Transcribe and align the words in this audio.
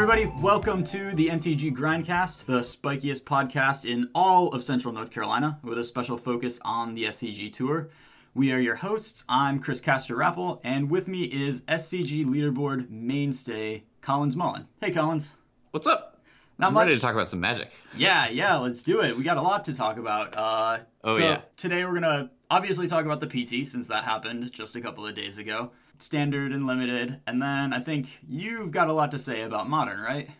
everybody. 0.00 0.32
Welcome 0.40 0.84
to 0.84 1.12
the 1.16 1.26
MTG 1.26 1.74
Grindcast, 1.74 2.44
the 2.46 2.60
spikiest 2.60 3.24
podcast 3.24 3.84
in 3.84 4.08
all 4.14 4.48
of 4.52 4.62
Central 4.62 4.94
North 4.94 5.10
Carolina, 5.10 5.58
with 5.64 5.76
a 5.76 5.82
special 5.82 6.16
focus 6.16 6.60
on 6.64 6.94
the 6.94 7.02
SCG 7.06 7.52
Tour. 7.52 7.88
We 8.32 8.52
are 8.52 8.60
your 8.60 8.76
hosts. 8.76 9.24
I'm 9.28 9.58
Chris 9.58 9.80
Castor 9.80 10.14
Rappel, 10.14 10.60
and 10.62 10.88
with 10.88 11.08
me 11.08 11.24
is 11.24 11.62
SCG 11.62 12.24
leaderboard 12.26 12.88
mainstay 12.88 13.82
Collins 14.00 14.36
Mullen. 14.36 14.68
Hey, 14.80 14.92
Collins. 14.92 15.34
What's 15.72 15.88
up? 15.88 16.20
Not 16.58 16.68
I'm 16.68 16.74
much. 16.74 16.84
ready 16.86 16.94
to 16.96 17.02
talk 17.02 17.14
about 17.14 17.26
some 17.26 17.40
magic. 17.40 17.72
Yeah, 17.96 18.28
yeah, 18.28 18.56
let's 18.56 18.84
do 18.84 19.02
it. 19.02 19.16
We 19.16 19.24
got 19.24 19.36
a 19.36 19.42
lot 19.42 19.64
to 19.64 19.74
talk 19.74 19.98
about. 19.98 20.36
Uh, 20.36 20.78
Oh, 21.04 21.16
so 21.16 21.22
yeah. 21.24 21.40
Today 21.56 21.84
we're 21.84 21.94
gonna 21.94 22.30
obviously 22.50 22.86
talk 22.88 23.04
about 23.04 23.20
the 23.20 23.26
PT 23.26 23.66
since 23.66 23.88
that 23.88 24.04
happened 24.04 24.52
just 24.52 24.76
a 24.76 24.80
couple 24.80 25.06
of 25.06 25.14
days 25.14 25.38
ago. 25.38 25.70
Standard 26.02 26.52
and 26.52 26.66
limited, 26.66 27.20
and 27.26 27.40
then 27.42 27.72
I 27.72 27.80
think 27.80 28.06
you've 28.28 28.70
got 28.70 28.88
a 28.88 28.92
lot 28.92 29.10
to 29.12 29.18
say 29.18 29.42
about 29.42 29.68
modern, 29.68 30.00
right? 30.00 30.30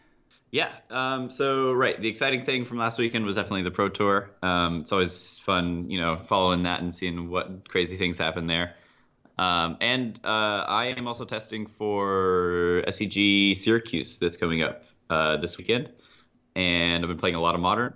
Yeah. 0.50 0.70
Um, 0.90 1.30
so 1.30 1.72
right, 1.72 2.00
the 2.00 2.08
exciting 2.08 2.44
thing 2.44 2.64
from 2.64 2.78
last 2.78 2.98
weekend 2.98 3.26
was 3.26 3.36
definitely 3.36 3.62
the 3.62 3.70
Pro 3.70 3.88
Tour. 3.88 4.30
Um, 4.42 4.80
it's 4.80 4.92
always 4.92 5.38
fun, 5.40 5.90
you 5.90 6.00
know, 6.00 6.16
following 6.24 6.62
that 6.62 6.80
and 6.80 6.94
seeing 6.94 7.28
what 7.28 7.68
crazy 7.68 7.96
things 7.96 8.18
happen 8.18 8.46
there. 8.46 8.74
Um, 9.36 9.76
and 9.80 10.18
uh, 10.24 10.64
I 10.66 10.94
am 10.96 11.06
also 11.06 11.24
testing 11.24 11.66
for 11.66 12.82
SCG 12.88 13.56
Syracuse 13.56 14.18
that's 14.18 14.36
coming 14.36 14.62
up 14.62 14.84
uh, 15.10 15.36
this 15.36 15.58
weekend, 15.58 15.90
and 16.56 17.04
I've 17.04 17.08
been 17.08 17.18
playing 17.18 17.36
a 17.36 17.40
lot 17.40 17.54
of 17.54 17.60
modern, 17.60 17.94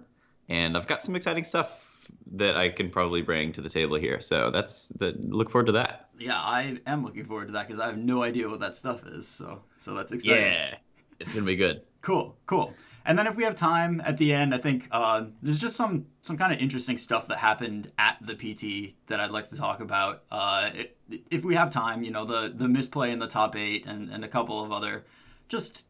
and 0.49 0.77
I've 0.77 0.87
got 0.87 1.03
some 1.03 1.17
exciting 1.17 1.45
stuff 1.45 1.92
that 2.33 2.57
I 2.57 2.69
can 2.69 2.91
probably 2.91 3.23
bring 3.23 3.53
to 3.53 3.61
the 3.61 3.69
table 3.69 3.97
here. 3.97 4.21
So 4.21 4.51
that's 4.51 4.89
the 4.89 5.15
look 5.21 5.51
forward 5.51 5.67
to 5.67 5.73
that. 5.73 6.09
Yeah, 6.19 6.39
I 6.39 6.79
am 6.87 7.05
looking 7.05 7.25
forward 7.25 7.47
to 7.47 7.53
that 7.53 7.67
because 7.67 7.81
I 7.81 7.87
have 7.87 7.99
no 7.99 8.23
idea 8.23 8.49
what 8.49 8.61
that 8.61 8.77
stuff 8.77 9.07
is. 9.07 9.29
So, 9.29 9.63
so 9.77 9.95
that's 9.95 10.13
exciting. 10.13 10.53
Yeah, 10.53 10.77
it's 11.21 11.35
gonna 11.35 11.47
be 11.47 11.57
good. 11.57 11.83
Cool, 12.01 12.37
cool. 12.47 12.75
And 13.05 13.19
then 13.19 13.27
if 13.27 13.35
we 13.35 13.45
have 13.45 13.57
time 13.57 14.01
at 14.05 14.17
the 14.17 14.33
end, 14.33 14.55
I 14.55 14.59
think 14.59 14.87
uh, 14.93 15.25
there's 15.43 15.59
just 15.59 15.77
some 15.77 16.07
some 16.21 16.37
kind 16.37 16.53
of 16.53 16.61
interesting 16.61 16.97
stuff 16.97 17.27
that 17.29 17.39
happened 17.39 17.91
at 17.99 18.19
the 18.21 18.35
PT 18.35 18.95
that 19.09 19.19
I'd 19.21 19.31
like 19.31 19.49
to 19.51 19.57
talk 19.57 19.81
about. 19.81 20.23
Uh, 20.31 20.71
it, 20.75 20.97
if 21.31 21.45
we 21.45 21.55
have 21.55 21.71
time, 21.71 22.05
you 22.05 22.11
know, 22.11 22.25
the 22.25 22.53
the 22.55 22.69
misplay 22.69 23.11
in 23.11 23.19
the 23.19 23.27
top 23.27 23.57
eight 23.57 23.85
and, 23.87 24.11
and 24.11 24.25
a 24.25 24.29
couple 24.29 24.63
of 24.63 24.73
other 24.73 25.05
just 25.49 25.89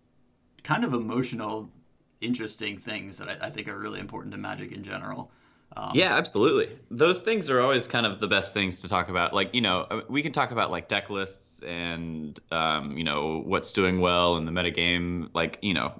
kind 0.65 0.85
of 0.85 0.95
emotional, 0.95 1.71
interesting 2.21 2.79
things 2.79 3.19
that 3.19 3.29
I, 3.29 3.47
I 3.47 3.51
think 3.51 3.69
are 3.69 3.79
really 3.79 4.01
important 4.01 4.33
to 4.33 4.39
Magic 4.39 4.73
in 4.73 4.83
general. 4.83 5.31
Um, 5.77 5.93
Yeah, 5.95 6.17
absolutely. 6.17 6.79
Those 6.91 7.23
things 7.23 7.49
are 7.51 7.61
always 7.61 7.89
kind 7.89 8.07
of 8.07 8.21
the 8.21 8.29
best 8.29 8.53
things 8.55 8.79
to 8.81 8.89
talk 8.89 9.09
about. 9.09 9.33
Like, 9.33 9.55
you 9.55 9.61
know, 9.61 9.81
uh, 9.91 10.03
we 10.09 10.23
can 10.23 10.33
talk 10.33 10.51
about 10.51 10.71
like 10.71 10.89
deck 10.89 11.09
lists 11.11 11.63
and, 11.63 12.39
um, 12.51 12.97
you 12.97 13.05
know, 13.05 13.43
what's 13.45 13.73
doing 13.73 14.01
well 14.01 14.37
in 14.37 14.45
the 14.45 14.53
metagame, 14.53 15.29
like, 15.35 15.59
you 15.63 15.75
know, 15.75 15.93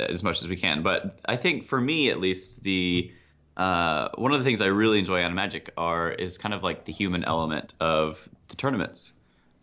as 0.00 0.22
much 0.22 0.42
as 0.42 0.48
we 0.48 0.56
can. 0.56 0.82
But 0.82 1.20
I 1.26 1.36
think 1.36 1.64
for 1.64 1.80
me, 1.80 2.10
at 2.10 2.20
least, 2.20 2.62
the 2.62 3.12
uh, 3.56 4.10
one 4.14 4.32
of 4.32 4.38
the 4.38 4.44
things 4.44 4.60
I 4.60 4.66
really 4.66 4.98
enjoy 5.00 5.22
on 5.24 5.34
Magic 5.34 5.70
are 5.76 6.12
is 6.12 6.38
kind 6.38 6.54
of 6.54 6.62
like 6.62 6.84
the 6.84 6.92
human 6.92 7.24
element 7.24 7.74
of 7.80 8.28
the 8.48 8.56
tournaments. 8.56 9.14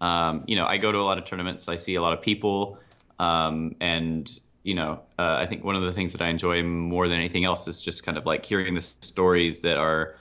Um, 0.02 0.44
you 0.48 0.56
know, 0.58 0.66
I 0.66 0.78
go 0.78 0.92
to 0.92 0.98
a 0.98 1.06
lot 1.06 1.18
of 1.18 1.26
tournaments. 1.26 1.70
I 1.70 1.78
see 1.78 1.96
a 1.96 2.02
lot 2.02 2.12
of 2.14 2.22
people, 2.22 2.80
um, 3.20 3.76
and 3.80 4.30
you 4.66 4.74
know, 4.76 5.02
uh, 5.20 5.38
I 5.40 5.46
think 5.46 5.64
one 5.64 5.76
of 5.76 5.84
the 5.84 5.94
things 5.94 6.12
that 6.14 6.22
I 6.22 6.30
enjoy 6.30 6.64
more 6.64 7.08
than 7.08 7.20
anything 7.20 7.46
else 7.46 7.68
is 7.70 7.82
just 7.84 8.04
kind 8.04 8.18
of 8.18 8.26
like 8.26 8.46
hearing 8.46 8.74
the 8.76 8.82
stories 8.82 9.62
that 9.62 9.78
are 9.78 10.18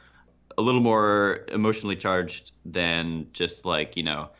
a 0.59 0.63
little 0.63 0.83
more 0.83 1.47
emotionally 1.51 1.97
charged 1.97 2.53
than 2.65 3.29
just 3.33 3.65
like 3.67 3.97
you 3.97 4.05
know 4.05 4.31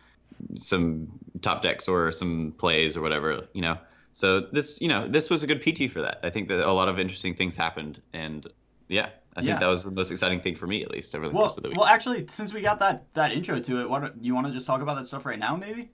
some 0.55 1.09
top 1.43 1.63
decks 1.63 1.89
or 1.89 2.13
some 2.13 2.55
plays 2.59 2.97
or 2.97 3.03
whatever. 3.03 3.49
You 3.55 3.63
know, 3.63 3.79
so 4.13 4.41
this 4.41 4.81
you 4.81 4.89
know 4.89 5.09
this 5.09 5.31
was 5.31 5.43
a 5.43 5.47
good 5.47 5.63
PT 5.63 5.89
for 5.89 6.03
that. 6.03 6.21
I 6.23 6.31
think 6.31 6.49
that 6.49 6.61
a 6.69 6.73
lot 6.73 6.89
of 6.89 6.99
interesting 7.01 7.35
things 7.35 7.57
happened, 7.57 8.03
and 8.13 8.47
yeah, 8.89 9.11
I 9.37 9.43
Yeah. 9.43 9.47
think 9.47 9.61
that 9.61 9.69
was 9.69 9.85
the 9.85 9.91
most 9.93 10.11
exciting 10.11 10.41
thing 10.43 10.57
for 10.57 10.67
me 10.67 10.83
at 10.85 10.91
least 10.91 11.15
over 11.15 11.29
the 11.29 11.35
Well, 11.35 11.45
course 11.45 11.57
of 11.57 11.63
the 11.63 11.71
week. 11.71 11.79
well, 11.79 11.87
actually, 11.87 12.27
since 12.29 12.53
we 12.53 12.61
got 12.63 12.79
that 12.81 13.13
that 13.15 13.33
intro 13.33 13.59
to 13.61 13.81
it, 13.81 13.91
what 13.91 14.23
you 14.23 14.35
want 14.35 14.47
to 14.47 14.53
just 14.53 14.67
talk 14.67 14.81
about 14.83 14.97
that 14.97 15.07
stuff 15.07 15.27
right 15.27 15.39
now, 15.39 15.57
maybe? 15.57 15.91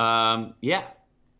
Um, 0.00 0.54
yeah. 0.60 0.84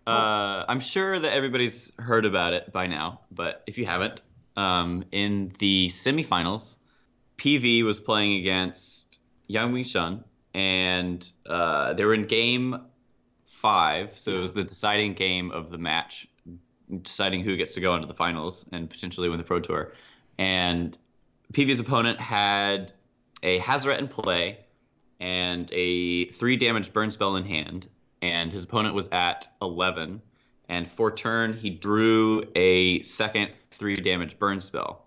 Uh, 0.09 0.65
I'm 0.69 0.81
sure 0.81 1.19
that 1.19 1.33
everybody's 1.33 1.93
heard 1.99 2.25
about 2.25 2.55
it 2.55 2.73
by 2.73 2.87
now, 2.87 3.21
but 3.31 3.63
if 3.67 3.79
you 3.79 3.87
haven't, 3.87 4.23
um, 4.57 5.05
in 5.13 5.53
the 5.59 5.89
semifinals, 5.89 6.77
PV 7.37 7.85
was 7.85 8.01
playing 8.01 8.41
against 8.41 9.21
Yang 9.47 9.85
Shun, 9.85 10.25
and 10.55 11.31
uh, 11.47 11.93
they 11.95 12.05
were 12.05 12.15
in 12.15 12.23
game 12.23 12.81
five, 13.45 14.19
so 14.19 14.33
it 14.33 14.39
was 14.39 14.55
the 14.55 14.63
deciding 14.63 15.15
game 15.15 15.51
of 15.51 15.71
the 15.71 15.79
match, 15.79 16.27
deciding 17.03 17.43
who 17.43 17.57
gets 17.57 17.75
to 17.75 17.81
go 17.81 17.95
into 17.95 18.07
the 18.07 18.15
finals 18.15 18.69
and 18.73 18.89
potentially 18.89 19.29
win 19.29 19.39
the 19.39 19.45
Pro 19.45 19.61
Tour. 19.61 19.93
And 20.39 20.97
PV's 21.53 21.81
opponent 21.81 22.21
had 22.21 22.93
a 23.43 23.59
Hazaret 23.61 23.99
in 23.99 24.09
play 24.09 24.59
and 25.21 25.71
a 25.73 26.27
three 26.31 26.57
damage 26.57 26.93
burn 26.93 27.11
spell 27.11 27.37
in 27.37 27.45
hand, 27.45 27.89
and 28.23 28.53
his 28.53 28.65
opponent 28.65 28.95
was 28.95 29.09
at 29.09 29.49
11. 29.62 30.21
And 30.69 30.91
for 30.91 31.11
turn, 31.11 31.55
he 31.55 31.71
drew 31.71 32.45
a 32.55 33.01
second 33.03 33.51
three 33.71 33.97
damage 33.97 34.39
burn 34.39 34.61
spell 34.61 35.06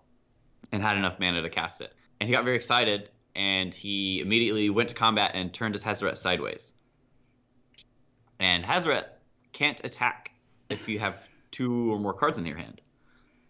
and 0.72 0.82
had 0.82 0.96
enough 0.96 1.20
mana 1.20 1.42
to 1.42 1.50
cast 1.50 1.80
it. 1.80 1.92
And 2.20 2.28
he 2.28 2.34
got 2.34 2.44
very 2.44 2.56
excited, 2.56 3.10
and 3.34 3.72
he 3.72 4.20
immediately 4.20 4.70
went 4.70 4.88
to 4.88 4.94
combat 4.94 5.32
and 5.34 5.52
turned 5.52 5.74
his 5.74 5.84
Hazaret 5.84 6.16
sideways. 6.16 6.72
And 8.40 8.64
Hazaret 8.64 9.04
can't 9.52 9.80
attack 9.84 10.32
if 10.68 10.88
you 10.88 10.98
have 10.98 11.28
two 11.50 11.92
or 11.92 11.98
more 11.98 12.14
cards 12.14 12.38
in 12.38 12.46
your 12.46 12.56
hand. 12.56 12.80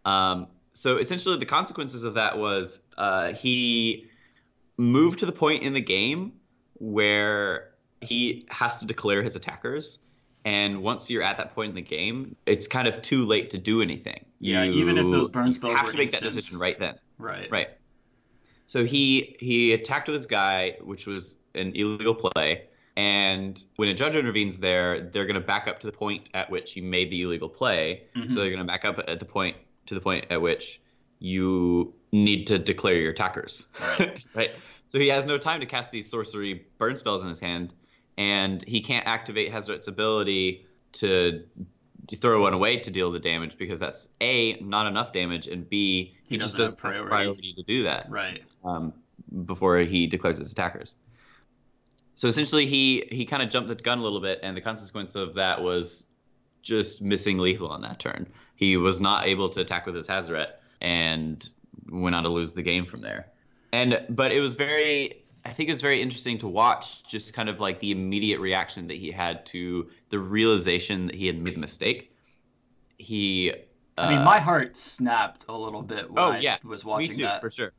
Um, 0.05 0.49
so 0.75 0.97
essentially, 0.97 1.39
the 1.39 1.47
consequences 1.47 2.05
of 2.05 2.15
that 2.15 2.39
was 2.39 2.81
uh, 2.99 3.33
he 3.33 4.09
moved 4.77 5.21
to 5.21 5.27
the 5.27 5.33
point 5.33 5.63
in 5.63 5.75
the 5.75 5.81
game 5.81 6.33
where 6.75 7.72
he 8.03 8.47
has 8.51 8.77
to 8.77 8.87
declare 8.87 9.23
his 9.23 9.37
attackers. 9.37 9.99
And 10.45 10.83
once 10.83 11.09
you're 11.09 11.23
at 11.23 11.37
that 11.37 11.55
point 11.55 11.71
in 11.71 11.75
the 11.77 11.83
game, 11.83 12.35
it's 12.47 12.67
kind 12.67 12.89
of 12.89 13.01
too 13.01 13.25
late 13.25 13.51
to 13.51 13.59
do 13.59 13.81
anything. 13.81 14.25
Yeah, 14.41 14.65
even 14.65 14.99
if 14.99 15.07
those 15.07 15.29
burn 15.29 15.53
spells 15.53 15.77
have 15.77 15.87
were 15.87 15.93
to 15.93 15.99
make 15.99 16.11
that 16.11 16.23
decision 16.23 16.59
right 16.59 16.79
then. 16.79 16.97
Right. 17.17 17.49
Right. 17.51 17.69
So 18.67 18.85
he 18.85 19.37
he 19.39 19.73
attacked 19.73 20.09
with 20.09 20.17
this 20.17 20.27
guy, 20.27 20.79
which 20.83 21.07
was 21.07 21.37
an 21.55 21.73
illegal 21.77 22.15
play. 22.15 22.65
And 22.97 23.63
when 23.77 23.89
a 23.89 23.95
judge 23.95 24.17
intervenes 24.17 24.59
there, 24.59 25.09
they're 25.11 25.27
going 25.27 25.41
to 25.41 25.47
back 25.47 25.69
up 25.69 25.81
to 25.81 25.87
the 25.87 25.93
point 25.93 26.29
at 26.35 26.51
which 26.51 26.77
you 26.77 26.83
made 26.83 27.11
the 27.11 27.23
illegal 27.23 27.49
play. 27.49 28.03
Mhm. 28.17 28.33
So 28.33 28.41
they're 28.41 28.51
going 28.51 28.59
to 28.59 28.65
back 28.65 28.85
up 28.85 28.99
at 29.07 29.19
the 29.19 29.25
point 29.25 29.57
to 29.87 29.95
the 29.95 30.01
point 30.01 30.27
at 30.31 30.43
which 30.43 30.81
you 31.21 31.95
need 32.11 32.47
to 32.49 32.59
declare 32.59 32.97
your 32.97 33.13
attackers. 33.13 33.67
Right. 33.81 34.27
right. 34.35 34.51
So 34.89 34.99
he 34.99 35.09
has 35.09 35.25
no 35.25 35.39
time 35.39 35.61
to 35.61 35.67
cast 35.67 35.91
these 35.91 36.11
sorcery 36.11 36.67
burn 36.79 36.97
spells 36.97 37.23
in 37.23 37.29
his 37.29 37.41
hand, 37.41 37.73
and 38.23 38.63
he 38.67 38.81
can't 38.81 39.07
activate 39.07 39.53
Hazaret's 39.53 39.89
ability 39.89 40.67
to 41.01 41.45
throw 42.17 42.43
one 42.43 42.53
away 42.53 42.79
to 42.79 42.91
deal 42.91 43.11
the 43.11 43.19
damage 43.19 43.57
because 43.57 43.81
that's 43.81 44.09
a 44.21 44.55
not 44.61 44.87
enough 44.87 45.13
damage, 45.13 45.47
and 45.49 45.69
b 45.69 46.15
He 46.25 46.35
he, 46.35 46.39
just 46.39 46.57
doesn't 46.57 46.75
have 46.75 46.79
priority. 46.81 47.09
priority 47.09 47.53
to 47.55 47.63
do 47.63 47.83
that 47.85 48.11
Right. 48.11 48.43
um, 48.65 48.93
before 49.47 49.79
he 49.79 50.07
declares 50.07 50.39
his 50.39 50.53
attackers. 50.53 50.95
So 52.15 52.29
essentially, 52.29 52.67
he 52.67 53.05
he 53.11 53.25
kind 53.25 53.43
of 53.43 53.49
jumped 53.49 53.69
the 53.69 53.75
gun 53.75 53.99
a 53.99 54.03
little 54.03 54.21
bit, 54.21 54.39
and 54.43 54.57
the 54.57 54.61
consequence 54.61 55.15
of 55.15 55.35
that 55.35 55.63
was 55.63 56.07
just 56.63 57.03
missing 57.03 57.39
lethal 57.39 57.69
on 57.69 57.81
that 57.83 57.99
turn. 57.99 58.27
He 58.57 58.77
was 58.77 59.01
not 59.01 59.27
able 59.27 59.49
to 59.49 59.61
attack 59.61 59.87
with 59.87 59.95
his 59.97 60.07
Hazaret, 60.07 60.51
and 60.81 61.49
went 61.91 62.15
on 62.15 62.23
to 62.25 62.29
lose 62.29 62.53
the 62.53 62.63
game 62.63 62.85
from 62.87 63.01
there. 63.01 63.29
And 63.73 64.05
but 64.11 64.31
it 64.33 64.41
was 64.41 64.55
very, 64.55 65.22
I 65.45 65.53
think 65.53 65.69
it 65.69 65.73
was 65.73 65.83
very 65.83 66.01
interesting 66.01 66.39
to 66.39 66.49
watch, 66.49 67.03
just 67.05 67.35
kind 67.35 67.49
of 67.49 67.59
like 67.61 67.81
the 67.81 67.91
immediate 67.91 68.41
reaction 68.41 68.87
that 68.89 68.97
he 68.99 69.11
had 69.11 69.45
to 69.47 69.91
the 70.09 70.19
realization 70.19 71.07
that 71.07 71.15
he 71.17 71.27
had 71.27 71.41
made 71.41 71.57
the 71.57 71.61
mistake. 71.61 72.13
He, 72.99 73.53
I 74.01 74.07
mean, 74.07 74.19
uh, 74.19 74.25
my 74.25 74.39
heart 74.41 74.77
snapped 74.77 75.45
a 75.49 75.57
little 75.57 75.83
bit 75.83 76.11
when 76.11 76.23
Oh, 76.23 76.31
I 76.33 76.41
yeah. 76.41 76.59
was 76.65 76.85
watching 76.85 77.15
Me 77.15 77.17
too, 77.17 77.23
that. 77.25 77.41
for 77.41 77.51
sure. 77.51 77.73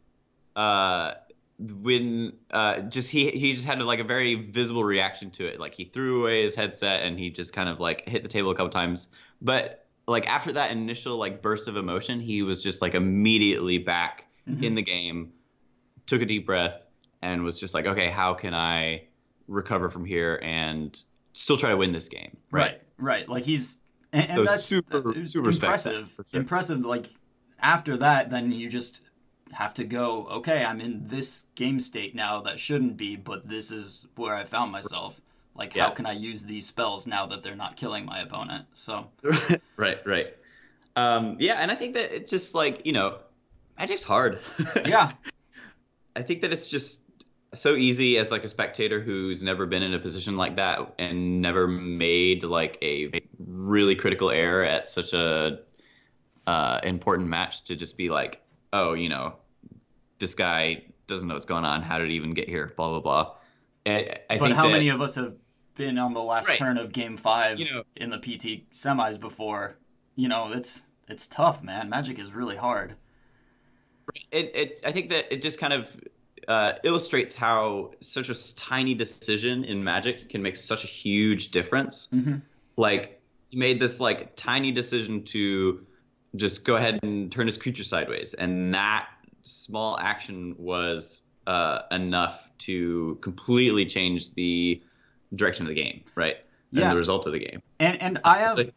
Uh, 0.55 1.13
when 1.59 2.33
uh, 2.51 2.81
just 2.81 3.09
he 3.09 3.29
he 3.31 3.53
just 3.53 3.65
had 3.65 3.81
like 3.81 3.99
a 3.99 4.03
very 4.03 4.35
visible 4.35 4.83
reaction 4.83 5.31
to 5.31 5.45
it. 5.45 5.59
Like 5.59 5.73
he 5.73 5.85
threw 5.85 6.21
away 6.21 6.41
his 6.43 6.55
headset 6.55 7.03
and 7.03 7.17
he 7.19 7.29
just 7.29 7.53
kind 7.53 7.69
of 7.69 7.79
like 7.79 8.07
hit 8.07 8.23
the 8.23 8.29
table 8.29 8.51
a 8.51 8.55
couple 8.55 8.69
times. 8.69 9.09
But 9.41 9.87
like 10.07 10.27
after 10.27 10.53
that 10.53 10.71
initial 10.71 11.17
like 11.17 11.41
burst 11.41 11.67
of 11.67 11.77
emotion, 11.77 12.19
he 12.19 12.43
was 12.43 12.61
just 12.63 12.81
like 12.81 12.95
immediately 12.95 13.77
back 13.77 14.27
Mhm. 14.47 14.63
in 14.63 14.75
the 14.75 14.81
game, 14.81 15.33
took 16.07 16.21
a 16.21 16.25
deep 16.25 16.45
breath, 16.45 16.85
and 17.23 17.43
was 17.43 17.59
just 17.59 17.73
like, 17.73 17.85
okay, 17.85 18.09
how 18.09 18.33
can 18.33 18.53
I 18.53 19.03
recover 19.47 19.89
from 19.89 20.05
here 20.05 20.39
and 20.43 21.01
still 21.33 21.57
try 21.57 21.69
to 21.69 21.77
win 21.77 21.91
this 21.91 22.09
game? 22.09 22.37
Right, 22.51 22.81
right. 22.97 23.27
Like 23.27 23.43
he's 23.43 23.79
and, 24.11 24.27
So 24.27 24.39
and 24.39 24.47
that's 24.47 24.63
super- 24.65 25.25
super 25.25 25.47
respect 25.47 25.83
that, 25.85 25.93
impressive. 25.95 26.25
sure. 26.31 26.39
Impressive. 26.39 26.85
Like 26.85 27.07
after 27.59 27.97
that, 27.97 28.29
then 28.29 28.51
you 28.51 28.69
just 28.69 29.01
have 29.51 29.73
to 29.75 29.83
go. 29.83 30.27
Okay, 30.27 30.63
I'm 30.65 30.81
in 30.81 31.07
this 31.07 31.45
game 31.55 31.79
state 31.79 32.13
now 32.15 32.41
that 32.41 32.59
shouldn't 32.59 32.97
be, 32.97 33.15
but 33.15 33.47
this 33.47 33.71
is 33.71 34.05
where 34.15 34.35
I 34.35 34.43
found 34.43 34.71
myself. 34.71 35.19
Like, 35.55 35.75
Yeah. 35.75 35.83
how 35.85 35.89
can 35.91 36.07
I 36.07 36.13
use 36.13 36.43
these 36.45 36.65
spells 36.65 37.05
now 37.05 37.27
that 37.27 37.43
they're 37.43 37.55
not 37.55 37.77
killing 37.77 38.05
my 38.05 38.21
opponent? 38.21 38.65
So, 38.73 39.07
right, 39.77 39.99
right. 40.05 40.35
Um, 40.95 41.37
yeah, 41.39 41.55
and 41.55 41.71
I 41.71 41.75
think 41.75 41.93
that 41.93 42.11
it's 42.15 42.29
just 42.31 42.53
like 42.55 42.85
you 42.85 42.91
know, 42.91 43.19
Magic's 43.79 44.03
hard. 44.03 44.39
yeah, 44.85 45.11
I 46.15 46.21
think 46.23 46.41
that 46.41 46.51
it's 46.51 46.67
just 46.67 47.02
so 47.53 47.75
easy 47.75 48.17
as 48.17 48.31
like 48.31 48.43
a 48.43 48.47
spectator 48.47 48.99
who's 48.99 49.43
never 49.43 49.65
been 49.65 49.83
in 49.83 49.93
a 49.93 49.99
position 49.99 50.35
like 50.35 50.55
that 50.57 50.95
and 50.99 51.41
never 51.41 51.67
made 51.67 52.43
like 52.43 52.77
a 52.81 53.11
really 53.39 53.95
critical 53.95 54.29
error 54.29 54.63
at 54.63 54.87
such 54.87 55.13
a 55.13 55.59
uh, 56.47 56.79
important 56.83 57.29
match 57.29 57.63
to 57.65 57.75
just 57.75 57.97
be 57.97 58.09
like, 58.09 58.41
oh, 58.73 58.93
you 58.93 59.09
know, 59.09 59.35
this 60.19 60.35
guy 60.35 60.83
doesn't 61.07 61.27
know 61.27 61.33
what's 61.35 61.45
going 61.45 61.65
on. 61.65 61.81
How 61.81 61.97
did 61.99 62.09
he 62.09 62.15
even 62.15 62.31
get 62.31 62.49
here? 62.49 62.73
Blah 62.75 62.99
blah 62.99 62.99
blah. 63.01 63.35
I, 63.85 64.17
I 64.29 64.37
but 64.37 64.45
think 64.45 64.55
how 64.55 64.63
that- 64.67 64.71
many 64.73 64.89
of 64.89 65.01
us 65.01 65.15
have 65.15 65.35
been 65.75 65.97
on 65.97 66.13
the 66.13 66.21
last 66.23 66.47
Right. 66.49 66.57
turn 66.57 66.77
of 66.77 66.91
Game 66.91 67.17
Five 67.17 67.59
You 67.59 67.65
know- 67.73 67.83
in 67.95 68.09
the 68.09 68.17
PT 68.19 68.69
semis 68.71 69.19
before? 69.19 69.77
You 70.15 70.27
know, 70.27 70.51
it's 70.53 70.83
it's 71.07 71.27
tough, 71.27 71.61
man. 71.63 71.89
Magic 71.89 72.17
is 72.19 72.31
really 72.31 72.55
hard. 72.57 72.95
it, 74.31 74.51
it 74.55 74.81
I 74.85 74.91
think 74.91 75.09
that 75.09 75.31
it 75.33 75.41
just 75.41 75.59
kind 75.59 75.73
of 75.73 75.95
uh, 76.47 76.73
illustrates 76.83 77.33
how 77.35 77.91
such 77.99 78.29
a 78.29 78.55
tiny 78.55 78.93
decision 78.93 79.63
in 79.63 79.83
Magic 79.83 80.29
can 80.29 80.41
make 80.41 80.55
such 80.55 80.83
a 80.83 80.87
huge 80.87 81.51
difference. 81.51 82.07
Mhm. 82.13 82.41
Like 82.77 83.21
he 83.49 83.57
made 83.57 83.79
this 83.79 83.99
like 83.99 84.35
tiny 84.35 84.71
decision 84.71 85.23
to 85.25 85.85
just 86.35 86.65
go 86.65 86.75
ahead 86.75 86.99
and 87.03 87.31
turn 87.31 87.45
his 87.47 87.57
creature 87.57 87.83
sideways, 87.83 88.33
and 88.33 88.73
that 88.73 89.07
small 89.43 89.99
action 89.99 90.55
was 90.57 91.21
uh, 91.45 91.81
enough 91.91 92.49
to 92.57 93.17
completely 93.21 93.85
change 93.85 94.33
the 94.33 94.81
direction 95.35 95.65
of 95.65 95.69
the 95.69 95.75
game, 95.75 96.01
right? 96.15 96.37
And 96.71 96.79
Yeah. 96.79 96.89
the 96.89 96.95
result 96.97 97.27
of 97.27 97.33
the 97.33 97.39
game. 97.39 97.61
And 97.79 98.01
and 98.01 98.19
I 98.23 98.37
have, 98.39 98.57
like- 98.57 98.73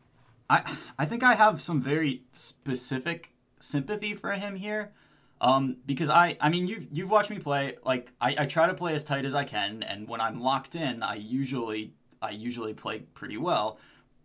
I 0.51 0.77
I 0.99 1.05
think 1.07 1.23
I 1.23 1.35
have 1.35 1.63
some 1.63 1.81
very 1.81 2.23
specific 2.33 3.33
sympathy 3.61 4.15
for 4.15 4.33
him 4.33 4.57
here, 4.57 4.93
um, 5.41 5.77
because 5.85 6.09
I 6.11 6.37
I 6.41 6.49
mean 6.49 6.67
you've 6.67 6.89
you've 6.91 7.11
watched 7.11 7.31
me 7.31 7.39
play 7.39 7.77
like 7.85 8.13
I, 8.21 8.37
I 8.39 8.47
try 8.47 8.67
to 8.67 8.75
play 8.75 8.95
as 8.95 9.05
tight 9.05 9.25
as 9.25 9.35
I 9.35 9.45
can, 9.45 9.83
and 9.83 10.09
when 10.09 10.21
I'm 10.21 10.41
locked 10.41 10.75
in, 10.75 11.03
I 11.03 11.17
usually 11.17 11.93
I 12.23 12.31
usually 12.31 12.75
play 12.75 13.01
pretty 13.15 13.37
well, 13.37 13.79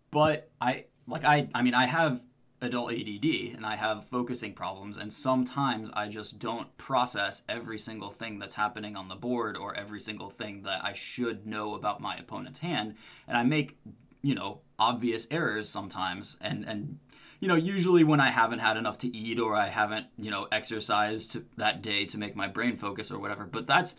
but 0.10 0.50
I 0.60 0.86
like 1.08 1.26
I 1.26 1.50
I 1.54 1.62
mean 1.62 1.74
I 1.74 1.86
have 1.86 2.24
adult 2.62 2.92
ADD 2.92 3.56
and 3.56 3.66
I 3.66 3.76
have 3.76 4.06
focusing 4.06 4.54
problems, 4.54 4.98
and 4.98 5.12
sometimes 5.12 5.90
I 5.94 6.08
just 6.08 6.40
don't 6.40 6.76
process 6.78 7.44
every 7.50 7.80
single 7.80 8.12
thing 8.12 8.40
that's 8.40 8.56
happening 8.56 8.96
on 8.96 9.10
the 9.10 9.16
board 9.16 9.58
or 9.58 9.76
every 9.76 10.00
single 10.00 10.30
thing 10.30 10.64
that 10.64 10.84
I 10.84 10.94
should 10.94 11.46
know 11.46 11.74
about 11.74 12.00
my 12.00 12.16
opponent's 12.16 12.60
hand, 12.60 12.96
and 13.28 13.36
I 13.38 13.44
make 13.44 13.78
you 14.22 14.36
know 14.36 14.62
obvious 14.80 15.28
errors 15.30 15.68
sometimes 15.68 16.38
and 16.40 16.64
and 16.64 17.00
you 17.42 17.48
know 17.48 17.56
usually 17.56 18.06
when 18.06 18.22
i 18.22 18.30
haven't 18.30 18.60
had 18.60 18.78
enough 18.78 18.98
to 18.98 19.14
eat 19.16 19.38
or 19.38 19.56
i 19.56 19.68
haven't 19.68 20.06
you 20.18 20.32
know 20.32 20.48
exercised 20.52 21.42
that 21.58 21.82
day 21.82 22.06
to 22.06 22.18
make 22.18 22.36
my 22.36 22.48
brain 22.48 22.78
focus 22.78 23.12
or 23.12 23.20
whatever 23.20 23.46
but 23.46 23.68
that's 23.68 23.98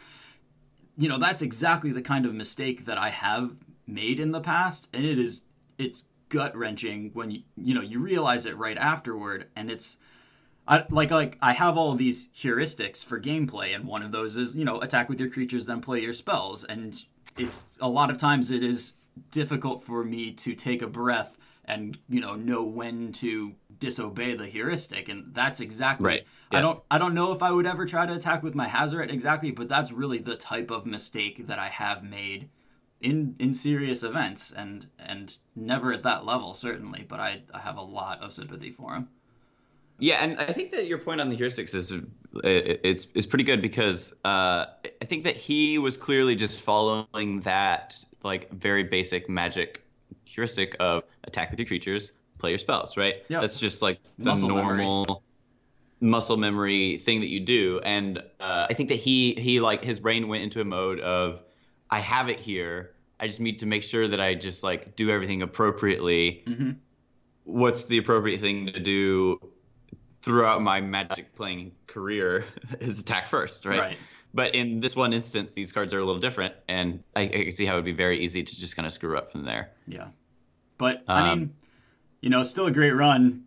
you 0.96 1.08
know 1.08 1.18
that's 1.18 1.42
exactly 1.42 1.92
the 1.92 2.00
kind 2.00 2.24
of 2.24 2.32
mistake 2.32 2.86
that 2.86 2.96
i 2.96 3.10
have 3.10 3.56
made 3.86 4.18
in 4.18 4.30
the 4.30 4.40
past 4.40 4.88
and 4.94 5.04
it 5.04 5.18
is 5.18 5.42
it's 5.76 6.04
gut 6.30 6.56
wrenching 6.56 7.10
when 7.12 7.30
you 7.30 7.42
you 7.56 7.74
know 7.74 7.82
you 7.82 7.98
realize 7.98 8.46
it 8.46 8.56
right 8.56 8.78
afterward 8.78 9.48
and 9.54 9.70
it's 9.70 9.98
I, 10.66 10.86
like 10.90 11.10
like 11.10 11.38
I 11.42 11.54
have 11.54 11.76
all 11.76 11.94
these 11.94 12.28
heuristics 12.28 13.04
for 13.04 13.20
gameplay, 13.20 13.74
and 13.74 13.84
one 13.84 14.00
of 14.00 14.12
those 14.12 14.36
is 14.36 14.54
you 14.54 14.64
know 14.64 14.80
attack 14.80 15.08
with 15.08 15.18
your 15.18 15.28
creatures, 15.28 15.66
then 15.66 15.80
play 15.80 16.00
your 16.00 16.12
spells, 16.12 16.62
and 16.62 17.02
it's 17.36 17.64
a 17.80 17.88
lot 17.88 18.10
of 18.10 18.18
times 18.18 18.52
it 18.52 18.62
is 18.62 18.92
difficult 19.32 19.82
for 19.82 20.04
me 20.04 20.30
to 20.30 20.54
take 20.54 20.80
a 20.80 20.86
breath 20.86 21.36
and 21.72 21.98
you 22.08 22.20
know 22.20 22.34
know 22.34 22.62
when 22.62 23.12
to 23.12 23.54
disobey 23.78 24.34
the 24.34 24.46
heuristic, 24.46 25.08
and 25.08 25.34
that's 25.34 25.60
exactly 25.60 26.06
Right. 26.06 26.24
I 26.50 26.60
don't 26.60 26.80
I 26.90 26.98
don't 26.98 27.14
know 27.14 27.32
if 27.32 27.42
I 27.42 27.50
would 27.50 27.66
ever 27.66 27.86
try 27.86 28.06
to 28.06 28.12
attack 28.12 28.42
with 28.42 28.54
my 28.54 28.68
Hazaret 28.68 29.10
exactly, 29.10 29.50
but 29.50 29.68
that's 29.68 29.90
really 29.90 30.18
the 30.18 30.36
type 30.36 30.70
of 30.70 30.84
mistake 30.86 31.46
that 31.46 31.58
I 31.58 31.68
have 31.68 32.04
made 32.04 32.48
in 33.00 33.34
in 33.38 33.54
serious 33.54 34.02
events, 34.02 34.52
and 34.52 34.86
and 34.98 35.36
never 35.56 35.92
at 35.92 36.02
that 36.02 36.24
level 36.24 36.54
certainly, 36.54 37.04
but 37.08 37.20
I 37.20 37.42
I 37.52 37.60
have 37.60 37.76
a 37.76 37.82
lot 37.82 38.22
of 38.22 38.32
sympathy 38.32 38.70
for 38.70 38.94
him. 38.94 39.08
Yeah, 39.98 40.24
and 40.24 40.38
I 40.38 40.52
think 40.52 40.70
that 40.72 40.86
your 40.86 40.98
point 40.98 41.20
on 41.20 41.28
the 41.28 41.36
heuristics 41.36 41.74
is 41.74 41.90
it, 41.92 42.80
it's 42.82 43.06
is 43.14 43.24
pretty 43.24 43.44
good 43.44 43.62
because 43.62 44.12
uh, 44.24 44.66
I 44.84 45.04
think 45.04 45.24
that 45.24 45.36
he 45.36 45.78
was 45.78 45.96
clearly 45.96 46.36
just 46.36 46.60
following 46.60 47.40
that 47.42 47.98
like 48.22 48.50
very 48.50 48.84
basic 48.84 49.28
magic 49.28 49.81
heuristic 50.24 50.76
of 50.80 51.04
attack 51.24 51.50
with 51.50 51.58
your 51.58 51.66
creatures, 51.66 52.12
play 52.38 52.50
your 52.50 52.58
spells, 52.58 52.96
right? 52.96 53.16
Yeah. 53.28 53.40
That's 53.40 53.58
just 53.58 53.82
like 53.82 53.98
the 54.18 54.30
Muscle 54.30 54.48
memory. 54.48 54.84
normal 54.84 55.24
muscle 56.00 56.36
memory 56.36 56.98
thing 56.98 57.20
that 57.20 57.28
you 57.28 57.40
do, 57.40 57.80
and 57.84 58.18
uh, 58.40 58.66
I 58.68 58.74
think 58.74 58.88
that 58.88 58.98
he 58.98 59.34
he 59.34 59.60
like 59.60 59.84
his 59.84 60.00
brain 60.00 60.28
went 60.28 60.42
into 60.42 60.60
a 60.60 60.64
mode 60.64 61.00
of 61.00 61.42
I 61.90 62.00
have 62.00 62.28
it 62.28 62.40
here. 62.40 62.94
I 63.20 63.28
just 63.28 63.38
need 63.38 63.60
to 63.60 63.66
make 63.66 63.84
sure 63.84 64.08
that 64.08 64.20
I 64.20 64.34
just 64.34 64.64
like 64.64 64.96
do 64.96 65.10
everything 65.10 65.42
appropriately 65.42 66.42
hmm 66.46 66.72
what's 67.44 67.84
the 67.84 67.98
appropriate 67.98 68.40
thing 68.40 68.66
to 68.66 68.80
do 68.80 69.38
throughout 70.22 70.62
my 70.62 70.80
magic 70.80 71.34
playing 71.34 71.72
career 71.86 72.44
is 72.80 73.00
attack 73.00 73.26
first, 73.26 73.66
right? 73.66 73.80
Right. 73.80 73.98
But 74.34 74.54
in 74.54 74.80
this 74.80 74.96
one 74.96 75.12
instance, 75.12 75.52
these 75.52 75.72
cards 75.72 75.92
are 75.92 75.98
a 75.98 76.04
little 76.04 76.20
different, 76.20 76.54
and 76.68 77.02
I, 77.14 77.22
I 77.22 77.28
can 77.28 77.52
see 77.52 77.66
how 77.66 77.74
it 77.74 77.76
would 77.76 77.84
be 77.84 77.92
very 77.92 78.20
easy 78.20 78.42
to 78.42 78.56
just 78.58 78.76
kind 78.76 78.86
of 78.86 78.92
screw 78.92 79.16
up 79.18 79.30
from 79.30 79.44
there. 79.44 79.70
Yeah. 79.86 80.08
But 80.78 81.04
I 81.06 81.30
Um, 81.32 81.38
mean, 81.38 81.54
you 82.20 82.30
know, 82.30 82.42
still 82.42 82.66
a 82.66 82.70
great 82.72 82.92
run. 82.92 83.44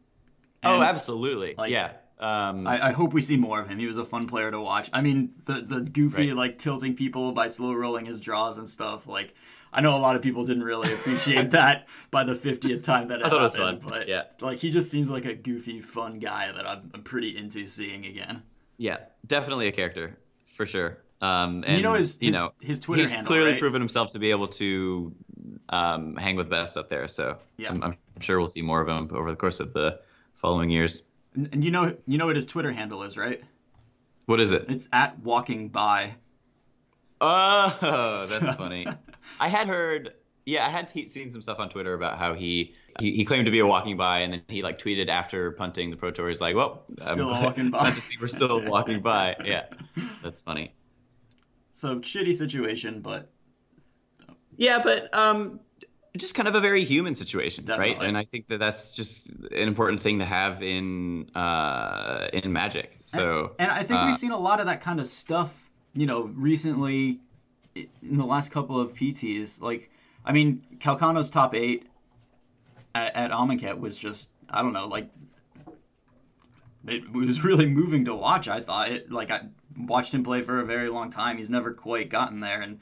oh, 0.63 0.81
absolutely, 0.81 1.55
like- 1.57 1.71
yeah. 1.71 1.93
Um, 2.17 2.65
I, 2.65 2.87
I 2.87 2.91
hope 2.93 3.11
we 3.13 3.21
see 3.21 3.35
more 3.35 3.59
of 3.59 3.67
him. 3.67 3.77
He 3.77 3.87
was 3.87 3.97
a 3.97 4.05
fun 4.05 4.25
player 4.25 4.49
to 4.49 4.61
watch. 4.61 4.89
I 4.93 5.01
mean, 5.01 5.33
the 5.45 5.55
the 5.61 5.81
goofy 5.81 6.29
Right. 6.29 6.35
like 6.37 6.57
tilting 6.59 6.95
people 6.95 7.33
by 7.33 7.47
slow 7.47 7.73
rolling 7.73 8.05
his 8.05 8.21
draws 8.21 8.57
and 8.57 8.69
stuff. 8.69 9.05
Like, 9.05 9.33
I 9.73 9.81
know 9.81 9.97
a 9.97 9.99
lot 9.99 10.15
of 10.15 10.21
people 10.21 10.45
didn't 10.45 10.63
really 10.63 10.93
appreciate 10.93 11.51
that 11.51 11.87
by 12.11 12.23
the 12.23 12.33
fiftieth 12.33 12.83
time 12.83 13.09
that 13.09 13.19
it 13.19 13.25
I 13.25 13.29
thought 13.29 13.39
it 13.39 13.41
was 13.41 13.57
fun, 13.57 13.81
But 13.85 14.07
yeah. 14.07 14.23
like 14.39 14.59
he 14.59 14.71
just 14.71 14.89
seems 14.89 15.09
like 15.11 15.25
a 15.25 15.33
goofy, 15.33 15.81
fun 15.81 16.19
guy 16.19 16.53
that 16.53 16.65
I'm, 16.65 16.89
I'm 16.93 17.03
pretty 17.03 17.35
into 17.35 17.67
seeing 17.67 18.05
again. 18.05 18.43
yeah, 18.77 18.97
definitely 19.27 19.67
a 19.67 19.73
character 19.73 20.17
for 20.55 20.65
sure. 20.65 20.97
Um, 21.21 21.63
and 21.65 21.77
you 21.77 21.83
know 21.83 21.93
his 21.93 22.17
you 22.21 22.27
his, 22.27 22.35
know 22.35 22.51
his 22.59 22.79
Twitter 22.79 23.01
he's 23.01 23.11
handle, 23.11 23.27
clearly 23.31 23.51
right? 23.51 23.59
proven 23.59 23.81
himself 23.81 24.11
to 24.11 24.19
be 24.19 24.31
able 24.31 24.47
to 24.49 25.13
um, 25.69 26.15
hang 26.17 26.35
with 26.35 26.47
the 26.47 26.51
best 26.51 26.75
up 26.77 26.89
there. 26.89 27.07
So 27.07 27.37
Yeah. 27.57 27.69
I'm, 27.71 27.81
I'm 27.83 27.97
sure 28.19 28.37
we'll 28.37 28.47
see 28.47 28.61
more 28.61 28.81
of 28.81 28.87
him 28.87 29.09
over 29.15 29.29
the 29.31 29.37
course 29.37 29.59
of 29.59 29.71
the 29.73 29.99
following 30.35 30.69
years. 30.69 31.03
And, 31.33 31.49
and 31.53 31.63
you 31.63 31.71
know 31.71 31.95
you 32.05 32.17
know 32.17 32.25
what 32.27 32.35
his 32.35 32.45
Twitter 32.45 32.71
handle 32.71 33.03
is, 33.03 33.17
right? 33.17 33.41
What 34.25 34.39
is 34.39 34.51
it? 34.51 34.65
It's 34.69 34.89
at 34.91 35.19
walking 35.19 35.69
by. 35.69 36.15
Oh, 37.21 38.27
that's 38.39 38.55
funny. 38.57 38.85
I 39.39 39.47
had 39.47 39.67
heard, 39.67 40.13
yeah, 40.45 40.65
I 40.65 40.69
had 40.69 40.89
he- 40.91 41.07
seen 41.07 41.31
some 41.31 41.41
stuff 41.41 41.59
on 41.59 41.69
Twitter 41.69 41.93
about 41.93 42.17
how 42.19 42.33
he, 42.33 42.73
he 42.99 43.11
he 43.13 43.25
claimed 43.25 43.45
to 43.45 43.51
be 43.51 43.59
a 43.59 43.67
walking 43.67 43.97
by, 43.97 44.19
and 44.19 44.33
then 44.33 44.41
he 44.47 44.61
like 44.61 44.79
tweeted 44.79 45.09
after 45.09 45.51
punting 45.51 45.89
the 45.89 45.97
Pro 45.97 46.11
Tour. 46.11 46.29
He's 46.29 46.41
like, 46.41 46.55
"Well, 46.55 46.85
Still 46.97 47.29
a 47.29 47.41
walking 47.43 47.69
by." 47.69 47.91
to 47.91 47.99
see 47.99 48.17
we're 48.19 48.27
still 48.27 48.61
walking 48.65 49.01
by." 49.01 49.35
Yeah, 49.43 49.65
that's 50.23 50.41
funny. 50.41 50.73
So 51.73 51.99
shitty 51.99 52.33
situation, 52.35 53.01
but 53.01 53.31
Yeah, 54.55 54.79
but 54.81 55.13
um, 55.13 55.59
just 56.15 56.35
kind 56.35 56.47
of 56.47 56.55
a 56.55 56.61
very 56.61 56.85
human 56.85 57.15
situation, 57.15 57.65
right? 57.65 58.01
And 58.01 58.17
I 58.17 58.23
think 58.23 58.47
that 58.47 58.59
that's 58.59 58.91
just 58.91 59.29
an 59.29 59.67
important 59.67 59.99
thing 59.99 60.19
to 60.19 60.25
have 60.25 60.63
in 60.63 61.29
uh 61.35 62.27
in 62.33 62.53
Magic. 62.53 62.99
So 63.05 63.55
And 63.59 63.71
I 63.71 63.83
think 63.83 63.99
uh, 63.99 64.05
we've 64.07 64.17
seen 64.17 64.31
a 64.31 64.39
lot 64.39 64.59
of 64.59 64.67
that 64.67 64.81
kind 64.81 64.99
of 64.99 65.07
stuff, 65.07 65.69
you 65.93 66.05
know, 66.05 66.23
recently 66.33 67.19
in 67.75 68.17
the 68.17 68.25
last 68.25 68.51
couple 68.51 68.79
of 68.79 68.93
PTs. 68.93 69.61
Like, 69.61 69.91
I 70.23 70.31
mean, 70.31 70.63
Calcano's 70.79 71.29
top 71.29 71.53
eight 71.53 71.87
at, 72.95 73.15
at 73.15 73.31
Amonkhet 73.31 73.77
was 73.79 73.97
just, 73.97 74.29
I 74.49 74.63
don't 74.63 74.73
know, 74.73 74.87
like, 74.87 75.09
it 76.87 77.11
was 77.11 77.43
really 77.43 77.65
moving 77.67 78.05
to 78.05 78.15
watch. 78.15 78.47
I 78.47 78.59
thought 78.61 78.89
it, 78.89 79.11
like, 79.11 79.31
I 79.31 79.41
watched 79.77 80.13
him 80.13 80.23
play 80.23 80.41
for 80.41 80.59
a 80.59 80.65
very 80.65 80.89
long 80.89 81.09
time. 81.09 81.37
He's 81.37 81.49
never 81.49 81.73
quite 81.73 82.09
gotten 82.09 82.39
there. 82.39 82.61
And 82.61 82.79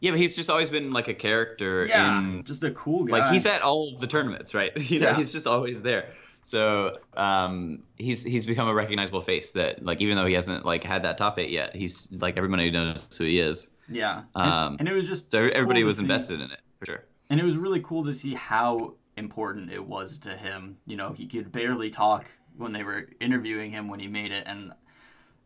yeah, 0.00 0.10
but 0.10 0.18
he's 0.20 0.34
just 0.36 0.50
always 0.50 0.70
been 0.70 0.92
like 0.92 1.08
a 1.08 1.14
character 1.14 1.84
yeah, 1.88 2.18
in 2.18 2.44
just 2.44 2.64
a 2.64 2.70
cool 2.72 3.04
guy. 3.04 3.18
like 3.18 3.32
he's 3.32 3.46
at 3.46 3.62
all 3.62 3.92
of 3.94 4.00
the 4.00 4.06
tournaments, 4.06 4.54
right? 4.54 4.72
You 4.90 5.00
know, 5.00 5.08
Yeah. 5.10 5.16
he's 5.16 5.32
just 5.32 5.46
always 5.46 5.82
there. 5.82 6.10
So 6.42 6.94
um, 7.18 7.82
he's 7.98 8.22
he's 8.22 8.46
become 8.46 8.66
a 8.66 8.72
recognizable 8.72 9.20
face 9.20 9.52
that 9.52 9.84
like 9.84 10.00
even 10.00 10.16
though 10.16 10.24
he 10.24 10.32
hasn't 10.32 10.64
like 10.64 10.82
had 10.82 11.02
that 11.04 11.18
top 11.18 11.38
eight 11.38 11.50
yet, 11.50 11.76
he's 11.76 12.08
like 12.12 12.38
everybody 12.38 12.70
knows 12.70 13.06
who 13.18 13.24
he 13.24 13.38
is. 13.40 13.68
yeah. 13.90 14.22
And, 14.34 14.50
um, 14.52 14.76
and 14.78 14.88
it 14.88 14.94
was 14.94 15.06
just. 15.06 15.30
So 15.30 15.38
everybody 15.52 15.80
cool 15.82 15.88
was 15.88 15.98
see- 15.98 16.02
invested 16.04 16.40
in 16.40 16.50
it 16.50 16.60
for 16.78 16.86
sure. 16.86 17.04
And 17.28 17.38
it 17.38 17.44
was 17.44 17.56
really 17.58 17.80
cool 17.80 18.04
to 18.04 18.14
see 18.14 18.32
how 18.34 18.94
important 19.20 19.70
it 19.70 19.86
was 19.86 20.18
to 20.20 20.30
him. 20.30 20.78
You 20.86 20.96
know, 20.96 21.12
he 21.12 21.26
could 21.28 21.52
barely 21.52 21.90
talk 21.90 22.26
when 22.56 22.72
they 22.72 22.82
were 22.82 23.08
interviewing 23.20 23.70
him 23.70 23.86
when 23.88 24.00
he 24.00 24.08
made 24.08 24.32
it, 24.32 24.42
and 24.46 24.72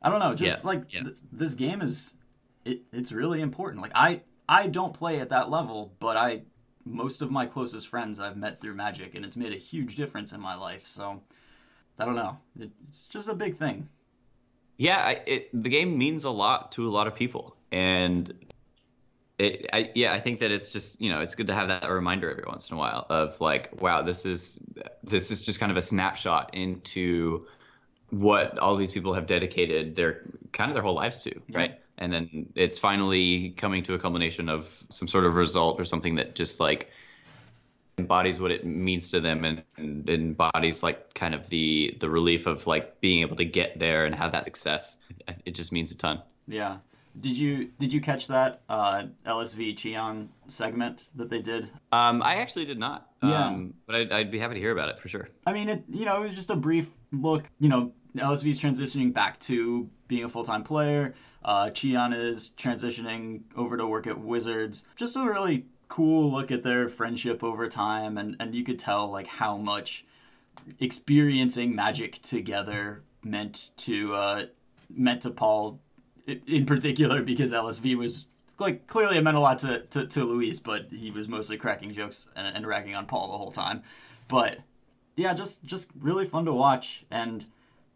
I 0.03 0.09
don't 0.11 0.21
know, 0.21 0.35
just 0.35 0.65
Yeah, 0.65 0.69
like 0.71 0.91
yeah. 0.91 1.03
th- 1.03 1.17
this 1.33 1.55
game 1.55 1.83
is, 1.83 2.15
it, 2.65 2.83
it's 2.93 3.13
really 3.13 3.41
important. 3.43 3.83
Like 3.83 3.93
I, 3.95 4.23
I 4.49 4.67
don't 4.69 4.95
play 4.95 5.21
at 5.21 5.29
that 5.31 5.51
level, 5.51 5.95
but 6.01 6.17
I 6.17 6.43
most 6.87 7.23
of 7.23 7.31
my 7.31 7.47
closest 7.47 7.89
friends 7.89 8.21
I've 8.21 8.37
met 8.37 8.61
through 8.61 8.75
Magic, 8.75 9.15
and 9.15 9.25
it's 9.25 9.37
made 9.37 9.53
a 9.53 9.57
huge 9.59 9.97
difference 9.97 10.33
in 10.33 10.41
my 10.41 10.55
life. 10.55 10.87
So 10.87 11.23
I 11.99 12.05
don't 12.07 12.17
know, 12.17 12.39
it's 12.59 13.07
just 13.09 13.29
a 13.29 13.35
big 13.35 13.57
thing. 13.57 13.89
Yeah, 14.77 15.11
it, 15.11 15.51
the 15.53 15.69
game 15.69 15.97
means 15.97 16.25
a 16.25 16.31
lot 16.31 16.73
to 16.73 16.87
a 16.87 16.91
lot 16.91 17.07
of 17.07 17.15
people, 17.15 17.57
and 17.71 18.33
it, 19.39 19.67
I, 19.73 19.91
yeah, 19.95 20.13
I 20.13 20.21
think 20.21 20.41
that 20.41 20.51
it's 20.51 20.73
just 20.73 21.01
you 21.01 21.11
know 21.11 21.21
it's 21.21 21.35
good 21.35 21.49
to 21.49 21.55
have 21.55 21.69
that 21.69 21.89
reminder 21.91 22.31
every 22.31 22.45
once 22.47 22.71
in 22.71 22.77
a 22.77 22.79
while 22.79 23.07
of 23.11 23.41
like, 23.41 23.81
wow, 23.81 24.03
this 24.03 24.27
is 24.27 24.61
this 25.03 25.31
is 25.31 25.43
just 25.43 25.59
kind 25.59 25.73
of 25.73 25.77
a 25.77 25.83
snapshot 25.83 26.55
into 26.55 27.47
what 28.11 28.59
all 28.59 28.77
these 28.77 28.93
people 28.93 29.15
have 29.15 29.27
dedicated 29.27 29.97
their 29.97 30.23
kind 30.53 30.71
of 30.71 30.75
their 30.75 30.83
whole 30.83 30.95
lives 30.95 31.23
to, 31.23 31.41
yeah. 31.49 31.59
right? 31.59 31.81
And 31.99 32.13
then 32.13 32.47
it's 32.55 32.79
finally 32.79 33.51
coming 33.51 33.83
to 33.85 33.95
a 33.95 33.99
culmination 33.99 34.49
of 34.49 34.69
some 34.89 35.09
sort 35.09 35.25
of 35.25 35.35
result 35.35 35.81
or 35.81 35.85
something 35.85 36.17
that 36.17 36.35
just 36.35 36.61
like 36.61 36.91
embodies 37.99 38.41
what 38.41 38.51
it 38.51 38.65
means 38.65 39.11
to 39.11 39.21
them 39.21 39.45
and, 39.45 39.63
and 39.77 40.09
embodies 40.09 40.83
like 40.83 41.15
kind 41.15 41.35
of 41.35 41.49
the 41.49 41.97
the 42.01 42.09
relief 42.09 42.47
of 42.47 42.67
like 42.67 43.01
being 43.01 43.21
able 43.23 43.37
to 43.37 43.45
get 43.45 43.79
there 43.79 44.05
and 44.05 44.15
have 44.15 44.33
that 44.33 44.45
success. 44.45 44.97
It 45.45 45.53
just 45.53 45.73
means 45.73 45.91
a 45.91 45.97
ton. 45.97 46.23
Yeah. 46.47 46.79
Did 47.21 47.37
you 47.37 47.71
did 47.79 47.93
you 47.93 48.01
catch 48.01 48.27
that 48.29 48.63
uh, 48.69 49.05
LSV 49.25 49.77
Cheon 49.77 50.29
segment 50.49 51.11
that 51.15 51.31
they 51.31 51.41
did? 51.41 51.71
Um, 51.93 52.23
I 52.23 52.37
actually 52.37 52.65
did 52.65 52.79
not. 52.79 53.09
Yeah. 53.23 53.47
Um, 53.47 53.75
but 53.87 53.95
I'd, 53.95 54.13
I'd 54.13 54.31
be 54.31 54.39
happy 54.39 54.55
to 54.55 54.61
hear 54.61 54.73
about 54.73 54.89
it 54.89 54.99
for 54.99 55.09
sure. 55.09 55.29
I 55.47 55.53
mean, 55.53 55.69
it 55.69 55.85
you 55.89 56.05
know 56.05 56.21
it 56.21 56.25
was 56.25 56.35
just 56.35 56.51
a 56.51 56.57
brief 56.57 56.91
look. 57.13 57.45
You 57.61 57.69
know, 57.69 57.93
LSV 58.17 58.47
is 58.47 58.59
transitioning 58.59 59.13
back 59.13 59.39
to 59.41 59.89
being 60.09 60.25
a 60.25 60.29
full 60.29 60.45
time 60.45 60.65
player. 60.65 61.15
Uh, 61.45 61.67
Cheon 61.67 62.17
is 62.19 62.53
transitioning 62.57 63.43
over 63.55 63.77
to 63.77 63.87
work 63.87 64.07
at 64.07 64.19
Wizards. 64.19 64.85
Just 64.97 65.15
a 65.17 65.21
really 65.21 65.67
cool 65.89 66.33
look 66.33 66.51
at 66.51 66.63
their 66.63 66.89
friendship 66.89 67.45
over 67.45 67.69
time, 67.69 68.19
and 68.19 68.37
and 68.41 68.55
you 68.55 68.65
could 68.65 68.79
tell 68.79 69.09
like 69.09 69.27
how 69.29 69.57
much 69.57 70.05
experiencing 70.81 71.75
Magic 71.75 72.21
together 72.23 73.03
meant 73.23 73.71
to 73.79 74.15
uh, 74.15 74.47
meant 74.91 75.23
to 75.23 75.31
Paul 75.31 75.81
in 76.27 76.67
particular 76.67 77.23
because 77.23 77.53
LSV 77.53 77.97
was 77.97 78.29
like 78.59 78.87
clearly 78.87 79.19
it 79.19 79.23
meant 79.23 79.37
a 79.37 79.41
lot 79.41 79.59
to, 79.61 79.81
to, 79.91 80.07
to 80.07 80.25
Luis, 80.25 80.61
but 80.61 80.87
he 80.91 81.11
was 81.11 81.29
mostly 81.29 81.57
cracking 81.57 81.93
jokes 81.93 82.29
and, 82.37 82.57
and 82.57 82.67
ragging 82.67 82.95
on 82.95 83.07
Paul 83.07 83.33
the 83.33 83.39
whole 83.39 83.51
time. 83.51 83.83
But 84.29 84.59
yeah, 85.17 85.35
just 85.35 85.65
just 85.65 85.91
really 85.99 86.27
fun 86.27 86.45
to 86.47 86.53
watch 86.53 87.05
and 87.11 87.47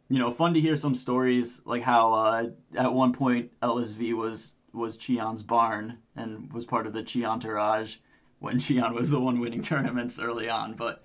you 0.08 0.18
know 0.18 0.30
fun 0.30 0.54
to 0.54 0.61
hear 0.61 0.76
some 0.76 0.94
stories 0.94 1.62
like 1.64 1.82
how 1.82 2.12
uh, 2.12 2.47
at 2.76 2.92
one 2.92 3.12
point 3.12 3.50
LSV 3.61 4.14
was 4.14 4.54
was 4.73 4.99
Cheon's 4.99 5.42
barn 5.42 5.99
and 6.14 6.52
was 6.52 6.66
part 6.66 6.87
of 6.87 6.92
the 6.92 7.02
Cheon 7.02 7.28
entourage 7.28 7.97
when 8.38 8.56
Cheon 8.58 8.94
was 8.94 9.11
the 9.11 9.20
one 9.20 9.40
winning 9.40 9.62
tournaments 9.62 10.18
early 10.18 10.49
on. 10.49 10.75
But 10.75 11.02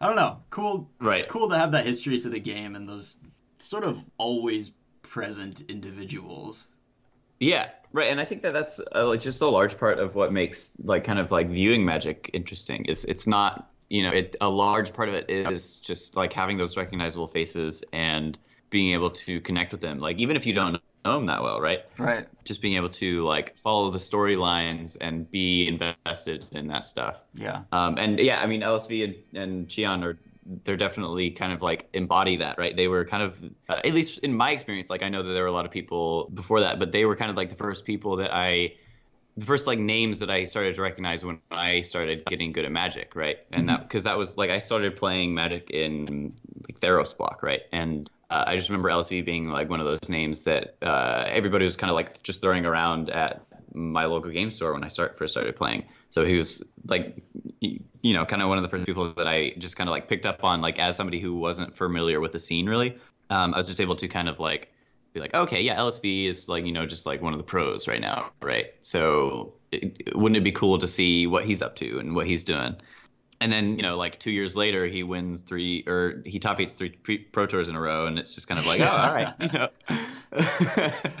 I 0.00 0.06
don't 0.06 0.16
know, 0.16 0.38
cool, 0.50 0.90
right? 1.00 1.28
Cool 1.28 1.48
to 1.50 1.58
have 1.58 1.72
that 1.72 1.86
history 1.86 2.18
to 2.20 2.28
the 2.28 2.40
game 2.40 2.74
and 2.74 2.88
those 2.88 3.18
sort 3.58 3.84
of 3.84 4.04
always 4.18 4.72
present 5.12 5.60
individuals. 5.68 6.68
Yeah, 7.38 7.68
right. 7.92 8.10
And 8.10 8.18
I 8.18 8.24
think 8.24 8.40
that 8.42 8.54
that's 8.54 8.80
uh, 8.94 9.06
like 9.06 9.20
just 9.20 9.42
a 9.42 9.46
large 9.46 9.76
part 9.76 9.98
of 9.98 10.14
what 10.14 10.32
makes 10.32 10.74
like 10.82 11.04
kind 11.04 11.18
of 11.18 11.30
like 11.30 11.50
viewing 11.50 11.84
magic 11.84 12.30
interesting. 12.32 12.86
Is 12.86 13.04
it's 13.04 13.26
not 13.26 13.70
you 13.90 14.02
know 14.04 14.10
it 14.10 14.36
a 14.40 14.48
large 14.48 14.94
part 14.94 15.10
of 15.10 15.14
it 15.14 15.28
is 15.28 15.76
just 15.76 16.16
like 16.16 16.32
having 16.32 16.56
those 16.56 16.78
recognizable 16.78 17.28
faces 17.28 17.84
and 17.92 18.38
being 18.70 18.94
able 18.94 19.10
to 19.10 19.38
connect 19.42 19.70
with 19.70 19.82
them. 19.82 19.98
Like 19.98 20.16
even 20.16 20.34
if 20.34 20.46
you 20.46 20.54
don't 20.54 20.80
know 21.04 21.12
them 21.12 21.26
that 21.26 21.42
well, 21.42 21.60
right? 21.60 21.80
Right. 21.98 22.26
Just 22.44 22.62
being 22.62 22.76
able 22.76 22.88
to 22.90 23.22
like 23.26 23.58
follow 23.58 23.90
the 23.90 23.98
storylines 23.98 24.96
and 24.98 25.30
be 25.30 25.68
invested 25.68 26.46
in 26.52 26.68
that 26.68 26.86
stuff. 26.86 27.20
Yeah. 27.34 27.64
Um, 27.70 27.98
and 27.98 28.18
yeah, 28.18 28.40
I 28.40 28.46
mean 28.46 28.62
LSV 28.62 29.04
and, 29.04 29.36
and 29.36 29.68
Cheon 29.68 30.04
are 30.04 30.16
they're 30.64 30.76
definitely 30.76 31.30
kind 31.30 31.52
of 31.52 31.62
like 31.62 31.88
embody 31.92 32.36
that, 32.38 32.58
right? 32.58 32.76
They 32.76 32.88
were 32.88 33.04
kind 33.04 33.22
of, 33.22 33.36
uh, 33.68 33.80
at 33.84 33.94
least 33.94 34.18
in 34.18 34.34
my 34.34 34.50
experience, 34.50 34.90
like 34.90 35.02
I 35.02 35.08
know 35.08 35.22
that 35.22 35.32
there 35.32 35.42
were 35.42 35.48
a 35.48 35.52
lot 35.52 35.64
of 35.64 35.70
people 35.70 36.30
before 36.34 36.60
that, 36.60 36.78
but 36.78 36.92
they 36.92 37.04
were 37.04 37.16
kind 37.16 37.30
of 37.30 37.36
like 37.36 37.50
the 37.50 37.56
first 37.56 37.84
people 37.84 38.16
that 38.16 38.34
I, 38.34 38.74
the 39.36 39.46
first 39.46 39.66
like 39.66 39.78
names 39.78 40.20
that 40.20 40.30
I 40.30 40.44
started 40.44 40.74
to 40.74 40.82
recognize 40.82 41.24
when 41.24 41.40
I 41.50 41.80
started 41.80 42.24
getting 42.26 42.52
good 42.52 42.64
at 42.64 42.72
Magic, 42.72 43.14
right? 43.14 43.38
And 43.50 43.68
mm-hmm. 43.68 43.76
that 43.76 43.82
because 43.88 44.04
that 44.04 44.18
was 44.18 44.36
like 44.36 44.50
I 44.50 44.58
started 44.58 44.96
playing 44.96 45.34
Magic 45.34 45.70
in 45.70 46.34
like 46.68 46.80
Theros 46.80 47.16
block, 47.16 47.42
right? 47.42 47.62
And 47.72 48.10
uh, 48.28 48.44
I 48.46 48.56
just 48.56 48.68
remember 48.68 48.90
LSV 48.90 49.24
being 49.24 49.48
like 49.48 49.70
one 49.70 49.80
of 49.80 49.86
those 49.86 50.08
names 50.08 50.44
that 50.44 50.76
uh, 50.82 51.24
everybody 51.26 51.64
was 51.64 51.76
kind 51.76 51.90
of 51.90 51.94
like 51.94 52.22
just 52.22 52.42
throwing 52.42 52.66
around 52.66 53.10
at 53.10 53.42
my 53.74 54.04
local 54.04 54.30
game 54.30 54.50
store 54.50 54.74
when 54.74 54.84
I 54.84 54.88
start 54.88 55.16
first 55.16 55.32
started 55.32 55.56
playing. 55.56 55.84
So 56.12 56.26
he 56.26 56.36
was 56.36 56.62
like, 56.88 57.22
you 57.60 58.12
know, 58.12 58.26
kind 58.26 58.42
of 58.42 58.48
one 58.50 58.58
of 58.58 58.62
the 58.62 58.68
first 58.68 58.84
people 58.84 59.14
that 59.14 59.26
I 59.26 59.54
just 59.56 59.76
kind 59.76 59.88
of 59.88 59.92
like 59.92 60.08
picked 60.08 60.26
up 60.26 60.44
on, 60.44 60.60
like 60.60 60.78
as 60.78 60.94
somebody 60.94 61.18
who 61.18 61.34
wasn't 61.34 61.74
familiar 61.74 62.20
with 62.20 62.32
the 62.32 62.38
scene 62.38 62.68
really. 62.68 62.96
Um, 63.30 63.54
I 63.54 63.56
was 63.56 63.66
just 63.66 63.80
able 63.80 63.96
to 63.96 64.06
kind 64.08 64.28
of 64.28 64.38
like 64.38 64.70
be 65.14 65.20
like, 65.20 65.32
okay, 65.32 65.62
yeah, 65.62 65.74
LSV 65.78 66.26
is 66.26 66.50
like, 66.50 66.66
you 66.66 66.72
know, 66.72 66.84
just 66.84 67.06
like 67.06 67.22
one 67.22 67.32
of 67.32 67.38
the 67.38 67.44
pros 67.44 67.88
right 67.88 68.00
now, 68.00 68.30
right? 68.42 68.74
So 68.82 69.54
it, 69.70 70.14
wouldn't 70.14 70.36
it 70.36 70.44
be 70.44 70.52
cool 70.52 70.76
to 70.78 70.86
see 70.86 71.26
what 71.26 71.46
he's 71.46 71.62
up 71.62 71.76
to 71.76 71.98
and 71.98 72.14
what 72.14 72.26
he's 72.26 72.44
doing? 72.44 72.76
And 73.40 73.50
then, 73.50 73.76
you 73.76 73.82
know, 73.82 73.96
like 73.96 74.20
two 74.20 74.32
years 74.32 74.54
later, 74.54 74.84
he 74.84 75.02
wins 75.02 75.40
three 75.40 75.82
or 75.86 76.22
he 76.26 76.38
top 76.38 76.60
eights 76.60 76.74
three 76.74 76.90
pro 77.32 77.46
tours 77.46 77.70
in 77.70 77.74
a 77.74 77.80
row, 77.80 78.06
and 78.06 78.18
it's 78.18 78.34
just 78.34 78.48
kind 78.48 78.60
of 78.60 78.66
like, 78.66 78.80
oh, 78.82 78.86
all 78.86 79.14
right, 79.14 79.34
you 79.40 79.48
know. 79.48 79.68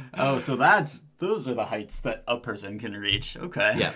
oh, 0.18 0.38
so 0.38 0.54
that's 0.54 1.02
those 1.18 1.48
are 1.48 1.54
the 1.54 1.64
heights 1.64 2.00
that 2.00 2.22
a 2.28 2.36
person 2.36 2.78
can 2.78 2.92
reach. 2.92 3.38
Okay. 3.38 3.74
Yeah. 3.76 3.92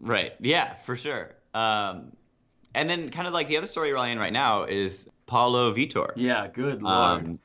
Right. 0.00 0.32
Yeah, 0.40 0.74
for 0.74 0.96
sure. 0.96 1.34
Um, 1.54 2.12
and 2.74 2.88
then 2.88 3.08
kind 3.10 3.26
of 3.26 3.32
like 3.32 3.48
the 3.48 3.56
other 3.56 3.66
story 3.66 3.92
we're 3.92 4.06
in 4.06 4.18
right 4.18 4.32
now 4.32 4.64
is 4.64 5.08
Paulo 5.26 5.72
Vitor. 5.74 6.12
Yeah, 6.16 6.48
good 6.48 6.82
lord. 6.82 7.24
Um, 7.24 7.38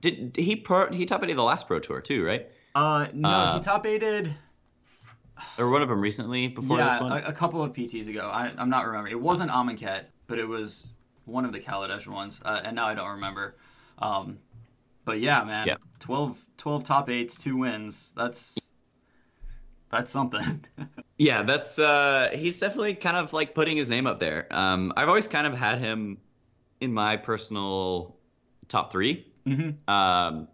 did, 0.00 0.32
did 0.32 0.44
he 0.44 0.56
pro, 0.56 0.90
he 0.90 1.06
top 1.06 1.22
eighted 1.22 1.36
the 1.36 1.42
last 1.42 1.66
pro 1.66 1.78
tour 1.78 2.00
too, 2.00 2.24
right? 2.24 2.48
Uh, 2.74 3.06
no, 3.12 3.28
uh, 3.28 3.58
he 3.58 3.64
top 3.64 3.86
eighted. 3.86 4.34
Or 5.58 5.70
one 5.70 5.82
of 5.82 5.88
them 5.88 6.00
recently 6.00 6.48
before 6.48 6.78
yeah, 6.78 6.88
this 6.88 7.00
one. 7.00 7.12
A, 7.12 7.28
a 7.28 7.32
couple 7.32 7.62
of 7.62 7.72
PTs 7.72 8.08
ago. 8.08 8.30
I, 8.32 8.52
I'm 8.56 8.70
not 8.70 8.86
remembering. 8.86 9.12
It 9.12 9.20
wasn't 9.20 9.50
Amonkhet, 9.50 10.04
but 10.26 10.38
it 10.38 10.46
was 10.46 10.86
one 11.24 11.44
of 11.44 11.52
the 11.52 11.60
Kaladesh 11.60 12.06
ones, 12.06 12.40
uh, 12.44 12.60
and 12.64 12.76
now 12.76 12.86
I 12.86 12.94
don't 12.94 13.10
remember. 13.10 13.56
Um, 13.98 14.38
but 15.04 15.20
yeah, 15.20 15.42
man, 15.44 15.66
yeah. 15.66 15.76
12, 16.00 16.44
12 16.58 16.84
top 16.84 17.08
eights, 17.08 17.36
two 17.36 17.56
wins. 17.56 18.10
That's 18.14 18.58
that's 19.90 20.10
something. 20.10 20.64
yeah, 21.18 21.42
that's 21.42 21.78
uh, 21.78 22.30
he's 22.32 22.58
definitely 22.60 22.94
kind 22.94 23.16
of 23.16 23.32
like 23.32 23.54
putting 23.54 23.76
his 23.76 23.88
name 23.88 24.06
up 24.06 24.18
there. 24.18 24.46
Um, 24.50 24.92
I've 24.96 25.08
always 25.08 25.26
kind 25.26 25.46
of 25.46 25.54
had 25.54 25.78
him 25.78 26.18
in 26.80 26.92
my 26.92 27.16
personal 27.16 28.16
top 28.68 28.90
3 28.90 29.26
mm-hmm. 29.46 29.92
Um, 29.92 30.48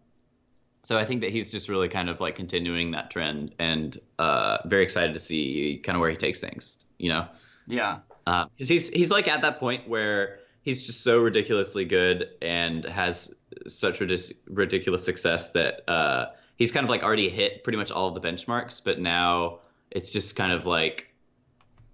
so 0.82 0.96
I 0.96 1.04
think 1.04 1.20
that 1.22 1.30
he's 1.30 1.50
just 1.50 1.68
really 1.68 1.88
kind 1.88 2.08
of 2.08 2.20
like 2.20 2.36
continuing 2.36 2.92
that 2.92 3.10
trend, 3.10 3.54
and 3.58 3.96
uh, 4.18 4.58
very 4.66 4.84
excited 4.84 5.14
to 5.14 5.20
see 5.20 5.80
kind 5.82 5.96
of 5.96 6.00
where 6.00 6.10
he 6.10 6.16
takes 6.16 6.40
things. 6.40 6.78
You 6.98 7.10
know? 7.10 7.28
Yeah. 7.66 7.98
Because 8.24 8.48
uh, 8.70 8.72
he's 8.72 8.88
he's 8.90 9.10
like 9.10 9.28
at 9.28 9.42
that 9.42 9.58
point 9.58 9.88
where 9.88 10.38
he's 10.62 10.86
just 10.86 11.02
so 11.02 11.20
ridiculously 11.20 11.84
good 11.84 12.28
and 12.40 12.84
has 12.84 13.34
such 13.66 14.00
ridiculous 14.48 15.04
success 15.04 15.50
that 15.50 15.88
uh, 15.88 16.26
he's 16.56 16.72
kind 16.72 16.84
of 16.84 16.90
like 16.90 17.02
already 17.02 17.28
hit 17.28 17.62
pretty 17.64 17.76
much 17.76 17.90
all 17.90 18.08
of 18.08 18.20
the 18.20 18.26
benchmarks, 18.26 18.82
but 18.82 18.98
now 18.98 19.60
it's 19.90 20.12
just 20.12 20.36
kind 20.36 20.52
of 20.52 20.66
like 20.66 21.08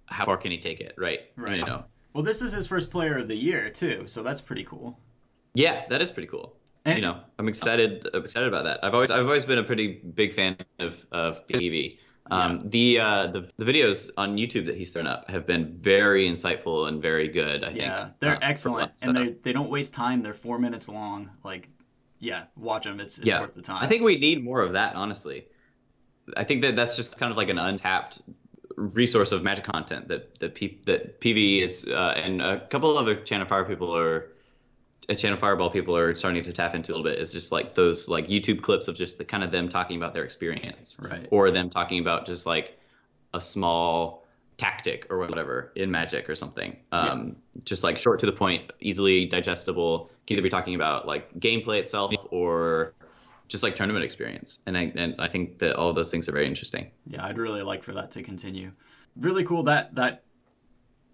how 0.07 0.25
far 0.25 0.37
can 0.37 0.51
he 0.51 0.57
take 0.57 0.79
it, 0.79 0.93
right? 0.97 1.21
Right. 1.35 1.57
You 1.57 1.65
know. 1.65 1.83
Well, 2.13 2.23
this 2.23 2.41
is 2.41 2.51
his 2.51 2.67
first 2.67 2.91
player 2.91 3.17
of 3.17 3.27
the 3.27 3.35
year 3.35 3.69
too, 3.69 4.03
so 4.07 4.23
that's 4.23 4.41
pretty 4.41 4.63
cool. 4.63 4.97
Yeah, 5.53 5.85
that 5.89 6.01
is 6.01 6.11
pretty 6.11 6.27
cool. 6.27 6.55
And, 6.85 6.97
you 6.97 7.01
know, 7.01 7.19
I'm 7.39 7.47
excited. 7.47 8.07
I'm 8.13 8.23
excited 8.23 8.47
about 8.47 8.65
that. 8.65 8.83
I've 8.83 8.93
always 8.93 9.09
I've 9.09 9.25
always 9.25 9.45
been 9.45 9.59
a 9.59 9.63
pretty 9.63 10.01
big 10.15 10.33
fan 10.33 10.57
of 10.79 11.05
of 11.11 11.47
PV. 11.47 11.97
Um, 12.31 12.55
yeah. 12.55 12.61
The 12.65 12.99
uh, 12.99 13.27
the 13.27 13.49
the 13.57 13.65
videos 13.65 14.09
on 14.17 14.37
YouTube 14.37 14.65
that 14.65 14.75
he's 14.75 14.91
thrown 14.91 15.07
up 15.07 15.29
have 15.29 15.45
been 15.45 15.77
very 15.79 16.27
insightful 16.27 16.87
and 16.87 17.01
very 17.01 17.27
good. 17.27 17.63
I 17.63 17.67
think. 17.67 17.79
Yeah, 17.79 18.09
they're 18.19 18.35
uh, 18.35 18.39
excellent, 18.41 18.91
and 19.03 19.15
they 19.15 19.35
they 19.43 19.53
don't 19.53 19.69
waste 19.69 19.93
time. 19.93 20.21
They're 20.21 20.33
four 20.33 20.59
minutes 20.59 20.89
long. 20.89 21.29
Like 21.43 21.69
yeah, 22.23 22.43
watch 22.55 22.85
them. 22.85 22.99
It's, 22.99 23.17
it's 23.17 23.27
yeah. 23.27 23.41
worth 23.41 23.53
the 23.53 23.61
time. 23.61 23.83
I 23.83 23.87
think 23.87 24.01
we 24.01 24.17
need 24.17 24.43
more 24.43 24.61
of 24.61 24.73
that, 24.73 24.95
honestly. 24.95 25.45
I 26.37 26.45
think 26.45 26.61
that 26.61 26.75
that's 26.75 26.95
just 26.95 27.17
kind 27.19 27.31
of 27.31 27.37
like 27.37 27.49
an 27.49 27.57
untapped 27.57 28.21
resource 28.77 29.33
of 29.33 29.43
magic 29.43 29.65
content 29.65 30.07
that 30.07 30.39
that, 30.39 30.55
P, 30.55 30.79
that 30.85 31.19
PV 31.19 31.61
is 31.61 31.85
uh, 31.85 32.13
and 32.15 32.41
a 32.41 32.65
couple 32.67 32.97
other 32.97 33.15
Channel 33.15 33.45
Fire 33.45 33.65
people 33.65 33.95
are 33.95 34.31
uh, 35.09 35.13
Channel 35.13 35.37
Fireball 35.37 35.69
people 35.69 35.97
are 35.97 36.15
starting 36.15 36.41
to 36.43 36.53
tap 36.53 36.75
into 36.75 36.93
a 36.93 36.95
little 36.95 37.11
bit. 37.11 37.19
Is 37.19 37.33
just 37.33 37.51
like 37.51 37.75
those 37.75 38.07
like 38.07 38.29
YouTube 38.29 38.61
clips 38.61 38.87
of 38.87 38.95
just 38.95 39.17
the 39.17 39.25
kind 39.25 39.43
of 39.43 39.51
them 39.51 39.67
talking 39.67 39.97
about 39.97 40.13
their 40.13 40.23
experience, 40.23 40.97
right? 41.01 41.27
Or 41.29 41.51
them 41.51 41.69
talking 41.69 41.99
about 41.99 42.25
just 42.25 42.45
like 42.45 42.79
a 43.33 43.41
small 43.41 44.22
tactic 44.57 45.07
or 45.09 45.17
whatever 45.17 45.71
in 45.75 45.91
Magic 45.91 46.29
or 46.29 46.35
something. 46.35 46.75
Um, 46.91 47.27
yeah. 47.55 47.61
Just 47.65 47.83
like 47.83 47.97
short 47.97 48.19
to 48.19 48.25
the 48.25 48.31
point, 48.31 48.71
easily 48.79 49.25
digestible. 49.25 50.09
Can 50.27 50.35
either 50.35 50.43
be 50.43 50.49
talking 50.49 50.75
about 50.75 51.07
like 51.07 51.33
gameplay 51.39 51.79
itself 51.79 52.13
or 52.31 52.93
just 53.47 53.63
like 53.63 53.75
tournament 53.75 54.05
experience. 54.05 54.59
And 54.65 54.77
I 54.77 54.91
and 54.95 55.15
I 55.19 55.27
think 55.27 55.59
that 55.59 55.75
all 55.75 55.89
of 55.89 55.95
those 55.95 56.11
things 56.11 56.29
are 56.29 56.31
very 56.31 56.47
interesting. 56.47 56.91
Yeah, 57.07 57.25
I'd 57.25 57.37
really 57.37 57.61
like 57.61 57.83
for 57.83 57.93
that 57.93 58.11
to 58.11 58.23
continue. 58.23 58.71
Really 59.15 59.43
cool 59.43 59.63
that 59.63 59.95
that 59.95 60.23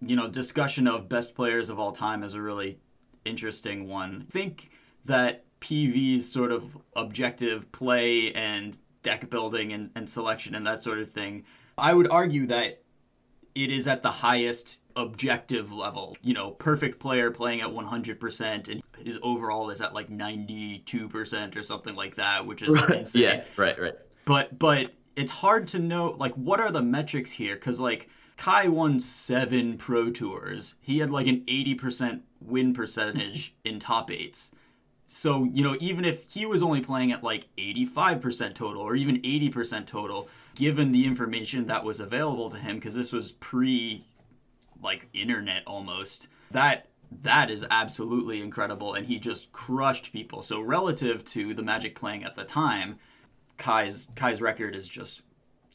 you 0.02 0.16
know 0.16 0.28
discussion 0.28 0.88
of 0.88 1.10
best 1.10 1.36
players 1.36 1.70
of 1.70 1.80
all 1.80 1.92
time 1.92 2.24
is 2.24 2.34
a 2.34 2.42
really 2.42 2.80
interesting 3.26 3.88
one. 3.88 4.26
I 4.28 4.32
think 4.32 4.70
that 5.06 5.46
PV's 5.62 6.32
sort 6.32 6.52
of 6.52 6.78
objective 6.96 7.72
play 7.72 8.32
and 8.34 8.78
deck 9.04 9.30
building 9.30 9.74
and, 9.74 9.90
and 9.96 10.10
selection 10.10 10.56
and 10.56 10.66
that 10.68 10.82
sort 10.82 11.00
of 11.00 11.12
thing, 11.12 11.44
I 11.78 11.94
would 11.94 12.10
argue 12.10 12.48
that 12.48 12.82
it 13.64 13.72
is 13.72 13.88
at 13.88 14.04
the 14.04 14.12
highest 14.12 14.82
objective 14.96 15.72
level. 15.72 16.16
You 16.22 16.34
know, 16.34 16.52
perfect 16.52 17.00
player 17.00 17.32
playing 17.32 17.62
at 17.62 17.68
100%, 17.68 18.70
and 18.70 18.82
his 19.04 19.20
overall 19.22 19.70
is 19.70 19.82
at 19.82 19.94
like 19.94 20.10
92% 20.10 21.56
or 21.56 21.64
something 21.64 21.96
like 21.96 22.16
that, 22.16 22.46
which 22.46 22.62
is 22.62 22.70
right. 22.70 23.00
insane. 23.00 23.22
Yeah, 23.22 23.44
right, 23.58 23.80
right. 23.80 23.96
But 24.26 24.58
but 24.60 24.94
it's 25.16 25.32
hard 25.32 25.68
to 25.70 25.80
know 25.80 26.16
like 26.18 26.34
what 26.36 26.60
are 26.60 26.72
the 26.72 26.82
metrics 26.82 27.32
here 27.32 27.56
because 27.56 27.80
like 27.80 28.10
Kai 28.38 28.70
won 28.70 29.02
seven 29.02 29.78
pro 29.78 30.10
tours. 30.12 30.76
He 30.80 31.00
had 31.00 31.12
like 31.12 31.28
an 31.28 31.42
80% 31.42 32.22
win 32.40 32.74
percentage 32.74 33.54
in 33.66 33.80
top 33.80 34.10
eights. 34.10 34.52
So, 35.12 35.44
you 35.44 35.64
know, 35.64 35.76
even 35.82 36.06
if 36.06 36.32
he 36.32 36.46
was 36.46 36.62
only 36.62 36.82
playing 36.82 37.12
at 37.12 37.24
like 37.24 37.48
85% 37.58 38.54
total 38.54 38.82
or 38.82 38.96
even 38.96 39.20
80% 39.24 39.88
total, 39.88 40.30
given 40.60 40.92
the 40.92 41.06
information 41.06 41.68
that 41.68 41.86
was 41.86 42.02
available 42.02 42.50
to 42.50 42.58
him, 42.58 42.76
because 42.76 42.94
this 42.94 43.14
was 43.14 43.32
pre 43.32 44.06
like 44.84 45.08
internet 45.14 45.64
almost, 45.66 46.28
that 46.52 46.88
that 47.22 47.50
is 47.50 47.66
absolutely 47.72 48.42
incredible 48.42 48.94
and 48.94 49.08
he 49.08 49.18
just 49.18 49.54
crushed 49.54 50.12
people. 50.12 50.42
So 50.42 50.60
relative 50.60 51.24
to 51.26 51.54
the 51.54 51.64
Magic 51.64 51.96
playing 51.98 52.26
at 52.26 52.36
the 52.36 52.44
time, 52.44 53.00
Kai's 53.58 54.10
Kai's 54.18 54.42
record 54.42 54.76
is 54.76 54.90
just 54.90 55.22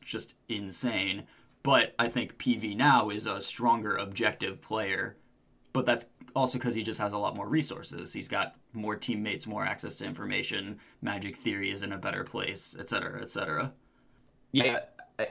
just 0.03 0.35
insane. 0.51 1.25
But 1.63 1.95
I 1.99 2.09
think 2.09 2.37
PV 2.37 2.77
now 2.77 3.09
is 3.09 3.27
a 3.27 3.41
stronger 3.41 3.97
objective 3.97 4.61
player. 4.61 5.17
But 5.73 5.87
that's 5.87 6.05
also 6.37 6.59
because 6.59 6.75
he 6.75 6.83
just 6.83 7.01
has 7.01 7.15
a 7.15 7.19
lot 7.19 7.35
more 7.35 7.49
resources. 7.49 8.13
He's 8.13 8.29
got 8.29 8.55
more 8.75 8.97
teammates, 8.97 9.47
more 9.47 9.65
access 9.65 9.95
to 9.97 10.05
information. 10.05 10.79
Magic 11.01 11.37
theory 11.37 11.71
is 11.71 11.83
in 11.83 11.91
a 11.91 11.99
better 11.99 12.23
place, 12.23 12.77
et 12.79 12.91
cetera, 12.91 13.23
et 13.23 13.31
cetera. 13.31 13.73
Yeah, 14.55 14.81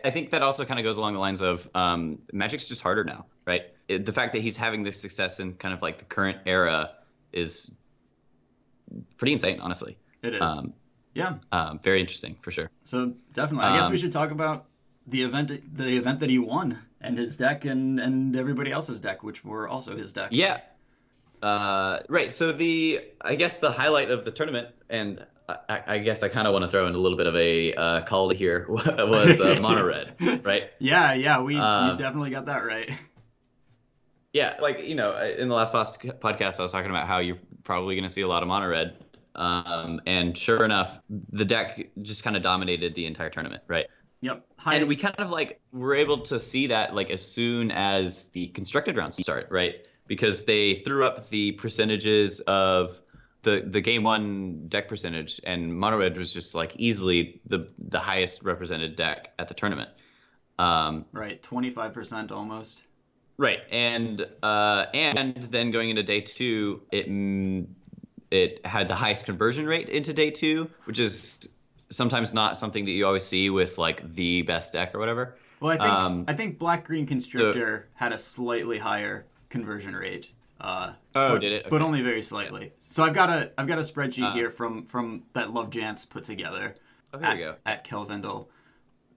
I 0.03 0.11
think 0.11 0.31
that 0.31 0.41
also 0.41 0.65
kind 0.65 0.79
of 0.79 0.83
goes 0.83 0.97
along 0.97 1.13
the 1.13 1.19
lines 1.19 1.39
of 1.41 1.69
um, 1.73 2.19
Magic's 2.33 2.67
just 2.67 2.81
harder 2.81 3.05
now, 3.05 3.25
right? 3.45 3.63
It, 3.87 4.05
the 4.05 4.11
fact 4.11 4.33
that 4.33 4.41
he's 4.41 4.57
having 4.57 4.83
this 4.83 4.99
success 4.99 5.39
in 5.39 5.53
kind 5.53 5.73
of 5.73 5.81
like 5.81 5.97
the 5.97 6.05
current 6.05 6.39
era 6.45 6.91
is 7.31 7.71
pretty 9.17 9.31
insane, 9.31 9.61
honestly. 9.61 9.97
It 10.21 10.35
is. 10.35 10.41
Um, 10.41 10.73
yeah. 11.13 11.35
Um, 11.53 11.79
very 11.79 12.01
interesting 12.01 12.35
for 12.41 12.51
sure. 12.51 12.69
So 12.83 13.13
definitely, 13.31 13.65
I 13.65 13.77
guess 13.77 13.89
we 13.89 13.95
um, 13.95 14.01
should 14.01 14.11
talk 14.11 14.31
about 14.31 14.65
the 15.07 15.21
event, 15.21 15.51
the 15.77 15.97
event 15.97 16.19
that 16.19 16.29
he 16.29 16.39
won, 16.39 16.79
and 16.99 17.17
his 17.17 17.37
deck, 17.37 17.63
and 17.63 17.99
and 18.01 18.35
everybody 18.35 18.73
else's 18.73 18.99
deck, 18.99 19.23
which 19.23 19.45
were 19.45 19.69
also 19.69 19.95
his 19.95 20.11
deck. 20.11 20.29
Yeah. 20.31 20.59
Uh, 21.41 21.99
right. 22.09 22.31
So 22.31 22.51
the 22.51 23.01
I 23.21 23.35
guess 23.35 23.57
the 23.59 23.71
highlight 23.71 24.11
of 24.11 24.25
the 24.25 24.31
tournament, 24.31 24.69
and 24.89 25.25
I, 25.49 25.81
I 25.87 25.97
guess 25.99 26.23
I 26.23 26.29
kind 26.29 26.47
of 26.47 26.53
want 26.53 26.63
to 26.63 26.69
throw 26.69 26.87
in 26.87 26.95
a 26.95 26.97
little 26.97 27.17
bit 27.17 27.27
of 27.27 27.35
a 27.35 27.73
uh, 27.73 28.01
call 28.01 28.29
to 28.29 28.35
here 28.35 28.65
what 28.67 28.85
was 29.09 29.41
uh, 29.41 29.59
mono 29.61 29.85
red, 29.85 30.15
right? 30.45 30.71
Yeah, 30.79 31.13
yeah, 31.13 31.41
we, 31.41 31.57
um, 31.57 31.97
definitely 31.97 32.29
got 32.29 32.45
that 32.45 32.65
right. 32.65 32.89
Yeah, 34.31 34.57
like 34.61 34.79
you 34.83 34.95
know, 34.95 35.17
in 35.21 35.47
the 35.47 35.55
last 35.55 35.73
podcast, 35.73 36.59
I 36.59 36.63
was 36.63 36.71
talking 36.71 36.89
about 36.89 37.07
how 37.07 37.19
you're 37.19 37.39
probably 37.63 37.95
going 37.95 38.07
to 38.07 38.13
see 38.13 38.21
a 38.21 38.27
lot 38.27 38.41
of 38.41 38.47
mono 38.47 38.67
red, 38.67 38.95
um, 39.35 40.01
and 40.05 40.37
sure 40.37 40.63
enough, 40.63 40.99
the 41.09 41.45
deck 41.45 41.89
just 42.01 42.23
kind 42.23 42.35
of 42.35 42.41
dominated 42.41 42.95
the 42.95 43.05
entire 43.05 43.29
tournament, 43.29 43.63
right? 43.67 43.87
Yep. 44.21 44.45
Highest. 44.57 44.79
And 44.79 44.87
we 44.87 44.95
kind 44.95 45.19
of 45.19 45.29
like 45.29 45.59
were 45.73 45.95
able 45.95 46.19
to 46.21 46.39
see 46.39 46.67
that 46.67 46.95
like 46.95 47.09
as 47.09 47.21
soon 47.21 47.71
as 47.71 48.29
the 48.29 48.47
constructed 48.47 48.95
rounds 48.95 49.17
start, 49.17 49.47
right? 49.51 49.85
Because 50.07 50.45
they 50.45 50.75
threw 50.75 51.05
up 51.05 51.27
the 51.29 51.51
percentages 51.53 52.39
of 52.41 52.99
the 53.43 53.63
the 53.65 53.81
game 53.81 54.03
one 54.03 54.67
deck 54.67 54.87
percentage, 54.87 55.39
and 55.43 55.73
Mono 55.77 55.97
Red 55.97 56.17
was 56.17 56.33
just 56.33 56.55
like 56.55 56.73
easily 56.77 57.39
the 57.45 57.69
the 57.77 57.99
highest 57.99 58.43
represented 58.43 58.95
deck 58.95 59.31
at 59.37 59.47
the 59.47 59.53
tournament. 59.53 59.89
Um, 60.57 61.05
right, 61.11 61.41
twenty 61.43 61.69
five 61.69 61.93
percent 61.93 62.31
almost. 62.31 62.83
Right, 63.37 63.59
and 63.71 64.25
uh, 64.41 64.85
and 64.93 65.35
then 65.43 65.71
going 65.71 65.89
into 65.89 66.03
day 66.03 66.21
two, 66.21 66.81
it 66.91 67.07
it 68.31 68.65
had 68.65 68.87
the 68.87 68.95
highest 68.95 69.25
conversion 69.25 69.65
rate 69.65 69.89
into 69.89 70.13
day 70.13 70.31
two, 70.31 70.69
which 70.85 70.99
is 70.99 71.55
sometimes 71.89 72.33
not 72.33 72.57
something 72.57 72.85
that 72.85 72.91
you 72.91 73.05
always 73.05 73.23
see 73.23 73.49
with 73.49 73.77
like 73.77 74.09
the 74.13 74.41
best 74.43 74.73
deck 74.73 74.95
or 74.95 74.99
whatever. 74.99 75.37
Well, 75.59 75.71
I 75.71 75.77
think 75.77 75.89
um, 75.89 76.25
I 76.27 76.33
think 76.33 76.59
Black 76.59 76.85
Green 76.85 77.05
Constrictor 77.05 77.87
so, 77.87 77.93
had 77.95 78.13
a 78.13 78.17
slightly 78.17 78.79
higher 78.79 79.25
conversion 79.49 79.95
rate. 79.95 80.29
Uh, 80.59 80.93
oh, 81.15 81.33
but, 81.33 81.39
did 81.39 81.51
it? 81.51 81.61
Okay. 81.61 81.69
But 81.69 81.81
only 81.81 82.01
very 82.01 82.21
slightly. 82.21 82.71
So 82.93 83.03
I've 83.03 83.15
got 83.15 83.31
a 83.31 83.51
I've 83.57 83.65
got 83.65 83.79
a 83.79 83.81
spreadsheet 83.81 84.29
uh, 84.29 84.33
here 84.35 84.51
from 84.51 84.85
from 84.85 85.23
that 85.33 85.51
Love 85.51 85.71
Jance 85.71 86.07
put 86.07 86.25
together. 86.25 86.75
Oh, 87.11 87.17
here 87.17 87.27
at, 87.27 87.33
we 87.33 87.39
go. 87.39 87.55
At 87.65 87.83
Kelvindle. 87.83 88.49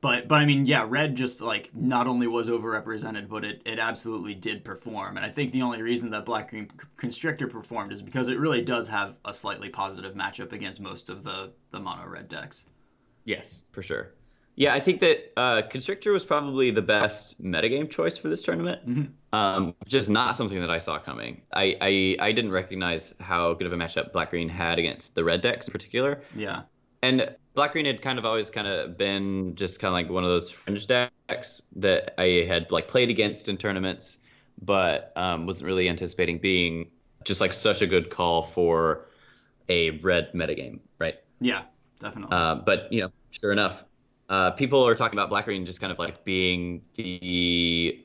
But 0.00 0.28
but 0.28 0.36
I 0.36 0.46
mean, 0.46 0.64
yeah, 0.64 0.86
Red 0.88 1.14
just 1.14 1.42
like 1.42 1.68
not 1.74 2.06
only 2.06 2.26
was 2.26 2.48
overrepresented, 2.48 3.28
but 3.28 3.44
it, 3.44 3.60
it 3.66 3.78
absolutely 3.78 4.34
did 4.34 4.64
perform. 4.64 5.18
And 5.18 5.26
I 5.26 5.28
think 5.28 5.52
the 5.52 5.60
only 5.60 5.82
reason 5.82 6.08
that 6.12 6.24
Black 6.24 6.48
Green 6.48 6.70
Constrictor 6.96 7.48
performed 7.48 7.92
is 7.92 8.00
because 8.00 8.28
it 8.28 8.38
really 8.38 8.62
does 8.62 8.88
have 8.88 9.16
a 9.26 9.34
slightly 9.34 9.68
positive 9.68 10.14
matchup 10.14 10.52
against 10.52 10.80
most 10.80 11.10
of 11.10 11.22
the 11.22 11.52
the 11.70 11.78
mono 11.78 12.06
red 12.06 12.30
decks. 12.30 12.64
Yes, 13.24 13.62
for 13.72 13.82
sure. 13.82 14.14
Yeah, 14.56 14.72
I 14.72 14.80
think 14.80 15.00
that 15.00 15.32
uh, 15.36 15.62
Constrictor 15.68 16.12
was 16.12 16.24
probably 16.24 16.70
the 16.70 16.80
best 16.80 17.42
metagame 17.42 17.90
choice 17.90 18.16
for 18.16 18.28
this 18.28 18.42
tournament. 18.42 18.88
Mm-hmm. 18.88 19.38
Um, 19.38 19.74
just 19.86 20.08
not 20.08 20.34
something 20.34 20.58
that 20.60 20.70
I 20.70 20.78
saw 20.78 20.98
coming. 20.98 21.42
I, 21.52 21.76
I, 21.80 22.16
I 22.28 22.32
didn't 22.32 22.52
recognize 22.52 23.14
how 23.20 23.52
good 23.52 23.66
of 23.66 23.74
a 23.74 23.76
matchup 23.76 24.12
Black 24.12 24.30
Green 24.30 24.48
had 24.48 24.78
against 24.78 25.14
the 25.14 25.24
red 25.24 25.42
decks 25.42 25.68
in 25.68 25.72
particular. 25.72 26.22
Yeah. 26.34 26.62
And 27.02 27.36
Black 27.54 27.72
Green 27.72 27.84
had 27.84 28.00
kind 28.00 28.18
of 28.18 28.24
always 28.24 28.48
kind 28.48 28.66
of 28.66 28.96
been 28.96 29.56
just 29.56 29.78
kind 29.78 29.90
of 29.90 29.92
like 29.92 30.10
one 30.10 30.24
of 30.24 30.30
those 30.30 30.48
fringe 30.48 30.86
decks 30.86 31.62
that 31.76 32.14
I 32.18 32.46
had 32.48 32.72
like 32.72 32.88
played 32.88 33.10
against 33.10 33.50
in 33.50 33.58
tournaments, 33.58 34.16
but 34.60 35.12
um, 35.16 35.46
wasn't 35.46 35.66
really 35.66 35.86
anticipating 35.86 36.38
being 36.38 36.90
just 37.24 37.42
like 37.42 37.52
such 37.52 37.82
a 37.82 37.86
good 37.86 38.08
call 38.08 38.42
for 38.42 39.06
a 39.68 39.90
red 39.90 40.32
metagame, 40.32 40.80
right? 40.98 41.16
Yeah, 41.40 41.62
definitely. 41.98 42.34
Uh, 42.34 42.54
but 42.54 42.90
you 42.90 43.02
know, 43.02 43.10
sure 43.30 43.52
enough, 43.52 43.84
uh, 44.28 44.50
people 44.52 44.86
are 44.86 44.94
talking 44.94 45.18
about 45.18 45.28
black 45.28 45.44
green 45.44 45.66
just 45.66 45.80
kind 45.80 45.92
of 45.92 45.98
like 45.98 46.24
being 46.24 46.82
the 46.94 48.04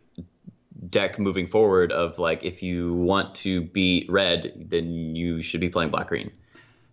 deck 0.89 1.19
moving 1.19 1.47
forward 1.47 1.91
of 1.91 2.19
like 2.19 2.43
if 2.43 2.61
you 2.63 2.93
want 2.93 3.35
to 3.35 3.61
beat 3.61 4.09
red, 4.09 4.65
then 4.69 5.15
you 5.15 5.41
should 5.41 5.61
be 5.61 5.69
playing 5.69 5.89
black 5.89 6.07
green. 6.07 6.31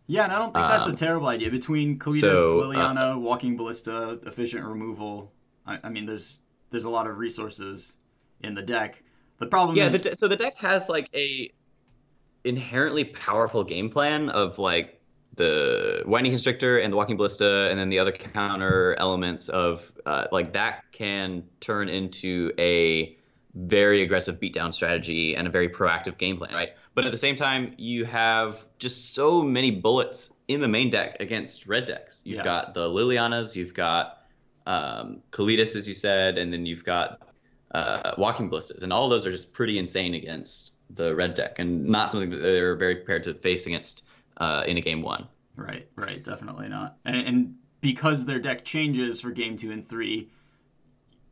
Yeah, 0.06 0.24
and 0.24 0.32
I 0.32 0.38
don't 0.38 0.54
think 0.54 0.66
that's 0.68 0.86
um, 0.86 0.94
a 0.94 0.96
terrible 0.96 1.26
idea. 1.26 1.50
Between 1.50 1.98
Kalitas, 1.98 2.20
so, 2.20 2.62
Liliana, 2.62 3.14
uh, 3.14 3.18
Walking 3.18 3.58
Ballista, 3.58 4.18
Efficient 4.24 4.64
Removal, 4.64 5.32
I, 5.66 5.78
I, 5.84 5.88
mean, 5.90 6.06
there's 6.06 6.38
there's 6.70 6.84
a 6.84 6.88
lot 6.88 7.06
of 7.06 7.18
resources 7.18 7.96
in 8.42 8.54
the 8.54 8.62
deck. 8.62 9.02
The 9.38 9.46
problem 9.46 9.76
yeah, 9.76 9.86
is, 9.86 10.00
the, 10.00 10.16
so 10.16 10.26
the 10.26 10.36
deck 10.36 10.56
has 10.56 10.88
like 10.88 11.10
a 11.14 11.52
inherently 12.42 13.04
powerful 13.04 13.64
game 13.64 13.90
plan 13.90 14.30
of 14.30 14.58
like 14.58 14.97
the 15.38 16.02
Winding 16.04 16.32
Constrictor 16.32 16.78
and 16.78 16.92
the 16.92 16.96
Walking 16.96 17.16
Ballista, 17.16 17.70
and 17.70 17.78
then 17.78 17.88
the 17.88 18.00
other 18.00 18.12
counter 18.12 18.94
elements 18.98 19.48
of 19.48 19.90
uh, 20.04 20.26
like 20.30 20.52
that 20.52 20.84
can 20.92 21.44
turn 21.60 21.88
into 21.88 22.52
a 22.58 23.16
very 23.54 24.02
aggressive 24.02 24.38
beatdown 24.38 24.74
strategy 24.74 25.34
and 25.34 25.48
a 25.48 25.50
very 25.50 25.68
proactive 25.70 26.18
game 26.18 26.36
plan, 26.36 26.52
right? 26.52 26.70
But 26.94 27.06
at 27.06 27.12
the 27.12 27.18
same 27.18 27.36
time, 27.36 27.74
you 27.78 28.04
have 28.04 28.64
just 28.78 29.14
so 29.14 29.42
many 29.42 29.70
bullets 29.70 30.30
in 30.48 30.60
the 30.60 30.68
main 30.68 30.90
deck 30.90 31.16
against 31.20 31.66
red 31.66 31.86
decks. 31.86 32.20
You've 32.24 32.38
yeah. 32.38 32.44
got 32.44 32.74
the 32.74 32.88
Lilianas, 32.88 33.56
you've 33.56 33.74
got 33.74 34.18
um, 34.66 35.22
Kalitas, 35.30 35.76
as 35.76 35.88
you 35.88 35.94
said, 35.94 36.36
and 36.36 36.52
then 36.52 36.66
you've 36.66 36.84
got 36.84 37.22
uh, 37.70 38.14
Walking 38.18 38.50
Ballistas, 38.50 38.82
and 38.82 38.92
all 38.92 39.04
of 39.04 39.10
those 39.10 39.26
are 39.26 39.32
just 39.32 39.52
pretty 39.52 39.78
insane 39.78 40.14
against 40.14 40.72
the 40.90 41.14
red 41.14 41.34
deck, 41.34 41.58
and 41.58 41.86
not 41.86 42.10
something 42.10 42.30
that 42.30 42.38
they're 42.38 42.76
very 42.76 42.96
prepared 42.96 43.24
to 43.24 43.34
face 43.34 43.66
against 43.66 44.02
uh, 44.38 44.64
in 44.66 44.76
a 44.76 44.80
game 44.80 45.02
one. 45.02 45.28
Right, 45.56 45.88
right, 45.96 46.22
definitely 46.22 46.68
not. 46.68 46.98
And, 47.04 47.16
and 47.16 47.54
because 47.80 48.26
their 48.26 48.38
deck 48.38 48.64
changes 48.64 49.20
for 49.20 49.30
game 49.30 49.56
two 49.56 49.70
and 49.70 49.86
three, 49.86 50.30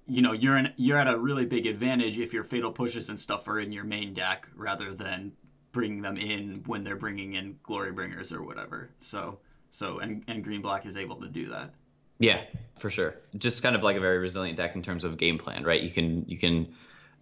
you 0.07 0.23
know 0.23 0.33
you're 0.33 0.57
in 0.57 0.73
you're 0.77 0.99
at 0.99 1.09
a 1.09 1.19
really 1.19 1.45
big 1.45 1.67
advantage 1.67 2.19
if 2.19 2.33
your 2.33 2.45
fatal 2.45 2.71
pushes 2.71 3.09
and 3.09 3.19
stuff 3.19 3.49
are 3.49 3.59
in 3.59 3.73
your 3.73 3.85
main 3.85 4.15
deck 4.15 4.49
rather 4.55 4.95
than 4.95 5.33
bringing 5.73 6.01
them 6.01 6.17
in 6.17 6.63
when 6.67 6.85
they're 6.85 6.97
bringing 6.97 7.35
in 7.35 7.59
glory 7.63 7.93
bringers 7.93 8.33
or 8.33 8.43
whatever. 8.43 8.91
So 9.01 9.39
so 9.71 9.99
and 9.99 10.25
and 10.29 10.45
green 10.45 10.63
black 10.63 10.87
is 10.87 10.97
able 10.97 11.17
to 11.17 11.29
do 11.29 11.49
that. 11.51 11.75
Yeah, 12.19 12.45
for 12.79 12.89
sure. 12.89 13.17
Just 13.37 13.63
kind 13.63 13.77
of 13.77 13.83
like 13.83 13.97
a 13.97 14.01
very 14.01 14.19
resilient 14.19 14.57
deck 14.57 14.75
in 14.75 14.83
terms 14.83 15.05
of 15.05 15.19
game 15.19 15.39
plan, 15.39 15.65
right? 15.65 15.83
You 15.83 15.91
can 15.91 16.25
you 16.29 16.39
can 16.39 16.73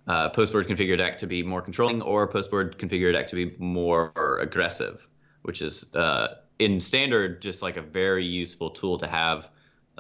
uh, 0.07 0.29
post 0.29 0.53
board 0.53 0.68
configure 0.68 0.99
deck 0.99 1.16
to 1.18 1.27
be 1.27 1.42
more 1.42 1.62
controlling 1.62 2.03
or 2.03 2.29
post 2.29 2.51
board 2.51 2.79
configure 2.79 3.12
deck 3.12 3.27
to 3.29 3.35
be 3.35 3.57
more 3.59 4.12
aggressive 4.40 5.09
which 5.44 5.61
is 5.61 5.94
uh, 5.94 6.37
in 6.59 6.80
standard 6.80 7.40
just 7.42 7.62
like 7.62 7.76
a 7.76 7.83
very 7.83 8.24
useful 8.24 8.70
tool 8.70 8.96
to 8.98 9.07
have 9.07 9.50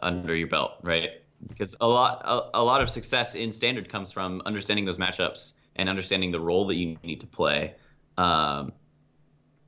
under 0.02 0.34
your 0.34 0.48
belt, 0.48 0.72
right? 0.82 1.10
Because 1.46 1.76
a 1.80 1.86
lot 1.86 2.22
a, 2.24 2.58
a 2.58 2.64
lot 2.64 2.80
of 2.80 2.88
success 2.88 3.34
in 3.34 3.52
standard 3.52 3.88
comes 3.88 4.10
from 4.10 4.40
understanding 4.46 4.86
those 4.86 4.96
matchups 4.98 5.52
and 5.76 5.88
understanding 5.88 6.32
the 6.32 6.40
role 6.40 6.66
that 6.66 6.76
you 6.76 6.96
need 7.02 7.20
to 7.20 7.26
play. 7.26 7.74
Um, 8.16 8.72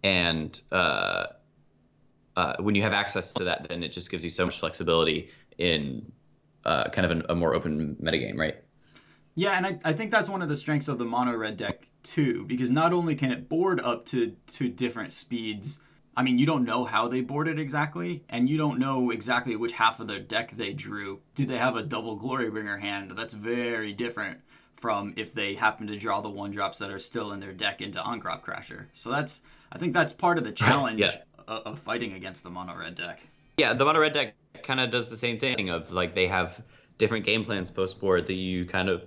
and 0.02 0.58
uh, 0.72 1.26
uh, 2.36 2.56
when 2.60 2.74
you 2.74 2.82
have 2.82 2.94
access 2.94 3.34
to 3.34 3.44
that, 3.44 3.66
then 3.68 3.82
it 3.82 3.92
just 3.92 4.10
gives 4.10 4.24
you 4.24 4.30
so 4.30 4.46
much 4.46 4.58
flexibility 4.60 5.30
in 5.58 6.10
uh, 6.64 6.88
kind 6.88 7.04
of 7.04 7.10
an, 7.10 7.22
a 7.28 7.34
more 7.34 7.54
open 7.54 7.96
metagame, 8.02 8.38
right? 8.38 8.56
Yeah, 9.34 9.58
and 9.58 9.66
I, 9.66 9.78
I 9.84 9.92
think 9.92 10.10
that's 10.10 10.30
one 10.30 10.40
of 10.40 10.48
the 10.48 10.56
strengths 10.56 10.88
of 10.88 10.96
the 10.98 11.04
mono 11.04 11.36
red 11.36 11.58
deck 11.58 11.86
too, 12.06 12.44
because 12.46 12.70
not 12.70 12.92
only 12.92 13.14
can 13.14 13.30
it 13.30 13.48
board 13.48 13.80
up 13.80 14.06
to 14.06 14.36
to 14.52 14.68
different 14.68 15.12
speeds. 15.12 15.80
I 16.18 16.22
mean, 16.22 16.38
you 16.38 16.46
don't 16.46 16.64
know 16.64 16.84
how 16.84 17.08
they 17.08 17.20
boarded 17.20 17.58
exactly, 17.58 18.24
and 18.30 18.48
you 18.48 18.56
don't 18.56 18.78
know 18.78 19.10
exactly 19.10 19.54
which 19.54 19.72
half 19.72 20.00
of 20.00 20.06
their 20.06 20.18
deck 20.18 20.56
they 20.56 20.72
drew. 20.72 21.20
Do 21.34 21.44
they 21.44 21.58
have 21.58 21.76
a 21.76 21.82
double 21.82 22.16
Glory 22.16 22.50
Glorybringer 22.50 22.80
hand? 22.80 23.10
That's 23.10 23.34
very 23.34 23.92
different 23.92 24.40
from 24.76 25.12
if 25.16 25.34
they 25.34 25.54
happen 25.54 25.86
to 25.88 25.98
draw 25.98 26.22
the 26.22 26.30
one 26.30 26.52
drops 26.52 26.78
that 26.78 26.90
are 26.90 26.98
still 26.98 27.32
in 27.32 27.40
their 27.40 27.52
deck 27.52 27.82
into 27.82 28.00
Ahn-Crop 28.00 28.46
Crasher. 28.46 28.86
So 28.94 29.10
that's 29.10 29.42
I 29.72 29.78
think 29.78 29.92
that's 29.92 30.12
part 30.12 30.38
of 30.38 30.44
the 30.44 30.52
challenge 30.52 31.00
yeah. 31.00 31.16
of, 31.48 31.62
of 31.66 31.78
fighting 31.78 32.14
against 32.14 32.42
the 32.42 32.50
mono 32.50 32.74
red 32.76 32.94
deck. 32.94 33.20
Yeah, 33.58 33.74
the 33.74 33.84
mono 33.84 34.00
red 34.00 34.14
deck 34.14 34.34
kind 34.62 34.80
of 34.80 34.90
does 34.90 35.10
the 35.10 35.16
same 35.16 35.38
thing 35.38 35.68
of 35.68 35.90
like 35.92 36.14
they 36.14 36.28
have 36.28 36.62
different 36.96 37.26
game 37.26 37.44
plans 37.44 37.70
post 37.70 38.00
board 38.00 38.26
that 38.26 38.34
you 38.34 38.64
kind 38.64 38.88
of 38.88 39.04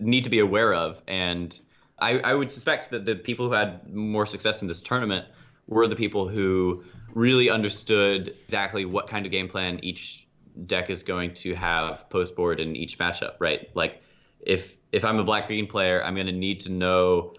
need 0.00 0.24
to 0.24 0.30
be 0.30 0.38
aware 0.38 0.72
of. 0.72 1.02
And 1.06 1.58
I, 1.98 2.18
I 2.18 2.34
would 2.34 2.52
suspect 2.52 2.90
that 2.90 3.04
the 3.04 3.14
people 3.14 3.46
who 3.46 3.52
had 3.52 3.92
more 3.94 4.26
success 4.26 4.62
in 4.62 4.68
this 4.68 4.80
tournament 4.80 5.26
were 5.66 5.88
the 5.88 5.96
people 5.96 6.28
who 6.28 6.84
really 7.14 7.50
understood 7.50 8.34
exactly 8.44 8.84
what 8.84 9.08
kind 9.08 9.24
of 9.24 9.32
game 9.32 9.48
plan 9.48 9.80
each 9.82 10.26
deck 10.66 10.90
is 10.90 11.02
going 11.02 11.34
to 11.34 11.54
have 11.54 12.08
post 12.10 12.36
board 12.36 12.60
in 12.60 12.76
each 12.76 12.98
matchup, 12.98 13.34
right? 13.38 13.68
Like 13.74 14.02
if 14.40 14.76
if 14.92 15.04
I'm 15.04 15.18
a 15.18 15.24
black 15.24 15.46
green 15.46 15.66
player, 15.66 16.02
I'm 16.02 16.14
going 16.14 16.26
to 16.26 16.32
need 16.32 16.60
to 16.60 16.72
know 16.72 17.34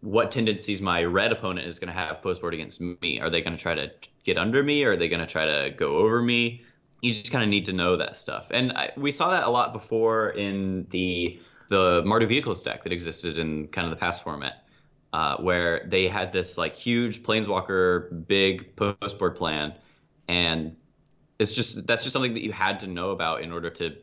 what 0.00 0.32
tendencies 0.32 0.82
my 0.82 1.04
red 1.04 1.30
opponent 1.30 1.66
is 1.66 1.78
going 1.78 1.92
to 1.92 1.94
have 1.94 2.22
post 2.22 2.40
board 2.40 2.54
against 2.54 2.80
me. 2.80 3.20
Are 3.20 3.30
they 3.30 3.40
going 3.40 3.56
to 3.56 3.62
try 3.62 3.74
to 3.74 3.90
get 4.24 4.36
under 4.36 4.62
me? 4.62 4.84
Or 4.84 4.92
are 4.92 4.96
they 4.96 5.08
going 5.08 5.20
to 5.20 5.26
try 5.26 5.44
to 5.44 5.70
go 5.70 5.98
over 5.98 6.20
me? 6.20 6.62
You 7.02 7.12
just 7.12 7.30
kind 7.30 7.44
of 7.44 7.50
need 7.50 7.66
to 7.66 7.72
know 7.72 7.96
that 7.96 8.16
stuff. 8.16 8.48
And 8.50 8.72
I, 8.72 8.90
we 8.96 9.12
saw 9.12 9.30
that 9.30 9.44
a 9.44 9.50
lot 9.50 9.72
before 9.72 10.30
in 10.30 10.86
the 10.90 11.40
the 11.72 12.02
Mardu 12.02 12.28
Vehicles 12.28 12.62
deck 12.62 12.84
that 12.84 12.92
existed 12.92 13.38
in 13.38 13.66
kind 13.68 13.86
of 13.86 13.90
the 13.90 13.96
past 13.96 14.22
format, 14.22 14.66
uh, 15.14 15.38
where 15.38 15.86
they 15.88 16.06
had 16.06 16.30
this 16.30 16.58
like 16.58 16.74
huge 16.74 17.22
Planeswalker 17.22 18.26
big 18.28 18.76
postboard 18.76 19.36
plan, 19.36 19.72
and 20.28 20.76
it's 21.38 21.54
just 21.54 21.86
that's 21.86 22.02
just 22.02 22.12
something 22.12 22.34
that 22.34 22.44
you 22.44 22.52
had 22.52 22.78
to 22.80 22.86
know 22.86 23.10
about 23.10 23.40
in 23.40 23.50
order 23.50 23.70
to 23.70 23.96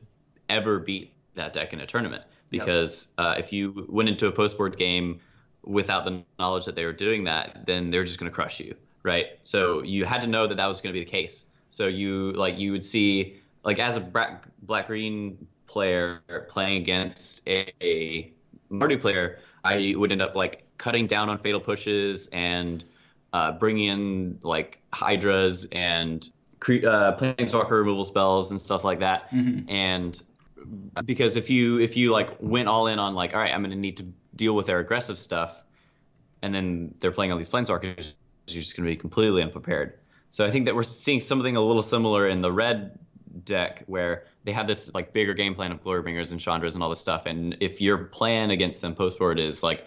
ever 0.50 0.80
beat 0.80 1.14
that 1.36 1.54
deck 1.54 1.72
in 1.72 1.80
a 1.80 1.86
tournament. 1.86 2.24
Because 2.50 3.14
yep. 3.20 3.28
uh, 3.28 3.36
if 3.38 3.54
you 3.54 3.86
went 3.88 4.10
into 4.10 4.26
a 4.26 4.32
postboard 4.32 4.76
game 4.76 5.20
without 5.64 6.06
the 6.06 6.24
knowledge 6.40 6.66
that 6.66 6.74
they 6.74 6.86
were 6.86 6.94
doing 6.94 7.26
that, 7.26 7.68
then 7.68 7.92
they're 7.92 8.04
just 8.04 8.20
going 8.20 8.32
to 8.32 8.34
crush 8.34 8.60
you, 8.60 8.74
right? 9.04 9.28
So 9.44 9.84
you 9.84 10.06
had 10.06 10.22
to 10.22 10.28
know 10.28 10.48
that 10.48 10.58
that 10.58 10.66
was 10.66 10.82
going 10.82 10.92
to 10.92 11.00
be 11.00 11.06
the 11.06 11.12
case. 11.12 11.46
So 11.70 11.86
you 11.86 12.32
like 12.32 12.58
you 12.58 12.72
would 12.72 12.84
see 12.84 13.38
like 13.64 13.78
as 13.78 13.96
a 13.98 14.02
black 14.02 14.48
black 14.64 14.88
green 14.88 15.48
player 15.70 16.22
playing 16.50 16.82
against 16.82 17.48
a, 17.48 17.72
a 17.82 18.34
Mardu 18.72 19.00
player, 19.00 19.40
I 19.64 19.94
would 19.96 20.12
end 20.12 20.22
up 20.22 20.36
like 20.36 20.66
cutting 20.78 21.06
down 21.08 21.30
on 21.30 21.38
fatal 21.38 21.60
pushes 21.60 22.28
and 22.34 22.84
uh, 23.32 23.52
bringing 23.54 23.88
in 23.88 24.40
like 24.42 24.80
hydras 24.92 25.68
and 25.72 26.28
cre- 26.60 26.86
uh, 26.86 27.16
planeswalker 27.16 27.72
removal 27.72 28.04
spells 28.04 28.50
and 28.52 28.60
stuff 28.60 28.84
like 28.84 29.00
that. 29.00 29.30
Mm-hmm. 29.32 29.70
And 29.70 30.22
because 31.06 31.38
if 31.38 31.50
you 31.50 31.80
if 31.80 31.96
you 31.96 32.12
like 32.12 32.36
went 32.40 32.68
all 32.68 32.88
in 32.88 32.98
on 32.98 33.14
like 33.14 33.34
all 33.34 33.40
right, 33.40 33.54
I'm 33.54 33.62
going 33.62 33.72
to 33.72 33.78
need 33.78 33.98
to 33.98 34.08
deal 34.36 34.56
with 34.56 34.66
their 34.66 34.80
aggressive 34.80 35.20
stuff, 35.20 35.62
and 36.42 36.54
then 36.54 36.96
they're 37.00 37.12
playing 37.12 37.32
all 37.32 37.38
these 37.38 37.50
planeswalkers, 37.50 38.14
you're 38.48 38.62
just 38.62 38.76
going 38.76 38.86
to 38.86 38.92
be 38.92 38.96
completely 38.96 39.44
unprepared. 39.44 40.00
So 40.32 40.46
I 40.46 40.52
think 40.52 40.66
that 40.66 40.76
we're 40.76 40.84
seeing 40.84 41.20
something 41.20 41.56
a 41.56 41.62
little 41.62 41.82
similar 41.82 42.28
in 42.28 42.42
the 42.42 42.52
red 42.52 42.98
deck 43.46 43.84
where 43.88 44.26
they 44.50 44.54
have 44.54 44.66
this 44.66 44.92
like 44.96 45.14
bigger 45.14 45.36
game 45.36 45.54
plan 45.54 45.72
of 45.72 45.84
Glorybringers 45.84 46.32
and 46.32 46.42
Chandras 46.42 46.74
and 46.74 46.82
all 46.82 46.90
this 46.90 47.00
stuff. 47.00 47.28
And 47.28 47.56
if 47.60 47.80
your 47.80 48.06
plan 48.06 48.50
against 48.50 48.82
them 48.82 48.96
post 48.96 49.20
board 49.20 49.40
is 49.40 49.62
like 49.62 49.86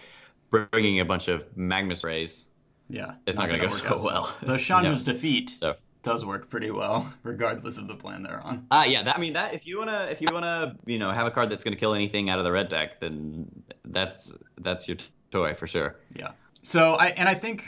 bringing 0.51 1.01
a 1.01 1.05
bunch 1.05 1.27
of 1.27 1.44
Magma 1.57 1.96
Sprays, 1.96 2.46
yeah, 2.88 3.14
it's 3.27 3.37
not, 3.37 3.48
not 3.48 3.59
going 3.59 3.61
to 3.61 3.66
go 3.66 3.96
so 3.96 4.05
well. 4.05 4.33
The 4.40 4.57
Chandra's 4.57 5.03
defeat 5.12 5.51
so. 5.51 5.75
does 6.05 6.25
work 6.25 6.48
pretty 6.48 6.70
well, 6.70 7.12
regardless 7.25 7.77
of 7.77 7.88
the 7.88 7.96
plan 7.96 8.22
they're 8.22 8.40
on. 8.40 8.68
Ah, 8.70 8.83
uh, 8.83 8.85
yeah. 8.85 9.03
That, 9.03 9.16
I 9.16 9.18
mean, 9.18 9.33
that 9.33 9.53
if 9.53 9.66
you 9.66 9.79
wanna 9.79 10.07
if 10.12 10.20
you 10.20 10.29
wanna 10.31 10.77
you 10.87 11.01
know 11.01 11.11
have 11.11 11.27
a 11.27 11.33
card 11.33 11.51
that's 11.51 11.64
going 11.64 11.75
to 11.75 11.81
kill 11.81 11.94
anything 11.94 12.31
out 12.31 12.38
of 12.38 12.44
the 12.44 12.53
red 12.53 12.68
deck, 12.68 13.01
then 13.01 13.51
that's 13.87 14.33
that's 14.61 14.87
your 14.87 14.98
toy 15.33 15.55
for 15.55 15.66
sure. 15.66 15.96
Yeah. 16.14 16.31
So 16.62 16.94
I 16.94 17.09
and 17.09 17.29
I 17.29 17.35
think 17.35 17.64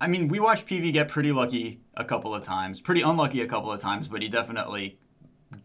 I 0.00 0.06
mean, 0.06 0.28
we 0.28 0.40
watched 0.40 0.66
PV 0.66 0.90
get 0.94 1.08
pretty 1.08 1.32
lucky 1.32 1.80
a 1.98 2.04
couple 2.04 2.34
of 2.34 2.44
times, 2.44 2.80
pretty 2.80 3.02
unlucky 3.02 3.42
a 3.42 3.46
couple 3.46 3.70
of 3.70 3.80
times, 3.80 4.08
but 4.08 4.22
he 4.22 4.28
definitely 4.28 4.98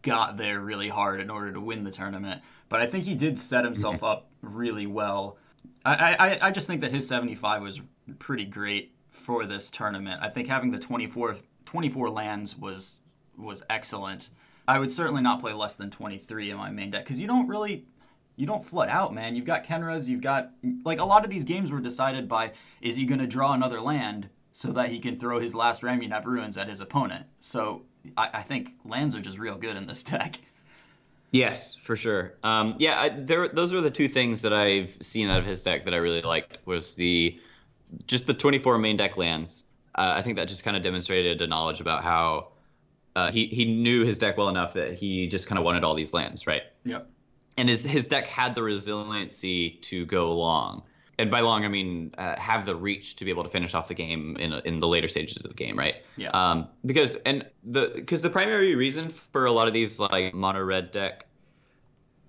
got 0.01 0.37
there 0.37 0.59
really 0.59 0.89
hard 0.89 1.19
in 1.19 1.29
order 1.29 1.51
to 1.51 1.61
win 1.61 1.83
the 1.83 1.91
tournament. 1.91 2.41
But 2.69 2.81
I 2.81 2.85
think 2.85 3.05
he 3.05 3.15
did 3.15 3.39
set 3.39 3.63
himself 3.63 4.03
up 4.03 4.29
really 4.41 4.87
well. 4.87 5.37
I, 5.85 6.15
I, 6.19 6.47
I 6.47 6.51
just 6.51 6.67
think 6.67 6.81
that 6.81 6.91
his 6.91 7.07
75 7.07 7.61
was 7.61 7.81
pretty 8.19 8.45
great 8.45 8.93
for 9.11 9.45
this 9.45 9.69
tournament. 9.69 10.21
I 10.21 10.29
think 10.29 10.47
having 10.47 10.71
the 10.71 10.79
24, 10.79 11.37
24 11.65 12.09
lands 12.09 12.57
was 12.57 12.99
was 13.37 13.63
excellent. 13.69 14.29
I 14.67 14.79
would 14.79 14.91
certainly 14.91 15.21
not 15.21 15.39
play 15.39 15.53
less 15.53 15.75
than 15.75 15.89
23 15.89 16.51
in 16.51 16.57
my 16.57 16.69
main 16.69 16.91
deck 16.91 17.05
because 17.05 17.19
you 17.19 17.27
don't 17.27 17.47
really 17.47 17.85
you 18.35 18.45
don't 18.45 18.63
flood 18.63 18.89
out, 18.89 19.13
man. 19.13 19.35
You've 19.35 19.45
got 19.45 19.65
Khenras, 19.65 20.07
you've 20.07 20.21
got 20.21 20.51
like 20.83 20.99
a 20.99 21.05
lot 21.05 21.23
of 21.23 21.29
these 21.29 21.43
games 21.43 21.71
were 21.71 21.79
decided 21.79 22.27
by 22.27 22.51
is 22.81 22.97
he 22.97 23.05
going 23.05 23.19
to 23.19 23.27
draw 23.27 23.53
another 23.53 23.81
land 23.81 24.29
so 24.51 24.71
that 24.71 24.89
he 24.89 24.99
can 24.99 25.17
throw 25.17 25.39
his 25.39 25.55
last 25.55 25.81
Ramunap 25.81 26.25
ruins 26.25 26.57
at 26.57 26.67
his 26.67 26.81
opponent. 26.81 27.27
So 27.39 27.83
I, 28.17 28.29
I, 28.33 28.41
think 28.41 28.71
lands 28.85 29.15
are 29.15 29.21
just 29.21 29.37
real 29.37 29.55
good 29.55 29.75
in 29.75 29.87
this 29.87 30.03
deck. 30.15 30.39
Yes, 31.31 31.75
for 31.75 31.95
sure. 31.95 32.33
Um, 32.43 32.75
yeah, 32.79 32.99
I, 32.99 33.09
there. 33.09 33.47
Those 33.47 33.73
are 33.73 33.81
the 33.81 33.91
two 33.91 34.07
things 34.07 34.41
that 34.41 34.53
I've 34.53 34.97
seen 35.01 35.29
out 35.29 35.39
of 35.39 35.45
his 35.45 35.61
deck 35.61 35.85
that 35.85 35.93
I 35.93 35.97
really 35.97 36.21
liked 36.21 36.57
was 36.65 36.95
the 36.95 37.39
just 38.07 38.25
the 38.25 38.33
24 38.33 38.77
main 38.79 38.97
deck 38.97 39.15
lands. 39.17 39.65
Uh, 39.93 40.13
I 40.15 40.21
think 40.21 40.37
that 40.37 40.47
just 40.47 40.63
kind 40.63 40.75
of 40.75 40.81
demonstrated 40.81 41.41
a 41.41 41.47
knowledge 41.47 41.81
about 41.81 42.03
how 42.03 42.49
uh, 43.15 43.31
he 43.31 43.45
he 43.47 43.65
knew 43.65 44.05
his 44.05 44.17
deck 44.17 44.37
well 44.37 44.49
enough 44.49 44.73
that 44.73 44.93
he 44.95 45.27
just 45.27 45.47
kind 45.47 45.59
of 45.59 45.65
wanted 45.65 45.83
all 45.83 45.93
these 45.93 46.13
lands, 46.13 46.47
right? 46.47 46.63
Yep 46.83 47.09
and 47.59 47.67
his 47.67 47.83
his 47.83 48.07
deck 48.07 48.25
had 48.25 48.55
the 48.55 48.63
resiliency 48.63 49.71
to 49.81 50.05
go 50.05 50.31
long. 50.31 50.81
And 51.19 51.29
by 51.29 51.41
long, 51.41 51.65
I 51.65 51.67
mean 51.67 52.15
uh, 52.17 52.39
have 52.39 52.65
the 52.65 52.73
reach 52.73 53.17
to 53.17 53.25
be 53.25 53.31
able 53.31 53.43
to 53.43 53.49
finish 53.49 53.73
off 53.73 53.89
the 53.89 53.93
game 53.93 54.37
in 54.37 54.53
in 54.53 54.79
the 54.79 54.87
later 54.87 55.09
stages 55.09 55.43
of 55.43 55.51
the 55.51 55.55
game, 55.55 55.77
right? 55.77 55.95
Yeah. 56.15 56.29
Um, 56.29 56.69
because 56.85 57.15
and 57.17 57.45
the 57.65 57.91
because 57.93 58.21
the 58.21 58.29
primary 58.29 58.73
reason 58.73 59.09
for 59.09 59.45
a 59.45 59.51
lot 59.51 59.67
of 59.67 59.73
these 59.73 59.99
like 59.99 60.33
mono 60.33 60.63
red 60.63 60.91
deck 60.91 61.25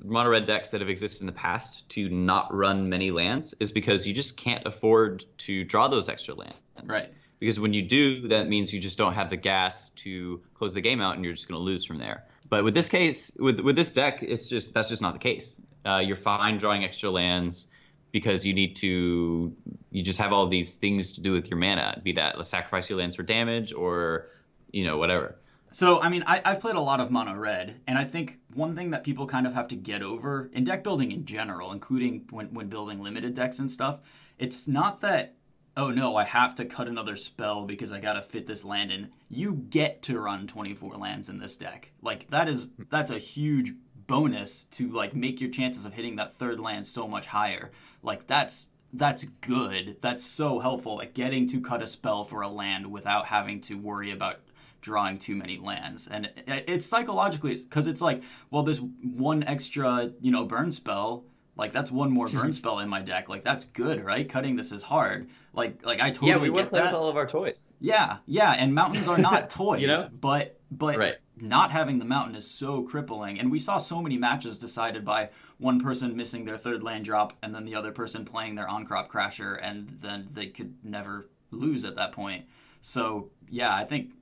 mono 0.03 0.29
red 0.29 0.45
decks 0.45 0.73
that 0.73 0.81
have 0.81 0.91
existed 0.91 1.21
in 1.21 1.27
the 1.27 1.33
past 1.33 1.89
to 1.91 2.09
not 2.09 2.53
run 2.53 2.89
many 2.89 3.13
lands 3.13 3.55
is 3.61 3.71
because 3.71 4.09
you 4.09 4.13
just 4.13 4.37
can't 4.37 4.67
afford 4.67 5.25
to 5.39 5.63
draw 5.63 5.87
those 5.87 6.09
extra 6.09 6.35
lands. 6.35 6.57
Right. 6.85 7.13
Because 7.39 7.61
when 7.61 7.73
you 7.73 7.83
do, 7.83 8.27
that 8.29 8.49
means 8.49 8.75
you 8.75 8.81
just 8.81 8.99
don't 8.99 9.15
have 9.15 9.31
the 9.31 9.37
gas 9.37 9.91
to 9.91 10.43
close 10.55 10.75
the 10.75 10.81
game 10.81 11.01
out, 11.01 11.15
and 11.15 11.25
you're 11.25 11.33
just 11.35 11.49
going 11.49 11.59
to 11.59 11.63
lose 11.63 11.85
from 11.85 11.99
there. 11.99 12.25
But 12.49 12.65
with 12.65 12.75
this 12.75 12.89
case, 12.89 13.31
with 13.39 13.61
with 13.61 13.77
this 13.77 13.93
deck, 13.93 14.23
it's 14.25 14.49
just 14.49 14.75
that's 14.75 14.89
just 14.89 15.01
not 15.01 15.13
the 15.13 15.21
case. 15.21 15.61
Uh, 15.87 16.03
you're 16.05 16.17
fine 16.17 16.59
drawing 16.59 16.85
extra 16.85 17.09
lands 17.09 17.69
because 18.13 18.47
you 18.47 18.55
need 18.55 18.77
to. 18.77 19.55
You 19.91 20.03
just 20.03 20.19
have 20.19 20.33
all 20.33 20.47
these 20.47 20.75
things 20.75 21.13
to 21.13 21.21
do 21.21 21.33
with 21.33 21.51
your 21.51 21.59
mana, 21.59 22.01
be 22.03 22.13
that 22.13 22.45
sacrifice 22.45 22.89
your 22.89 22.99
lands 22.99 23.17
for 23.17 23.23
damage 23.23 23.73
or, 23.73 24.29
you 24.73 24.85
know, 24.85 24.99
whatever. 24.99 25.37
So, 25.73 26.01
I 26.01 26.09
mean, 26.09 26.25
I, 26.27 26.41
have 26.45 26.61
played 26.61 26.75
a 26.75 26.81
lot 26.81 27.01
of 27.01 27.11
mono 27.11 27.35
red, 27.35 27.81
and 27.87 27.97
I 27.97 28.05
think 28.05 28.41
one 28.55 28.75
thing 28.75 28.91
that 28.91 29.05
people 29.05 29.27
kind 29.27 29.47
of 29.47 29.55
have 29.55 29.69
to 29.69 29.77
get 29.77 30.03
over 30.03 30.51
in 30.53 30.65
deck 30.65 30.83
building 30.83 31.13
in 31.13 31.25
general, 31.25 31.71
including 31.71 32.27
when, 32.31 32.53
when 32.53 32.69
building 32.69 33.01
limited 33.01 33.35
decks 33.35 33.61
and 33.61 33.71
stuff, 33.71 34.01
it's 34.39 34.67
not 34.67 35.01
that 35.01 35.35
oh 35.77 35.91
no, 35.91 36.17
I 36.17 36.25
have 36.25 36.55
to 36.57 36.65
cut 36.65 36.89
another 36.89 37.17
spell 37.17 37.65
because 37.65 37.93
I 37.93 38.01
gotta 38.01 38.23
fit 38.23 38.47
this 38.47 38.65
land 38.65 38.91
in. 38.93 39.11
You 39.29 39.55
get 39.55 40.03
to 40.03 40.19
run 40.19 40.47
24 40.47 40.97
lands 40.97 41.29
in 41.29 41.39
this 41.39 41.57
deck. 41.57 41.93
Like 42.03 42.29
that 42.31 42.49
is 42.49 42.69
that's 42.91 43.11
a 43.11 43.19
huge 43.19 43.75
bonus 44.07 44.65
to 44.65 44.91
like 44.91 45.15
make 45.15 45.41
your 45.41 45.51
chances 45.51 45.87
of 45.87 45.95
hitting 45.95 46.17
that 46.17 46.35
third 46.35 46.61
land 46.61 46.87
so 46.87 47.07
much 47.07 47.27
higher. 47.27 47.71
Like 48.03 48.27
that's 48.27 48.69
that's 48.93 49.25
good. 49.41 49.97
That's 50.01 50.25
so 50.25 50.59
helpful. 50.59 50.97
Like 50.97 51.15
getting 51.15 51.47
to 51.49 51.61
cut 51.61 51.83
a 51.83 51.87
spell 51.87 52.25
for 52.25 52.43
a 52.43 52.49
land 52.49 52.91
without 52.91 53.27
having 53.27 53.61
to 53.63 53.75
worry 53.79 54.11
about 54.11 54.41
drawing 54.81 55.19
too 55.19 55.37
many 55.37 55.59
lands. 55.59 56.09
And 56.09 56.31
it's 56.47 56.87
psychologically 56.87 57.57
because 57.57 57.87
it's 57.87 58.01
like, 58.01 58.23
well, 58.51 58.63
this 58.63 58.79
one 58.79 59.45
extra, 59.45 60.13
you 60.21 60.31
know, 60.33 60.45
burn 60.45 60.73
spell 60.73 61.25
Like 61.57 61.73
that's 61.73 61.91
one 61.91 62.11
more 62.11 62.29
burn 62.29 62.45
mm-hmm. 62.47 62.53
spell 62.53 62.79
in 62.79 62.89
my 62.89 63.03
deck. 63.03 63.29
Like 63.29 63.45
that's 63.45 63.67
good, 63.67 64.03
right? 64.05 64.29
Cutting 64.29 64.57
this 64.57 64.73
is 64.73 64.83
hard. 64.83 65.29
Like 65.53 65.85
like 65.85 66.01
I 66.01 66.11
totally 66.11 66.31
yeah, 66.31 66.39
we 66.39 66.51
want 66.51 66.65
get 66.67 66.71
play 66.71 66.81
that. 66.81 66.87
with 66.87 66.95
all 66.95 67.09
of 67.09 67.17
our 67.17 67.27
toys. 67.27 67.73
Yeah, 67.81 68.19
yeah, 68.27 68.53
and 68.53 68.75
mountains 68.75 69.09
are 69.09 69.19
not 69.19 69.51
toys, 69.51 69.81
You 69.83 69.89
know? 69.89 70.09
but 70.21 70.60
but 70.71 70.97
Right. 70.99 71.17
not 71.37 71.73
having 71.73 71.99
the 71.99 72.05
mountain 72.05 72.37
is 72.37 72.49
so 72.49 72.83
crippling. 72.83 73.39
And 73.39 73.51
we 73.51 73.59
saw 73.59 73.79
so 73.79 74.01
many 74.01 74.17
matches 74.17 74.57
decided 74.59 75.05
by 75.05 75.31
one 75.59 75.81
person 75.81 76.17
missing 76.17 76.45
their 76.45 76.57
third 76.57 76.83
land 76.83 77.05
drop 77.05 77.33
and 77.43 77.55
then 77.55 77.65
the 77.65 77.75
other 77.75 77.93
person 77.93 78.25
playing 78.25 78.55
their 78.55 78.69
Ahn-Crop 78.69 79.11
Crasher, 79.11 79.59
and 79.61 79.99
then 80.01 80.29
they 80.33 80.47
could 80.47 80.75
never 80.85 81.29
lose 81.51 81.85
at 81.85 81.97
that 81.97 82.13
point. 82.13 82.45
So 82.81 83.31
yeah, 83.49 83.75
I 83.75 83.85
think 83.85 84.13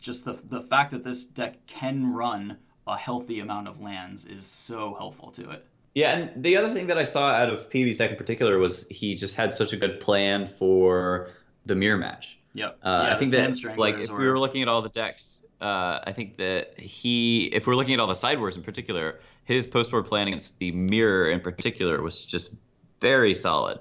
just 0.00 0.24
the 0.24 0.40
the 0.44 0.60
fact 0.60 0.90
that 0.92 1.04
this 1.04 1.24
deck 1.24 1.66
can 1.66 2.12
run 2.12 2.58
a 2.86 2.96
healthy 2.96 3.40
amount 3.40 3.68
of 3.68 3.80
lands 3.80 4.24
is 4.24 4.46
so 4.46 4.94
helpful 4.94 5.30
to 5.32 5.50
it. 5.50 5.66
Yeah, 5.94 6.16
and 6.16 6.42
the 6.42 6.56
other 6.56 6.72
thing 6.72 6.86
that 6.86 6.98
I 6.98 7.02
saw 7.02 7.30
out 7.30 7.50
of 7.50 7.68
PV's 7.68 7.98
deck 7.98 8.10
in 8.10 8.16
particular 8.16 8.58
was 8.58 8.86
he 8.88 9.16
just 9.16 9.34
had 9.34 9.54
such 9.54 9.72
a 9.72 9.76
good 9.76 10.00
plan 10.00 10.46
for 10.46 11.30
the 11.66 11.74
mirror 11.74 11.98
match. 11.98 12.38
Yep. 12.54 12.78
Uh, 12.82 13.04
yeah, 13.06 13.14
I 13.14 13.18
think 13.18 13.32
that 13.32 13.76
like 13.76 13.96
if 13.98 14.08
we 14.10 14.26
were 14.26 14.38
looking 14.38 14.62
at 14.62 14.68
all 14.68 14.82
the 14.82 14.88
decks, 14.88 15.42
uh, 15.60 16.00
I 16.04 16.12
think 16.12 16.36
that 16.38 16.78
he, 16.78 17.44
if 17.52 17.66
we're 17.66 17.74
looking 17.74 17.94
at 17.94 18.00
all 18.00 18.06
the 18.06 18.14
sideboards 18.14 18.56
in 18.56 18.62
particular, 18.62 19.20
his 19.44 19.66
post-board 19.66 20.06
plan 20.06 20.28
against 20.28 20.58
the 20.58 20.72
mirror 20.72 21.30
in 21.30 21.40
particular 21.40 22.00
was 22.02 22.24
just 22.24 22.54
very 23.00 23.34
solid. 23.34 23.78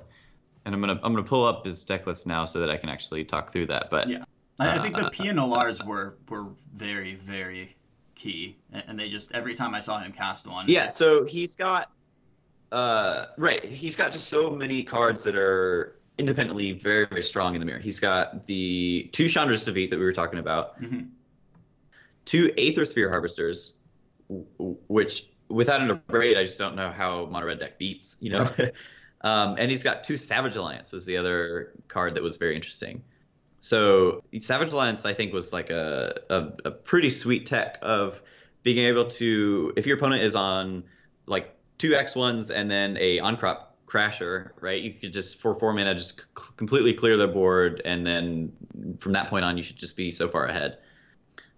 And 0.66 0.76
I'm 0.76 0.82
gonna 0.82 1.00
I'm 1.04 1.14
gonna 1.14 1.24
pull 1.24 1.46
up 1.46 1.66
his 1.66 1.84
deck 1.86 2.06
list 2.06 2.28
now 2.28 2.46
so 2.46 2.60
that 2.60 2.70
I 2.70 2.78
can 2.78 2.90
actually 2.90 3.24
talk 3.24 3.52
through 3.52 3.68
that. 3.68 3.90
But 3.90 4.10
Yeah. 4.10 4.24
I, 4.60 4.78
I 4.78 4.82
think 4.82 4.98
the 4.98 5.06
Uh, 5.06 5.10
Pia 5.10 5.32
Nalaars 5.34 5.84
were 5.86 6.18
were 6.30 6.48
very 6.74 7.16
very 7.16 7.76
key, 8.16 8.58
and 8.74 8.84
and 8.88 9.00
they 9.00 9.10
just 9.10 9.32
every 9.32 9.56
time 9.56 9.74
I 9.74 9.80
saw 9.80 10.00
him 10.00 10.12
cast 10.12 10.48
one. 10.48 10.66
Yeah, 10.68 10.88
so 10.88 11.24
he's 11.24 11.56
got 11.56 11.92
uh 12.74 13.28
right, 13.38 13.64
he's 13.64 13.96
got 13.96 14.12
just 14.12 14.28
so 14.28 14.50
many 14.50 14.84
cards 14.84 15.24
that 15.24 15.36
are 15.36 15.96
independently 16.18 16.74
very, 16.74 17.06
very 17.06 17.24
strong 17.24 17.56
in 17.56 17.62
the 17.62 17.66
mirror. 17.66 17.80
He's 17.80 18.00
got 18.00 18.46
the 18.46 19.10
two 19.14 19.30
Chandra's 19.30 19.64
Defeat 19.64 19.90
that 19.92 19.98
we 19.98 20.04
were 20.04 20.14
talking 20.14 20.40
about, 20.40 20.80
Mhm. 20.82 21.08
Two 22.30 22.50
Aethersphere 22.60 23.10
Harvesters, 23.10 23.74
which 24.28 25.30
without 25.48 25.82
an 25.82 25.90
abrade, 25.90 26.38
I 26.38 26.46
just 26.46 26.60
don't 26.60 26.76
know 26.76 26.92
how 26.92 27.26
Mono 27.26 27.48
Red 27.48 27.58
deck 27.58 27.80
beats, 27.80 28.18
you 28.20 28.30
know. 28.30 28.48
um, 29.22 29.56
and 29.58 29.72
he's 29.72 29.82
got 29.82 30.04
two 30.04 30.16
Savage 30.16 30.56
Alliance 30.56 30.92
was 30.92 31.08
the 31.08 31.18
other 31.18 31.74
card 31.88 32.14
that 32.14 32.22
was 32.22 32.36
very 32.36 32.56
interesting. 32.56 33.02
So 33.62 34.24
Savage 34.42 34.74
Alliance, 34.74 35.08
I 35.08 35.14
think, 35.16 35.34
was 35.34 35.52
like 35.52 35.72
a, 35.72 36.20
a, 36.30 36.50
a 36.66 36.72
pretty 36.72 37.10
sweet 37.10 37.48
tech 37.48 37.80
of 37.82 38.22
being 38.62 38.86
able 38.86 39.06
to, 39.06 39.74
if 39.76 39.88
your 39.88 39.98
opponent 39.98 40.22
is 40.22 40.36
on 40.36 40.84
like 41.26 41.56
two 41.80 41.96
X 41.96 42.16
ones 42.16 42.52
and 42.52 42.70
then 42.70 42.96
a 42.98 43.18
on 43.18 43.38
crop 43.38 43.76
crasher, 43.88 44.52
right? 44.62 44.80
You 44.80 44.94
could 44.94 45.14
just 45.14 45.40
for 45.40 45.56
four 45.56 45.74
mana 45.74 45.96
just 45.96 46.20
c- 46.20 46.26
completely 46.58 46.94
clear 46.94 47.18
their 47.18 47.28
board, 47.28 47.82
and 47.86 48.06
then 48.06 48.54
from 49.00 49.14
that 49.14 49.32
point 49.32 49.44
on, 49.44 49.58
you 49.58 49.64
should 49.64 49.78
just 49.78 49.98
be 49.98 50.12
so 50.12 50.28
far 50.28 50.46
ahead. 50.46 50.78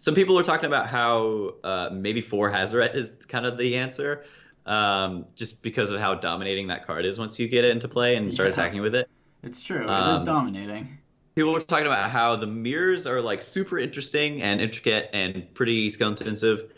Some 0.02 0.16
people 0.16 0.40
are 0.40 0.44
talking 0.44 0.66
about 0.66 0.88
how 0.88 1.54
uh, 1.64 1.90
maybe 1.94 2.22
four 2.22 2.50
Hazaret 2.52 2.96
is 2.96 3.18
kind 3.28 3.46
of 3.46 3.60
the 3.60 3.78
answer, 3.78 4.26
um, 4.66 5.28
just 5.36 5.62
because 5.62 5.92
of 5.92 6.00
how 6.00 6.16
dominating 6.16 6.66
that 6.70 6.88
card 6.88 7.06
is 7.06 7.20
once 7.20 7.38
you 7.38 7.48
get 7.48 7.66
it 7.66 7.70
into 7.70 7.88
play 7.88 8.16
and 8.16 8.34
start 8.34 8.48
Yeah. 8.48 8.54
attacking 8.54 8.82
with 8.82 8.96
it 8.96 9.08
It's 9.44 9.62
true. 9.62 9.84
it 9.84 10.14
is 10.14 10.20
Um, 10.22 10.26
dominating. 10.26 10.98
people 11.36 11.54
were 11.54 11.62
talking 11.62 11.86
about 11.86 12.10
how 12.10 12.36
the 12.36 12.48
mirrors 12.48 13.06
are 13.06 13.22
like 13.22 13.44
super 13.44 13.78
interesting 13.78 14.42
and 14.42 14.60
intricate 14.60 15.12
and 15.14 15.54
pretty 15.54 15.88
skill 15.92 16.10
intensive, 16.10 16.74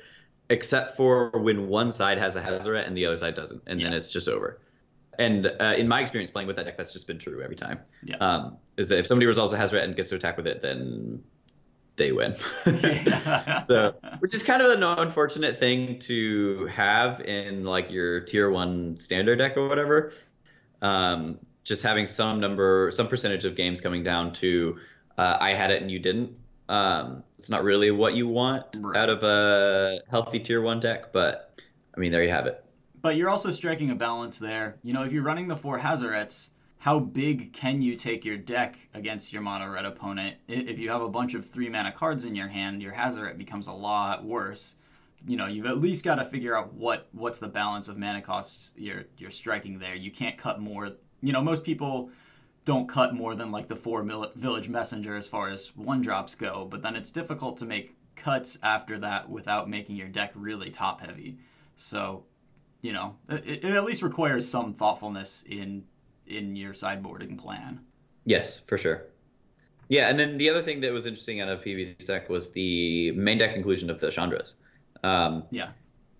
except 0.49 0.97
for 0.97 1.29
when 1.29 1.69
one 1.69 1.93
side 1.93 2.17
has 2.17 2.35
a 2.35 2.41
Hazaret 2.41 2.85
and 2.85 2.97
the 2.97 3.05
other 3.05 3.15
side 3.15 3.35
doesn't, 3.35 3.61
and 3.67 3.79
then 3.79 3.93
it's 3.93 4.11
just 4.11 4.27
over. 4.27 4.59
And 5.17 5.45
uh, 5.45 5.75
in 5.77 5.87
my 5.87 6.01
experience 6.01 6.29
playing 6.29 6.47
with 6.47 6.57
that 6.57 6.65
deck, 6.65 6.75
that's 6.75 6.91
just 6.91 7.07
been 7.07 7.19
true 7.19 7.41
every 7.41 7.55
time. 7.55 7.79
Yeah. 8.03 8.17
Um, 8.17 8.57
is 8.75 8.89
that 8.89 8.99
if 8.99 9.07
somebody 9.07 9.27
resolves 9.27 9.53
a 9.53 9.57
Hazaret 9.57 9.81
and 9.85 9.95
gets 9.95 10.09
to 10.09 10.15
attack 10.15 10.35
with 10.35 10.45
it, 10.47 10.59
then 10.59 11.23
they 11.95 12.11
win. 12.11 12.35
so, 13.65 13.95
which 14.19 14.33
is 14.33 14.43
kind 14.43 14.61
of 14.61 14.71
an 14.71 14.83
unfortunate 14.83 15.57
thing 15.57 15.99
to 15.99 16.65
have 16.67 17.21
in 17.21 17.63
like 17.63 17.91
your 17.91 18.21
tier 18.21 18.49
one 18.49 18.97
standard 18.97 19.37
deck 19.37 19.57
or 19.57 19.67
whatever. 19.67 20.13
Um, 20.81 21.39
just 21.63 21.83
having 21.83 22.07
some 22.07 22.39
number, 22.39 22.91
some 22.91 23.07
percentage 23.07 23.45
of 23.45 23.55
games 23.55 23.79
coming 23.79 24.03
down 24.03 24.33
to 24.33 24.77
uh, 25.17 25.37
I 25.39 25.53
had 25.53 25.71
it 25.71 25.81
and 25.81 25.89
you 25.91 25.99
didn't. 25.99 26.35
Um, 26.67 27.23
it's 27.37 27.49
not 27.49 27.63
really 27.63 27.91
what 27.91 28.15
you 28.15 28.27
want 28.27 28.65
Right. 28.79 28.97
out 28.97 29.09
of 29.09 29.23
a 29.23 29.99
healthy 30.09 30.39
tier 30.39 30.61
one 30.61 30.79
deck, 30.79 31.13
but 31.13 31.59
I 31.95 31.99
mean, 31.99 32.11
there 32.11 32.23
you 32.23 32.31
have 32.31 32.47
it. 32.47 32.63
But 33.01 33.17
you're 33.17 33.29
also 33.29 33.49
striking 33.49 33.91
a 33.91 33.95
balance 33.95 34.39
there. 34.39 34.77
You 34.81 34.93
know, 34.93 35.03
if 35.03 35.11
you're 35.11 35.23
running 35.23 35.47
the 35.49 35.57
four 35.57 35.79
Hazarets, 35.79 36.49
how 36.83 36.99
big 36.99 37.53
can 37.53 37.81
you 37.81 37.95
take 37.95 38.25
your 38.25 38.35
deck 38.35 38.75
against 38.93 39.31
your 39.31 39.41
mono 39.41 39.69
red 39.69 39.85
opponent? 39.85 40.35
If 40.49 40.77
you 40.77 40.89
have 40.89 41.01
a 41.01 41.07
bunch 41.07 41.33
of 41.33 41.49
three 41.49 41.69
mana 41.69 41.93
cards 41.93 42.25
in 42.25 42.35
your 42.35 42.49
hand, 42.49 42.81
your 42.81 42.91
Hazaret 42.91 43.37
becomes 43.37 43.67
a 43.67 43.71
lot 43.71 44.25
worse. 44.25 44.75
You 45.25 45.37
know, 45.37 45.47
you've 45.47 45.65
at 45.65 45.77
least 45.77 46.03
got 46.03 46.15
to 46.15 46.25
figure 46.25 46.57
out 46.57 46.73
what 46.73 47.07
what's 47.13 47.39
the 47.39 47.47
balance 47.47 47.87
of 47.87 47.97
mana 47.97 48.21
costs 48.21 48.73
you're 48.75 49.05
you're 49.17 49.31
striking 49.31 49.79
there. 49.79 49.95
You 49.95 50.11
can't 50.11 50.37
cut 50.37 50.59
more. 50.59 50.91
You 51.21 51.31
know, 51.31 51.41
most 51.41 51.63
people 51.63 52.09
don't 52.65 52.89
cut 52.89 53.15
more 53.15 53.33
than 53.33 53.49
like 53.49 53.69
the 53.69 53.77
four 53.77 54.03
village 54.35 54.67
messenger 54.67 55.15
as 55.15 55.25
far 55.25 55.47
as 55.47 55.73
one 55.77 56.01
drops 56.01 56.35
go, 56.35 56.67
but 56.69 56.81
then 56.81 56.97
it's 56.97 57.11
difficult 57.11 57.57
to 57.59 57.65
make 57.65 57.95
cuts 58.17 58.57
after 58.61 58.99
that 58.99 59.29
without 59.29 59.69
making 59.69 59.95
your 59.95 60.09
deck 60.09 60.33
really 60.35 60.69
top 60.69 60.99
heavy. 60.99 61.37
So 61.77 62.25
you 62.81 62.91
know, 62.91 63.15
it, 63.29 63.63
it 63.63 63.73
at 63.73 63.85
least 63.85 64.03
requires 64.03 64.45
some 64.49 64.73
thoughtfulness 64.73 65.45
in 65.47 65.85
in 66.27 66.55
your 66.55 66.73
sideboarding 66.73 67.37
plan. 67.37 67.79
Yes, 68.25 68.59
for 68.59 68.77
sure. 68.77 69.03
Yeah, 69.89 70.09
and 70.09 70.17
then 70.19 70.37
the 70.37 70.49
other 70.49 70.61
thing 70.61 70.79
that 70.81 70.91
was 70.93 71.05
interesting 71.05 71.41
out 71.41 71.49
of 71.49 71.61
PV's 71.61 71.93
deck 72.05 72.29
was 72.29 72.51
the 72.51 73.11
main 73.11 73.37
deck 73.37 73.55
inclusion 73.55 73.89
of 73.89 73.99
the 73.99 74.07
Chandras. 74.07 74.55
Um, 75.03 75.43
Yeah. 75.51 75.69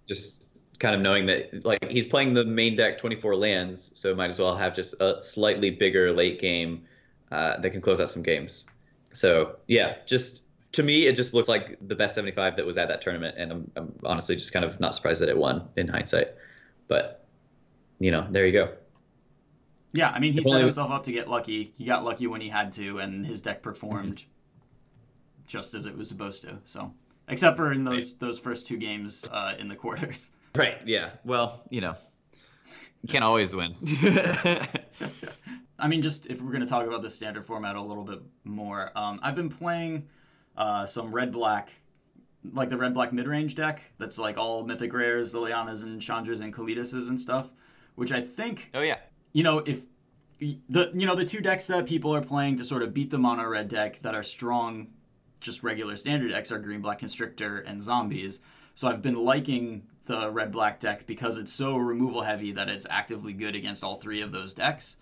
just 0.06 0.48
kind 0.80 0.94
of 0.96 1.02
knowing 1.02 1.26
that 1.28 1.64
like 1.64 1.90
he's 1.90 2.06
playing 2.06 2.34
the 2.34 2.44
main 2.44 2.76
deck 2.76 2.98
24 2.98 3.36
lands, 3.36 3.98
so 3.98 4.14
might 4.14 4.30
as 4.30 4.40
well 4.40 4.56
have 4.56 4.76
just 4.76 5.00
a 5.02 5.22
slightly 5.22 5.70
bigger 5.70 6.12
late 6.12 6.42
game 6.42 6.84
uh, 7.32 7.58
that 7.62 7.70
can 7.70 7.80
close 7.82 8.02
out 8.02 8.10
some 8.10 8.22
games. 8.22 8.66
So 9.14 9.56
yeah, 9.68 9.96
just 10.06 10.44
to 10.74 10.84
me, 10.84 11.06
it 11.06 11.16
just 11.16 11.34
looks 11.34 11.48
like 11.48 11.78
the 11.88 11.96
best 11.96 12.16
75 12.16 12.58
that 12.58 12.66
was 12.66 12.78
at 12.78 12.90
that 12.90 13.00
tournament, 13.00 13.36
and 13.38 13.52
I'm, 13.52 13.72
I'm 13.78 13.94
honestly 14.04 14.36
just 14.36 14.52
kind 14.52 14.66
of 14.66 14.80
not 14.80 14.94
surprised 14.94 15.22
that 15.22 15.30
it 15.30 15.38
won 15.38 15.70
in 15.78 15.88
hindsight. 15.88 16.30
But 16.90 17.24
you 18.00 18.12
know, 18.12 18.28
there 18.30 18.46
you 18.46 18.52
go. 18.52 18.74
Yeah, 19.94 20.10
I 20.10 20.20
mean, 20.20 20.34
he 20.34 20.40
If 20.40 20.46
set 20.46 20.54
only- 20.54 20.62
himself 20.64 20.92
up 20.92 21.04
to 21.06 21.12
get 21.12 21.30
lucky. 21.30 21.74
He 21.78 21.86
got 21.86 22.04
lucky 22.04 22.26
when 22.28 22.42
he 22.42 22.50
had 22.50 22.72
to, 22.74 22.98
and 23.00 23.26
his 23.26 23.42
deck 23.42 23.62
performed 23.62 24.24
just 25.46 25.76
as 25.76 25.86
it 25.86 25.96
was 25.98 26.08
supposed 26.08 26.42
to. 26.42 26.58
So, 26.66 26.94
except 27.28 27.58
for 27.58 27.72
in 27.72 27.84
those 27.84 28.16
those 28.16 28.40
first 28.40 28.66
two 28.68 28.78
games 28.78 29.24
uh, 29.32 29.54
in 29.58 29.68
the 29.68 29.76
quarters. 29.76 30.30
Right. 30.56 30.78
Yeah. 30.86 31.10
Well, 31.26 31.64
you 31.72 31.82
know, 31.82 31.96
you 33.02 33.10
can't 33.10 33.24
always 33.24 33.56
win. 33.56 33.76
I 35.80 35.88
mean, 35.88 36.04
just 36.04 36.28
if 36.28 36.42
we're 36.42 36.52
going 36.52 36.62
to 36.62 36.68
talk 36.68 36.86
about 36.86 37.02
the 37.02 37.10
standard 37.10 37.44
format 37.46 37.76
a 37.76 37.82
little 37.82 38.04
bit 38.04 38.20
more, 38.44 38.92
um, 38.96 39.20
I've 39.24 39.36
been 39.36 39.50
playing 39.50 40.08
uh, 40.56 40.86
some 40.86 41.12
red 41.12 41.32
black, 41.32 41.72
like 42.52 42.70
the 42.70 42.78
red 42.78 42.94
black 42.94 43.12
mid 43.12 43.28
range 43.28 43.56
deck 43.56 43.82
that's 43.98 44.20
like 44.20 44.38
all 44.38 44.64
mythic 44.64 44.94
rares, 44.94 45.34
Lilianas 45.34 45.82
and 45.82 46.00
Chandras 46.00 46.40
and 46.40 46.54
Kalitases 46.54 47.10
and 47.10 47.20
stuff, 47.20 47.52
which 47.96 48.12
I 48.12 48.22
think 48.22 48.70
oh 48.76 48.82
yeah. 48.82 48.98
You 49.34 49.44
know 49.44 49.60
if 49.60 49.84
the 50.40 50.92
you 50.94 51.06
know 51.06 51.16
the 51.16 51.26
two 51.26 51.42
decks 51.42 51.68
that 51.68 51.86
people 51.86 52.16
are 52.16 52.22
playing 52.22 52.58
to 52.58 52.64
sort 52.64 52.84
of 52.84 52.94
beat 52.94 53.10
the 53.12 53.18
mono 53.18 53.46
red 53.46 53.68
deck 53.68 54.00
that 54.02 54.16
are 54.16 54.24
strong 54.24 54.88
just 55.40 55.64
regular 55.64 55.98
standard 55.98 56.32
decks 56.32 56.52
are 56.52 56.60
green 56.60 56.82
black 56.82 57.00
constrictor 57.00 57.60
and 57.60 57.82
zombies. 57.82 58.40
So 58.76 58.88
i've 58.88 59.02
been 59.02 59.16
liking 59.16 59.84
the 60.06 60.30
red 60.30 60.52
black 60.52 60.80
deck 60.80 61.06
because 61.06 61.38
it's 61.38 61.52
so 61.52 61.76
removal 61.78 62.22
heavy 62.22 62.52
that 62.54 62.70
it's 62.70 62.88
actively 62.90 63.34
good 63.34 63.56
against 63.56 63.84
all 63.84 63.98
three 63.98 64.22
of 64.22 64.32
those 64.32 64.54
decks. 64.54 64.96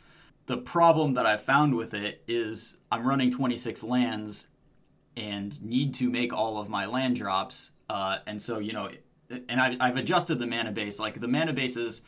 The 0.47 0.57
problem 0.57 1.13
that 1.13 1.25
i've 1.25 1.43
found 1.43 1.75
with 1.75 1.93
it 1.93 2.23
is 2.27 2.77
i'm 2.91 3.07
running 3.07 3.31
26 3.31 3.83
lands 3.83 4.47
and 5.17 5.61
need 5.61 5.93
to 5.95 6.09
make 6.09 6.31
all 6.31 6.57
of 6.57 6.69
my 6.69 6.85
land 6.85 7.17
drops 7.17 7.71
uh, 7.89 8.19
and 8.25 8.41
so 8.41 8.59
you 8.59 8.73
know 8.73 8.89
and 9.49 9.61
I, 9.61 9.77
i've 9.79 9.97
adjusted 9.97 10.39
the 10.39 10.47
mana 10.47 10.71
base. 10.71 10.99
Like 10.99 11.19
the 11.19 11.27
mana 11.27 11.53
bases 11.53 12.03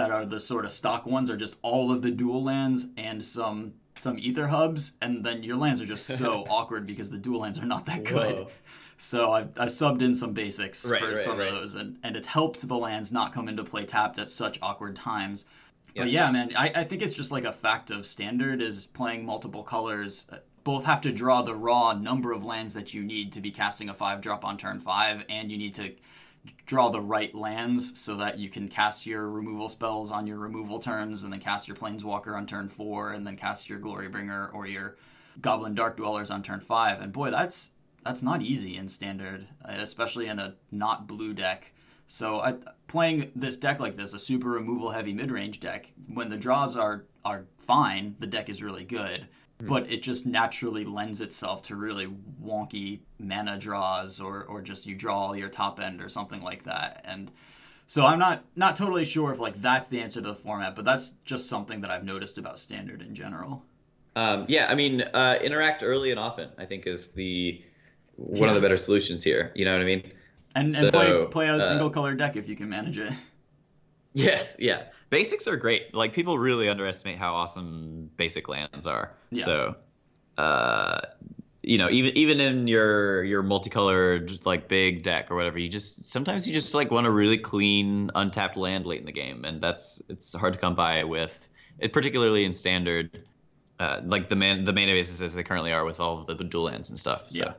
that 0.00 0.10
are 0.10 0.24
the 0.24 0.40
sort 0.40 0.64
of 0.64 0.72
stock 0.72 1.04
ones 1.06 1.28
are 1.30 1.36
just 1.36 1.56
all 1.62 1.92
of 1.92 2.00
the 2.02 2.10
dual 2.10 2.42
lands 2.42 2.86
and 2.96 3.24
some 3.24 3.74
some 3.96 4.18
Aether 4.18 4.46
Hubs 4.48 4.92
and 5.02 5.24
then 5.24 5.42
your 5.42 5.56
lands 5.58 5.80
are 5.82 5.86
just 5.86 6.06
so 6.06 6.44
awkward 6.48 6.86
because 6.86 7.10
the 7.10 7.18
dual 7.18 7.40
lands 7.40 7.58
are 7.58 7.66
not 7.66 7.84
that 7.86 8.04
good 8.04 8.34
Whoa. 8.34 8.48
so 8.96 9.32
I've, 9.32 9.50
I've 9.58 9.68
subbed 9.68 10.00
in 10.00 10.14
some 10.14 10.32
basics 10.32 10.86
Right, 10.86 11.00
for 11.00 11.08
right, 11.10 11.18
some 11.18 11.36
right. 11.38 11.48
of 11.48 11.54
those 11.54 11.74
and, 11.74 11.98
and 12.02 12.16
it's 12.16 12.28
helped 12.28 12.66
the 12.66 12.76
lands 12.78 13.12
not 13.12 13.34
come 13.34 13.46
into 13.48 13.62
play 13.62 13.84
tapped 13.84 14.18
at 14.18 14.30
such 14.30 14.58
awkward 14.62 14.96
times 14.96 15.44
but 15.94 16.08
Yeah. 16.08 16.24
yeah 16.26 16.30
man 16.30 16.52
I, 16.56 16.72
I 16.76 16.84
think 16.84 17.02
it's 17.02 17.14
just 17.14 17.30
like 17.30 17.44
a 17.44 17.52
fact 17.52 17.90
of 17.90 18.06
standard 18.06 18.62
is 18.62 18.86
playing 18.86 19.26
multiple 19.26 19.62
colors 19.62 20.26
uh, 20.32 20.36
both 20.64 20.84
have 20.84 21.00
to 21.02 21.12
draw 21.12 21.42
the 21.42 21.54
raw 21.54 21.92
number 21.92 22.32
of 22.32 22.42
lands 22.44 22.72
that 22.74 22.94
you 22.94 23.02
need 23.02 23.32
to 23.34 23.40
be 23.40 23.50
casting 23.50 23.88
a 23.90 23.94
five 23.94 24.22
drop 24.22 24.44
on 24.46 24.56
turn 24.56 24.78
five 24.78 25.24
and 25.28 25.50
you 25.52 25.58
need 25.58 25.74
to 25.74 25.92
draw 26.66 26.88
the 26.88 27.00
right 27.00 27.34
lands 27.34 27.98
so 28.00 28.16
that 28.16 28.38
you 28.38 28.48
can 28.48 28.68
cast 28.68 29.06
your 29.06 29.28
removal 29.28 29.68
spells 29.68 30.10
on 30.10 30.26
your 30.26 30.38
removal 30.38 30.78
turns 30.78 31.22
and 31.22 31.32
then 31.32 31.40
cast 31.40 31.68
your 31.68 31.76
planeswalker 31.76 32.34
on 32.34 32.46
turn 32.46 32.68
four 32.68 33.12
and 33.12 33.26
then 33.26 33.36
cast 33.36 33.68
your 33.68 33.78
glorybringer 33.78 34.52
or 34.54 34.66
your 34.66 34.96
goblin 35.40 35.74
dark 35.74 35.96
dwellers 35.96 36.30
on 36.30 36.42
turn 36.42 36.60
five. 36.60 37.00
And 37.00 37.12
boy 37.12 37.30
that's 37.30 37.72
that's 38.04 38.22
not 38.22 38.40
easy 38.40 38.76
in 38.76 38.88
standard 38.88 39.48
especially 39.64 40.26
in 40.26 40.38
a 40.38 40.54
not 40.70 41.06
blue 41.06 41.34
deck. 41.34 41.72
So 42.06 42.40
I, 42.40 42.54
playing 42.88 43.30
this 43.36 43.56
deck 43.56 43.78
like 43.78 43.96
this 43.96 44.14
a 44.14 44.18
super 44.18 44.48
removal 44.48 44.90
heavy 44.90 45.12
mid-range 45.12 45.60
deck 45.60 45.92
when 46.12 46.30
the 46.30 46.36
draws 46.36 46.76
are 46.76 47.04
are 47.24 47.44
fine 47.58 48.16
the 48.18 48.26
deck 48.26 48.48
is 48.48 48.62
really 48.62 48.84
good 48.84 49.28
but 49.66 49.90
it 49.90 50.02
just 50.02 50.26
naturally 50.26 50.84
lends 50.84 51.20
itself 51.20 51.62
to 51.64 51.76
really 51.76 52.08
wonky 52.42 53.00
mana 53.18 53.58
draws 53.58 54.20
or, 54.20 54.44
or 54.44 54.60
just 54.60 54.86
you 54.86 54.94
draw 54.94 55.26
all 55.26 55.36
your 55.36 55.48
top 55.48 55.80
end 55.80 56.00
or 56.00 56.08
something 56.08 56.40
like 56.40 56.64
that. 56.64 57.02
And 57.04 57.30
so 57.90 58.06
i'm 58.06 58.20
not 58.20 58.44
not 58.54 58.76
totally 58.76 59.04
sure 59.04 59.32
if 59.32 59.40
like 59.40 59.56
that's 59.56 59.88
the 59.88 60.00
answer 60.00 60.22
to 60.22 60.28
the 60.28 60.34
format 60.34 60.76
but 60.76 60.84
that's 60.84 61.14
just 61.24 61.48
something 61.48 61.80
that 61.80 61.90
i've 61.90 62.04
noticed 62.04 62.38
about 62.38 62.58
standard 62.58 63.02
in 63.02 63.14
general. 63.14 63.64
Um, 64.14 64.46
yeah 64.48 64.68
i 64.70 64.74
mean 64.76 65.02
uh, 65.02 65.38
interact 65.42 65.82
early 65.82 66.12
and 66.12 66.20
often 66.20 66.50
i 66.56 66.64
think 66.64 66.86
is 66.86 67.08
the 67.08 67.62
one 68.16 68.48
of 68.48 68.54
the 68.54 68.60
better 68.60 68.76
solutions 68.76 69.24
here 69.24 69.50
you 69.56 69.64
know 69.64 69.72
what 69.72 69.82
i 69.82 69.84
mean? 69.84 70.12
And, 70.54 70.74
and 70.74 70.92
play 70.92 71.26
play 71.30 71.48
a 71.48 71.56
uh, 71.56 71.60
single 71.60 71.90
color 71.90 72.14
deck 72.14 72.36
if 72.36 72.48
you 72.48 72.54
can 72.54 72.68
manage 72.68 72.98
it 72.98 73.12
Yes, 74.12 74.56
yeah. 74.58 74.84
Basics 75.10 75.46
are 75.46 75.56
great. 75.56 75.94
Like 75.94 76.12
people 76.12 76.38
really 76.38 76.68
underestimate 76.68 77.18
how 77.18 77.34
awesome 77.34 78.10
basic 78.16 78.48
lands 78.48 78.86
are. 78.86 79.12
Yeah. 79.30 79.44
So, 79.44 79.76
uh, 80.38 81.00
you 81.62 81.78
know, 81.78 81.90
even 81.90 82.16
even 82.16 82.40
in 82.40 82.66
your 82.66 83.22
your 83.24 83.42
multicolored 83.42 84.44
like 84.46 84.68
big 84.68 85.02
deck 85.02 85.30
or 85.30 85.36
whatever, 85.36 85.58
you 85.58 85.68
just 85.68 86.06
sometimes 86.06 86.46
you 86.46 86.52
just 86.52 86.74
like 86.74 86.90
want 86.90 87.06
a 87.06 87.10
really 87.10 87.38
clean 87.38 88.10
untapped 88.14 88.56
land 88.56 88.86
late 88.86 89.00
in 89.00 89.06
the 89.06 89.12
game, 89.12 89.44
and 89.44 89.60
that's 89.60 90.02
it's 90.08 90.34
hard 90.34 90.54
to 90.54 90.58
come 90.58 90.74
by 90.74 91.04
with 91.04 91.38
it, 91.78 91.92
particularly 91.92 92.44
in 92.44 92.52
standard. 92.52 93.22
Uh, 93.78 94.00
like 94.04 94.28
the 94.28 94.36
man 94.36 94.64
the 94.64 94.72
mana 94.72 94.92
bases 94.92 95.22
as 95.22 95.34
they 95.34 95.42
currently 95.42 95.72
are 95.72 95.84
with 95.84 96.00
all 96.00 96.18
of 96.18 96.26
the 96.26 96.44
dual 96.44 96.64
lands 96.64 96.90
and 96.90 96.98
stuff. 96.98 97.30
So. 97.30 97.38
Yeah 97.38 97.52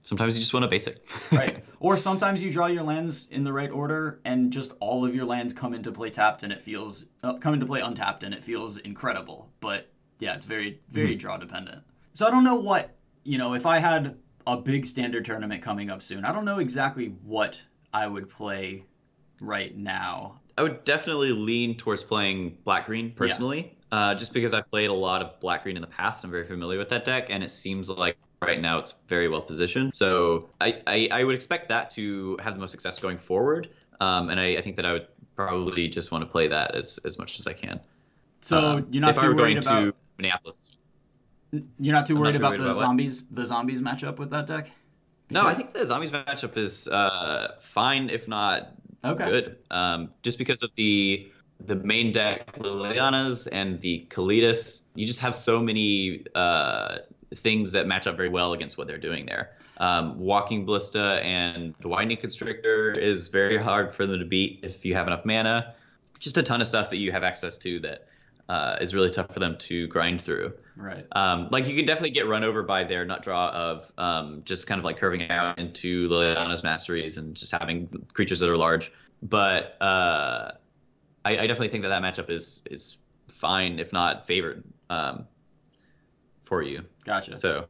sometimes 0.00 0.36
you 0.36 0.40
just 0.40 0.52
want 0.52 0.64
a 0.64 0.68
basic. 0.68 1.08
right. 1.32 1.64
Or 1.78 1.96
sometimes 1.96 2.42
you 2.42 2.52
draw 2.52 2.66
your 2.66 2.82
lands 2.82 3.28
in 3.30 3.44
the 3.44 3.52
right 3.52 3.70
order 3.70 4.20
and 4.24 4.52
just 4.52 4.72
all 4.80 5.04
of 5.04 5.14
your 5.14 5.24
lands 5.24 5.54
come 5.54 5.74
into 5.74 5.92
play 5.92 6.10
tapped 6.10 6.42
and 6.42 6.52
it 6.52 6.60
feels 6.60 7.06
uh, 7.22 7.34
come 7.34 7.54
into 7.54 7.66
play 7.66 7.80
untapped 7.80 8.22
and 8.22 8.34
it 8.34 8.42
feels 8.42 8.78
incredible. 8.78 9.50
But 9.60 9.90
yeah, 10.18 10.34
it's 10.34 10.46
very 10.46 10.80
very 10.90 11.10
mm-hmm. 11.10 11.18
draw 11.18 11.36
dependent. 11.36 11.82
So 12.14 12.26
I 12.26 12.30
don't 12.30 12.44
know 12.44 12.56
what, 12.56 12.96
you 13.24 13.38
know, 13.38 13.54
if 13.54 13.66
I 13.66 13.78
had 13.78 14.16
a 14.46 14.56
big 14.56 14.84
standard 14.84 15.24
tournament 15.24 15.62
coming 15.62 15.90
up 15.90 16.02
soon, 16.02 16.24
I 16.24 16.32
don't 16.32 16.44
know 16.44 16.58
exactly 16.58 17.14
what 17.22 17.60
I 17.92 18.06
would 18.06 18.28
play 18.28 18.84
right 19.40 19.76
now. 19.76 20.40
I 20.58 20.62
would 20.62 20.84
definitely 20.84 21.32
lean 21.32 21.76
towards 21.76 22.02
playing 22.02 22.58
black 22.64 22.86
green 22.86 23.12
personally. 23.12 23.76
Yeah. 23.92 23.98
Uh, 23.98 24.14
just 24.14 24.32
because 24.32 24.54
I've 24.54 24.70
played 24.70 24.88
a 24.88 24.94
lot 24.94 25.20
of 25.20 25.40
black 25.40 25.64
green 25.64 25.76
in 25.76 25.80
the 25.80 25.88
past, 25.88 26.22
I'm 26.22 26.30
very 26.30 26.44
familiar 26.44 26.78
with 26.78 26.90
that 26.90 27.04
deck, 27.04 27.26
and 27.28 27.42
it 27.42 27.50
seems 27.50 27.90
like 27.90 28.16
right 28.42 28.60
now 28.60 28.78
it's 28.78 28.94
very 29.06 29.28
well 29.28 29.42
positioned. 29.42 29.94
So 29.94 30.48
I, 30.60 30.82
I, 30.86 31.08
I 31.12 31.24
would 31.24 31.34
expect 31.34 31.68
that 31.68 31.90
to 31.90 32.38
have 32.42 32.54
the 32.54 32.60
most 32.60 32.70
success 32.70 32.98
going 32.98 33.18
forward. 33.18 33.70
Um, 34.00 34.30
and 34.30 34.40
I, 34.40 34.56
I, 34.56 34.62
think 34.62 34.76
that 34.76 34.86
I 34.86 34.92
would 34.94 35.08
probably 35.36 35.86
just 35.86 36.10
want 36.10 36.22
to 36.22 36.30
play 36.30 36.48
that 36.48 36.74
as, 36.74 36.98
as 37.04 37.18
much 37.18 37.38
as 37.38 37.46
I 37.46 37.52
can. 37.52 37.78
So 38.40 38.58
um, 38.58 38.86
you're 38.90 39.02
not 39.02 39.10
if 39.10 39.20
too 39.20 39.26
I 39.26 39.28
were 39.28 39.34
worried 39.34 39.54
going 39.54 39.58
about 39.58 39.92
to 39.92 39.94
Minneapolis. 40.16 40.76
You're 41.78 41.94
not 41.94 42.06
too 42.06 42.16
worried, 42.16 42.32
not 42.32 42.32
too 42.32 42.38
about 42.38 42.50
worried 42.50 42.60
the 42.60 42.70
about 42.70 42.76
zombies 42.76 43.24
what? 43.24 43.36
the 43.36 43.46
zombies 43.46 43.82
matchup 43.82 44.18
with 44.18 44.30
that 44.30 44.46
deck? 44.46 44.70
Because... 45.28 45.42
No, 45.42 45.46
I 45.46 45.54
think 45.54 45.72
the 45.72 45.84
zombies 45.84 46.10
matchup 46.10 46.56
is 46.56 46.88
uh, 46.88 47.56
fine, 47.58 48.08
if 48.08 48.26
not 48.26 48.74
okay. 49.04 49.28
good. 49.28 49.56
Um, 49.70 50.10
just 50.22 50.38
because 50.38 50.62
of 50.62 50.70
the 50.76 51.30
the 51.66 51.76
main 51.76 52.10
deck 52.10 52.56
Lilianas 52.56 53.46
and 53.52 53.78
the 53.80 54.06
Kalitas, 54.08 54.82
you 54.94 55.06
just 55.06 55.20
have 55.20 55.34
so 55.34 55.60
many 55.60 56.24
uh, 56.34 56.98
things 57.34 57.72
that 57.72 57.86
match 57.86 58.06
up 58.06 58.16
very 58.16 58.28
well 58.28 58.52
against 58.52 58.76
what 58.76 58.86
they're 58.86 58.98
doing 58.98 59.26
there. 59.26 59.50
Um, 59.76 60.18
Walking 60.18 60.66
Ballista 60.66 61.20
and 61.22 61.74
the 61.80 61.88
Winding 61.88 62.18
Constrictor 62.18 62.90
is 62.90 63.28
very 63.28 63.56
hard 63.56 63.94
for 63.94 64.06
them 64.06 64.18
to 64.18 64.24
beat 64.24 64.60
if 64.62 64.84
you 64.84 64.94
have 64.94 65.06
enough 65.06 65.24
mana. 65.24 65.74
Just 66.18 66.36
a 66.36 66.42
ton 66.42 66.60
of 66.60 66.66
stuff 66.66 66.90
that 66.90 66.98
you 66.98 67.12
have 67.12 67.22
access 67.22 67.56
to 67.58 67.80
that 67.80 68.08
uh, 68.50 68.76
is 68.80 68.94
really 68.94 69.10
tough 69.10 69.32
for 69.32 69.38
them 69.38 69.56
to 69.56 69.86
grind 69.86 70.20
through. 70.20 70.52
Right. 70.76 71.06
Um, 71.12 71.48
like 71.52 71.68
you 71.68 71.76
can 71.76 71.84
definitely 71.84 72.10
get 72.10 72.26
run 72.26 72.42
over 72.42 72.62
by 72.64 72.82
their 72.82 73.04
nut 73.04 73.22
draw 73.22 73.50
of 73.50 73.92
um, 73.96 74.42
just 74.44 74.66
kind 74.66 74.78
of 74.80 74.84
like 74.84 74.96
curving 74.96 75.30
out 75.30 75.58
into 75.58 76.08
Liliana's 76.08 76.64
Masteries 76.64 77.16
and 77.16 77.36
just 77.36 77.52
having 77.52 77.88
creatures 78.12 78.40
that 78.40 78.50
are 78.50 78.56
large. 78.56 78.92
But 79.22 79.80
uh, 79.80 80.52
I, 81.24 81.38
I, 81.38 81.46
definitely 81.46 81.68
think 81.68 81.82
that 81.82 81.90
that 81.90 82.02
matchup 82.02 82.30
is 82.30 82.62
is 82.70 82.96
fine, 83.28 83.78
if 83.78 83.92
not 83.92 84.26
favored. 84.26 84.64
Um, 84.88 85.26
for 86.50 86.62
you. 86.62 86.84
Gotcha. 87.04 87.36
So, 87.36 87.66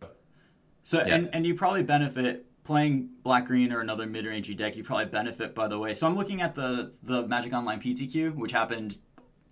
so 0.83 1.05
yeah. 1.07 1.15
and 1.15 1.31
and 1.35 1.47
you 1.47 1.55
probably 1.55 1.83
benefit 1.83 2.47
playing 2.65 3.11
black 3.23 3.47
green 3.47 3.73
or 3.73 3.81
another 3.81 4.07
mid 4.07 4.25
rangey 4.25 4.57
deck. 4.57 4.75
You 4.75 4.83
probably 4.83 5.05
benefit 5.05 5.55
by 5.55 5.69
the 5.69 5.79
way. 5.79 5.95
So 5.95 6.07
I'm 6.07 6.17
looking 6.17 6.41
at 6.41 6.55
the 6.55 6.93
the 7.03 7.29
Magic 7.29 7.53
Online 7.53 7.79
PTQ, 7.79 8.35
which 8.35 8.53
happened 8.53 8.97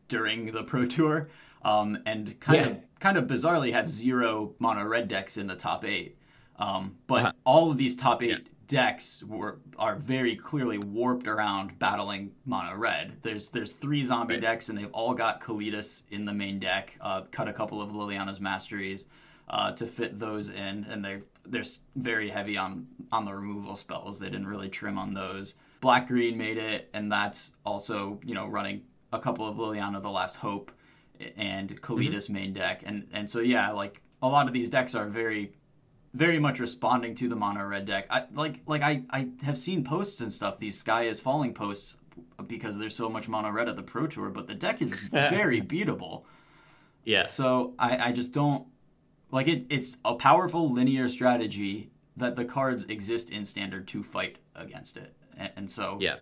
during 0.08 0.46
the 0.52 0.64
Pro 0.64 0.86
Tour, 0.86 1.28
um, 1.62 1.98
and 2.06 2.40
kind 2.40 2.64
yeah. 2.64 2.70
of 2.70 2.78
kind 3.00 3.18
of 3.18 3.26
bizarrely 3.26 3.70
had 3.70 3.86
zero 3.86 4.54
mono 4.58 4.82
red 4.82 5.08
decks 5.08 5.36
in 5.36 5.46
the 5.46 5.56
top 5.56 5.84
eight. 5.84 6.16
Um, 6.56 6.96
but 7.06 7.20
uh-huh. 7.20 7.32
all 7.44 7.70
of 7.70 7.76
these 7.76 7.94
top 7.94 8.22
eight 8.22 8.30
yeah 8.30 8.38
decks 8.68 9.24
were 9.24 9.58
are 9.78 9.96
very 9.96 10.36
clearly 10.36 10.78
warped 10.78 11.26
around 11.26 11.78
battling 11.78 12.32
mono 12.44 12.76
red. 12.76 13.16
There's 13.22 13.48
there's 13.48 13.72
three 13.72 14.02
zombie 14.02 14.34
right. 14.34 14.42
decks 14.42 14.68
and 14.68 14.78
they've 14.78 14.92
all 14.92 15.14
got 15.14 15.40
Kalitas 15.40 16.02
in 16.10 16.26
the 16.26 16.34
main 16.34 16.60
deck. 16.60 16.96
Uh, 17.00 17.22
cut 17.30 17.48
a 17.48 17.52
couple 17.52 17.82
of 17.82 17.90
Liliana's 17.90 18.40
Masteries 18.40 19.06
uh, 19.50 19.72
to 19.72 19.86
fit 19.86 20.18
those 20.18 20.50
in, 20.50 20.86
and 20.88 21.04
they 21.04 21.20
they're 21.46 21.64
very 21.96 22.30
heavy 22.30 22.56
on 22.56 22.86
on 23.10 23.24
the 23.24 23.34
removal 23.34 23.76
spells. 23.76 24.18
They 24.18 24.30
didn't 24.30 24.46
really 24.46 24.68
trim 24.68 24.98
on 24.98 25.14
those. 25.14 25.54
Black 25.80 26.08
green 26.08 26.36
made 26.36 26.58
it, 26.58 26.90
and 26.92 27.10
that's 27.10 27.52
also 27.64 28.20
you 28.24 28.34
know 28.34 28.46
running 28.46 28.82
a 29.12 29.18
couple 29.18 29.46
of 29.46 29.56
Liliana 29.56 30.02
the 30.02 30.10
Last 30.10 30.36
Hope 30.36 30.70
and 31.36 31.80
Kalitas 31.80 32.24
mm-hmm. 32.24 32.32
main 32.34 32.52
deck, 32.52 32.82
and 32.84 33.08
and 33.12 33.30
so 33.30 33.40
yeah, 33.40 33.70
like 33.70 34.02
a 34.22 34.28
lot 34.28 34.46
of 34.46 34.52
these 34.52 34.70
decks 34.70 34.94
are 34.94 35.06
very 35.06 35.52
very 36.14 36.38
much 36.38 36.58
responding 36.58 37.14
to 37.14 37.28
the 37.28 37.36
mono 37.36 37.64
red 37.64 37.86
deck. 37.86 38.06
I 38.10 38.24
like 38.34 38.60
like 38.66 38.82
I, 38.82 39.04
I 39.10 39.28
have 39.42 39.58
seen 39.58 39.84
posts 39.84 40.20
and 40.20 40.32
stuff, 40.32 40.58
these 40.58 40.78
sky 40.78 41.04
is 41.04 41.20
falling 41.20 41.54
posts 41.54 41.98
because 42.46 42.78
there's 42.78 42.96
so 42.96 43.08
much 43.08 43.28
mono 43.28 43.50
red 43.50 43.68
at 43.68 43.76
the 43.76 43.82
pro 43.82 44.06
tour, 44.06 44.30
but 44.30 44.48
the 44.48 44.54
deck 44.54 44.82
is 44.82 44.94
very 45.10 45.60
beatable. 45.60 46.24
Yeah. 47.04 47.22
So 47.22 47.74
I, 47.78 48.08
I 48.08 48.12
just 48.12 48.32
don't 48.32 48.66
like 49.30 49.48
it 49.48 49.66
it's 49.68 49.96
a 50.04 50.14
powerful 50.14 50.72
linear 50.72 51.08
strategy 51.08 51.90
that 52.16 52.36
the 52.36 52.44
cards 52.44 52.84
exist 52.86 53.30
in 53.30 53.44
standard 53.44 53.86
to 53.88 54.02
fight 54.02 54.38
against 54.54 54.96
it. 54.96 55.14
And, 55.36 55.52
and 55.56 55.70
so 55.70 55.98
Yeah. 56.00 56.16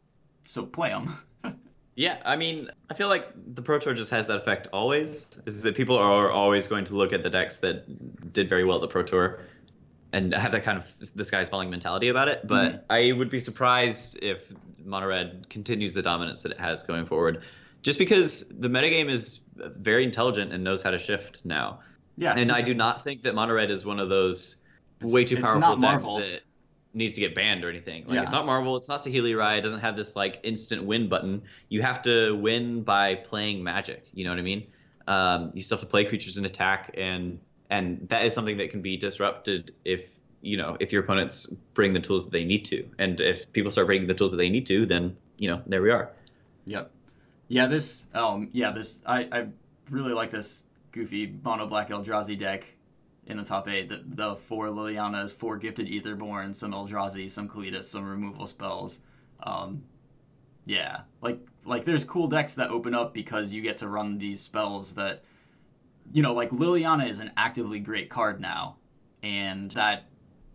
So 0.45 0.64
play 0.64 0.90
them. 0.90 1.19
Yeah, 1.97 2.21
I 2.27 2.37
mean, 2.37 2.71
I 2.90 2.95
feel 2.95 3.09
like 3.09 3.27
the 3.55 3.62
Pro 3.62 3.79
Tour 3.79 3.95
just 3.95 4.11
has 4.11 4.27
that 4.27 4.37
effect 4.37 4.69
always. 4.71 5.40
Is 5.47 5.62
that 5.62 5.75
people 5.75 5.97
are 5.97 6.31
always 6.31 6.69
going 6.69 6.85
to 6.85 6.95
look 6.95 7.14
at 7.14 7.23
the 7.23 7.31
decks 7.31 7.61
that 7.61 8.33
did 8.35 8.51
very 8.51 8.64
well 8.64 8.77
at 8.77 8.83
the 8.83 8.88
Pro 8.88 9.03
Tour 9.03 9.40
and 10.12 10.35
have 10.35 10.53
that 10.53 10.62
kind 10.62 10.77
of 10.77 10.95
the 11.14 11.25
sky's 11.25 11.49
falling 11.49 11.71
mentality 11.71 12.09
about 12.09 12.29
it. 12.29 12.47
But 12.47 12.73
mm-hmm. 12.73 12.85
I 12.90 13.12
would 13.12 13.31
be 13.31 13.38
surprised 13.38 14.19
if 14.21 14.53
Mono 14.85 15.07
Red 15.07 15.49
continues 15.49 15.95
the 15.95 16.03
dominance 16.03 16.42
that 16.42 16.53
it 16.53 16.61
has 16.61 16.83
going 16.83 17.07
forward, 17.07 17.42
just 17.83 17.99
because 17.99 18.47
the 18.49 18.69
metagame 18.69 19.11
is 19.11 19.40
very 19.57 20.05
intelligent 20.05 20.53
and 20.53 20.62
knows 20.62 20.83
how 20.83 20.90
to 20.90 20.99
shift 20.99 21.47
now. 21.47 21.81
Yeah, 22.17 22.35
and 22.35 22.51
I 22.51 22.63
do 22.63 22.75
not 22.75 23.05
think 23.05 23.23
that 23.23 23.35
Mono 23.35 23.55
Red 23.55 23.71
is 23.71 23.85
one 23.85 24.01
of 24.01 24.09
those 24.09 24.57
it's, 25.01 25.13
way 25.13 25.25
too 25.25 25.41
powerful 25.43 25.77
decks 25.77 26.07
that 26.07 26.41
needs 26.95 27.15
to 27.15 27.21
get 27.21 27.35
banned 27.35 27.65
or 27.65 27.69
anything. 27.69 28.07
Like 28.07 28.15
yeah. 28.15 28.23
it's 28.23 28.33
not 28.33 28.47
Marvel, 28.47 28.77
it's 28.77 28.89
not 28.89 29.01
Saheeli 29.01 29.37
Rai, 29.37 29.59
it 29.59 29.61
doesn't 29.61 29.81
have 29.81 29.97
this 29.97 30.17
like 30.17 30.41
instant 30.43 30.85
win 30.85 31.09
button. 31.09 31.43
You 31.69 31.83
have 31.83 32.01
to 32.03 32.35
win 32.37 32.83
by 32.83 33.17
playing 33.17 33.63
magic. 33.63 34.07
You 34.15 34.25
know 34.25 34.31
what 34.31 34.39
I 34.39 34.43
mean? 34.43 34.67
Um, 35.07 35.53
you 35.55 35.61
still 35.61 35.77
have 35.77 35.85
to 35.85 35.91
play 35.91 36.05
creatures 36.05 36.39
and 36.39 36.47
attack 36.47 36.95
and 36.97 37.39
and 37.71 38.09
that 38.09 38.25
is 38.25 38.33
something 38.33 38.57
that 38.59 38.71
can 38.71 38.83
be 38.83 38.97
disrupted 38.97 39.75
if 39.85 40.19
you 40.41 40.57
know 40.57 40.77
if 40.81 40.93
your 40.93 41.03
opponents 41.03 41.47
bring 41.75 41.93
the 41.93 42.01
tools 42.01 42.25
that 42.25 42.33
they 42.33 42.45
need 42.45 42.64
to 42.64 42.89
and 42.99 43.21
if 43.21 43.53
people 43.53 43.71
start 43.71 43.87
bringing 43.87 44.07
the 44.07 44.14
tools 44.14 44.31
that 44.31 44.37
they 44.37 44.49
need 44.49 44.67
to 44.67 44.87
then 44.87 45.17
you 45.39 45.49
know 45.49 45.61
there 45.67 45.83
we 45.83 45.91
are 45.91 46.11
yep 46.67 46.91
yeah 47.49 47.67
this 47.67 48.05
um 48.14 48.49
yeah 48.53 48.71
this 48.71 49.01
i 49.07 49.29
i 49.33 49.47
really 49.91 50.12
like 50.12 50.31
this 50.31 50.64
goofy 50.97 51.38
mono 51.44 51.66
black 51.66 51.90
eldrazi 51.90 52.38
deck 52.38 52.74
in 53.26 53.36
the 53.36 53.44
top 53.44 53.68
eight. 53.68 53.88
The, 53.88 54.03
the 54.05 54.36
four 54.36 54.68
lilianas 54.68 55.32
four 55.32 55.59
gifted 55.59 55.86
Aetherborn, 55.86 56.55
some 56.55 56.72
eldrazi 56.72 57.30
some 57.30 57.49
kalitas 57.49 57.84
some 57.84 58.09
removal 58.09 58.47
spells. 58.47 59.01
Um 59.42 59.84
yeah 60.64 61.03
like 61.20 61.38
like 61.64 61.84
there's 61.84 62.05
cool 62.05 62.26
decks 62.26 62.55
that 62.57 62.70
open 62.70 62.94
up 62.94 63.14
because 63.14 63.53
you 63.53 63.62
get 63.62 63.78
to 63.78 63.88
run 63.88 64.18
these 64.18 64.40
spells 64.40 64.94
that 64.94 65.22
you 66.12 66.22
know, 66.22 66.34
like 66.34 66.51
Liliana 66.51 67.09
is 67.09 67.20
an 67.20 67.32
actively 67.36 67.80
great 67.80 68.09
card 68.09 68.40
now, 68.40 68.76
and 69.22 69.70
that 69.72 70.07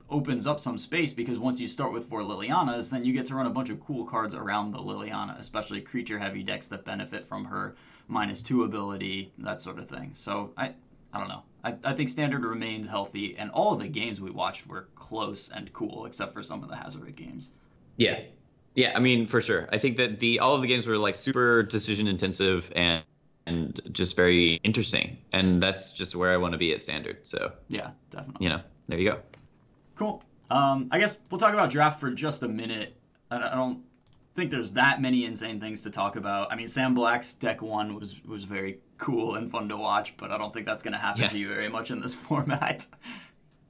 opens 0.09 0.45
up 0.45 0.59
some 0.59 0.77
space 0.77 1.13
because 1.13 1.39
once 1.39 1.59
you 1.59 1.67
start 1.67 1.93
with 1.93 2.05
four 2.05 2.21
Lilianas, 2.21 2.89
then 2.89 3.05
you 3.05 3.13
get 3.13 3.25
to 3.27 3.35
run 3.35 3.47
a 3.47 3.51
bunch 3.51 3.69
of 3.69 3.79
cool 3.79 4.05
cards 4.05 4.33
around 4.33 4.71
the 4.71 4.79
Liliana, 4.79 5.39
especially 5.39 5.81
creature 5.81 6.19
heavy 6.19 6.43
decks 6.43 6.67
that 6.67 6.83
benefit 6.83 7.25
from 7.25 7.45
her 7.45 7.75
minus 8.11 8.41
two 8.41 8.63
ability, 8.63 9.31
that 9.39 9.61
sort 9.61 9.79
of 9.79 9.87
thing. 9.87 10.11
So 10.13 10.51
I 10.57 10.73
I 11.13 11.19
don't 11.19 11.29
know. 11.29 11.43
I, 11.63 11.75
I 11.83 11.93
think 11.93 12.09
standard 12.09 12.43
remains 12.43 12.87
healthy, 12.87 13.35
and 13.37 13.49
all 13.51 13.73
of 13.73 13.79
the 13.79 13.87
games 13.87 14.19
we 14.19 14.31
watched 14.31 14.67
were 14.67 14.87
close 14.95 15.49
and 15.49 15.71
cool, 15.73 16.05
except 16.05 16.33
for 16.33 16.43
some 16.43 16.63
of 16.63 16.69
the 16.69 16.75
Hazoret 16.75 17.15
games. 17.15 17.49
Yeah, 17.97 18.19
yeah. 18.75 18.93
I 18.95 18.99
mean, 18.99 19.27
for 19.27 19.41
sure. 19.41 19.69
I 19.71 19.77
think 19.77 19.97
that 19.97 20.19
the 20.19 20.39
all 20.39 20.55
of 20.55 20.61
the 20.61 20.67
games 20.67 20.85
were 20.85 20.97
like 20.97 21.15
super 21.15 21.63
decision 21.63 22.07
intensive 22.07 22.71
and 22.75 23.03
and 23.45 23.79
just 23.91 24.15
very 24.15 24.59
interesting, 24.63 25.17
and 25.31 25.63
that's 25.63 25.91
just 25.91 26.15
where 26.15 26.31
I 26.31 26.37
want 26.37 26.51
to 26.51 26.57
be 26.57 26.73
at 26.73 26.81
standard. 26.81 27.25
So 27.25 27.53
yeah, 27.69 27.91
definitely. 28.09 28.45
You 28.45 28.49
know, 28.49 28.61
there 28.87 28.99
you 28.99 29.09
go. 29.09 29.19
Cool. 29.95 30.23
Um, 30.49 30.89
I 30.91 30.99
guess 30.99 31.17
we'll 31.29 31.39
talk 31.39 31.53
about 31.53 31.69
draft 31.69 31.99
for 31.99 32.11
just 32.11 32.43
a 32.43 32.47
minute. 32.47 32.95
I 33.29 33.55
don't 33.55 33.83
think 34.35 34.51
there's 34.51 34.73
that 34.73 35.01
many 35.01 35.25
insane 35.25 35.59
things 35.59 35.81
to 35.81 35.89
talk 35.89 36.15
about. 36.15 36.51
I 36.51 36.55
mean, 36.55 36.67
Sam 36.67 36.93
Black's 36.93 37.33
deck 37.33 37.61
one 37.61 37.95
was 37.95 38.23
was 38.23 38.43
very 38.43 38.79
cool 38.97 39.35
and 39.35 39.49
fun 39.49 39.69
to 39.69 39.77
watch, 39.77 40.15
but 40.17 40.31
I 40.31 40.37
don't 40.37 40.53
think 40.53 40.65
that's 40.65 40.83
going 40.83 40.93
to 40.93 40.99
happen 40.99 41.23
yeah. 41.23 41.29
to 41.29 41.37
you 41.37 41.47
very 41.47 41.69
much 41.69 41.91
in 41.91 41.99
this 41.99 42.13
format. 42.27 42.87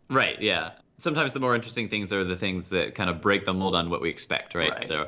Right. 0.09 0.39
Yeah. 0.41 0.71
Sometimes 0.97 1.33
the 1.33 1.39
more 1.39 1.55
interesting 1.55 1.89
things 1.89 2.13
are 2.13 2.23
the 2.23 2.35
things 2.35 2.69
that 2.69 2.93
kind 2.95 3.09
of 3.09 3.21
break 3.21 3.45
the 3.45 3.53
mold 3.53 3.75
on 3.75 3.89
what 3.89 4.01
we 4.01 4.09
expect. 4.09 4.53
Right. 4.53 4.71
right. 4.71 4.83
So. 4.83 5.07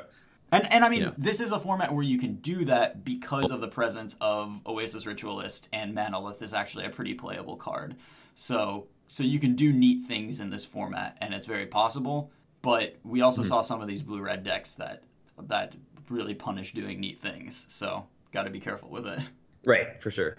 And, 0.50 0.70
and 0.72 0.84
I 0.84 0.88
mean, 0.88 1.12
this 1.18 1.40
is 1.40 1.50
a 1.50 1.58
format 1.58 1.92
where 1.92 2.04
you 2.04 2.18
can 2.18 2.36
do 2.36 2.64
that 2.66 3.04
because 3.04 3.50
of 3.50 3.60
the 3.60 3.66
presence 3.66 4.14
of 4.20 4.60
Oasis 4.66 5.04
Ritualist 5.04 5.68
and 5.72 5.96
Manalith 5.96 6.42
is 6.42 6.54
actually 6.54 6.84
a 6.84 6.90
pretty 6.90 7.14
playable 7.14 7.56
card. 7.56 7.96
So 8.34 8.86
so 9.06 9.22
you 9.22 9.38
can 9.38 9.54
do 9.54 9.72
neat 9.72 10.06
things 10.06 10.40
in 10.40 10.50
this 10.50 10.64
format, 10.64 11.16
and 11.20 11.34
it's 11.34 11.46
very 11.46 11.66
possible. 11.66 12.30
But 12.62 12.96
we 13.04 13.20
also 13.20 13.42
mm-hmm. 13.42 13.48
saw 13.48 13.60
some 13.60 13.82
of 13.82 13.88
these 13.88 14.02
blue 14.02 14.20
red 14.20 14.42
decks 14.42 14.74
that 14.74 15.02
that 15.42 15.74
really 16.08 16.34
punish 16.34 16.72
doing 16.72 17.00
neat 17.00 17.20
things. 17.20 17.66
So 17.68 18.06
got 18.32 18.44
to 18.44 18.50
be 18.50 18.60
careful 18.60 18.90
with 18.90 19.06
it. 19.06 19.20
Right, 19.66 20.00
for 20.02 20.10
sure. 20.10 20.36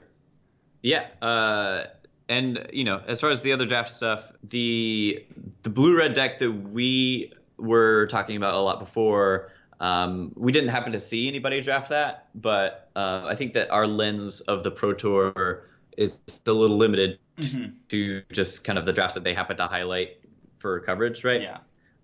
Yeah, 0.82 1.08
uh, 1.22 1.86
and 2.30 2.68
you 2.72 2.84
know, 2.84 3.02
as 3.08 3.22
far 3.22 3.32
as 3.32 3.42
the 3.42 3.54
other 3.54 3.66
draft 3.66 3.92
stuff, 3.92 4.32
the 4.44 5.26
the 5.64 5.70
blue 5.70 5.98
red 5.98 6.14
deck 6.14 6.38
that 6.40 6.52
we 6.52 7.34
were 7.58 8.08
talking 8.08 8.38
about 8.38 8.54
a 8.54 8.60
lot 8.60 8.80
before. 8.80 9.52
Um, 9.80 10.32
we 10.36 10.52
didn't 10.52 10.70
happen 10.70 10.94
to 10.94 11.00
see 11.00 11.28
anybody 11.28 11.60
draft 11.62 11.90
that, 11.90 12.28
but 12.36 12.90
uh, 12.96 13.26
I 13.26 13.36
think 13.36 13.54
that 13.54 13.72
our 13.72 13.88
lens 13.88 14.42
of 14.42 14.64
the 14.64 14.72
Pro 14.72 14.94
Tour 14.94 15.66
is 15.98 16.22
a 16.48 16.52
little 16.52 16.78
limited 16.78 17.20
mm-hmm. 17.38 17.72
to 17.90 18.22
just 18.32 18.64
kind 18.64 18.80
of 18.80 18.86
the 18.86 18.94
drafts 18.94 19.16
that 19.16 19.24
they 19.24 19.34
happen 19.34 19.58
to 19.58 19.68
highlight 19.68 20.20
for 20.60 20.80
coverage, 20.80 21.24
right? 21.24 21.42
Yeah. 21.42 21.58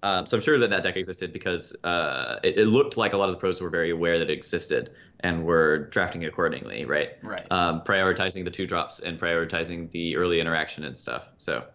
Um, 0.04 0.26
so 0.26 0.36
I'm 0.36 0.42
sure 0.42 0.58
that 0.58 0.70
that 0.72 0.82
deck 0.82 0.96
existed 0.96 1.32
because 1.32 1.76
uh, 1.84 2.40
it, 2.44 2.58
it, 2.58 2.66
looked 2.66 2.98
like 2.98 3.14
a 3.14 3.18
lot 3.18 3.30
of 3.30 3.36
the 3.36 3.40
pros 3.40 3.62
were 3.62 3.70
very 3.70 3.92
aware 3.92 4.18
that 4.18 4.32
it 4.32 4.34
existed 4.34 4.92
and 5.20 5.46
were 5.46 5.90
drafting 5.90 6.26
accordingly, 6.26 6.86
right? 6.86 7.10
Right. 7.22 7.46
Um, 7.52 7.82
prioritizing 7.82 8.44
the 8.44 8.50
two 8.50 8.66
drops 8.66 9.02
and 9.02 9.20
prioritizing 9.20 9.92
the 9.92 10.16
early 10.16 10.40
interaction 10.40 10.86
and 10.86 10.98
stuff. 10.98 11.30
So. 11.38 11.66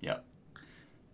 Yep. 0.00 0.24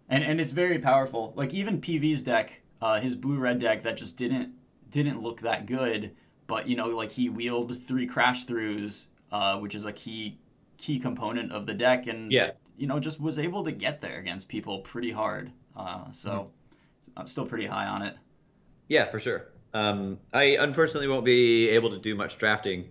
And 0.09 0.23
and 0.23 0.41
it's 0.41 0.53
very 0.53 0.79
powerful. 0.79 1.33
Like 1.37 1.53
even 1.53 1.81
PV's 1.81 2.23
deck, 2.23 2.61
uh, 2.81 3.01
his 3.01 3.17
blue 3.17 3.39
red 3.39 3.59
deck 3.59 3.83
that 3.83 3.97
just 3.97 4.17
didn't 4.17 4.55
didn't 4.89 5.23
look 5.23 5.41
that 5.41 5.67
good, 5.67 6.15
but 6.47 6.69
you 6.69 6.77
know 6.77 6.89
like 6.89 7.13
he 7.13 7.29
wheeled 7.29 7.77
three 7.83 8.07
crash 8.07 8.47
throughs, 8.47 9.07
uh, 9.33 9.59
which 9.59 9.75
is 9.75 9.87
a 9.87 9.93
key 9.93 10.39
key 10.77 10.99
component 10.99 11.51
of 11.51 11.67
the 11.67 11.75
deck, 11.75 12.07
and 12.07 12.31
yeah. 12.31 12.51
you 12.77 12.87
know 12.87 13.01
just 13.01 13.21
was 13.21 13.39
able 13.39 13.65
to 13.65 13.73
get 13.73 14.01
there 14.01 14.19
against 14.19 14.49
people 14.49 14.81
pretty 14.81 15.13
hard. 15.13 15.53
Uh, 15.77 16.11
so 16.13 16.31
mm-hmm. 16.31 17.19
I'm 17.19 17.27
still 17.27 17.47
pretty 17.47 17.67
high 17.67 17.87
on 17.87 18.03
it. 18.03 18.17
Yeah, 18.89 19.11
for 19.11 19.19
sure. 19.19 19.49
Um, 19.75 20.19
I 20.33 20.57
unfortunately 20.61 21.09
won't 21.09 21.25
be 21.25 21.69
able 21.71 21.91
to 21.91 21.99
do 21.99 22.15
much 22.15 22.39
drafting 22.39 22.91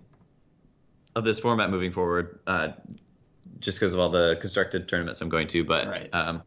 of 1.15 1.23
this 1.23 1.39
format 1.39 1.69
moving 1.69 1.91
forward, 1.91 2.39
uh, 2.47 2.69
just 3.59 3.79
because 3.79 3.93
of 3.93 3.99
all 3.99 4.09
the 4.09 4.38
constructed 4.41 4.88
tournaments 4.88 5.21
I'm 5.21 5.29
going 5.29 5.47
to. 5.49 5.63
But 5.63 5.88
right. 5.88 6.09
um, 6.13 6.41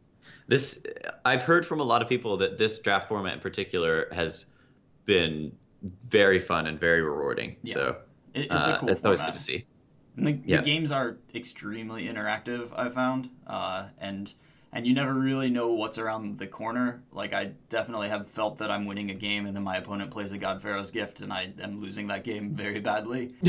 this, 0.49 0.85
I've 1.24 1.43
heard 1.43 1.64
from 1.64 1.80
a 1.80 1.85
lot 1.85 2.03
of 2.03 2.09
people 2.09 2.37
that 2.39 2.59
this 2.59 2.78
draft 2.78 3.09
format 3.09 3.35
in 3.35 3.41
particular 3.41 4.09
has 4.12 4.47
been 5.05 5.53
very 6.09 6.39
fun 6.39 6.66
and 6.66 6.80
very 6.80 7.03
rewarding. 7.03 7.57
Yeah. 7.62 7.74
So 7.74 7.97
it, 8.32 8.47
it's, 8.51 8.66
uh, 8.66 8.80
it's 8.89 9.05
always 9.05 9.22
good 9.22 9.35
to 9.35 9.41
see. 9.41 9.66
The, 10.16 10.32
yeah. 10.45 10.59
the, 10.59 10.62
games 10.62 10.93
are 10.93 11.16
extremely 11.35 12.05
interactive. 12.05 12.70
I 12.76 12.89
found, 12.89 13.30
uh, 13.47 13.89
and 13.99 14.32
and 14.75 14.85
you 14.85 14.93
never 14.93 15.14
really 15.14 15.49
know 15.49 15.68
what's 15.68 15.99
around 15.99 16.37
the 16.37 16.49
corner. 16.49 17.01
Like 17.12 17.33
I 17.33 17.53
definitely 17.68 18.09
have 18.09 18.29
felt 18.29 18.59
that 18.59 18.72
I'm 18.72 18.87
winning 18.87 19.11
a 19.11 19.14
game, 19.14 19.47
and 19.47 19.55
then 19.55 19.62
my 19.62 19.77
opponent 19.77 20.11
plays 20.11 20.33
a 20.33 20.39
God 20.39 20.61
Pharaoh's 20.61 20.91
Gift, 20.91 21.20
and 21.20 21.33
I 21.33 21.53
am 21.62 21.81
losing 21.81 22.09
that 22.09 22.25
game 22.25 22.51
very 22.51 22.81
badly. 22.81 23.35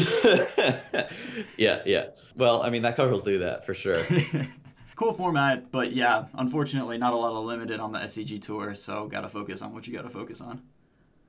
yeah, 1.57 1.81
yeah. 1.85 2.05
Well, 2.37 2.61
I 2.61 2.69
mean 2.69 2.83
that 2.83 2.95
card 2.95 3.11
will 3.11 3.19
do 3.19 3.39
that 3.39 3.65
for 3.65 3.73
sure. 3.73 4.03
cool 4.95 5.13
format, 5.13 5.71
but 5.71 5.93
yeah, 5.93 6.25
unfortunately, 6.35 6.99
not 6.99 7.13
a 7.13 7.17
lot 7.17 7.33
of 7.33 7.43
limited 7.43 7.79
on 7.79 7.91
the 7.91 7.99
SCG 7.99 8.39
tour. 8.41 8.75
So 8.75 9.07
got 9.07 9.21
to 9.21 9.29
focus 9.29 9.63
on 9.63 9.73
what 9.73 9.87
you 9.87 9.93
got 9.93 10.03
to 10.03 10.09
focus 10.09 10.41
on. 10.41 10.61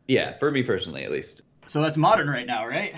Yeah, 0.07 0.36
for 0.36 0.51
me 0.51 0.62
personally, 0.62 1.05
at 1.05 1.11
least. 1.11 1.42
So 1.66 1.80
that's 1.80 1.97
modern 1.97 2.28
right 2.28 2.47
now, 2.47 2.66
right? 2.66 2.94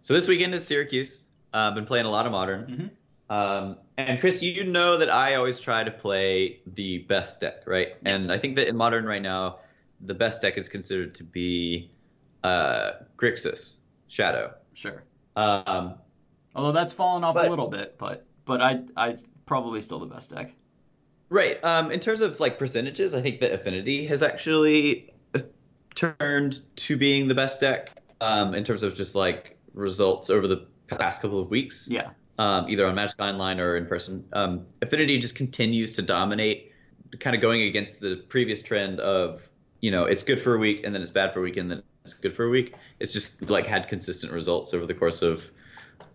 So 0.00 0.14
this 0.14 0.28
weekend 0.28 0.54
is 0.54 0.64
Syracuse. 0.64 1.26
I've 1.52 1.72
uh, 1.72 1.74
been 1.74 1.84
playing 1.84 2.06
a 2.06 2.10
lot 2.10 2.26
of 2.26 2.32
modern. 2.32 2.62
Mm-hmm. 2.62 2.86
Um, 3.30 3.76
and 3.96 4.20
Chris, 4.20 4.42
you 4.42 4.64
know 4.64 4.96
that 4.98 5.08
I 5.08 5.36
always 5.36 5.60
try 5.60 5.84
to 5.84 5.90
play 5.90 6.60
the 6.66 6.98
best 6.98 7.40
deck, 7.40 7.62
right? 7.64 7.88
Yes. 7.88 8.22
And 8.22 8.32
I 8.32 8.36
think 8.36 8.56
that 8.56 8.68
in 8.68 8.76
modern 8.76 9.06
right 9.06 9.22
now, 9.22 9.60
the 10.00 10.14
best 10.14 10.42
deck 10.42 10.58
is 10.58 10.68
considered 10.68 11.14
to 11.14 11.24
be 11.24 11.90
uh, 12.42 12.92
Grixis 13.16 13.76
Shadow. 14.08 14.52
Sure. 14.74 15.04
Um, 15.36 15.94
Although 16.56 16.72
that's 16.72 16.92
fallen 16.92 17.22
off 17.22 17.34
but, 17.34 17.46
a 17.46 17.50
little 17.50 17.68
bit, 17.68 17.96
but 17.96 18.26
but 18.44 18.60
I 18.60 18.82
I 18.96 19.16
probably 19.46 19.80
still 19.80 20.00
the 20.00 20.06
best 20.06 20.34
deck. 20.34 20.52
Right. 21.28 21.62
Um, 21.64 21.92
in 21.92 22.00
terms 22.00 22.22
of 22.22 22.40
like 22.40 22.58
percentages, 22.58 23.14
I 23.14 23.22
think 23.22 23.40
that 23.40 23.52
Affinity 23.52 24.06
has 24.06 24.24
actually 24.24 25.14
uh, 25.34 25.40
turned 25.94 26.60
to 26.76 26.96
being 26.96 27.28
the 27.28 27.34
best 27.36 27.60
deck. 27.60 27.96
Um, 28.22 28.54
in 28.54 28.64
terms 28.64 28.82
of 28.82 28.94
just 28.94 29.14
like 29.14 29.56
results 29.72 30.28
over 30.28 30.46
the 30.46 30.66
past 30.88 31.22
couple 31.22 31.40
of 31.40 31.48
weeks. 31.48 31.88
Yeah. 31.90 32.10
Um, 32.40 32.70
either 32.70 32.86
on 32.86 32.94
Magic 32.94 33.20
Online 33.20 33.60
or 33.60 33.76
in 33.76 33.84
person. 33.84 34.24
Um, 34.32 34.64
Affinity 34.80 35.18
just 35.18 35.36
continues 35.36 35.94
to 35.96 36.02
dominate, 36.02 36.72
kind 37.18 37.36
of 37.36 37.42
going 37.42 37.60
against 37.60 38.00
the 38.00 38.24
previous 38.30 38.62
trend 38.62 38.98
of, 38.98 39.46
you 39.82 39.90
know, 39.90 40.04
it's 40.04 40.22
good 40.22 40.40
for 40.40 40.54
a 40.54 40.58
week 40.58 40.82
and 40.82 40.94
then 40.94 41.02
it's 41.02 41.10
bad 41.10 41.34
for 41.34 41.40
a 41.40 41.42
week 41.42 41.58
and 41.58 41.70
then 41.70 41.82
it's 42.02 42.14
good 42.14 42.34
for 42.34 42.46
a 42.46 42.48
week. 42.48 42.74
It's 42.98 43.12
just 43.12 43.50
like 43.50 43.66
had 43.66 43.88
consistent 43.88 44.32
results 44.32 44.72
over 44.72 44.86
the 44.86 44.94
course 44.94 45.20
of 45.20 45.50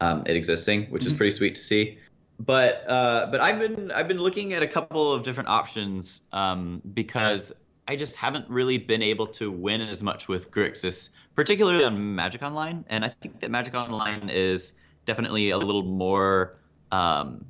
um, 0.02 0.24
it 0.26 0.36
existing, 0.36 0.86
which 0.86 1.04
mm-hmm. 1.04 1.12
is 1.12 1.18
pretty 1.18 1.30
sweet 1.30 1.54
to 1.54 1.62
see. 1.62 2.00
But 2.40 2.84
uh, 2.88 3.28
but 3.30 3.40
I've 3.40 3.60
been 3.60 3.92
I've 3.92 4.08
been 4.08 4.20
looking 4.20 4.54
at 4.54 4.64
a 4.64 4.68
couple 4.68 5.14
of 5.14 5.22
different 5.22 5.50
options 5.50 6.22
um, 6.34 6.82
because 6.96 7.54
I 7.88 7.96
just 7.96 8.16
haven't 8.16 8.50
really 8.50 8.80
been 8.80 9.04
able 9.04 9.28
to 9.28 9.52
win 9.52 9.80
as 9.80 10.02
much 10.02 10.28
with 10.28 10.50
Grixis 10.50 11.12
particularly 11.36 11.84
on 11.84 12.16
Magic 12.16 12.42
Online. 12.42 12.86
And 12.90 13.06
I 13.06 13.10
think 13.10 13.42
that 13.42 13.52
Magic 13.52 13.76
Online 13.76 14.30
is 14.30 14.74
definitely 15.06 15.52
a 15.52 15.58
little 15.58 15.84
more 15.84 16.58
um, 16.92 17.46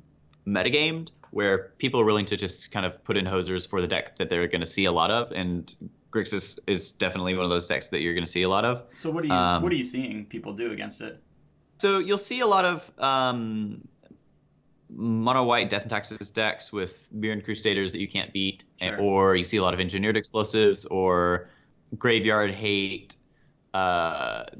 metagamed, 0.46 1.10
where 1.30 1.72
people 1.78 2.00
are 2.00 2.04
willing 2.04 2.26
to 2.26 2.36
just 2.36 2.70
kind 2.70 2.86
of 2.86 3.02
put 3.04 3.16
in 3.16 3.24
hosers 3.24 3.68
for 3.68 3.80
the 3.80 3.86
deck 3.86 4.16
that 4.16 4.30
they're 4.30 4.46
going 4.48 4.60
to 4.60 4.66
see 4.66 4.84
a 4.84 4.92
lot 4.92 5.10
of. 5.10 5.32
And 5.32 5.74
Grixis 6.10 6.58
is 6.66 6.92
definitely 6.92 7.34
one 7.34 7.44
of 7.44 7.50
those 7.50 7.66
decks 7.66 7.88
that 7.88 8.00
you're 8.00 8.14
going 8.14 8.24
to 8.24 8.30
see 8.30 8.42
a 8.42 8.48
lot 8.48 8.64
of. 8.64 8.82
So 8.94 9.10
what 9.10 9.24
are 9.24 9.26
you 9.26 9.32
um, 9.32 9.62
what 9.62 9.72
are 9.72 9.76
you 9.76 9.84
seeing 9.84 10.24
people 10.26 10.52
do 10.52 10.72
against 10.72 11.00
it? 11.00 11.22
So 11.78 11.98
you'll 11.98 12.16
see 12.16 12.40
a 12.40 12.46
lot 12.46 12.64
of 12.64 12.90
um, 12.98 13.86
mono 14.88 15.44
white 15.44 15.68
Death 15.68 15.82
and 15.82 15.90
Taxes 15.90 16.30
decks 16.30 16.72
with 16.72 17.08
Mirran 17.14 17.44
Crusaders 17.44 17.92
that 17.92 18.00
you 18.00 18.08
can't 18.08 18.32
beat, 18.32 18.64
sure. 18.80 18.98
or 18.98 19.36
you 19.36 19.44
see 19.44 19.58
a 19.58 19.62
lot 19.62 19.74
of 19.74 19.80
engineered 19.80 20.16
explosives 20.16 20.86
or 20.86 21.50
graveyard 21.98 22.50
hate 22.50 23.16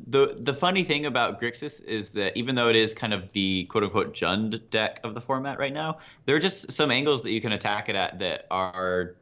the 0.06 0.36
the 0.38 0.54
funny 0.54 0.84
thing 0.84 1.06
about 1.06 1.40
Grixis 1.40 1.84
is 1.84 2.10
that 2.10 2.36
even 2.36 2.54
though 2.54 2.68
it 2.68 2.76
is 2.76 2.94
kind 2.94 3.14
of 3.14 3.32
the 3.32 3.64
quote 3.64 3.84
unquote 3.84 4.14
Jund 4.14 4.70
deck 4.70 5.00
of 5.04 5.14
the 5.14 5.20
format 5.20 5.58
right 5.58 5.72
now, 5.72 5.98
there 6.24 6.36
are 6.36 6.40
just 6.40 6.72
some 6.72 6.90
angles 6.90 7.22
that 7.22 7.30
you 7.30 7.40
can 7.40 7.52
attack 7.52 7.88
it 7.88 7.96
at 7.96 8.18
that 8.18 8.46
are 8.50 9.14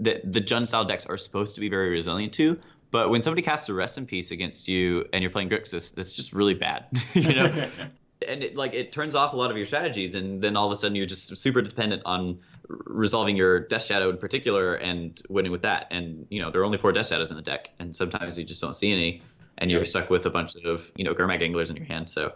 that 0.00 0.32
the 0.32 0.40
Jund 0.40 0.66
style 0.66 0.84
decks 0.84 1.06
are 1.06 1.18
supposed 1.18 1.54
to 1.54 1.60
be 1.60 1.68
very 1.68 1.90
resilient 1.90 2.32
to. 2.34 2.58
But 2.90 3.10
when 3.10 3.20
somebody 3.20 3.42
casts 3.42 3.68
a 3.68 3.74
rest 3.74 3.98
in 3.98 4.06
peace 4.06 4.30
against 4.30 4.68
you 4.68 5.06
and 5.12 5.22
you're 5.22 5.30
playing 5.30 5.50
Grixis, 5.50 5.94
that's 5.94 6.12
just 6.12 6.32
really 6.32 6.54
bad. 6.54 6.86
you 7.14 7.34
know? 7.34 7.68
and 8.26 8.42
it 8.42 8.56
like 8.56 8.74
it 8.74 8.92
turns 8.92 9.14
off 9.14 9.32
a 9.32 9.36
lot 9.36 9.50
of 9.50 9.56
your 9.56 9.66
strategies 9.66 10.14
and 10.14 10.42
then 10.42 10.56
all 10.56 10.66
of 10.66 10.72
a 10.72 10.76
sudden 10.76 10.94
you're 10.94 11.06
just 11.06 11.36
super 11.36 11.62
dependent 11.62 12.02
on 12.04 12.38
resolving 12.68 13.36
your 13.36 13.60
death 13.60 13.84
shadow 13.84 14.10
in 14.10 14.18
particular 14.18 14.74
and 14.74 15.22
winning 15.28 15.52
with 15.52 15.62
that. 15.62 15.86
And 15.90 16.26
you 16.30 16.40
know 16.40 16.50
there 16.50 16.60
are 16.60 16.64
only 16.64 16.78
four 16.78 16.92
death 16.92 17.08
shadows 17.08 17.30
in 17.30 17.36
the 17.36 17.42
deck 17.42 17.70
and 17.78 17.94
sometimes 17.94 18.38
you 18.38 18.44
just 18.44 18.60
don't 18.60 18.74
see 18.74 18.92
any 18.92 19.22
and 19.58 19.70
you're 19.70 19.84
stuck 19.84 20.10
with 20.10 20.26
a 20.26 20.30
bunch 20.30 20.56
of 20.56 20.90
you 20.96 21.04
know 21.04 21.14
Gurmag 21.14 21.42
anglers 21.42 21.70
in 21.70 21.76
your 21.76 21.86
hand 21.86 22.10
so. 22.10 22.32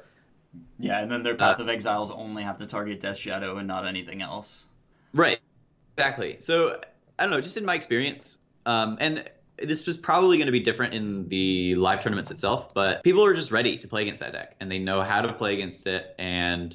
Yeah 0.78 1.00
and 1.00 1.10
then 1.10 1.22
their 1.22 1.36
path 1.36 1.60
uh, 1.60 1.62
of 1.62 1.68
exiles 1.68 2.10
only 2.10 2.42
have 2.42 2.58
to 2.58 2.66
target 2.66 3.00
death 3.00 3.18
shadow 3.18 3.56
and 3.56 3.68
not 3.68 3.86
anything 3.86 4.22
else. 4.22 4.66
Right. 5.12 5.40
Exactly. 5.96 6.36
So 6.40 6.80
I 7.18 7.24
don't 7.24 7.32
know, 7.32 7.40
just 7.40 7.58
in 7.58 7.66
my 7.66 7.74
experience, 7.74 8.38
um, 8.64 8.96
and 8.98 9.28
this 9.60 9.86
was 9.86 9.96
probably 9.96 10.36
going 10.36 10.46
to 10.46 10.52
be 10.52 10.60
different 10.60 10.94
in 10.94 11.28
the 11.28 11.74
live 11.74 12.02
tournaments 12.02 12.30
itself, 12.30 12.72
but 12.74 13.02
people 13.04 13.24
are 13.24 13.34
just 13.34 13.50
ready 13.50 13.76
to 13.78 13.88
play 13.88 14.02
against 14.02 14.20
that 14.20 14.32
deck 14.32 14.56
and 14.60 14.70
they 14.70 14.78
know 14.78 15.02
how 15.02 15.20
to 15.20 15.32
play 15.32 15.54
against 15.54 15.86
it. 15.86 16.14
And 16.18 16.74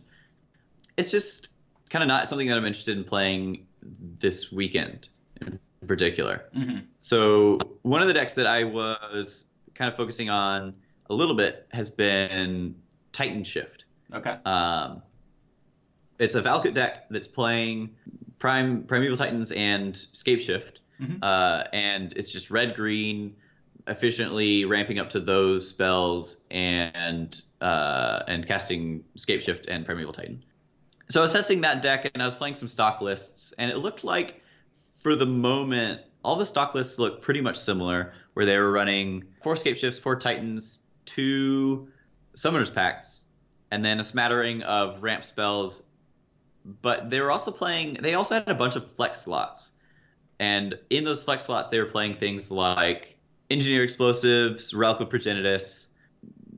it's 0.97 1.11
just 1.11 1.49
kind 1.89 2.03
of 2.03 2.07
not 2.07 2.27
something 2.27 2.47
that 2.47 2.57
I'm 2.57 2.65
interested 2.65 2.97
in 2.97 3.03
playing 3.03 3.65
this 3.81 4.51
weekend 4.51 5.09
in 5.41 5.59
particular. 5.87 6.45
Mm-hmm. 6.55 6.79
So 6.99 7.59
one 7.81 8.01
of 8.01 8.07
the 8.07 8.13
decks 8.13 8.35
that 8.35 8.47
I 8.47 8.63
was 8.63 9.47
kind 9.73 9.89
of 9.89 9.97
focusing 9.97 10.29
on 10.29 10.73
a 11.09 11.13
little 11.13 11.35
bit 11.35 11.67
has 11.71 11.89
been 11.89 12.75
Titan 13.11 13.43
Shift. 13.43 13.85
Okay. 14.13 14.37
Um, 14.45 15.01
it's 16.19 16.35
a 16.35 16.41
Valakut 16.41 16.73
deck 16.73 17.09
that's 17.09 17.27
playing 17.27 17.95
Prime 18.39 18.83
Primeval 18.83 19.17
Titans 19.17 19.51
and 19.51 19.95
Scape 19.95 20.39
Shift, 20.39 20.81
Mhm. 21.01 21.19
uh, 21.21 21.65
and 21.73 22.13
it's 22.13 22.31
just 22.31 22.51
red 22.51 22.75
green, 22.75 23.35
efficiently 23.87 24.65
ramping 24.65 24.97
up 24.99 25.09
to 25.11 25.19
those 25.19 25.67
spells 25.67 26.41
and 26.49 27.41
uh, 27.61 28.23
and 28.27 28.45
casting 28.47 29.03
Scape 29.15 29.41
Shift 29.41 29.67
and 29.67 29.85
Primeval 29.85 30.13
Titan. 30.13 30.43
So 31.09 31.25
testing 31.27 31.61
that 31.61 31.81
deck 31.81 32.09
and 32.13 32.21
I 32.21 32.25
was 32.25 32.35
playing 32.35 32.55
some 32.55 32.67
stock 32.67 33.01
lists, 33.01 33.53
and 33.57 33.69
it 33.69 33.77
looked 33.77 34.03
like 34.03 34.41
for 35.03 35.15
the 35.15 35.25
moment 35.25 36.01
all 36.23 36.35
the 36.35 36.45
stock 36.45 36.73
lists 36.73 36.97
look 36.97 37.21
pretty 37.21 37.41
much 37.41 37.57
similar, 37.57 38.13
where 38.33 38.45
they 38.45 38.57
were 38.57 38.71
running 38.71 39.25
four 39.43 39.55
Scape 39.55 39.77
Shifts, 39.77 39.99
four 39.99 40.15
Titans, 40.15 40.79
two 41.05 41.87
Summoner's 42.33 42.71
Pacts, 42.71 43.25
and 43.69 43.85
then 43.85 43.99
a 43.99 44.03
smattering 44.03 44.63
of 44.63 45.03
ramp 45.03 45.23
spells. 45.23 45.83
But 46.81 47.11
they 47.11 47.21
were 47.21 47.29
also 47.31 47.51
playing. 47.51 47.97
They 48.01 48.15
also 48.15 48.33
had 48.33 48.49
a 48.49 48.55
bunch 48.55 48.75
of 48.75 48.89
flex 48.89 49.21
slots, 49.21 49.73
and 50.39 50.77
in 50.89 51.03
those 51.03 51.23
flex 51.23 51.45
slots, 51.45 51.69
they 51.69 51.79
were 51.79 51.85
playing 51.85 52.15
things 52.15 52.51
like 52.51 53.17
Engineer 53.49 53.83
Explosives, 53.83 54.73
Relic 54.73 54.99
of 54.99 55.09
Progenitus, 55.09 55.87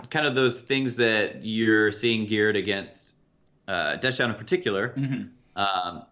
kind 0.09 0.25
of 0.25 0.36
those 0.36 0.61
things 0.61 0.95
that 0.97 1.43
you're 1.43 1.91
seeing 1.91 2.25
geared 2.25 2.55
against 2.55 3.13
uh, 3.67 3.97
in 4.01 4.34
particular. 4.36 4.89
Mm-hmm. 4.89 5.61
Um, 5.61 6.03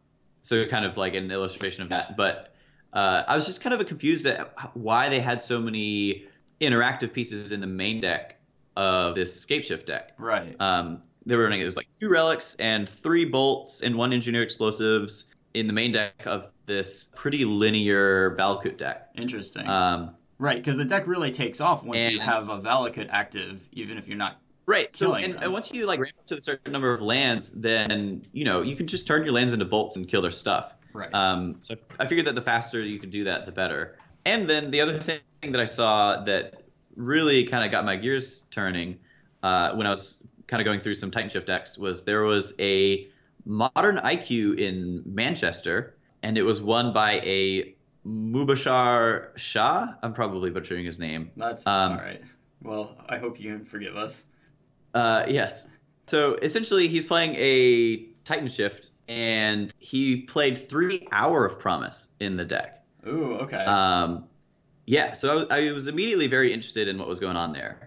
so 0.42 0.66
kind 0.68 0.86
of 0.86 0.98
like 0.98 1.14
an 1.16 1.32
illustration 1.32 1.84
of 1.84 1.90
that. 1.90 2.18
But 2.18 2.54
uh, 2.94 3.24
I 3.28 3.36
was 3.36 3.46
just 3.46 3.62
kind 3.62 3.74
of 3.74 3.86
confused 3.88 4.26
at 4.26 4.54
why 4.76 5.10
they 5.10 5.20
had 5.20 5.42
so 5.42 5.60
many 5.60 6.26
interactive 6.62 7.14
pieces 7.14 7.52
in 7.52 7.62
the 7.62 7.68
main 7.68 8.00
deck 8.00 8.38
of 8.76 9.16
this 9.16 9.40
Scape 9.40 9.64
Shift 9.64 9.88
deck. 9.88 10.14
Right. 10.18 10.56
Um, 10.60 11.02
they 11.26 11.36
were 11.36 11.44
running 11.44 11.62
it 11.62 11.66
was 11.66 11.76
like 11.76 11.88
two 12.00 12.10
relics 12.10 12.56
and 12.56 12.88
three 12.88 13.26
bolts 13.26 13.82
and 13.82 13.96
one 13.96 14.14
engineer 14.14 14.44
explosives 14.44 15.34
in 15.56 15.68
the 15.68 15.74
main 15.74 15.92
deck 15.92 16.14
of 16.26 16.50
this 16.66 17.14
pretty 17.16 17.46
linear 17.46 18.36
Valakut 18.36 18.78
deck. 18.78 19.10
Interesting. 19.16 19.68
Um, 19.68 20.16
right, 20.38 20.58
because 20.58 20.78
the 20.78 20.86
deck 20.86 21.08
really 21.08 21.32
takes 21.32 21.62
off 21.62 21.84
once 21.84 22.12
you 22.12 22.20
have 22.20 22.50
a 22.50 22.60
Valakut 22.60 23.08
active, 23.10 23.68
even 23.72 23.98
if 23.98 24.08
you're 24.08 24.18
not. 24.18 24.40
Right. 24.68 24.94
So, 24.94 25.14
and, 25.14 25.36
and 25.36 25.54
once 25.54 25.72
you 25.72 25.86
like 25.86 26.00
ramp 26.00 26.16
up 26.20 26.28
to 26.28 26.38
a 26.38 26.42
certain 26.42 26.72
number 26.72 26.92
of 26.92 27.02
lands, 27.02 27.52
then 27.52 28.24
you 28.34 28.46
know 28.46 28.62
you 28.62 28.76
can 28.76 28.88
just 28.88 29.08
turn 29.08 29.24
your 29.24 29.34
lands 29.34 29.54
into 29.54 29.66
bolts 29.66 29.96
and 29.96 30.08
kill 30.08 30.22
their 30.22 30.32
stuff. 30.32 30.74
Right. 30.92 31.14
Um, 31.14 31.58
so 31.62 31.76
I 32.00 32.08
figured 32.08 32.28
that 32.28 32.36
the 32.36 32.42
faster 32.42 32.82
you 32.82 33.00
could 33.00 33.12
do 33.12 33.26
that, 33.26 33.46
the 33.46 33.52
better. 33.52 33.98
And 34.26 34.50
then 34.50 34.72
the 34.72 34.82
other 34.82 35.00
thing 35.00 35.20
that 35.44 35.62
I 35.62 35.66
saw 35.66 36.24
that 36.24 36.64
really 36.96 37.44
kind 37.46 37.64
of 37.64 37.72
got 37.72 37.86
my 37.86 37.96
gears 37.96 38.42
turning 38.50 38.98
uh, 39.44 39.76
when 39.76 39.86
I 39.86 39.90
was 39.90 40.24
kind 40.48 40.62
of 40.62 40.66
going 40.66 40.80
through 40.80 40.96
some 40.96 41.12
Titan 41.12 41.30
Shift 41.30 41.48
decks 41.48 41.78
was 41.78 42.04
there 42.04 42.24
was 42.24 42.56
a 42.60 43.06
modern 43.46 43.98
IQ 43.98 44.60
in 44.60 45.04
Manchester, 45.06 45.96
and 46.24 46.38
it 46.38 46.44
was 46.44 46.60
won 46.60 46.94
by 46.94 47.14
a 47.20 47.76
Mubashar 48.06 49.38
Shah. 49.38 49.94
I'm 50.02 50.14
probably 50.14 50.50
butchering 50.50 50.86
his 50.86 51.00
name. 51.00 51.32
That's 51.38 51.66
um, 51.66 51.94
all 51.94 51.98
right. 51.98 52.22
Well, 52.62 52.98
I 53.08 53.18
hope 53.18 53.40
you 53.40 53.52
can 53.52 53.66
forgive 53.66 53.96
us. 53.96 54.26
Uh, 54.94 55.26
yes. 55.28 55.70
So 56.08 56.36
essentially, 56.36 56.88
he's 56.88 57.06
playing 57.06 57.36
a 57.36 58.06
Titan 58.24 58.48
Shift, 58.48 58.92
and 59.08 59.74
he 59.80 60.22
played 60.22 60.58
three 60.58 61.08
Hour 61.12 61.46
of 61.46 61.60
Promise 61.60 62.10
in 62.20 62.38
the 62.38 62.46
deck. 62.46 62.84
Ooh, 63.08 63.36
okay. 63.36 63.64
Um, 63.64 64.26
yeah, 64.86 65.14
so 65.14 65.48
I, 65.50 65.68
I 65.68 65.72
was 65.72 65.88
immediately 65.88 66.28
very 66.28 66.54
interested 66.54 66.88
in 66.88 66.98
what 66.98 67.08
was 67.08 67.20
going 67.20 67.38
on 67.38 67.54
there. 67.54 67.85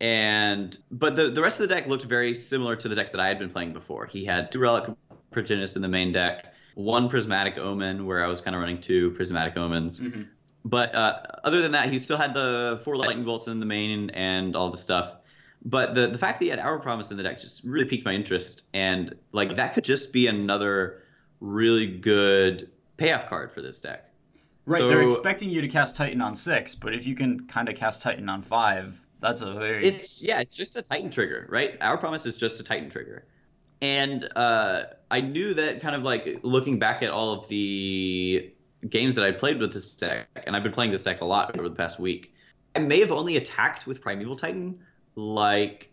And 0.00 0.78
but 0.90 1.14
the 1.14 1.30
the 1.30 1.42
rest 1.42 1.60
of 1.60 1.68
the 1.68 1.74
deck 1.74 1.86
looked 1.86 2.04
very 2.04 2.34
similar 2.34 2.74
to 2.76 2.88
the 2.88 2.94
decks 2.94 3.10
that 3.10 3.20
I 3.20 3.28
had 3.28 3.38
been 3.38 3.50
playing 3.50 3.72
before. 3.74 4.06
He 4.06 4.24
had 4.24 4.50
two 4.50 4.58
Relic 4.58 4.90
Progenitus 5.32 5.76
in 5.76 5.82
the 5.82 5.88
main 5.88 6.10
deck, 6.12 6.54
one 6.74 7.08
Prismatic 7.08 7.58
Omen, 7.58 8.06
where 8.06 8.24
I 8.24 8.28
was 8.28 8.40
kind 8.40 8.54
of 8.56 8.60
running 8.60 8.80
two 8.80 9.10
Prismatic 9.12 9.56
Omens. 9.56 10.00
Mhm. 10.00 10.26
But 10.64 10.94
uh, 10.94 11.22
other 11.44 11.60
than 11.62 11.72
that, 11.72 11.90
he 11.90 11.98
still 11.98 12.16
had 12.16 12.34
the 12.34 12.80
four 12.84 12.96
lightning 12.96 13.24
bolts 13.24 13.46
in 13.46 13.60
the 13.60 13.66
main 13.66 14.10
and 14.10 14.54
all 14.56 14.70
the 14.70 14.76
stuff. 14.78 15.16
But 15.64 15.94
the 15.94 16.06
the 16.08 16.18
fact 16.18 16.38
that 16.38 16.44
he 16.46 16.50
had 16.50 16.58
Hour 16.58 16.78
Promise 16.78 17.10
in 17.10 17.18
the 17.18 17.22
deck 17.22 17.38
just 17.38 17.62
really 17.64 17.84
piqued 17.84 18.04
my 18.06 18.14
interest, 18.14 18.64
and 18.72 19.14
like 19.32 19.56
that 19.56 19.74
could 19.74 19.84
just 19.84 20.12
be 20.14 20.26
another 20.28 21.02
really 21.40 21.86
good 21.86 22.70
payoff 22.96 23.26
card 23.26 23.52
for 23.52 23.60
this 23.60 23.80
deck. 23.80 24.06
Right, 24.64 24.80
So- 24.80 24.88
they're 24.88 25.02
expecting 25.02 25.50
you 25.50 25.60
to 25.60 25.68
cast 25.68 25.96
Titan 25.96 26.20
on 26.22 26.34
six, 26.34 26.74
but 26.74 26.94
if 26.94 27.06
you 27.06 27.14
can 27.14 27.46
kind 27.48 27.68
of 27.68 27.74
cast 27.74 28.02
Titan 28.02 28.28
on 28.28 28.42
five, 28.42 29.02
that's 29.20 29.42
a 29.42 29.52
very 29.54 29.84
It's 29.86 30.20
yeah, 30.22 30.40
it's 30.40 30.54
just 30.54 30.76
a 30.76 30.82
Titan 30.82 31.10
trigger, 31.10 31.46
right? 31.48 31.76
Hour 31.80 31.96
Promise 31.98 32.26
is 32.26 32.36
just 32.36 32.60
a 32.60 32.64
Titan 32.64 32.90
trigger, 32.90 33.24
and 33.82 34.28
uh, 34.36 34.84
I 35.10 35.20
knew 35.20 35.54
that 35.54 35.80
kind 35.80 35.94
of 35.94 36.02
like 36.02 36.40
looking 36.42 36.78
back 36.78 37.02
at 37.02 37.10
all 37.10 37.32
of 37.32 37.48
the 37.48 38.50
games 38.88 39.14
that 39.14 39.24
I 39.26 39.32
played 39.32 39.58
with 39.58 39.72
this 39.72 39.94
deck, 39.94 40.26
and 40.46 40.56
I've 40.56 40.62
been 40.62 40.72
playing 40.72 40.90
this 40.90 41.02
deck 41.04 41.20
a 41.20 41.24
lot 41.24 41.56
over 41.58 41.68
the 41.68 41.74
past 41.74 41.98
week. 42.00 42.34
I 42.74 42.78
may 42.78 43.00
have 43.00 43.12
only 43.12 43.36
attacked 43.36 43.86
with 43.86 44.00
Primeval 44.00 44.36
Titan 44.36 44.80
like 45.16 45.90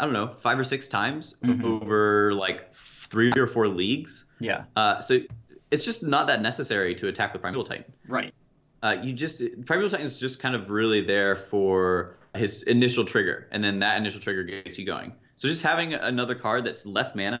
I 0.00 0.04
don't 0.04 0.12
know 0.14 0.28
five 0.28 0.58
or 0.58 0.64
six 0.64 0.86
times 0.88 1.34
Mhm. 1.42 1.64
over 1.64 2.32
like 2.32 2.72
three 2.72 3.32
or 3.36 3.46
four 3.46 3.66
leagues. 3.68 4.26
yeah, 4.38 4.64
Uh, 4.76 5.00
so 5.00 5.18
it's 5.72 5.84
just 5.84 6.02
not 6.04 6.26
that 6.28 6.40
necessary 6.40 6.94
to 6.94 7.08
attack 7.08 7.32
with 7.32 7.42
Primeval 7.42 7.64
Titan 7.64 7.84
right. 8.06 8.32
Uh, 8.82 8.96
you 9.02 9.12
just 9.12 9.42
Primeval 9.66 9.90
Titan 9.90 10.06
is 10.06 10.20
just 10.20 10.40
kind 10.40 10.54
of 10.54 10.70
really 10.70 11.00
there 11.00 11.36
for 11.36 12.16
his 12.34 12.62
initial 12.64 13.04
trigger, 13.04 13.48
and 13.50 13.62
then 13.62 13.78
that 13.80 13.96
initial 13.96 14.20
trigger 14.20 14.44
gets 14.44 14.78
you 14.78 14.86
going. 14.86 15.12
So 15.36 15.48
just 15.48 15.62
having 15.62 15.94
another 15.94 16.34
card 16.34 16.64
that's 16.64 16.84
less 16.84 17.14
mana 17.14 17.40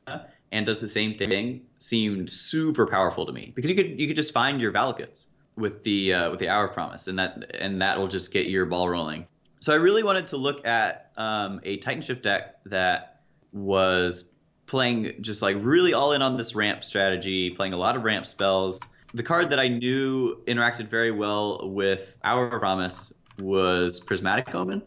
and 0.52 0.64
does 0.66 0.78
the 0.78 0.88
same 0.88 1.14
thing 1.14 1.62
seemed 1.78 2.30
super 2.30 2.86
powerful 2.86 3.26
to 3.26 3.32
me 3.32 3.52
because 3.54 3.70
you 3.70 3.76
could 3.76 4.00
you 4.00 4.06
could 4.06 4.16
just 4.16 4.32
find 4.32 4.60
your 4.60 4.72
Valakuts 4.72 5.26
with 5.56 5.82
the 5.82 6.14
uh, 6.14 6.30
with 6.30 6.38
the 6.38 6.48
Hour 6.48 6.68
of 6.68 6.74
Promise, 6.74 7.08
and 7.08 7.18
that 7.18 7.50
and 7.54 7.80
that 7.82 7.98
will 7.98 8.08
just 8.08 8.32
get 8.32 8.46
your 8.46 8.66
ball 8.66 8.88
rolling. 8.88 9.26
So 9.60 9.72
I 9.72 9.76
really 9.76 10.02
wanted 10.02 10.28
to 10.28 10.36
look 10.36 10.64
at 10.66 11.10
um, 11.16 11.60
a 11.64 11.78
Titan 11.78 12.02
Shift 12.02 12.22
deck 12.22 12.62
that 12.66 13.20
was 13.52 14.32
playing 14.66 15.14
just 15.20 15.42
like 15.42 15.56
really 15.60 15.94
all 15.94 16.12
in 16.12 16.22
on 16.22 16.36
this 16.36 16.54
ramp 16.54 16.84
strategy, 16.84 17.50
playing 17.50 17.72
a 17.72 17.76
lot 17.76 17.96
of 17.96 18.04
ramp 18.04 18.26
spells. 18.26 18.80
The 19.14 19.22
card 19.22 19.50
that 19.50 19.58
I 19.58 19.68
knew 19.68 20.42
interacted 20.46 20.88
very 20.88 21.10
well 21.10 21.70
with 21.70 22.16
Hour 22.24 22.48
of 22.48 22.60
Promise 22.60 23.14
was 23.38 24.00
Prismatic 24.00 24.54
Omen, 24.54 24.82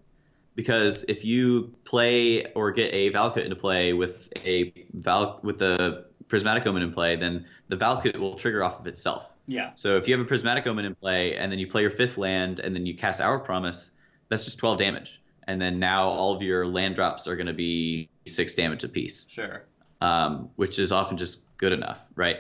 because 0.56 1.04
if 1.08 1.26
you 1.26 1.74
play 1.86 2.52
or 2.54 2.72
get 2.72 2.94
a 2.94 3.12
Valakut 3.12 3.44
into 3.44 3.56
play 3.56 3.94
with 3.94 4.32
a 4.36 4.74
Val 4.94 5.40
with 5.44 5.62
a 5.62 6.06
Prismatic 6.28 6.66
Omen 6.68 6.84
in 6.84 6.94
play, 6.94 7.16
then 7.16 7.46
the 7.68 7.78
Valakut 7.78 8.18
will 8.18 8.36
trigger 8.36 8.64
off 8.64 8.80
of 8.80 8.88
itself. 8.88 9.26
Yeah, 9.48 9.72
So 9.76 9.98
if 9.98 10.08
you 10.08 10.16
have 10.16 10.26
a 10.26 10.28
Prismatic 10.28 10.68
Omen 10.68 10.86
in 10.86 10.96
play, 10.96 11.36
and 11.36 11.52
then 11.52 11.60
you 11.60 11.68
play 11.68 11.82
your 11.82 11.92
fifth 11.92 12.18
land, 12.18 12.60
and 12.60 12.76
then 12.76 12.86
you 12.86 12.96
cast 12.96 13.20
Hour 13.20 13.40
Promise, 13.40 13.92
that's 14.30 14.46
just 14.46 14.60
12 14.60 14.78
damage. 14.78 15.22
And 15.48 15.60
then 15.60 15.80
now 15.80 16.08
all 16.08 16.34
of 16.34 16.42
your 16.42 16.66
land 16.68 16.96
drops 16.96 17.28
are 17.28 17.36
going 17.36 17.48
to 17.48 17.54
be 17.54 18.08
six 18.28 18.54
damage 18.54 18.84
apiece, 18.84 19.28
sure. 19.30 19.66
um, 20.00 20.52
which 20.56 20.80
is 20.80 20.92
often 20.92 21.18
just 21.18 21.46
good 21.58 21.74
enough, 21.74 22.06
right? 22.16 22.38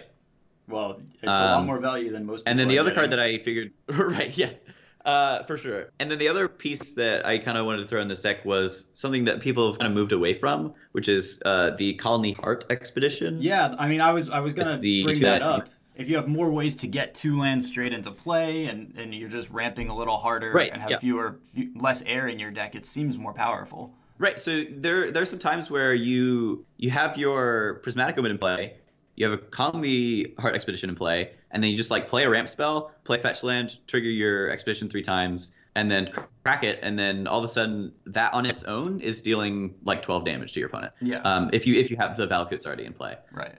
Well, 0.72 1.02
it's 1.16 1.24
a 1.24 1.28
lot 1.28 1.52
Um, 1.60 1.66
more 1.66 1.80
value 1.80 2.12
than 2.12 2.26
most. 2.26 2.44
And 2.46 2.58
then 2.60 2.68
the 2.68 2.80
other 2.80 2.92
card 2.94 3.12
that 3.12 3.20
I 3.20 3.38
figured, 3.38 3.72
right? 3.88 4.36
Yes, 4.38 4.64
uh, 5.06 5.44
for 5.44 5.58
sure. 5.58 5.90
And 6.00 6.10
then 6.12 6.18
the 6.20 6.28
other 6.28 6.48
piece 6.48 6.94
that 6.94 7.26
I 7.26 7.38
kind 7.40 7.58
of 7.58 7.66
wanted 7.66 7.80
to 7.84 7.88
throw 7.88 8.02
in 8.02 8.08
this 8.08 8.22
deck 8.22 8.46
was 8.46 8.86
something 8.94 9.26
that 9.26 9.40
people 9.42 9.68
have 9.68 9.80
kind 9.80 9.88
of 9.92 9.96
moved 9.96 10.12
away 10.12 10.34
from, 10.34 10.74
which 10.92 11.10
is 11.10 11.40
uh, 11.46 11.72
the 11.78 11.96
Khalni 11.96 12.36
Heart 12.40 12.66
Expedition. 12.70 13.38
Yeah, 13.42 13.76
I 13.78 13.88
mean, 13.88 14.02
I 14.02 14.12
was 14.14 14.30
I 14.30 14.40
was 14.40 14.54
gonna 14.54 14.78
the- 14.78 15.04
bring 15.04 15.16
that- 15.22 15.40
that 15.40 15.42
up. 15.42 15.70
If 15.94 16.08
you 16.10 16.16
have 16.16 16.28
more 16.28 16.50
ways 16.50 16.78
to 16.78 16.88
get 16.88 17.14
two 17.14 17.38
lands 17.38 17.68
straight 17.68 17.92
into 17.94 18.12
play, 18.12 18.66
and, 18.66 18.94
and 18.98 19.14
you're 19.14 19.28
just 19.30 19.50
ramping 19.52 19.90
a 19.90 19.96
little 19.96 20.18
harder 20.18 20.52
Right, 20.52 20.72
and 20.72 20.82
have 20.82 20.90
yeah. 20.92 21.00
fewer 21.00 21.38
few, 21.54 21.70
less 21.76 22.02
air 22.04 22.28
in 22.28 22.40
your 22.40 22.50
deck, 22.50 22.76
it 22.76 22.86
seems 22.86 23.18
more 23.18 23.34
powerful. 23.34 23.94
Right. 24.18 24.40
So 24.40 24.64
there 24.70 25.12
there's 25.12 25.30
some 25.30 25.38
times 25.40 25.70
where 25.70 25.94
you 25.94 26.66
you 26.78 26.92
have 26.92 27.18
your 27.18 27.82
Prismatic 27.84 28.18
Omen 28.18 28.32
in 28.32 28.38
play, 28.38 28.76
you 29.22 29.30
have 29.30 29.40
a 29.40 29.44
Khalni 29.44 30.38
Heart 30.40 30.56
Expedition 30.56 30.90
in 30.90 30.96
play, 30.96 31.30
and 31.52 31.62
then 31.62 31.70
you 31.70 31.78
just 31.78 31.92
like 31.92 32.08
play 32.08 32.24
a 32.24 32.30
ramp 32.30 32.50
spell, 32.50 32.92
play 33.04 33.20
fetch 33.20 33.44
land, 33.44 33.78
trigger 33.86 34.10
your 34.10 34.50
expedition 34.50 34.90
three 34.90 35.04
times, 35.04 35.54
and 35.76 35.92
then 35.92 36.10
crack 36.44 36.64
it, 36.64 36.80
and 36.82 36.98
then 36.98 37.28
all 37.28 37.38
of 37.38 37.46
a 37.46 37.48
sudden 37.48 37.92
that 38.08 38.34
on 38.34 38.48
its 38.48 38.64
own 38.64 39.00
is 39.00 39.22
dealing 39.22 39.76
like 39.84 40.02
12 40.02 40.26
damage 40.26 40.54
to 40.54 40.60
your 40.60 40.70
opponent. 40.70 40.92
Yeah, 41.02 41.20
Um, 41.20 41.52
if 41.54 41.68
you 41.68 41.76
if 41.80 41.92
you 41.92 41.98
have 41.98 42.18
the 42.18 42.26
Valakuts 42.28 42.66
already 42.66 42.86
in 42.86 42.94
play. 42.94 43.16
right. 43.32 43.54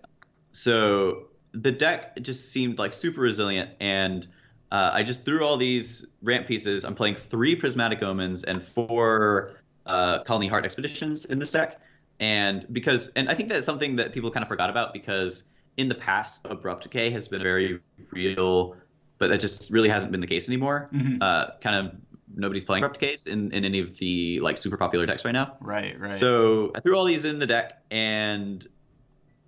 So 0.51 1.29
the 1.53 1.71
deck 1.71 2.21
just 2.23 2.51
seemed 2.51 2.79
like 2.79 2.93
super 2.93 3.21
resilient 3.21 3.71
and 3.79 4.27
uh, 4.73 4.91
I 4.93 5.03
just 5.05 5.25
threw 5.25 5.45
all 5.45 5.57
these 5.59 6.07
ramp 6.23 6.47
pieces. 6.49 6.85
I'm 6.85 6.95
playing 6.95 7.15
three 7.15 7.55
Prismatic 7.55 8.03
Omens 8.03 8.43
and 8.43 8.63
four 8.63 9.53
uh, 9.87 10.25
Khalni 10.25 10.49
Heart 10.49 10.65
Expeditions 10.65 11.27
in 11.27 11.39
this 11.39 11.53
deck. 11.53 11.79
And 12.21 12.67
because, 12.73 13.09
and 13.17 13.29
I 13.29 13.35
think 13.35 13.49
that's 13.49 13.67
something 13.67 13.97
that 13.97 14.13
people 14.13 14.31
kind 14.31 14.43
of 14.43 14.49
forgot 14.49 14.71
about 14.71 14.93
because 14.93 15.45
in 15.77 15.89
the 15.89 15.95
past, 15.95 16.47
Abrupt 16.49 16.83
Decay 16.85 17.11
has 17.11 17.29
been 17.29 17.43
very 17.43 17.81
real, 18.11 18.77
but 19.19 19.29
that 19.29 19.41
just 19.41 19.71
really 19.71 19.89
hasn't 19.89 20.13
been 20.13 20.21
the 20.21 20.27
case 20.27 20.49
anymore. 20.49 20.89
Mhm. 20.93 21.23
Uh, 21.23 21.51
kind 21.61 21.77
of 21.87 21.95
nobody's 22.35 22.65
playing 22.65 22.83
Abrupt 22.85 22.99
Decays 23.01 23.27
in, 23.27 23.51
in 23.53 23.65
any 23.65 23.79
of 23.81 23.97
the 23.99 24.41
like 24.41 24.59
super 24.59 24.77
popular 24.77 25.07
decks 25.07 25.25
right 25.25 25.33
now. 25.33 25.57
Right, 25.61 25.99
right. 25.99 26.15
So 26.15 26.73
I 26.75 26.81
threw 26.81 26.97
all 26.97 27.05
these 27.05 27.25
in 27.25 27.39
the 27.39 27.47
deck, 27.47 27.83
and 27.91 28.67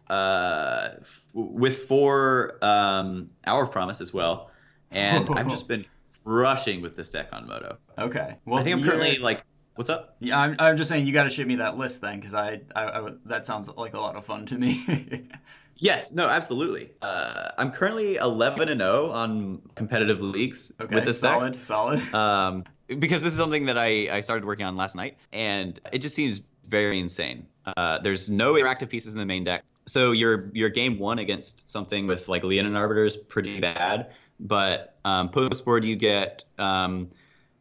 uh, 0.08 0.90
f- 1.00 1.22
with 1.32 1.78
four 1.84 2.58
um, 2.62 3.30
Hour 3.46 3.62
of 3.64 3.72
Promise 3.72 4.00
as 4.00 4.12
well, 4.12 4.50
and 4.90 5.28
I've 5.30 5.48
just 5.48 5.66
been 5.68 5.84
rushing 6.24 6.80
with 6.82 6.96
this 6.96 7.10
deck 7.10 7.28
on 7.32 7.46
MODO. 7.46 7.76
okay. 7.98 8.36
Well, 8.44 8.58
I 8.60 8.64
think 8.64 8.76
I'm 8.76 8.82
currently 8.84 9.18
like, 9.18 9.42
what's 9.76 9.90
up? 9.90 10.16
Yeah, 10.20 10.38
I'm, 10.38 10.56
I'm 10.58 10.76
just 10.76 10.88
saying 10.88 11.06
you 11.06 11.12
got 11.12 11.24
to 11.24 11.30
ship 11.30 11.46
me 11.46 11.56
that 11.56 11.76
list 11.78 12.00
then, 12.00 12.18
because 12.20 12.34
I, 12.34 12.60
I, 12.76 12.84
I 12.84 13.10
that 13.26 13.46
sounds 13.46 13.68
like 13.76 13.94
a 13.94 14.00
lot 14.00 14.16
of 14.16 14.24
fun 14.24 14.46
to 14.46 14.56
me. 14.58 14.84
Yes, 15.76 16.12
no, 16.12 16.28
absolutely. 16.28 16.90
Uh, 17.02 17.50
I'm 17.58 17.70
currently 17.70 18.16
11 18.16 18.68
and 18.68 18.80
0 18.80 19.10
on 19.10 19.62
competitive 19.74 20.20
leagues 20.20 20.72
okay, 20.80 20.94
with 20.94 21.04
deck. 21.04 21.14
solid, 21.14 21.62
solid. 21.62 22.00
um, 22.14 22.64
because 22.86 23.22
this 23.22 23.32
is 23.32 23.38
something 23.38 23.66
that 23.66 23.78
I, 23.78 24.08
I 24.16 24.20
started 24.20 24.44
working 24.44 24.66
on 24.66 24.76
last 24.76 24.94
night, 24.94 25.16
and 25.32 25.78
it 25.92 25.98
just 25.98 26.14
seems 26.14 26.42
very 26.68 27.00
insane. 27.00 27.46
Uh, 27.76 27.98
there's 28.00 28.28
no 28.28 28.54
interactive 28.54 28.88
pieces 28.88 29.14
in 29.14 29.18
the 29.18 29.26
main 29.26 29.44
deck, 29.44 29.64
so 29.86 30.12
your 30.12 30.50
your 30.52 30.68
game 30.68 30.98
one 30.98 31.18
against 31.18 31.68
something 31.70 32.06
with 32.06 32.28
like 32.28 32.44
Leonin 32.44 32.76
Arbiter 32.76 33.04
is 33.04 33.16
pretty 33.16 33.60
bad. 33.60 34.12
But 34.40 34.96
um, 35.04 35.30
post 35.30 35.64
board 35.64 35.84
you 35.84 35.96
get 35.96 36.44
um, 36.58 37.10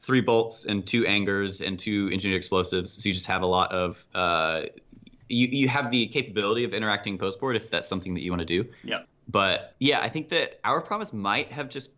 three 0.02 0.22
bolts 0.22 0.66
and 0.66 0.86
two 0.86 1.06
angers 1.06 1.62
and 1.62 1.80
two 1.80 2.10
engineered 2.12 2.38
explosives, 2.38 2.92
so 3.02 3.08
you 3.08 3.14
just 3.14 3.28
have 3.28 3.44
a 3.44 3.48
lot 3.48 3.72
of 3.72 4.06
uh, 4.14 4.64
you 5.30 5.48
you 5.48 5.68
have 5.68 5.92
the 5.92 6.08
capability 6.08 6.64
of 6.64 6.74
interacting 6.74 7.18
post 7.18 7.40
board 7.40 7.56
if 7.56 7.70
that's 7.70 7.88
something 7.88 8.14
that 8.16 8.22
you 8.22 8.32
want 8.32 8.42
to 8.42 8.46
do. 8.46 8.70
Yeah. 8.84 9.04
But 9.28 9.76
yeah, 9.80 10.02
I 10.02 10.10
think 10.10 10.30
that 10.30 10.60
Hour 10.64 10.82
Promise 10.82 11.14
might 11.14 11.52
have 11.52 11.70
just 11.70 11.92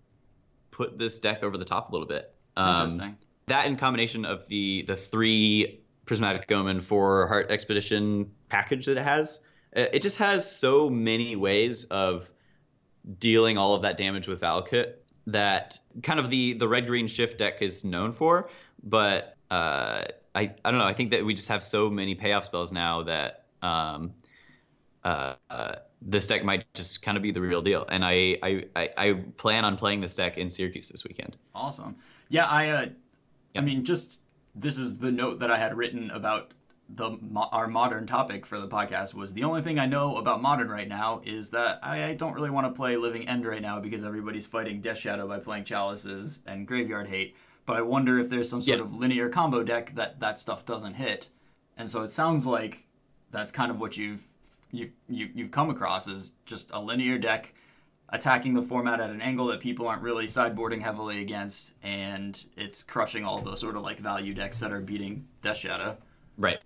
put 0.72 0.98
this 0.98 1.20
deck 1.20 1.44
over 1.44 1.58
the 1.58 1.66
top 1.66 1.90
a 1.90 1.92
little 1.92 2.08
bit. 2.08 2.34
Um, 2.58 2.82
Interesting. 2.82 3.18
that 3.48 3.66
in 3.66 3.78
combination 3.78 4.26
of 4.26 4.48
the 4.48 4.84
the 4.88 4.96
three 4.96 5.82
prismatic 6.06 6.52
omen 6.52 6.82
for 6.82 7.28
heart 7.28 7.50
expedition 7.50 8.32
package 8.50 8.86
that 8.86 8.98
it 8.98 9.04
has 9.04 9.40
uh, 9.76 9.86
it 9.92 10.02
just 10.02 10.18
has 10.18 10.50
so 10.50 10.90
many 10.90 11.36
ways 11.36 11.86
of 11.86 12.30
dealing 13.20 13.58
all 13.58 13.76
of 13.76 13.82
that 13.84 13.98
damage 13.98 14.28
with 14.28 14.42
valakut 14.42 14.94
that 15.28 15.80
kind 16.04 16.20
of 16.20 16.30
the 16.30 16.54
the 16.54 16.68
red 16.68 16.86
green 16.88 17.08
shift 17.08 17.40
deck 17.40 17.62
is 17.62 17.84
known 17.84 18.12
for 18.12 18.50
but 18.84 19.36
uh 19.50 20.04
i 20.36 20.54
i 20.64 20.72
don't 20.72 20.80
know 20.80 20.86
i 20.86 20.94
think 20.94 21.12
that 21.12 21.26
we 21.26 21.34
just 21.34 21.48
have 21.48 21.64
so 21.64 21.90
many 21.90 22.14
payoff 22.14 22.46
spells 22.46 22.72
now 22.72 23.02
that 23.04 23.46
um 23.62 24.14
uh, 25.04 25.34
uh 25.50 25.76
this 26.02 26.28
deck 26.28 26.44
might 26.44 26.66
just 26.74 27.02
kind 27.02 27.18
of 27.18 27.24
be 27.24 27.32
the 27.32 27.42
real 27.42 27.62
deal 27.62 27.86
and 27.90 28.06
I, 28.06 28.38
I 28.44 28.66
i 28.76 28.90
i 28.98 29.14
plan 29.38 29.66
on 29.66 29.78
playing 29.78 30.02
this 30.02 30.14
deck 30.14 30.38
in 30.38 30.50
syracuse 30.50 30.90
this 30.90 31.04
weekend 31.04 31.38
Awesome. 31.56 31.96
Yeah, 32.30 32.46
I. 32.46 32.70
Uh, 32.70 32.86
I 33.56 33.62
mean, 33.62 33.86
just 33.86 34.20
this 34.54 34.78
is 34.78 34.98
the 34.98 35.12
note 35.12 35.40
that 35.40 35.50
I 35.50 35.58
had 35.58 35.76
written 35.76 36.12
about 36.12 36.52
the 36.88 37.18
our 37.52 37.68
modern 37.68 38.06
topic 38.06 38.46
for 38.46 38.60
the 38.60 38.68
podcast 38.68 39.14
was 39.14 39.34
the 39.34 39.44
only 39.44 39.62
thing 39.62 39.80
I 39.80 39.88
know 39.88 40.18
about 40.18 40.42
modern 40.42 40.70
right 40.70 40.88
now 40.88 41.22
is 41.26 41.50
that 41.52 41.80
I, 41.82 42.04
I 42.10 42.14
don't 42.14 42.34
really 42.34 42.50
want 42.50 42.68
to 42.68 42.78
play 42.78 42.98
Living 42.98 43.28
End 43.28 43.46
right 43.46 43.62
now 43.62 43.80
because 43.80 44.04
everybody's 44.04 44.46
fighting 44.46 44.82
Death 44.82 45.00
Shadow 45.00 45.28
by 45.28 45.40
playing 45.40 45.64
Chalices 45.64 46.42
and 46.46 46.68
Graveyard 46.68 47.08
Hate. 47.08 47.36
But 47.66 47.78
I 47.78 47.82
wonder 47.82 48.20
if 48.20 48.30
there's 48.30 48.50
some 48.50 48.62
sort 48.62 48.78
Yeah. 48.78 48.84
of 48.84 48.94
linear 48.94 49.30
combo 49.30 49.64
deck 49.64 49.96
that 49.96 50.20
that 50.20 50.40
stuff 50.40 50.66
doesn't 50.66 50.96
hit, 50.96 51.30
and 51.78 51.90
so 51.90 52.04
it 52.04 52.12
sounds 52.12 52.46
like 52.46 52.86
that's 53.32 53.52
kind 53.52 53.72
of 53.72 53.80
what 53.80 53.98
you've 53.98 54.28
you, 54.72 54.92
you 55.08 55.30
you've 55.34 55.52
come 55.52 55.70
across 55.70 56.08
is 56.08 56.34
just 56.46 56.70
a 56.74 56.80
linear 56.82 57.18
deck 57.18 57.54
attacking 58.10 58.54
the 58.54 58.62
format 58.62 59.00
at 59.00 59.10
an 59.10 59.20
angle 59.20 59.48
that 59.48 59.60
people 59.60 59.88
aren't 59.88 60.02
really 60.04 60.28
sideboarding 60.28 60.82
heavily 60.82 61.22
against, 61.22 61.74
and 61.82 62.46
it's 62.56 62.84
crushing 62.84 63.26
all 63.26 63.40
the 63.42 63.56
sort 63.56 63.76
of 63.76 63.82
like 63.82 64.00
value 64.00 64.34
decks 64.34 64.60
that 64.60 64.72
are 64.72 64.80
beating 64.82 65.26
Death 65.42 65.58
Shadow. 65.58 65.98
Right. 66.38 66.60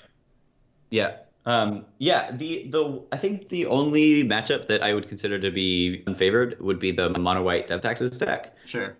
Yeah. 0.89 1.17
Um, 1.45 1.85
yeah. 1.99 2.31
The 2.31 2.67
the 2.67 3.01
I 3.13 3.17
think 3.17 3.47
the 3.47 3.67
only 3.67 4.23
matchup 4.23 4.67
that 4.67 4.83
I 4.83 4.93
would 4.93 5.07
consider 5.07 5.39
to 5.39 5.49
be 5.51 6.03
unfavored 6.07 6.59
would 6.59 6.79
be 6.79 6.91
the 6.91 7.09
mono 7.11 7.41
white 7.41 7.67
Dev 7.67 7.81
Taxes 7.81 8.17
deck. 8.17 8.55
Sure. 8.65 8.97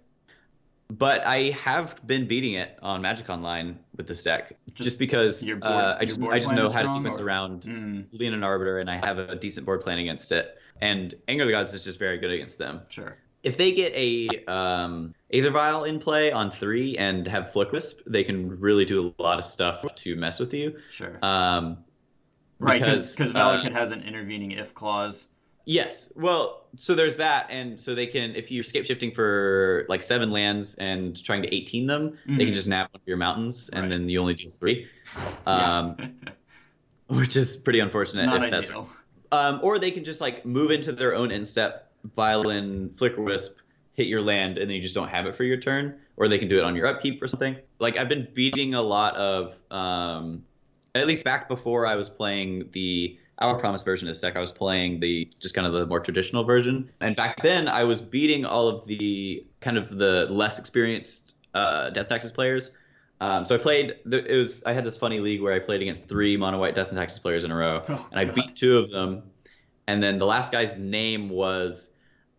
But 0.92 1.26
I 1.26 1.52
have 1.52 1.96
been 2.08 2.28
beating 2.28 2.54
it 2.54 2.78
on 2.82 3.02
Magic 3.04 3.30
Online 3.30 3.78
with 3.96 4.08
this 4.08 4.24
deck, 4.24 4.58
Just 4.74 4.78
just, 4.78 5.00
because 5.00 5.44
board- 5.44 5.64
uh, 5.64 5.98
I 6.00 6.06
just 6.06 6.20
I 6.22 6.40
just 6.40 6.52
know 6.52 6.68
how 6.68 6.82
to 6.82 6.88
sequence 6.88 7.20
or- 7.20 7.26
around 7.26 7.62
Mm, 7.64 8.06
Leonin 8.12 8.44
Arbiter, 8.44 8.80
and 8.80 8.90
I 8.90 8.96
have 9.06 9.20
a 9.20 9.36
decent 9.36 9.66
board 9.68 9.82
plan 9.82 10.00
against 10.00 10.32
it. 10.32 10.58
And 10.82 11.14
Anger 11.28 11.44
of 11.44 11.48
the 11.48 11.52
Gods 11.54 11.74
is 11.76 11.84
just 11.84 12.00
very 12.00 12.18
good 12.18 12.32
against 12.32 12.58
them. 12.58 12.82
sure. 12.90 13.18
If 13.44 13.56
they 13.56 13.72
get 13.72 13.94
a 13.94 14.28
um, 14.48 15.14
Aether 15.32 15.52
Vial 15.52 15.86
in 15.86 16.00
play 16.00 16.32
on 16.32 16.52
three 16.52 16.98
and 16.98 17.26
have 17.28 17.54
Flick 17.54 17.72
Wisp, 17.72 18.02
they 18.06 18.24
can 18.24 18.60
really 18.60 18.84
do 18.84 19.14
a 19.18 19.22
lot 19.22 19.40
of 19.40 19.46
stuff 19.46 19.86
to 19.96 20.16
mess 20.18 20.40
with 20.42 20.54
you. 20.54 20.78
Sure. 20.92 21.18
Um, 21.24 21.78
right, 22.60 22.82
because 22.82 23.16
because, 23.16 23.32
Valakut 23.32 23.72
uh, 23.72 23.74
has 23.74 23.92
an 23.92 24.02
intervening 24.02 24.52
if 24.52 24.74
clause. 24.74 25.28
Yes. 25.66 26.12
Well, 26.16 26.66
so 26.76 26.96
there's 26.96 27.18
that, 27.18 27.48
and 27.50 27.80
so 27.80 27.94
they 27.94 28.08
can, 28.08 28.36
if 28.36 28.50
you're 28.52 28.64
scape 28.64 28.86
shifting 28.86 29.12
for 29.12 29.86
like 29.88 30.02
seven 30.02 30.32
lands 30.32 30.76
and 30.76 31.22
trying 31.24 31.42
to 31.44 31.54
18 31.54 31.86
them, 31.86 32.18
they 32.26 32.34
Mhm. 32.34 32.46
can 32.46 32.54
just 32.54 32.68
nab 32.68 32.88
one 32.92 33.02
of 33.02 33.08
your 33.08 33.18
mountains, 33.18 33.70
and 33.70 33.84
Right. 33.84 33.90
then 33.92 34.10
you 34.10 34.20
only 34.20 34.34
do 34.34 34.50
three, 34.50 34.88
Yeah. 35.46 35.78
um, 35.80 35.98
which 37.08 37.36
is 37.36 37.58
pretty 37.58 37.80
unfortunate 37.80 38.26
Not 38.26 38.44
if 38.44 38.52
that's. 38.52 38.70
ideal. 38.70 38.90
Um, 39.32 39.60
or 39.62 39.78
they 39.78 39.92
can 39.92 40.04
just 40.04 40.22
like 40.22 40.44
move 40.46 40.72
into 40.72 40.92
their 40.92 41.14
own 41.16 41.32
end 41.32 41.46
step, 41.46 41.92
violin, 42.16 42.90
flicker 42.90 43.22
wisp, 43.22 43.58
hit 43.94 44.08
your 44.08 44.22
land, 44.22 44.58
and 44.58 44.70
then 44.70 44.76
you 44.76 44.82
just 44.82 44.96
don't 44.96 45.10
have 45.10 45.28
it 45.28 45.36
for 45.36 45.44
your 45.44 45.58
turn, 45.58 46.00
or 46.18 46.28
they 46.28 46.40
can 46.40 46.48
do 46.48 46.58
it 46.58 46.64
on 46.64 46.76
your 46.76 46.88
upkeep 46.88 47.22
or 47.22 47.28
something. 47.28 47.56
Like 47.80 47.96
I've 47.98 48.10
been 48.10 48.28
beating 48.34 48.74
a 48.74 48.82
lot 48.82 49.16
of, 49.18 49.56
um, 49.72 50.44
at 50.96 51.06
least 51.06 51.24
back 51.24 51.48
before 51.48 51.86
I 51.86 51.96
was 51.96 52.10
playing 52.10 52.70
the 52.72 53.20
Hour 53.42 53.58
Promise 53.60 53.84
version 53.84 54.08
of 54.10 54.20
deck, 54.20 54.36
I 54.36 54.40
was 54.40 54.52
playing 54.52 55.00
the 55.00 55.30
just 55.40 55.56
kind 55.56 55.66
of 55.66 55.74
the 55.74 55.86
more 55.86 56.00
traditional 56.00 56.44
version, 56.44 56.90
and 57.00 57.16
back 57.16 57.42
then 57.42 57.68
I 57.68 57.84
was 57.86 58.02
beating 58.02 58.46
all 58.46 58.68
of 58.68 58.86
the 58.86 59.46
kind 59.62 59.78
of 59.78 59.90
the 59.98 60.26
less 60.30 60.60
experienced 60.60 61.36
uh, 61.54 61.90
Death 61.92 62.08
Taxes 62.08 62.32
players. 62.32 62.72
Um, 63.22 63.46
so 63.46 63.56
I 63.56 63.58
played. 63.58 63.96
It 64.12 64.36
was 64.38 64.64
I 64.66 64.74
had 64.74 64.86
this 64.86 64.98
funny 64.98 65.20
league 65.20 65.42
where 65.42 65.54
I 65.54 65.60
played 65.60 65.82
against 65.82 66.08
three 66.08 66.36
mono 66.38 66.60
white 66.60 66.76
Death 66.76 66.90
and 66.90 66.98
Taxes 66.98 67.20
players 67.20 67.44
in 67.44 67.52
a 67.52 67.56
row, 67.56 67.82
Oh, 67.88 68.08
and 68.12 68.20
I 68.20 68.26
God. 68.26 68.36
beat 68.36 68.56
two 68.56 68.78
of 68.78 68.92
them. 68.92 69.24
And 69.88 70.04
then 70.04 70.20
the 70.20 70.26
last 70.26 70.52
guy's 70.52 70.78
name 70.78 71.30
was 71.30 71.92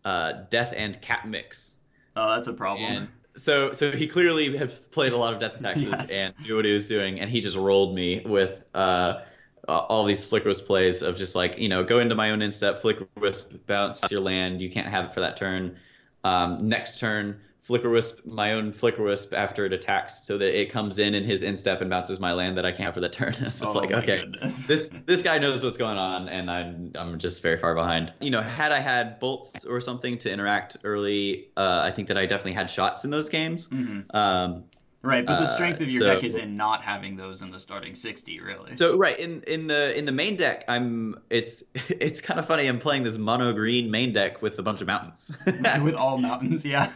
uh, 0.05 0.33
Death 0.49 0.73
and 0.75 0.99
Cat 1.01 1.27
Mix. 1.27 1.73
Oh, 2.15 2.29
that's 2.35 2.47
a 2.47 2.53
problem. 2.53 2.91
And 2.91 3.07
so 3.35 3.73
so 3.73 3.91
he 3.91 4.07
clearly 4.07 4.55
had 4.57 4.91
played 4.91 5.13
a 5.13 5.17
lot 5.17 5.33
of 5.33 5.39
Death 5.39 5.53
and 5.55 5.63
Taxes 5.63 5.85
Yes. 5.91 6.11
and 6.11 6.33
knew 6.41 6.55
what 6.55 6.65
he 6.65 6.71
was 6.73 6.87
doing, 6.87 7.19
and 7.19 7.29
he 7.29 7.41
just 7.41 7.57
rolled 7.57 7.93
me 7.95 8.21
with 8.25 8.63
uh, 8.73 9.21
uh, 9.67 9.77
all 9.79 10.05
these 10.05 10.25
Flicker 10.25 10.49
Wisp 10.49 10.65
plays 10.65 11.01
of 11.01 11.17
just 11.17 11.35
like, 11.35 11.57
you 11.57 11.69
know, 11.69 11.83
go 11.83 11.99
into 11.99 12.15
my 12.15 12.31
own 12.31 12.41
end 12.41 12.53
step, 12.53 12.79
Flicker 12.79 13.07
Wisp, 13.15 13.53
bounce 13.67 14.01
your 14.09 14.21
land, 14.21 14.61
you 14.61 14.69
can't 14.69 14.87
have 14.87 15.05
it 15.05 15.13
for 15.13 15.19
that 15.21 15.37
turn. 15.37 15.77
Um, 16.23 16.67
next 16.67 16.99
turn, 16.99 17.39
Flicker 17.63 17.89
Wisp, 17.91 18.25
my 18.25 18.53
own 18.53 18.71
Flicker 18.71 19.03
Wisp 19.03 19.33
after 19.33 19.65
it 19.65 19.73
attacks, 19.73 20.25
so 20.25 20.37
that 20.39 20.59
it 20.59 20.71
comes 20.71 20.97
in 20.97 21.13
in 21.13 21.23
his 21.23 21.43
end 21.43 21.59
step 21.59 21.79
and 21.81 21.89
bounces 21.89 22.19
my 22.19 22.33
land 22.33 22.57
that 22.57 22.65
I 22.65 22.71
can't 22.71 22.85
have 22.85 22.95
for 22.95 23.01
that 23.01 23.13
turn. 23.13 23.29
it's 23.39 23.59
just 23.59 23.75
Oh 23.75 23.79
like, 23.79 23.91
okay, 23.91 24.21
goodness. 24.21 24.65
this 24.67 24.89
this 25.05 25.21
guy 25.21 25.37
knows 25.37 25.63
what's 25.63 25.77
going 25.77 25.97
on, 25.97 26.27
and 26.27 26.49
I'm 26.49 26.91
I'm 26.95 27.19
just 27.19 27.43
very 27.43 27.57
far 27.57 27.75
behind. 27.75 28.13
You 28.19 28.31
know, 28.31 28.41
had 28.41 28.71
I 28.71 28.79
had 28.79 29.19
bolts 29.19 29.63
or 29.65 29.79
something 29.79 30.17
to 30.19 30.31
interact 30.31 30.77
early, 30.83 31.49
uh, 31.55 31.81
I 31.83 31.91
think 31.91 32.07
that 32.07 32.17
I 32.17 32.25
definitely 32.25 32.53
had 32.53 32.69
shots 32.69 33.05
in 33.05 33.11
those 33.11 33.29
games. 33.29 33.67
Mhm. 33.67 34.05
Um, 34.13 34.63
Right, 35.03 35.25
but 35.25 35.37
the 35.37 35.43
Uh, 35.43 35.45
strength 35.47 35.81
of 35.81 35.89
your 35.89 36.01
so- 36.01 36.13
deck 36.13 36.23
is 36.23 36.35
in 36.35 36.55
not 36.55 36.83
having 36.83 37.15
those 37.17 37.41
in 37.41 37.49
the 37.49 37.57
starting 37.57 37.95
sixty, 37.95 38.39
really. 38.39 38.75
so 38.77 38.95
right 38.97 39.17
in 39.19 39.41
in 39.47 39.65
the 39.65 39.97
in 39.97 40.05
the 40.05 40.11
main 40.11 40.35
deck, 40.37 40.63
I'm 40.67 41.15
it's 41.31 41.63
it's 41.89 42.21
kind 42.21 42.39
of 42.39 42.45
funny. 42.45 42.67
I'm 42.67 42.77
playing 42.77 43.01
this 43.03 43.17
mono 43.17 43.51
green 43.51 43.89
main 43.89 44.13
deck 44.13 44.43
with 44.43 44.59
a 44.59 44.63
bunch 44.63 44.79
of 44.81 44.85
mountains. 44.87 45.35
With 45.81 45.95
all 45.95 46.17
mountains, 46.29 46.63
yeah. 46.63 46.91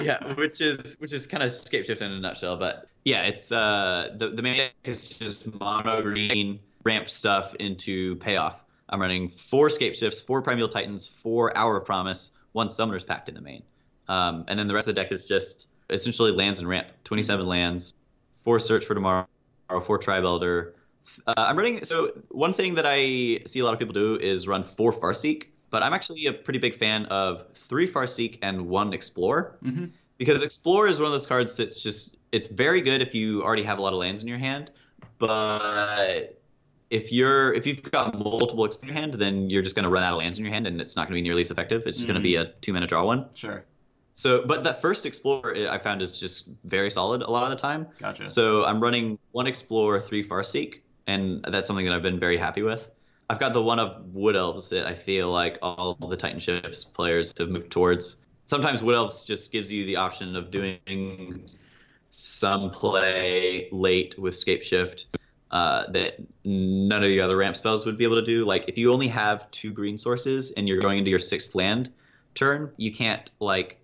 yeah, 0.00 0.32
which 0.34 0.62
is 0.62 0.96
which 1.00 1.12
is 1.12 1.26
kind 1.26 1.42
of 1.42 1.52
scape 1.52 1.84
shift 1.84 2.00
in 2.00 2.10
a 2.10 2.18
nutshell. 2.18 2.56
But 2.56 2.88
yeah, 3.04 3.24
it's 3.24 3.52
uh 3.52 4.14
the 4.16 4.30
the 4.30 4.40
main 4.40 4.56
deck 4.56 4.72
is 4.84 5.10
just 5.18 5.46
mono 5.60 6.00
green 6.00 6.60
ramp 6.84 7.10
stuff 7.10 7.54
into 7.56 8.16
payoff. 8.16 8.56
I'm 8.88 9.00
running 9.02 9.28
four 9.28 9.68
scape 9.68 9.94
shifts, 9.94 10.18
four 10.20 10.40
primeval 10.40 10.68
titans, 10.68 11.06
four 11.06 11.54
hour 11.58 11.76
of 11.76 11.84
promise, 11.84 12.30
one 12.52 12.70
summoner's 12.70 13.04
pact 13.04 13.28
in 13.28 13.34
the 13.34 13.40
main, 13.42 13.62
um, 14.08 14.44
and 14.48 14.58
then 14.58 14.66
the 14.66 14.74
rest 14.74 14.88
of 14.88 14.94
the 14.94 15.00
deck 15.02 15.12
is 15.12 15.24
just 15.26 15.66
essentially 15.90 16.32
lands 16.32 16.58
and 16.58 16.68
ramp. 16.68 16.88
27 17.04 17.46
lands, 17.46 17.94
four 18.42 18.58
search 18.58 18.84
for 18.84 18.94
tomorrow, 18.94 19.26
four 19.82 19.98
tribe 19.98 20.24
elder. 20.24 20.74
Uh, 21.26 21.34
I'm 21.36 21.56
running 21.56 21.84
so 21.84 22.12
one 22.30 22.52
thing 22.52 22.74
that 22.76 22.86
I 22.86 23.40
see 23.46 23.60
a 23.60 23.64
lot 23.64 23.74
of 23.74 23.78
people 23.78 23.92
do 23.92 24.16
is 24.16 24.48
run 24.48 24.62
four 24.62 24.92
Farseek. 24.92 25.44
but 25.70 25.82
I'm 25.82 25.92
actually 25.92 26.26
a 26.26 26.32
pretty 26.32 26.58
big 26.60 26.74
fan 26.76 27.04
of 27.06 27.46
three 27.54 27.86
Farseek 27.86 28.38
and 28.42 28.68
one 28.68 28.92
Explore 28.92 29.58
Mhm. 29.64 29.90
because 30.18 30.40
Explore 30.42 30.86
is 30.88 30.98
one 30.98 31.06
of 31.06 31.12
those 31.12 31.26
cards 31.26 31.56
that's 31.56 31.82
just 31.82 32.16
it's 32.32 32.48
very 32.48 32.80
good 32.80 33.02
if 33.02 33.14
you 33.14 33.42
already 33.42 33.64
have 33.64 33.78
a 33.78 33.82
lot 33.82 33.92
of 33.92 33.98
lands 33.98 34.22
in 34.22 34.28
your 34.28 34.38
hand, 34.38 34.70
but 35.18 36.40
if 36.90 37.12
you're 37.12 37.52
if 37.54 37.66
you've 37.66 37.82
got 37.82 38.16
multiple 38.18 38.64
in 38.64 38.72
your 38.88 38.94
hand, 38.94 39.14
then 39.14 39.50
you're 39.50 39.62
just 39.62 39.74
going 39.74 39.84
to 39.84 39.88
run 39.90 40.02
out 40.04 40.12
of 40.12 40.18
lands 40.18 40.38
in 40.38 40.44
your 40.44 40.52
hand, 40.54 40.66
and 40.66 40.80
it's 40.80 40.96
not 40.96 41.08
going 41.08 41.14
to 41.14 41.18
be 41.18 41.22
nearly 41.22 41.40
as 41.40 41.50
effective. 41.50 41.82
It's 41.86 41.98
just 41.98 42.06
going 42.06 42.16
to 42.16 42.22
be 42.22 42.36
a 42.36 42.46
two 42.60 42.72
mana 42.72 42.86
draw 42.86 43.04
one. 43.04 43.26
Sure. 43.34 43.64
So, 44.14 44.44
but 44.46 44.62
that 44.62 44.80
first 44.80 45.06
explorer 45.06 45.68
I 45.68 45.78
found 45.78 46.00
is 46.00 46.18
just 46.18 46.48
very 46.64 46.88
solid 46.88 47.22
a 47.22 47.30
lot 47.30 47.44
of 47.44 47.50
the 47.50 47.56
time. 47.56 47.88
Gotcha. 47.98 48.28
So 48.28 48.64
I'm 48.64 48.80
running 48.80 49.18
one 49.32 49.48
explorer, 49.48 50.00
three 50.00 50.26
Farseek, 50.26 50.80
and 51.08 51.44
that's 51.48 51.66
something 51.66 51.84
that 51.84 51.92
I've 51.92 52.02
been 52.02 52.20
very 52.20 52.36
happy 52.36 52.62
with. 52.62 52.88
I've 53.28 53.40
got 53.40 53.52
the 53.52 53.62
one 53.62 53.80
of 53.80 54.14
Wood 54.14 54.36
Elves 54.36 54.68
that 54.68 54.86
I 54.86 54.94
feel 54.94 55.32
like 55.32 55.58
all 55.62 55.94
the 55.94 56.16
Titan 56.16 56.38
Shifts 56.38 56.84
players 56.84 57.34
have 57.38 57.48
moved 57.48 57.70
towards. 57.70 58.16
Sometimes 58.46 58.82
Wood 58.82 58.94
Elves 58.94 59.24
just 59.24 59.50
gives 59.50 59.72
you 59.72 59.84
the 59.84 59.96
option 59.96 60.36
of 60.36 60.50
doing 60.50 61.50
some 62.10 62.70
play 62.70 63.68
late 63.72 64.16
with 64.18 64.36
Scape 64.36 64.62
Shift 64.62 65.06
uh, 65.50 65.90
that 65.90 66.18
none 66.44 67.02
of 67.02 67.08
the 67.08 67.20
other 67.20 67.36
ramp 67.36 67.56
spells 67.56 67.84
would 67.86 67.98
be 67.98 68.04
able 68.04 68.16
to 68.16 68.22
do. 68.22 68.44
Like 68.44 68.66
if 68.68 68.78
you 68.78 68.92
only 68.92 69.08
have 69.08 69.50
two 69.50 69.72
green 69.72 69.98
sources 69.98 70.52
and 70.52 70.68
you're 70.68 70.80
going 70.80 70.98
into 70.98 71.10
your 71.10 71.18
sixth 71.18 71.54
land 71.54 71.92
turn, 72.34 72.70
you 72.76 72.92
can't 72.92 73.30
like 73.40 73.80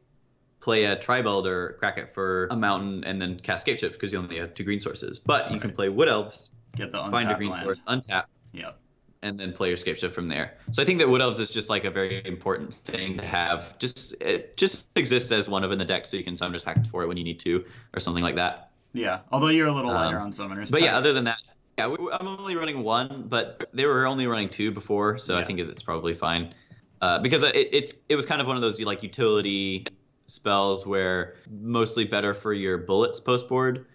play 0.60 0.84
a 0.84 0.96
Tribald 0.96 1.46
or 1.46 1.76
crack 1.78 1.98
it 1.98 2.12
for 2.14 2.46
a 2.50 2.56
mountain 2.56 3.02
and 3.04 3.20
then 3.20 3.40
cast 3.40 3.62
Scape 3.62 3.78
Shift 3.78 3.94
because 3.94 4.12
you 4.12 4.18
only 4.18 4.38
have 4.38 4.54
two 4.54 4.64
green 4.64 4.80
sources. 4.80 5.18
But 5.18 5.50
you 5.50 5.58
can 5.58 5.72
play 5.72 5.88
Wood 5.88 6.08
Elves, 6.08 6.50
Get 6.76 6.92
the 6.92 6.98
find 7.10 7.30
a 7.30 7.34
green 7.34 7.50
land. 7.50 7.64
source, 7.64 7.82
untap, 7.84 8.24
Yep. 8.52 8.78
and 9.22 9.38
then 9.38 9.52
play 9.52 9.68
your 9.68 9.76
Scape 9.76 9.96
Shift 9.96 10.14
from 10.14 10.26
there. 10.26 10.58
So 10.72 10.82
I 10.82 10.84
think 10.84 10.98
that 10.98 11.08
Wood 11.08 11.20
Elves 11.22 11.38
is 11.40 11.50
just 11.50 11.70
like 11.70 11.84
a 11.84 11.90
very 11.90 12.22
important 12.26 12.72
thing 12.72 13.16
to 13.18 13.24
have. 13.24 13.78
Just 13.78 14.14
it 14.20 14.56
just 14.56 14.86
exists 14.96 15.32
as 15.32 15.48
one 15.48 15.64
of 15.64 15.72
in 15.72 15.78
the 15.78 15.84
deck, 15.84 16.06
so 16.06 16.16
you 16.16 16.24
can 16.24 16.36
Summoner's 16.36 16.62
Pact 16.62 16.86
for 16.88 17.02
it 17.02 17.06
when 17.08 17.16
you 17.16 17.24
need 17.24 17.40
to, 17.40 17.64
or 17.94 18.00
something 18.00 18.22
like 18.22 18.36
that. 18.36 18.70
Yeah. 18.92 19.20
Although 19.32 19.48
you're 19.48 19.68
a 19.68 19.72
little 19.72 19.90
Um, 19.90 19.96
lighter 19.96 20.18
on 20.18 20.30
summoners. 20.32 20.70
But 20.70 20.82
yeah, 20.82 20.96
other 20.96 21.12
than 21.12 21.24
that, 21.24 21.38
yeah, 21.78 21.86
we, 21.86 21.96
I'm 22.12 22.26
only 22.26 22.56
running 22.56 22.82
one, 22.82 23.24
but 23.28 23.70
they 23.72 23.86
were 23.86 24.06
only 24.06 24.26
running 24.26 24.48
two 24.50 24.70
before, 24.72 25.16
so 25.16 25.38
I 25.38 25.44
think 25.44 25.58
it's 25.60 25.82
probably 25.82 26.12
fine. 26.12 26.52
Uh, 27.00 27.18
because 27.18 27.42
it, 27.44 27.54
it's 27.56 27.94
it 28.10 28.16
was 28.16 28.26
kind 28.26 28.42
of 28.42 28.46
one 28.46 28.56
of 28.56 28.62
those 28.62 28.78
like 28.80 29.02
utility 29.02 29.86
spells 30.30 30.86
where 30.86 31.34
mostly 31.50 32.04
better 32.04 32.34
for 32.34 32.52
your 32.52 32.78
bullets 32.78 33.20
post 33.20 33.48
board. 33.48 33.86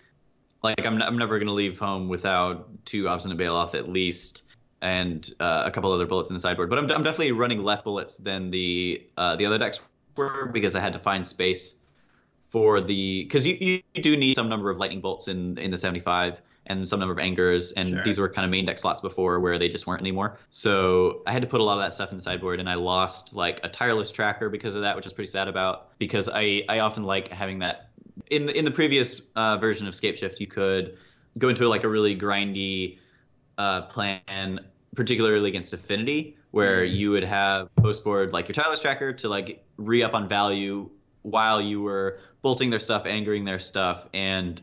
Like 0.64 0.86
I'm 0.86 1.02
I'm 1.02 1.18
never 1.18 1.40
gonna 1.40 1.52
leave 1.54 1.80
home 1.80 2.08
without 2.08 2.68
two 2.86 3.08
Obstinate 3.08 3.38
Baloth 3.38 3.76
at 3.76 3.90
least, 3.90 4.44
and 4.82 5.30
uh, 5.40 5.64
a 5.66 5.72
couple 5.72 5.92
other 5.92 6.06
bullets 6.06 6.30
in 6.30 6.36
the 6.36 6.40
sideboard. 6.40 6.70
But 6.70 6.80
I'm, 6.80 6.92
I'm 6.92 7.04
definitely 7.04 7.32
running 7.32 7.64
less 7.64 7.82
bullets 7.82 8.18
than 8.18 8.50
the 8.50 9.06
uh, 9.18 9.36
the 9.36 9.46
other 9.46 9.58
decks 9.58 9.80
were 10.16 10.48
because 10.48 10.76
I 10.76 10.80
had 10.80 10.94
to 10.94 11.00
find 11.00 11.26
space 11.26 11.76
for 12.48 12.82
the 12.82 13.24
because 13.24 13.46
you, 13.46 13.58
you 13.60 13.82
you 13.94 14.02
do 14.02 14.18
need 14.18 14.36
some 14.36 14.50
number 14.50 14.70
of 14.70 14.78
lightning 14.78 15.02
bolts 15.02 15.28
in 15.28 15.58
in 15.58 15.72
the 15.72 15.78
75 15.78 16.42
and 16.68 16.88
some 16.88 17.00
number 17.00 17.14
of 17.14 17.20
angers 17.20 17.72
and 17.74 17.90
Sure. 17.90 18.04
these 18.04 18.18
were 18.20 18.28
kind 18.30 18.46
of 18.46 18.52
main 18.52 18.66
deck 18.66 18.78
slots 18.78 19.02
before 19.02 19.40
where 19.40 19.58
they 19.60 19.70
just 19.70 19.86
weren't 19.88 20.02
anymore 20.02 20.38
so 20.50 21.22
i 21.28 21.32
had 21.32 21.42
to 21.42 21.48
put 21.48 21.62
a 21.62 21.64
lot 21.64 21.78
of 21.78 21.84
that 21.84 21.94
stuff 21.94 22.12
in 22.12 22.18
the 22.18 22.22
sideboard 22.22 22.60
and 22.60 22.70
i 22.70 22.74
lost 22.76 23.36
like 23.36 23.60
a 23.64 23.70
tireless 23.70 24.12
tracker 24.12 24.50
because 24.50 24.76
of 24.76 24.82
that 24.82 24.96
which 24.96 25.06
is 25.06 25.14
pretty 25.14 25.30
sad 25.30 25.48
about 25.48 25.98
because 26.00 26.28
i 26.34 26.64
i 26.70 26.80
often 26.80 27.04
like 27.04 27.28
having 27.28 27.60
that 27.60 27.90
in 28.32 28.46
the 28.46 28.58
in 28.58 28.66
the 28.66 28.72
previous 28.72 29.22
uh, 29.36 29.58
version 29.58 29.88
of 29.88 29.94
scape 29.96 30.16
shift 30.16 30.40
you 30.40 30.48
could 30.48 30.98
go 31.38 31.50
into 31.50 31.68
like 31.68 31.84
a 31.84 31.90
really 31.90 32.16
grindy 32.18 32.98
uh, 33.58 33.82
plan 33.84 34.60
particularly 34.96 35.50
against 35.50 35.74
affinity 35.74 36.38
where 36.52 36.84
Mhm. 36.86 36.96
you 36.96 37.12
would 37.12 37.24
have 37.24 37.76
post 37.76 38.04
board 38.04 38.32
like 38.34 38.48
your 38.48 38.54
tireless 38.54 38.82
tracker 38.82 39.12
to 39.14 39.28
like 39.30 39.66
re 39.78 40.02
up 40.04 40.14
on 40.14 40.28
value 40.30 40.90
while 41.24 41.60
you 41.60 41.82
were 41.82 42.20
bolting 42.44 42.70
their 42.70 42.80
stuff, 42.80 43.08
angering 43.08 43.44
their 43.46 43.58
stuff, 43.58 44.08
and 44.14 44.62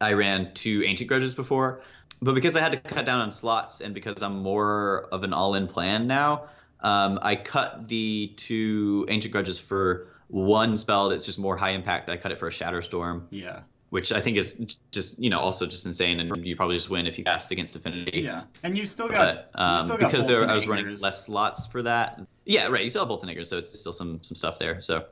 I 0.00 0.12
ran 0.12 0.52
two 0.54 0.82
ancient 0.84 1.08
grudges 1.08 1.34
before. 1.34 1.82
But 2.22 2.34
because 2.34 2.56
I 2.56 2.60
had 2.60 2.72
to 2.72 2.78
cut 2.78 3.04
down 3.04 3.20
on 3.20 3.32
slots 3.32 3.80
and 3.80 3.92
because 3.92 4.22
I'm 4.22 4.38
more 4.42 5.08
of 5.12 5.24
an 5.24 5.32
all 5.32 5.54
in 5.54 5.66
plan 5.66 6.06
now, 6.06 6.48
um, 6.80 7.18
I 7.22 7.36
cut 7.36 7.88
the 7.88 8.32
two 8.36 9.04
ancient 9.08 9.32
grudges 9.32 9.58
for 9.58 10.08
one 10.28 10.76
spell 10.76 11.08
that's 11.08 11.24
just 11.26 11.38
more 11.38 11.56
high 11.56 11.70
impact. 11.70 12.08
I 12.08 12.16
cut 12.16 12.32
it 12.32 12.38
for 12.38 12.48
a 12.48 12.50
Shatterstorm, 12.50 13.24
Yeah. 13.30 13.60
which 13.90 14.10
I 14.12 14.20
think 14.20 14.36
is 14.38 14.76
just 14.90 15.18
you 15.18 15.28
know 15.28 15.38
also 15.38 15.66
just 15.66 15.86
insane, 15.86 16.20
and 16.20 16.44
you 16.44 16.56
probably 16.56 16.76
just 16.76 16.88
win 16.90 17.06
if 17.06 17.18
you 17.18 17.24
cast 17.24 17.50
against 17.52 17.76
affinity. 17.76 18.20
Yeah. 18.20 18.44
And 18.62 18.76
you 18.76 18.86
still 18.86 19.08
got 19.08 19.50
But 19.54 19.60
um, 19.60 19.86
still 19.86 19.98
got 19.98 20.10
because 20.10 20.26
there, 20.26 20.48
I 20.48 20.54
was 20.54 20.66
running 20.66 20.96
less 20.98 21.26
slots 21.26 21.66
for 21.66 21.82
that. 21.82 22.20
Yeah, 22.46 22.68
right. 22.68 22.82
You 22.82 22.88
still 22.88 23.02
have 23.02 23.08
Bolton 23.08 23.44
so 23.44 23.58
it's 23.58 23.78
still 23.78 23.92
some 23.92 24.22
some 24.22 24.36
stuff 24.36 24.58
there. 24.58 24.80
So, 24.80 25.06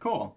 cool. 0.00 0.36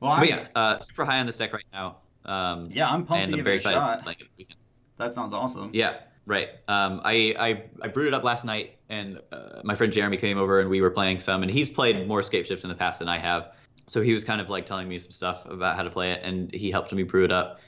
Well, 0.00 0.12
I'm, 0.12 0.24
yeah, 0.26 0.46
uh, 0.54 0.78
super 0.78 1.04
high 1.04 1.18
on 1.18 1.26
this 1.26 1.36
deck 1.36 1.52
right 1.52 1.64
now. 1.72 1.96
Um, 2.24 2.68
yeah, 2.70 2.88
I'm 2.88 3.04
pumped 3.04 3.26
to 3.26 3.32
I'm 3.32 3.36
give 3.36 3.44
very 3.44 3.56
it 3.56 3.64
a 3.64 3.68
excited 3.70 4.00
shot. 4.02 4.12
it 4.12 4.24
this 4.24 4.36
weekend. 4.36 4.58
That 4.96 5.14
sounds 5.14 5.32
awesome. 5.32 5.70
Yeah, 5.72 5.98
right. 6.26 6.48
Um, 6.66 7.00
I, 7.04 7.34
I 7.38 7.64
I 7.82 7.88
brewed 7.88 8.08
it 8.08 8.14
up 8.14 8.24
last 8.24 8.44
night, 8.44 8.76
and 8.88 9.20
uh, 9.32 9.60
my 9.64 9.74
friend 9.74 9.92
Jeremy 9.92 10.16
came 10.16 10.38
over, 10.38 10.60
and 10.60 10.68
we 10.68 10.80
were 10.80 10.90
playing 10.90 11.20
some, 11.20 11.42
and 11.42 11.50
he's 11.50 11.68
played 11.68 12.06
more 12.06 12.22
Scape 12.22 12.46
Shift 12.46 12.64
in 12.64 12.68
the 12.68 12.74
past 12.74 12.98
than 12.98 13.08
I 13.08 13.18
have, 13.18 13.52
so 13.86 14.02
he 14.02 14.12
was 14.12 14.24
kind 14.24 14.40
of 14.40 14.50
like 14.50 14.66
telling 14.66 14.88
me 14.88 14.98
some 14.98 15.12
stuff 15.12 15.46
about 15.46 15.76
how 15.76 15.82
to 15.82 15.90
play 15.90 16.12
it, 16.12 16.20
and 16.22 16.52
he 16.52 16.70
helped 16.70 16.92
me 16.92 17.02
brew 17.04 17.24
it 17.24 17.32
up. 17.32 17.60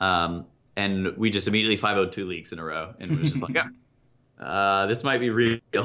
Um, 0.00 0.46
and 0.76 1.16
we 1.16 1.30
just 1.30 1.48
immediately 1.48 1.76
502 1.76 2.26
leagues 2.26 2.52
in 2.52 2.58
a 2.58 2.64
row, 2.64 2.94
and 3.00 3.10
was 3.10 3.32
just 3.32 3.42
like, 3.42 3.54
yeah, 3.54 3.68
uh, 4.38 4.86
this 4.86 5.04
might 5.04 5.18
be 5.18 5.30
real. 5.30 5.60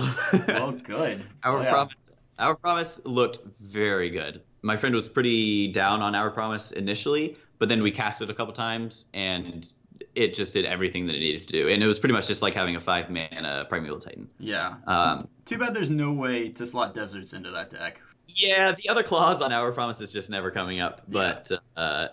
Well, 0.47 0.71
good. 0.71 1.23
Our 1.43 1.63
yeah. 1.63 1.69
promise. 1.69 2.13
Hour 2.39 2.55
Promise 2.55 3.05
looked 3.05 3.39
very 3.59 4.09
good. 4.09 4.41
My 4.63 4.75
friend 4.75 4.95
was 4.95 5.07
pretty 5.07 5.67
down 5.67 6.01
on 6.01 6.15
Hour 6.15 6.31
Promise 6.31 6.71
initially, 6.71 7.37
but 7.61 7.69
then 7.69 7.83
we 7.83 7.91
cast 7.91 8.23
it 8.23 8.29
a 8.31 8.33
couple 8.33 8.51
times 8.51 9.05
and 9.13 9.71
it 10.15 10.33
just 10.33 10.51
did 10.51 10.65
everything 10.65 11.05
that 11.05 11.13
it 11.13 11.19
needed 11.19 11.47
to 11.47 11.53
do. 11.53 11.69
And 11.69 11.83
it 11.83 11.85
was 11.85 11.99
pretty 11.99 12.13
much 12.13 12.25
just 12.25 12.41
like 12.41 12.55
having 12.55 12.75
a 12.75 12.81
five 12.81 13.07
mana 13.11 13.67
Primeval 13.69 13.99
Titan. 13.99 14.27
Yeah. 14.39 14.77
Um, 14.87 15.27
Too 15.45 15.59
bad 15.59 15.75
there's 15.75 15.91
no 15.91 16.11
way 16.11 16.49
to 16.49 16.65
slot 16.65 16.95
deserts 16.95 17.33
into 17.33 17.51
that 17.51 17.69
deck. 17.69 18.01
yeah, 18.29 18.71
the 18.71 18.89
other 18.89 19.03
clause 19.03 19.43
on 19.43 19.51
Hour 19.51 19.71
Promise 19.73 20.01
is 20.01 20.11
just 20.11 20.31
never 20.31 20.49
coming 20.49 20.79
up, 20.79 21.03
but 21.07 21.51
uh, 21.77 22.07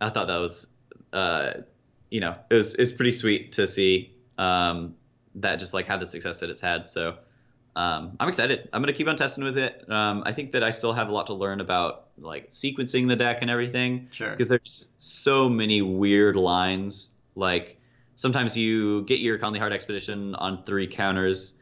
I 0.00 0.08
thought 0.10 0.28
that 0.28 0.38
was, 0.38 0.68
uh, 1.12 1.54
you 2.12 2.20
know, 2.20 2.36
it 2.48 2.54
was 2.54 2.74
it 2.74 2.78
was 2.78 2.92
pretty 2.92 3.10
sweet 3.10 3.50
to 3.52 3.66
see 3.66 4.14
um, 4.38 4.94
that 5.34 5.56
just 5.56 5.74
like 5.74 5.88
had 5.88 5.98
the 5.98 6.06
success 6.06 6.38
that 6.38 6.48
it's 6.48 6.60
had. 6.60 6.88
So 6.88 7.16
um, 7.74 8.16
I'm 8.20 8.28
excited. 8.28 8.68
I'm 8.72 8.80
gonna 8.80 8.92
keep 8.92 9.08
on 9.08 9.16
testing 9.16 9.42
with 9.42 9.58
it. 9.58 9.84
Um, 9.90 10.22
I 10.24 10.32
think 10.32 10.52
that 10.52 10.62
I 10.62 10.70
still 10.70 10.92
have 10.92 11.08
a 11.08 11.12
lot 11.12 11.26
to 11.26 11.34
learn 11.34 11.60
about 11.60 12.10
like 12.22 12.50
sequencing 12.50 13.08
the 13.08 13.16
deck 13.16 13.38
and 13.40 13.50
everything 13.50 14.08
Sure. 14.12 14.30
because 14.30 14.48
there's 14.48 14.86
so 14.98 15.48
many 15.48 15.82
weird 15.82 16.36
lines. 16.36 17.14
Like 17.34 17.80
sometimes 18.16 18.56
you 18.56 19.02
get 19.04 19.20
your 19.20 19.38
Khalni 19.38 19.58
Heart 19.58 19.72
Expedition 19.72 20.34
on 20.36 20.64
three 20.64 20.86
counters, 20.86 21.54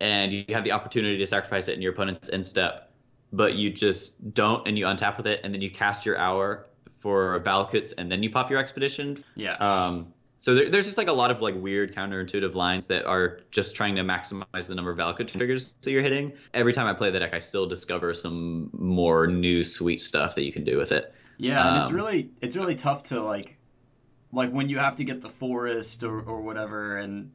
and 0.00 0.32
you 0.32 0.44
have 0.50 0.64
the 0.64 0.72
opportunity 0.72 1.16
to 1.18 1.26
sacrifice 1.26 1.68
it 1.68 1.74
in 1.74 1.82
your 1.82 1.92
opponent's 1.92 2.28
end 2.28 2.44
step, 2.44 2.92
but 3.32 3.54
you 3.54 3.70
just 3.70 4.32
don't, 4.34 4.66
and 4.66 4.76
you 4.76 4.84
untap 4.86 5.16
with 5.16 5.26
it, 5.26 5.40
and 5.44 5.54
then 5.54 5.60
you 5.60 5.70
cast 5.70 6.04
your 6.04 6.18
hour 6.18 6.66
for 6.98 7.40
Valakut's, 7.40 7.92
and 7.92 8.10
then 8.10 8.22
you 8.22 8.30
pop 8.30 8.50
your 8.50 8.58
Expedition. 8.58 9.16
Yeah. 9.36 9.54
Um, 9.54 10.12
so 10.42 10.56
there, 10.56 10.68
there's 10.68 10.86
just 10.86 10.98
like 10.98 11.06
a 11.06 11.12
lot 11.12 11.30
of 11.30 11.40
like 11.40 11.54
weird 11.54 11.94
counterintuitive 11.94 12.56
lines 12.56 12.88
that 12.88 13.04
are 13.06 13.38
just 13.52 13.76
trying 13.76 13.94
to 13.94 14.02
maximize 14.02 14.66
the 14.66 14.74
number 14.74 14.90
of 14.90 14.98
Valakut 14.98 15.28
triggers 15.28 15.74
that 15.82 15.92
you're 15.92 16.02
hitting. 16.02 16.32
Every 16.52 16.72
time 16.72 16.88
I 16.88 16.94
play 16.94 17.12
the 17.12 17.20
deck, 17.20 17.32
I 17.32 17.38
still 17.38 17.64
discover 17.64 18.12
some 18.12 18.68
more 18.72 19.28
new 19.28 19.62
sweet 19.62 20.00
stuff 20.00 20.34
that 20.34 20.42
you 20.42 20.52
can 20.52 20.64
do 20.64 20.78
with 20.78 20.90
it. 20.90 21.14
Yeah, 21.38 21.68
and 21.68 21.76
it's 21.76 21.90
Um, 21.90 21.94
really 21.94 22.30
it's 22.40 22.56
really 22.56 22.74
tough 22.74 23.04
to 23.04 23.22
like 23.22 23.56
like 24.32 24.50
when 24.50 24.68
you 24.68 24.78
have 24.78 24.96
to 24.96 25.04
get 25.04 25.20
the 25.20 25.28
forest 25.28 26.02
or, 26.02 26.20
or 26.20 26.40
whatever 26.42 26.96
and 26.96 27.30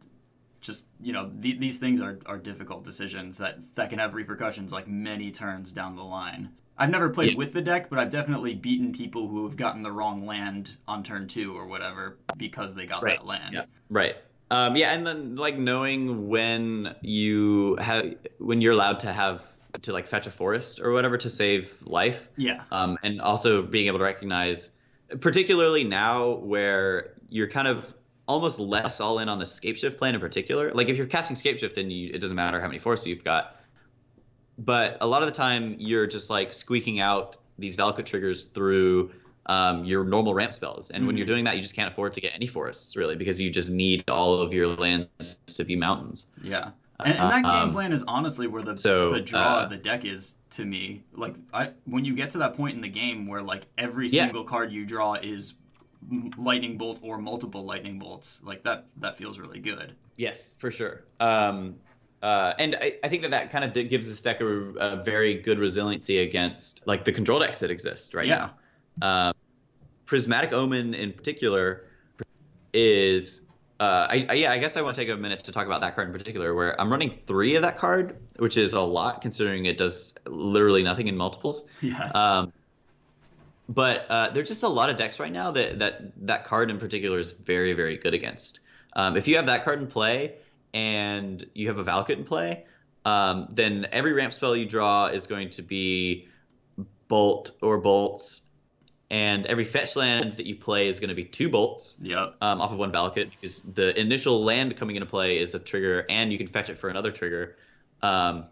just 0.68 0.88
you 1.01 1.13
know 1.13 1.32
th- 1.41 1.59
these 1.59 1.80
things 1.80 2.01
are, 2.01 2.20
are 2.26 2.38
difficult 2.38 2.84
decisions 2.84 3.38
that 3.38 3.57
that 3.76 3.89
can 3.89 3.97
have 3.99 4.13
repercussions 4.13 4.72
like 4.74 4.86
many 4.88 5.32
turns 5.32 5.72
down 5.72 5.95
the 5.95 6.03
line. 6.03 6.49
I've 6.78 6.89
never 6.91 7.09
played 7.09 7.32
Yeah. 7.32 7.38
with 7.38 7.53
the 7.53 7.61
deck, 7.61 7.89
but 7.89 7.97
I've 7.97 8.09
definitely 8.11 8.53
beaten 8.53 8.91
people 8.91 9.30
who 9.30 9.45
have 9.45 9.55
gotten 9.55 9.82
the 9.82 9.91
wrong 9.91 10.26
land 10.28 10.76
on 10.88 11.01
turn 11.03 11.28
two 11.28 11.57
or 11.57 11.65
whatever 11.65 12.20
because 12.36 12.76
they 12.76 12.86
got 12.86 13.01
Right. 13.01 13.18
that 13.18 13.26
land. 13.26 13.53
Yeah. 13.55 13.63
Right. 13.89 14.15
Um, 14.51 14.76
yeah, 14.76 14.93
and 14.93 15.07
then 15.07 15.36
like 15.36 15.57
knowing 15.57 16.28
when 16.28 16.95
you 17.01 17.78
have 17.78 18.13
when 18.39 18.59
you're 18.61 18.74
allowed 18.74 18.99
to 18.99 19.13
have 19.13 19.41
to 19.84 19.93
like 19.93 20.05
fetch 20.05 20.28
a 20.28 20.32
forest 20.32 20.82
or 20.82 20.91
whatever 20.91 21.18
to 21.18 21.30
save 21.30 21.82
life, 21.86 22.28
Yeah. 22.36 22.63
um, 22.72 22.97
and 23.03 23.22
also 23.22 23.61
being 23.61 23.88
able 23.88 23.99
to 23.99 24.03
recognize, 24.03 24.72
particularly 25.22 25.84
now 25.86 26.36
where 26.36 27.13
you're 27.30 27.47
kind 27.49 27.68
of 27.70 27.93
almost 28.28 28.59
less 28.59 28.99
all 28.99 29.19
in 29.19 29.30
on 29.30 29.39
the 29.39 29.45
scape 29.45 29.78
shift 29.78 29.97
plan 29.97 30.13
in 30.15 30.21
particular. 30.21 30.71
Like 30.71 30.89
if 30.89 30.97
you're 30.97 31.07
casting 31.07 31.36
scape 31.36 31.57
shift, 31.59 31.75
then 31.75 31.89
you, 31.89 32.11
it 32.13 32.19
doesn't 32.19 32.36
matter 32.36 32.59
how 32.59 32.67
many 32.67 32.80
forests 32.80 33.07
you've 33.07 33.23
got. 33.23 33.55
But 34.59 34.97
a 35.01 35.07
lot 35.07 35.21
of 35.21 35.28
the 35.28 35.34
time, 35.34 35.75
you're 35.78 36.07
just 36.07 36.30
like 36.30 36.51
squeaking 36.51 36.99
out 36.99 37.38
these 37.59 37.75
Valakut 37.78 38.05
triggers 38.05 38.45
through 38.45 39.11
um, 39.45 39.86
your 39.86 40.03
normal 40.03 40.34
ramp 40.34 40.51
spells. 40.51 40.89
And 40.89 41.05
when 41.07 41.15
Mhm. 41.15 41.19
you're 41.19 41.28
doing 41.28 41.45
that, 41.45 41.55
you 41.55 41.61
just 41.61 41.73
can't 41.73 41.91
afford 41.91 42.13
to 42.15 42.21
get 42.21 42.34
any 42.36 42.47
forests 42.47 42.97
really 42.97 43.15
because 43.15 43.39
you 43.39 43.49
just 43.49 43.69
need 43.69 44.03
all 44.09 44.41
of 44.41 44.51
your 44.53 44.67
lands 44.67 45.36
to 45.47 45.63
be 45.63 45.75
mountains. 45.75 46.28
Yeah. 46.43 46.71
And, 46.99 47.17
and 47.17 47.32
that 47.32 47.43
game 47.43 47.67
Um, 47.69 47.71
plan 47.71 47.93
is 47.93 48.03
honestly 48.07 48.47
where 48.47 48.61
the 48.61 48.75
so, 48.75 49.13
the 49.13 49.21
draw 49.21 49.59
uh, 49.59 49.63
of 49.63 49.69
the 49.69 49.78
deck 49.78 50.03
is 50.03 50.36
to 50.51 50.65
me. 50.65 51.03
Like 51.13 51.36
I 51.53 51.71
when 51.86 52.03
you 52.03 52.13
get 52.15 52.32
to 52.32 52.39
that 52.39 52.55
point 52.55 52.75
in 52.75 52.82
the 52.82 52.89
game 52.89 53.25
where 53.28 53.41
like 53.41 53.67
every 53.78 54.07
Yeah. 54.09 54.23
single 54.25 54.43
card 54.43 54.71
you 54.73 54.84
draw 54.86 55.13
is 55.13 55.53
lightning 56.37 56.77
bolt 56.77 56.99
or 57.01 57.17
multiple 57.17 57.65
lightning 57.65 57.99
bolts, 57.99 58.41
like 58.43 58.63
that 58.63 58.85
that 58.97 59.17
feels 59.17 59.39
really 59.39 59.59
good. 59.59 59.95
Yes, 60.15 60.55
for 60.57 60.71
sure. 60.71 61.03
Um, 61.19 61.75
uh, 62.23 62.53
and 62.57 62.75
I, 62.81 62.95
I 63.03 63.09
think 63.09 63.21
that 63.21 63.31
that 63.31 63.51
kind 63.51 63.63
of 63.63 63.89
gives 63.89 64.07
this 64.07 64.21
deck 64.21 64.41
a, 64.41 64.45
a 64.45 65.03
very 65.03 65.35
good 65.35 65.59
resiliency 65.59 66.19
against 66.19 66.85
like 66.87 67.03
the 67.03 67.11
control 67.11 67.39
decks 67.39 67.59
that 67.59 67.69
exist 67.69 68.13
right 68.13 68.27
Yeah. 68.27 68.49
now. 68.99 69.27
Um, 69.29 69.33
Prismatic 70.05 70.53
Omen 70.53 70.93
in 70.93 71.13
particular 71.13 71.85
is. 72.73 73.41
Uh, 73.79 74.07
I, 74.09 74.25
I, 74.29 74.33
yeah, 74.33 74.51
I 74.51 74.57
guess 74.57 74.75
I 74.75 74.81
want 74.81 74.95
to 74.95 75.01
take 75.01 75.09
a 75.09 75.15
minute 75.15 75.43
to 75.43 75.51
talk 75.51 75.67
about 75.67 75.81
that 75.81 75.93
card 75.93 76.07
in 76.07 76.13
particular, 76.13 76.55
where 76.55 76.79
I'm 76.81 76.89
running 76.89 77.19
three 77.27 77.55
of 77.55 77.61
that 77.61 77.77
card, 77.77 78.17
which 78.37 78.57
is 78.57 78.73
a 78.73 78.81
lot 78.81 79.21
considering 79.21 79.65
it 79.65 79.77
does 79.77 80.15
literally 80.25 80.81
nothing 80.81 81.07
in 81.07 81.15
multiples. 81.15 81.65
Yes. 81.81 82.15
Um, 82.15 82.51
but 83.70 84.05
uh, 84.09 84.30
there's 84.32 84.47
just 84.47 84.63
a 84.63 84.68
lot 84.68 84.89
of 84.89 84.95
decks 84.95 85.20
right 85.20 85.32
now 85.32 85.51
that 85.51 85.80
that 85.80 86.26
that 86.26 86.43
card 86.45 86.70
in 86.70 86.80
particular 86.80 87.20
is 87.20 87.32
very 87.32 87.74
very 87.74 87.97
good 87.97 88.13
against. 88.13 88.59
Um, 88.93 89.18
if 89.18 89.28
you 89.28 89.36
have 89.36 89.45
that 89.47 89.63
card 89.63 89.80
in 89.80 89.88
play 89.88 90.36
and 90.74 91.45
you 91.53 91.68
have 91.68 91.80
a 91.80 91.84
Valakut 91.84 92.18
in 92.18 92.24
play, 92.24 92.65
um, 93.05 93.47
then 93.51 93.88
every 93.91 94.13
ramp 94.13 94.34
spell 94.34 94.55
you 94.55 94.65
draw 94.65 95.07
is 95.07 95.28
going 95.28 95.49
to 95.51 95.61
be 95.61 96.28
bolt 97.07 97.51
or 97.61 97.78
bolts, 97.78 98.43
and 99.09 99.45
every 99.45 99.63
fetch 99.63 99.95
land 99.95 100.34
that 100.34 100.45
you 100.45 100.55
play 100.55 100.88
is 100.88 100.99
going 100.99 101.09
to 101.09 101.15
be 101.15 101.24
two 101.24 101.47
bolts 101.47 101.97
yep. 102.01 102.36
um, 102.41 102.59
off 102.59 102.72
of 102.72 102.78
one 102.78 102.91
Valakut 102.91 103.30
because 103.32 103.61
the 103.61 103.97
initial 103.99 104.43
land 104.43 104.76
coming 104.76 104.95
into 104.95 105.05
play 105.05 105.38
is 105.38 105.55
a 105.55 105.59
trigger, 105.59 106.05
and 106.09 106.32
you 106.32 106.38
can 106.38 106.47
fetch 106.47 106.70
it 106.70 106.78
for 106.78 106.89
another 106.89 107.11
trigger. 107.11 107.55
Um, 108.01 108.45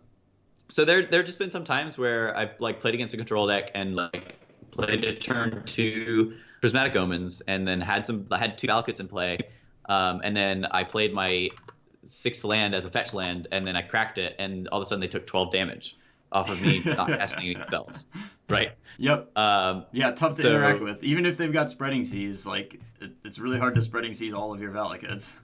so 0.70 0.86
there, 0.86 1.05
there 1.05 1.22
just 1.24 1.38
been 1.38 1.51
some 1.51 1.63
times 1.63 1.97
where 1.97 2.36
I 2.36 2.51
like 2.59 2.80
played 2.80 2.95
against 2.95 3.13
a 3.13 3.18
control 3.18 3.47
deck 3.47 3.72
and 3.76 3.95
like 3.95 4.36
played 4.76 5.03
a 5.03 5.13
turn 5.13 5.63
two 5.65 6.36
prismatic 6.61 6.95
omens, 6.95 7.41
and 7.47 7.67
then 7.67 7.82
had 7.82 8.05
some, 8.05 8.26
I 8.32 8.38
had 8.38 8.57
two 8.57 8.67
Valakuts 8.67 8.99
in 8.99 9.07
play, 9.07 9.38
um, 9.88 10.21
and 10.23 10.36
then 10.36 10.65
I 10.65 10.84
played 10.84 11.13
my 11.13 11.49
sixth 12.03 12.43
land 12.43 12.76
as 12.76 12.86
a 12.86 12.89
fetch 12.89 13.13
land, 13.13 13.47
and 13.51 13.65
then 13.65 13.76
I 13.76 13.82
cracked 13.82 14.17
it, 14.17 14.36
and 14.39 14.67
all 14.69 14.80
of 14.80 14.84
a 14.84 14.86
sudden 14.88 14.99
they 15.01 15.07
took 15.07 15.26
twelve 15.28 15.51
damage 15.51 15.97
off 16.32 16.49
of 16.49 16.61
me 16.61 16.82
not 16.86 17.07
casting 17.07 17.45
any 17.45 17.59
spells. 17.59 18.07
Right. 18.49 18.71
Yep. 18.97 19.38
Um, 19.38 19.86
Yeah, 19.91 20.11
tough 20.11 20.36
to 20.36 20.41
So- 20.41 20.49
interact 20.49 20.82
with. 20.82 21.03
Even 21.03 21.26
if 21.26 21.38
they've 21.38 21.53
got 21.53 21.71
spreading 21.71 22.03
seas, 22.03 22.45
like 22.45 22.80
it, 22.99 23.11
it's 23.23 23.39
really 23.39 23.57
hard 23.59 23.76
to 23.76 23.82
spreading 23.82 24.13
seas 24.13 24.34
all 24.34 24.53
of 24.53 24.61
your 24.61 24.71
Valakuts. 24.71 25.38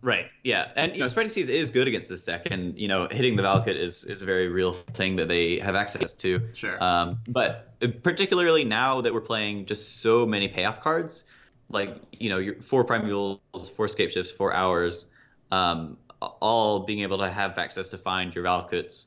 Right. 0.00 0.26
Yeah, 0.44 0.70
and 0.76 0.92
you 0.92 1.00
know, 1.00 1.08
spreading 1.08 1.30
seas 1.30 1.48
is 1.48 1.70
good 1.70 1.88
against 1.88 2.08
this 2.08 2.22
deck, 2.22 2.46
and 2.50 2.78
you 2.78 2.86
know, 2.86 3.08
hitting 3.10 3.34
the 3.34 3.42
Valakut 3.42 3.76
is 3.76 4.04
is 4.04 4.22
a 4.22 4.24
very 4.26 4.48
real 4.48 4.72
thing 4.72 5.16
that 5.16 5.26
they 5.26 5.58
have 5.58 5.74
access 5.74 6.12
to. 6.12 6.40
Sure. 6.54 6.82
Um, 6.82 7.18
but 7.28 7.74
particularly 8.02 8.64
now 8.64 9.00
that 9.00 9.12
we're 9.12 9.20
playing 9.20 9.66
just 9.66 10.00
so 10.00 10.24
many 10.24 10.46
payoff 10.46 10.80
cards, 10.80 11.24
like 11.68 11.96
you 12.12 12.28
know, 12.28 12.38
your 12.38 12.60
four 12.62 12.84
primevals, 12.84 13.40
four 13.76 13.88
scape 13.88 14.12
shifts, 14.12 14.30
four 14.30 14.54
hours, 14.54 15.10
um, 15.50 15.96
all 16.20 16.80
being 16.80 17.00
able 17.00 17.18
to 17.18 17.28
have 17.28 17.58
access 17.58 17.88
to 17.88 17.98
find 17.98 18.34
your 18.34 18.44
Valakuts. 18.44 19.06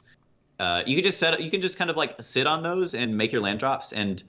Uh, 0.59 0.83
you 0.85 0.95
can 0.95 1.03
just 1.03 1.17
set, 1.17 1.41
you 1.41 1.49
can 1.49 1.61
just 1.61 1.77
kind 1.77 1.89
of 1.89 1.97
like 1.97 2.21
sit 2.21 2.45
on 2.45 2.61
those 2.61 2.93
and 2.93 3.17
make 3.17 3.31
your 3.31 3.41
land 3.41 3.59
drops 3.59 3.93
and 3.93 4.23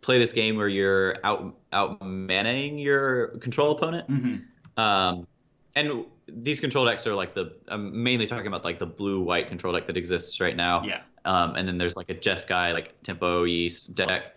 play 0.00 0.18
this 0.18 0.32
game 0.32 0.56
where 0.56 0.68
you're 0.68 1.16
out 1.24 1.56
out 1.72 2.02
manning 2.02 2.78
your 2.78 3.28
control 3.38 3.72
opponent. 3.72 4.06
hmm 4.06 4.36
Um, 4.80 5.26
and 5.74 6.04
these 6.28 6.60
control 6.60 6.84
decks 6.84 7.06
are 7.06 7.14
like 7.14 7.34
the 7.34 7.54
I'm 7.68 8.02
mainly 8.02 8.26
talking 8.26 8.46
about 8.46 8.64
like 8.64 8.78
the 8.78 8.86
blue 8.86 9.20
white 9.20 9.48
control 9.48 9.72
deck 9.72 9.86
that 9.86 9.96
exists 9.96 10.40
right 10.40 10.56
now. 10.56 10.84
Yeah. 10.84 11.02
Um, 11.24 11.54
and 11.54 11.66
then 11.66 11.78
there's 11.78 11.96
like 11.96 12.10
a 12.10 12.14
Jeskai 12.14 12.72
like 12.72 13.00
tempo 13.02 13.46
East 13.46 13.94
deck. 13.94 14.36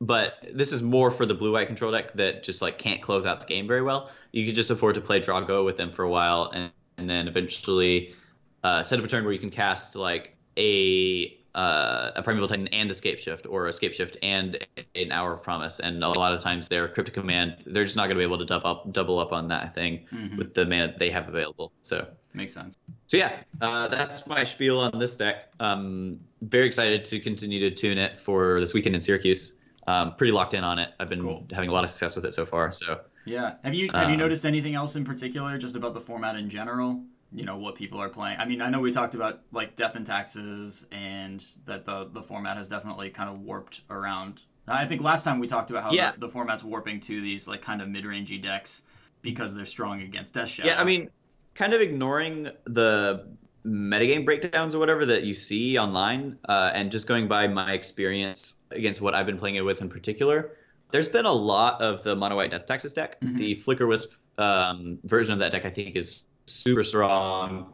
But 0.00 0.34
this 0.52 0.70
is 0.70 0.82
more 0.82 1.10
for 1.10 1.26
the 1.26 1.34
blue 1.34 1.52
white 1.52 1.66
control 1.66 1.90
deck 1.90 2.12
that 2.14 2.42
just 2.42 2.62
like 2.62 2.78
can't 2.78 3.02
close 3.02 3.26
out 3.26 3.40
the 3.40 3.46
game 3.46 3.66
very 3.66 3.82
well. 3.82 4.10
You 4.32 4.46
could 4.46 4.54
just 4.54 4.70
afford 4.70 4.94
to 4.94 5.00
play 5.00 5.18
draw 5.18 5.40
go 5.40 5.64
with 5.64 5.76
them 5.76 5.90
for 5.90 6.04
a 6.04 6.10
while 6.10 6.50
and, 6.54 6.70
and 6.98 7.10
then 7.10 7.26
eventually 7.26 8.14
uh, 8.62 8.82
set 8.82 8.98
up 8.98 9.04
a 9.04 9.08
turn 9.08 9.24
where 9.24 9.32
you 9.32 9.38
can 9.38 9.50
cast 9.50 9.96
like 9.96 10.36
a 10.56 11.37
uh, 11.54 12.10
a 12.14 12.22
primeval 12.22 12.46
titan 12.48 12.68
and 12.68 12.94
Scape 12.94 13.18
Shift 13.18 13.46
or 13.46 13.70
Scape 13.72 13.94
Shift 13.94 14.16
and 14.22 14.58
an 14.94 15.10
hour 15.12 15.32
of 15.32 15.42
promise 15.42 15.80
and 15.80 16.04
a 16.04 16.08
lot 16.08 16.32
of 16.32 16.40
times 16.40 16.68
their 16.68 16.88
cryptic 16.88 17.14
command 17.14 17.56
they're 17.66 17.84
just 17.84 17.96
not 17.96 18.02
going 18.02 18.16
to 18.16 18.20
be 18.20 18.22
able 18.22 18.38
to 18.38 18.44
double 18.44 18.70
up 18.70 18.92
double 18.92 19.18
up 19.18 19.32
on 19.32 19.48
that 19.48 19.74
thing 19.74 20.06
Mhm. 20.12 20.36
with 20.36 20.54
the 20.54 20.64
mana 20.64 20.94
they 20.98 21.10
have 21.10 21.28
available 21.28 21.72
so 21.80 22.06
Makes 22.34 22.52
sense. 22.54 22.76
so 23.06 23.16
yeah, 23.16 23.40
uh, 23.60 23.88
that's 23.88 24.26
my 24.26 24.44
spiel 24.44 24.78
on 24.78 24.98
this 24.98 25.16
deck. 25.16 25.50
Um, 25.58 26.20
very 26.42 26.66
excited 26.66 27.04
to 27.06 27.18
continue 27.18 27.58
to 27.68 27.74
tune 27.74 27.98
it 27.98 28.20
for 28.20 28.60
this 28.60 28.74
weekend 28.74 28.94
in 28.94 29.00
Syracuse. 29.00 29.54
Um, 29.88 30.14
pretty 30.14 30.32
locked 30.32 30.52
in 30.54 30.62
on 30.62 30.78
it. 30.78 30.90
I've 31.00 31.08
been 31.08 31.22
Cool. 31.22 31.46
having 31.50 31.70
a 31.70 31.72
lot 31.72 31.82
of 31.82 31.90
success 31.90 32.14
with 32.14 32.26
it 32.26 32.34
so 32.34 32.44
far. 32.46 32.70
So 32.70 33.00
Yeah. 33.24 33.54
Have 33.64 33.74
you 33.74 33.88
have 33.92 34.08
you 34.10 34.14
Um, 34.14 34.20
noticed 34.20 34.44
anything 34.44 34.74
else 34.74 34.94
in 34.94 35.04
particular 35.04 35.56
just 35.58 35.74
about 35.74 35.94
the 35.94 36.00
format 36.00 36.36
in 36.36 36.48
general? 36.50 37.02
You 37.32 37.44
know 37.44 37.58
what 37.58 37.74
people 37.74 38.00
are 38.00 38.08
playing. 38.08 38.38
I 38.38 38.46
mean, 38.46 38.62
I 38.62 38.70
know 38.70 38.80
we 38.80 38.90
talked 38.90 39.14
about 39.14 39.40
like 39.52 39.76
death 39.76 39.94
and 39.96 40.06
taxes, 40.06 40.86
and 40.92 41.44
that 41.66 41.84
the 41.84 42.08
the 42.10 42.22
format 42.22 42.56
has 42.56 42.68
definitely 42.68 43.10
kind 43.10 43.28
of 43.28 43.38
warped 43.40 43.82
around. 43.90 44.42
I 44.66 44.86
think 44.86 45.02
last 45.02 45.24
time 45.24 45.38
we 45.38 45.46
talked 45.46 45.70
about 45.70 45.82
how 45.82 45.92
Yeah. 45.92 46.12
the, 46.12 46.20
the 46.20 46.28
format's 46.28 46.62
warping 46.64 47.00
to 47.00 47.20
these 47.20 47.46
like 47.48 47.62
kind 47.62 47.80
of 47.82 47.88
mid 47.88 48.04
rangey 48.04 48.40
decks 48.40 48.82
because 49.22 49.54
they're 49.54 49.64
strong 49.66 50.00
against 50.02 50.34
Death 50.34 50.48
Shadow. 50.48 50.68
yeah, 50.68 50.80
I 50.80 50.84
mean, 50.84 51.10
kind 51.54 51.72
of 51.74 51.80
ignoring 51.80 52.48
the 52.64 53.26
metagame 53.66 54.24
breakdowns 54.24 54.74
or 54.74 54.78
whatever 54.78 55.04
that 55.06 55.24
you 55.24 55.34
see 55.34 55.76
online, 55.78 56.38
uh, 56.48 56.70
and 56.74 56.90
just 56.90 57.06
going 57.06 57.28
by 57.28 57.46
my 57.48 57.72
experience 57.72 58.54
against 58.70 59.00
what 59.00 59.14
I've 59.14 59.26
been 59.26 59.38
playing 59.38 59.56
it 59.56 59.62
with 59.62 59.80
in 59.82 59.88
particular. 59.88 60.52
There's 60.90 61.08
been 61.08 61.26
a 61.26 61.32
lot 61.32 61.80
of 61.82 62.02
the 62.02 62.14
mono 62.16 62.36
white 62.36 62.50
death 62.50 62.64
taxes 62.66 62.94
deck. 62.94 63.20
Mhm. 63.20 63.36
The 63.36 63.54
Flicker 63.56 63.86
Wisp 63.86 64.14
um, 64.38 64.98
version 65.04 65.32
of 65.34 65.38
that 65.40 65.50
deck, 65.52 65.66
I 65.66 65.70
think, 65.70 65.96
is 65.96 66.24
super 66.50 66.84
strong. 66.84 67.72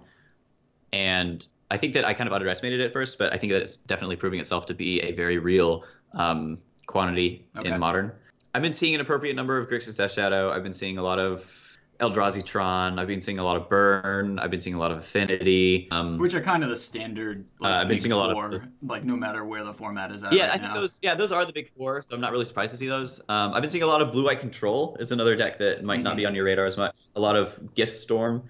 and 0.92 1.46
I 1.70 1.76
think 1.76 1.92
that 1.94 2.04
I 2.04 2.14
kind 2.14 2.28
of 2.28 2.32
underestimated 2.32 2.80
it 2.80 2.84
at 2.84 2.92
first, 2.92 3.18
but 3.18 3.32
I 3.32 3.36
think 3.38 3.52
that 3.52 3.62
it's 3.62 3.76
definitely 3.76 4.16
proving 4.16 4.38
itself 4.38 4.66
to 4.66 4.74
be 4.74 5.00
a 5.00 5.12
very 5.12 5.38
real 5.38 5.84
um, 6.12 6.58
quantity 6.86 7.46
Okay. 7.56 7.70
in 7.70 7.80
modern. 7.80 8.12
I've 8.54 8.62
been 8.62 8.72
seeing 8.72 8.94
an 8.94 9.00
appropriate 9.00 9.34
number 9.34 9.58
of 9.58 9.68
Grixis 9.68 9.96
Death 9.96 10.12
Shadow. 10.12 10.52
I've 10.52 10.62
been 10.62 10.72
seeing 10.72 10.98
a 10.98 11.02
lot 11.02 11.18
of 11.18 11.50
Eldrazi 11.98 12.44
Tron. 12.44 12.98
I've 13.00 13.08
been 13.08 13.20
seeing 13.20 13.38
a 13.38 13.44
lot 13.44 13.56
of 13.56 13.68
Burn. 13.68 14.38
I've 14.38 14.50
been 14.50 14.60
seeing 14.60 14.74
a 14.76 14.78
lot 14.78 14.92
of 14.92 14.98
Affinity. 14.98 15.88
Um, 15.90 16.18
which 16.18 16.34
are 16.34 16.40
kind 16.40 16.62
of 16.62 16.70
the 16.70 16.76
standard. 16.76 17.46
Like, 17.58 17.72
Uh, 17.72 17.76
I've 17.80 17.88
been 17.88 17.98
seeing 17.98 18.12
a 18.12 18.16
lot 18.16 18.30
of 18.30 18.62
like 18.82 19.02
no 19.04 19.16
matter 19.16 19.44
where 19.44 19.64
the 19.64 19.72
format 19.74 20.12
is 20.12 20.22
at. 20.22 20.32
yeah, 20.32 20.42
right 20.42 20.50
I 20.54 20.58
think 20.58 20.74
now. 20.74 20.80
those. 20.80 21.00
Yeah, 21.02 21.14
those 21.16 21.32
are 21.32 21.44
the 21.44 21.52
big 21.52 21.70
four. 21.76 22.02
So 22.02 22.14
I'm 22.14 22.20
not 22.20 22.30
really 22.30 22.44
surprised 22.44 22.70
to 22.72 22.76
see 22.78 22.86
those. 22.88 23.20
Um, 23.28 23.52
I've 23.54 23.62
been 23.62 23.70
seeing 23.70 23.82
a 23.84 23.86
lot 23.88 24.00
of 24.02 24.12
Blue 24.12 24.24
White 24.26 24.38
Control 24.38 24.96
is 25.00 25.10
another 25.10 25.34
deck 25.34 25.58
that 25.58 25.82
might 25.82 26.02
not 26.02 26.14
Mhm. 26.14 26.18
be 26.18 26.26
on 26.26 26.34
your 26.36 26.44
radar 26.44 26.66
as 26.66 26.76
much. 26.76 26.96
A 27.16 27.20
lot 27.20 27.34
of 27.34 27.74
Gift 27.74 27.92
Storm. 27.92 28.44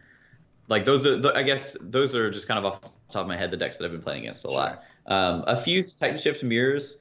Like 0.68 0.84
those 0.84 1.06
are, 1.06 1.18
the, 1.18 1.34
I 1.34 1.42
guess 1.42 1.76
those 1.80 2.14
are 2.14 2.30
just 2.30 2.48
kind 2.48 2.58
of 2.58 2.64
off 2.64 2.80
the 2.80 2.88
top 3.10 3.22
of 3.22 3.28
my 3.28 3.36
head 3.36 3.50
the 3.50 3.56
decks 3.56 3.78
that 3.78 3.84
I've 3.84 3.92
been 3.92 4.00
playing 4.00 4.22
against 4.22 4.44
a 4.44 4.50
lot. 4.50 4.82
Um, 5.06 5.44
a 5.46 5.56
few 5.56 5.82
Titan 5.82 6.18
Shift 6.18 6.42
mirrors, 6.42 7.00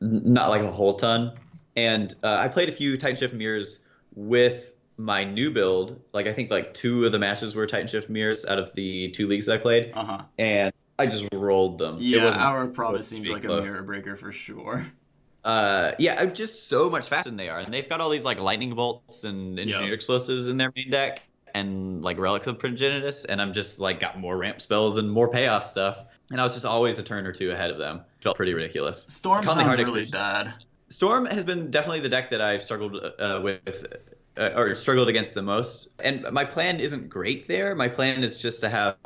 not 0.00 0.50
like 0.50 0.62
a 0.62 0.72
whole 0.72 0.94
ton. 0.94 1.32
And 1.76 2.14
uh, 2.22 2.36
I 2.36 2.48
played 2.48 2.68
a 2.68 2.72
few 2.72 2.96
Titan 2.96 3.16
Shift 3.16 3.34
mirrors 3.34 3.84
with 4.14 4.72
my 4.96 5.24
new 5.24 5.50
build. 5.50 6.00
Like 6.12 6.26
I 6.26 6.32
think 6.32 6.50
like 6.50 6.74
two 6.74 7.04
of 7.04 7.12
the 7.12 7.18
matches 7.18 7.54
were 7.54 7.66
Titan 7.66 7.86
Shift 7.86 8.08
mirrors 8.08 8.44
out 8.46 8.58
of 8.58 8.72
the 8.74 9.10
two 9.10 9.28
leagues 9.28 9.46
that 9.46 9.54
I 9.54 9.58
played, 9.58 9.92
Uh 9.94 10.04
huh. 10.04 10.22
and 10.38 10.72
I 10.98 11.06
just 11.06 11.26
rolled 11.32 11.78
them. 11.78 11.98
It 11.98 12.02
Yeah, 12.02 12.24
wasn't 12.24 12.44
Hour 12.44 12.62
of 12.62 12.72
Promise 12.74 13.08
close 13.08 13.08
seems 13.08 13.28
like 13.28 13.44
a 13.44 13.48
mirror 13.48 13.82
breaker 13.84 14.16
for 14.16 14.32
sure. 14.32 14.86
Uh, 15.44 15.92
yeah, 16.00 16.20
I'm 16.20 16.34
just 16.34 16.68
so 16.68 16.90
much 16.90 17.08
faster 17.08 17.30
than 17.30 17.36
they 17.36 17.48
are, 17.48 17.60
and 17.60 17.72
they've 17.72 17.88
got 17.88 18.00
all 18.00 18.10
these 18.10 18.24
like 18.24 18.40
lightning 18.40 18.74
bolts 18.74 19.22
and 19.24 19.60
engineered 19.60 19.88
Yeah. 19.90 19.94
explosives 19.94 20.48
in 20.48 20.56
their 20.56 20.72
main 20.74 20.90
deck, 20.90 21.22
and 21.56 22.02
like 22.02 22.18
relics 22.18 22.46
of 22.46 22.58
progenitus, 22.58 23.24
and 23.28 23.40
I'm 23.40 23.52
just 23.52 23.80
like 23.80 23.98
got 23.98 24.20
more 24.20 24.36
ramp 24.36 24.60
spells 24.60 24.98
and 24.98 25.10
more 25.10 25.28
payoff 25.28 25.64
stuff, 25.64 26.04
and 26.30 26.38
I 26.40 26.44
was 26.44 26.52
just 26.52 26.66
always 26.66 26.98
a 26.98 27.02
turn 27.02 27.26
or 27.26 27.32
two 27.32 27.50
ahead 27.50 27.70
of 27.70 27.78
them. 27.78 28.02
Felt 28.20 28.36
pretty 28.36 28.52
ridiculous. 28.52 29.06
Storm 29.08 29.42
sounds 29.44 29.78
really 29.78 30.04
bad. 30.06 30.52
Storm 30.88 31.24
has 31.26 31.44
been 31.44 31.70
definitely 31.70 32.00
the 32.00 32.08
deck 32.08 32.30
that 32.30 32.40
I've 32.40 32.62
struggled 32.62 32.96
uh, 33.18 33.40
with, 33.42 33.86
uh, 34.36 34.50
or 34.54 34.74
struggled 34.74 35.08
against 35.08 35.34
the 35.34 35.42
most. 35.42 35.88
And 35.98 36.22
my 36.30 36.44
plan 36.44 36.78
isn't 36.78 37.08
great 37.08 37.48
there. 37.48 37.74
My 37.74 37.88
plan 37.88 38.22
is 38.22 38.36
just 38.36 38.60
to 38.60 38.68
have 38.68 38.96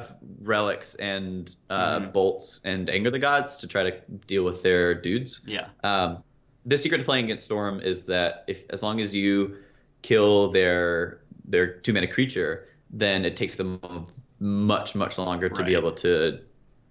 relics 0.42 0.96
and 0.96 1.54
uh, 1.70 2.00
Mhm. 2.00 2.12
bolts 2.12 2.60
and 2.64 2.90
anger 2.90 3.10
the 3.10 3.18
gods 3.18 3.56
to 3.58 3.66
try 3.66 3.84
to 3.88 3.98
deal 4.26 4.42
with 4.44 4.62
their 4.62 4.92
dudes. 4.94 5.40
Yeah. 5.46 5.68
Um, 5.84 6.22
the 6.66 6.76
secret 6.76 6.98
to 6.98 7.04
playing 7.04 7.24
against 7.26 7.44
Storm 7.44 7.80
is 7.80 8.06
that 8.06 8.44
if 8.46 8.64
as 8.70 8.82
long 8.82 9.00
as 9.00 9.14
you 9.14 9.56
kill 10.02 10.50
their 10.50 11.20
their 11.50 11.74
two 11.74 11.92
mana 11.92 12.06
creature, 12.06 12.68
then 12.90 13.24
it 13.24 13.36
takes 13.36 13.56
them 13.56 13.80
much 14.38 14.94
much 14.94 15.18
longer 15.18 15.48
to 15.48 15.62
be 15.62 15.74
able 15.74 15.92
to 15.92 16.40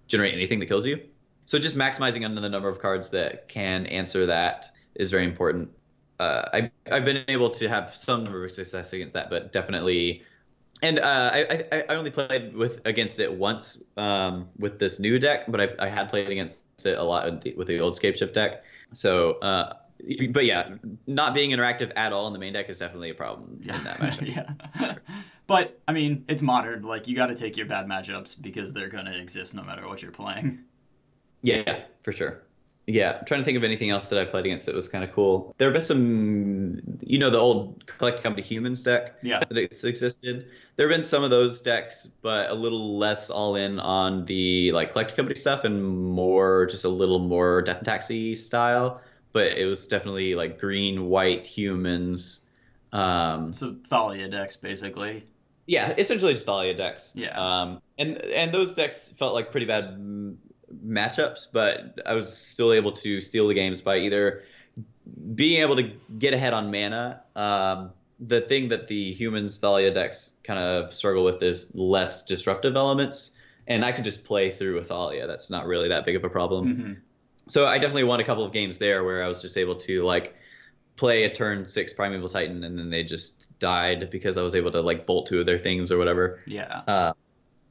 generate 0.06 0.34
anything 0.34 0.60
that 0.60 0.66
kills 0.66 0.86
you. 0.86 1.00
So 1.44 1.58
just 1.58 1.76
maximizing 1.76 2.24
on 2.24 2.34
the 2.34 2.48
number 2.48 2.68
of 2.68 2.78
cards 2.78 3.10
that 3.10 3.48
can 3.48 3.86
answer 3.86 4.26
that 4.26 4.66
is 4.94 5.10
very 5.10 5.24
important. 5.24 5.70
Uh, 6.18 6.48
I, 6.52 6.70
I've 6.90 7.04
been 7.04 7.24
able 7.28 7.50
to 7.50 7.68
have 7.68 7.94
some 7.94 8.24
number 8.24 8.44
of 8.44 8.52
success 8.52 8.92
against 8.92 9.14
that, 9.14 9.30
but 9.30 9.52
definitely 9.52 10.22
and 10.82 10.98
uh, 10.98 11.30
I, 11.32 11.66
I 11.72 11.84
I 11.90 11.94
only 11.94 12.10
played 12.10 12.54
with 12.54 12.80
against 12.84 13.20
it 13.20 13.32
once 13.32 13.82
um, 13.96 14.48
with 14.58 14.78
this 14.78 14.98
new 14.98 15.18
deck, 15.18 15.44
but 15.48 15.60
I, 15.60 15.68
I 15.78 15.88
had 15.88 16.08
played 16.08 16.30
against 16.30 16.64
it 16.84 16.98
a 16.98 17.02
lot 17.02 17.30
with 17.30 17.42
the, 17.42 17.54
with 17.54 17.66
the 17.66 17.80
old 17.80 17.94
Scapeshift 17.94 18.32
deck. 18.32 18.64
So, 18.92 19.32
uh, 19.40 19.74
but 20.32 20.44
yeah, 20.44 20.74
not 21.06 21.34
being 21.34 21.50
interactive 21.50 21.92
at 21.96 22.12
all 22.12 22.26
in 22.26 22.32
the 22.32 22.38
main 22.38 22.52
deck 22.52 22.68
is 22.68 22.78
definitely 22.78 23.10
a 23.10 23.14
problem 23.14 23.60
in 23.62 23.68
that 23.84 23.96
matchup. 23.98 24.34
yeah. 24.80 24.94
but 25.46 25.80
I 25.88 25.92
mean, 25.92 26.24
it's 26.28 26.42
modern. 26.42 26.82
Like 26.82 27.08
you 27.08 27.16
got 27.16 27.26
to 27.26 27.34
take 27.34 27.56
your 27.56 27.66
bad 27.66 27.86
matchups 27.86 28.40
because 28.40 28.72
they're 28.72 28.88
gonna 28.88 29.12
exist 29.16 29.54
no 29.54 29.62
matter 29.62 29.86
what 29.88 30.02
you're 30.02 30.12
playing. 30.12 30.60
Yeah, 31.42 31.84
for 32.02 32.12
sure. 32.12 32.42
Yeah, 32.86 33.18
I'm 33.20 33.24
trying 33.24 33.40
to 33.40 33.44
think 33.44 33.56
of 33.56 33.62
anything 33.62 33.90
else 33.90 34.08
that 34.08 34.18
I've 34.18 34.30
played 34.30 34.46
against 34.46 34.66
that 34.66 34.74
was 34.74 34.88
kind 34.88 35.04
of 35.04 35.12
cool. 35.12 35.54
There 35.58 35.68
have 35.68 35.74
been 35.74 35.82
some, 35.82 36.80
you 37.00 37.18
know, 37.18 37.30
the 37.30 37.38
old 37.38 37.86
Collect 37.86 38.20
Company 38.20 38.42
Humans 38.44 38.82
deck 38.82 39.14
Yeah. 39.22 39.38
that's 39.48 39.84
existed. 39.84 40.48
There 40.76 40.88
have 40.88 40.96
been 40.96 41.04
some 41.04 41.22
of 41.22 41.30
those 41.30 41.60
decks, 41.60 42.06
but 42.06 42.50
a 42.50 42.54
little 42.54 42.98
less 42.98 43.30
all 43.30 43.54
in 43.54 43.78
on 43.78 44.24
the 44.26 44.72
like 44.72 44.90
Collect 44.90 45.14
Company 45.14 45.36
stuff 45.36 45.62
and 45.64 45.80
more 46.10 46.66
just 46.66 46.84
a 46.84 46.88
little 46.88 47.20
more 47.20 47.62
Death 47.62 47.76
and 47.78 47.86
Taxi 47.86 48.34
style. 48.34 49.00
But 49.32 49.58
it 49.58 49.66
was 49.66 49.86
definitely 49.86 50.34
like 50.34 50.58
green, 50.58 51.06
white 51.08 51.46
humans. 51.46 52.40
Um, 52.92 53.52
So 53.52 53.76
Thalia 53.88 54.28
decks 54.28 54.56
basically. 54.56 55.24
yeah, 55.66 55.94
essentially 55.96 56.32
just 56.32 56.46
Thalia 56.46 56.74
decks. 56.74 57.12
Yeah. 57.14 57.38
Um, 57.38 57.80
and 57.98 58.16
and 58.18 58.52
those 58.52 58.74
decks 58.74 59.10
felt 59.18 59.34
like 59.34 59.50
pretty 59.52 59.66
bad 59.66 59.84
m- 59.84 60.38
matchups, 60.84 61.46
but 61.52 62.00
I 62.04 62.14
was 62.14 62.34
still 62.36 62.72
able 62.72 62.92
to 62.92 63.20
steal 63.20 63.46
the 63.46 63.54
games 63.54 63.80
by 63.80 63.98
either 63.98 64.42
being 65.34 65.60
able 65.60 65.76
to 65.76 65.90
get 66.18 66.34
ahead 66.34 66.52
on 66.52 66.70
mana. 66.70 67.22
Um, 67.36 67.90
the 68.18 68.40
thing 68.40 68.68
that 68.68 68.86
the 68.88 69.12
humans 69.12 69.58
Thalia 69.58 69.92
decks 69.92 70.32
kind 70.44 70.58
of 70.58 70.92
struggle 70.92 71.24
with 71.24 71.42
is 71.42 71.74
less 71.74 72.22
disruptive 72.24 72.76
elements, 72.76 73.32
and 73.66 73.84
I 73.84 73.92
could 73.92 74.04
just 74.04 74.24
play 74.24 74.50
through 74.50 74.74
with 74.76 74.88
Thalia. 74.88 75.26
That's 75.26 75.50
not 75.50 75.66
really 75.66 75.88
that 75.88 76.04
big 76.04 76.16
of 76.16 76.24
a 76.24 76.28
problem 76.28 76.74
hmm 76.74 76.92
so 77.50 77.66
I 77.66 77.78
definitely 77.78 78.04
won 78.04 78.20
a 78.20 78.24
couple 78.24 78.44
of 78.44 78.52
games 78.52 78.78
there 78.78 79.04
where 79.04 79.24
I 79.24 79.28
was 79.28 79.42
just 79.42 79.56
able 79.56 79.76
to 79.76 80.04
like 80.04 80.34
play 80.96 81.24
a 81.24 81.30
turn 81.30 81.66
six 81.66 81.92
primeval 81.92 82.28
titan 82.28 82.62
and 82.62 82.78
then 82.78 82.90
they 82.90 83.02
just 83.02 83.58
died 83.58 84.10
because 84.10 84.36
I 84.36 84.42
was 84.42 84.54
able 84.54 84.70
to 84.72 84.80
like 84.80 85.06
bolt 85.06 85.26
two 85.26 85.40
of 85.40 85.46
their 85.46 85.58
things 85.58 85.90
or 85.90 85.98
whatever. 85.98 86.40
Yeah. 86.46 86.82
Uh, 86.86 87.12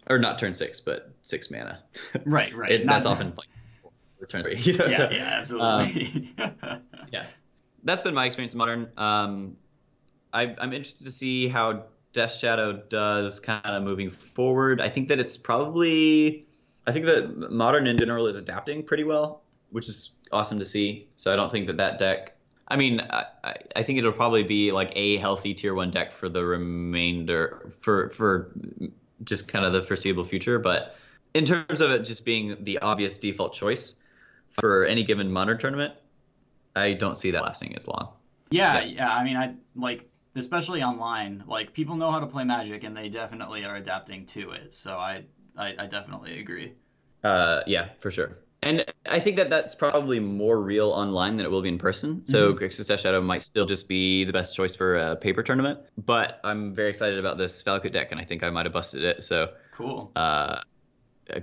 or 0.09 0.17
not 0.17 0.39
turn 0.39 0.53
six, 0.53 0.79
but 0.79 1.13
six 1.21 1.51
mana. 1.51 1.83
Right. 2.25 2.53
Right. 2.53 2.71
It, 2.71 2.87
that's 2.87 3.05
often 3.05 3.33
like 3.37 3.47
turn 4.27 4.43
three. 4.43 4.57
You 4.59 4.73
know? 4.73 4.85
Yeah. 4.85 4.97
so, 4.97 5.09
yeah. 5.11 5.37
Absolutely. 5.39 6.33
yeah, 7.11 7.25
that's 7.83 8.01
been 8.01 8.13
my 8.13 8.25
experience 8.25 8.53
in 8.53 8.57
modern. 8.57 8.89
Um, 8.97 9.55
I, 10.33 10.55
I'm 10.59 10.73
interested 10.73 11.05
to 11.05 11.11
see 11.11 11.47
how 11.47 11.83
Death 12.13 12.33
Shadow 12.33 12.81
does 12.89 13.39
kind 13.39 13.65
of 13.65 13.83
moving 13.83 14.09
forward. 14.09 14.81
I 14.81 14.89
think 14.89 15.07
that 15.07 15.19
it's 15.19 15.37
probably, 15.37 16.45
I 16.87 16.91
think 16.91 17.05
that 17.05 17.51
modern 17.51 17.87
in 17.87 17.97
general 17.97 18.27
is 18.27 18.37
adapting 18.37 18.83
pretty 18.83 19.03
well, 19.03 19.43
which 19.71 19.87
is 19.87 20.11
awesome 20.31 20.59
to 20.59 20.65
see. 20.65 21.07
So 21.15 21.31
I 21.33 21.35
don't 21.35 21.51
think 21.51 21.67
that 21.67 21.77
that 21.77 21.97
deck. 21.97 22.35
I 22.67 22.75
mean, 22.75 23.01
I, 23.01 23.25
I- 23.75 23.83
think 23.83 23.97
it'll 23.97 24.11
probably 24.11 24.43
be 24.43 24.71
like 24.71 24.91
a 24.95 25.17
healthy 25.17 25.53
tier 25.53 25.73
one 25.73 25.89
deck 25.91 26.11
for 26.11 26.29
the 26.29 26.45
remainder 26.45 27.71
for 27.81 28.09
for 28.09 28.51
just 29.23 29.47
kind 29.47 29.65
of 29.65 29.73
the 29.73 29.81
foreseeable 29.81 30.23
future. 30.25 30.59
But 30.59 30.95
in 31.33 31.45
terms 31.45 31.81
of 31.81 31.91
it 31.91 32.05
just 32.05 32.25
being 32.25 32.57
the 32.63 32.79
obvious 32.79 33.17
default 33.17 33.53
choice 33.53 33.95
for 34.49 34.85
any 34.85 35.03
given 35.03 35.31
modern 35.31 35.57
tournament, 35.57 35.93
I 36.75 36.93
don't 36.93 37.15
see 37.17 37.31
that 37.31 37.43
lasting 37.43 37.75
as 37.75 37.87
long. 37.87 38.09
Yeah, 38.51 38.79
Yeah. 38.81 38.85
yeah. 38.85 39.13
I 39.15 39.23
mean, 39.23 39.37
I 39.37 39.55
like 39.75 40.09
especially 40.35 40.83
online. 40.83 41.43
Like 41.47 41.73
people 41.73 41.95
know 41.95 42.11
how 42.11 42.19
to 42.19 42.27
play 42.27 42.43
Magic, 42.43 42.83
and 42.83 42.95
they 42.95 43.09
definitely 43.09 43.65
are 43.65 43.75
adapting 43.75 44.25
to 44.27 44.51
it. 44.51 44.75
So 44.75 44.97
I, 44.97 45.23
I, 45.57 45.75
I 45.79 45.85
definitely 45.87 46.39
agree. 46.39 46.73
Uh, 47.23 47.61
yeah, 47.67 47.89
for 47.99 48.11
sure. 48.11 48.37
And 48.61 48.85
I 49.05 49.19
think 49.21 49.37
that 49.37 49.49
that's 49.49 49.73
probably 49.73 50.19
more 50.19 50.59
real 50.59 50.89
online 50.89 51.37
than 51.37 51.45
it 51.45 51.49
will 51.49 51.61
be 51.61 51.69
in 51.69 51.77
person. 51.77 52.25
So 52.25 52.53
Mhm. 52.53 52.59
Grixis 52.59 52.87
Death 52.87 52.99
Shadow 52.99 53.21
might 53.21 53.41
still 53.41 53.65
just 53.65 53.87
be 53.87 54.25
the 54.25 54.33
best 54.33 54.55
choice 54.55 54.75
for 54.75 54.97
a 54.97 55.15
paper 55.15 55.43
tournament. 55.43 55.79
But 55.97 56.39
I'm 56.43 56.73
very 56.73 56.89
excited 56.89 57.19
about 57.19 57.37
this 57.37 57.63
Valakut 57.63 57.91
deck, 57.93 58.11
and 58.11 58.19
I 58.19 58.25
think 58.25 58.43
I 58.43 58.49
might 58.49 58.65
have 58.65 58.73
busted 58.73 59.03
it. 59.03 59.23
So 59.23 59.49
Cool. 59.71 60.11
uh, 60.15 60.59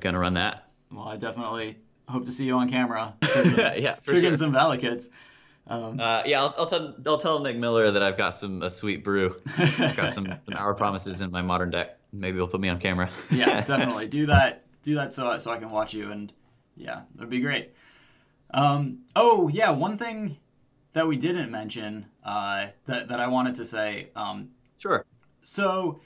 gonna 0.00 0.18
run 0.18 0.34
that. 0.34 0.68
Well, 0.92 1.08
I 1.08 1.16
definitely 1.16 1.78
hope 2.06 2.26
to 2.26 2.32
see 2.32 2.44
you 2.44 2.54
on 2.58 2.68
camera. 2.68 3.14
yeah, 3.22 3.94
for 4.02 4.12
Triggering 4.12 4.20
sure. 4.20 4.36
some 4.36 4.52
Valakuts. 4.52 5.08
Um, 5.68 5.98
Uh, 5.98 6.22
yeah, 6.26 6.42
I'll, 6.42 6.54
I'll 6.58 6.66
tell 6.66 6.94
I'll 7.06 7.18
tell 7.18 7.40
Nick 7.40 7.56
Miller 7.56 7.90
that 7.92 8.02
I've 8.02 8.16
got 8.16 8.30
some 8.34 8.62
a 8.62 8.70
sweet 8.70 9.02
brew. 9.02 9.34
I've 9.56 9.96
got 9.96 10.12
some 10.12 10.26
some 10.42 10.54
hour 10.54 10.74
promises 10.74 11.20
in 11.22 11.30
my 11.32 11.42
modern 11.42 11.70
deck. 11.70 11.98
Maybe 12.12 12.36
he'll 12.36 12.46
put 12.46 12.60
me 12.60 12.68
on 12.68 12.78
camera. 12.78 13.10
yeah, 13.30 13.60
definitely 13.64 14.06
do 14.06 14.26
that. 14.26 14.62
Do 14.84 14.94
that 14.96 15.12
so 15.14 15.36
so 15.38 15.50
I 15.50 15.58
can 15.58 15.70
watch 15.70 15.92
you, 15.94 16.12
and 16.12 16.32
yeah, 16.76 17.02
that'd 17.14 17.30
be 17.30 17.40
great. 17.40 17.72
Um, 18.50 19.00
oh 19.14 19.48
yeah, 19.48 19.70
one 19.70 19.98
thing 19.98 20.36
that 20.92 21.06
we 21.06 21.16
didn't 21.16 21.50
mention 21.50 22.06
uh, 22.24 22.68
that 22.86 23.08
that 23.08 23.20
I 23.20 23.26
wanted 23.26 23.54
to 23.56 23.64
say. 23.64 24.10
Um, 24.14 24.50
sure. 24.78 25.04
so 25.42 26.00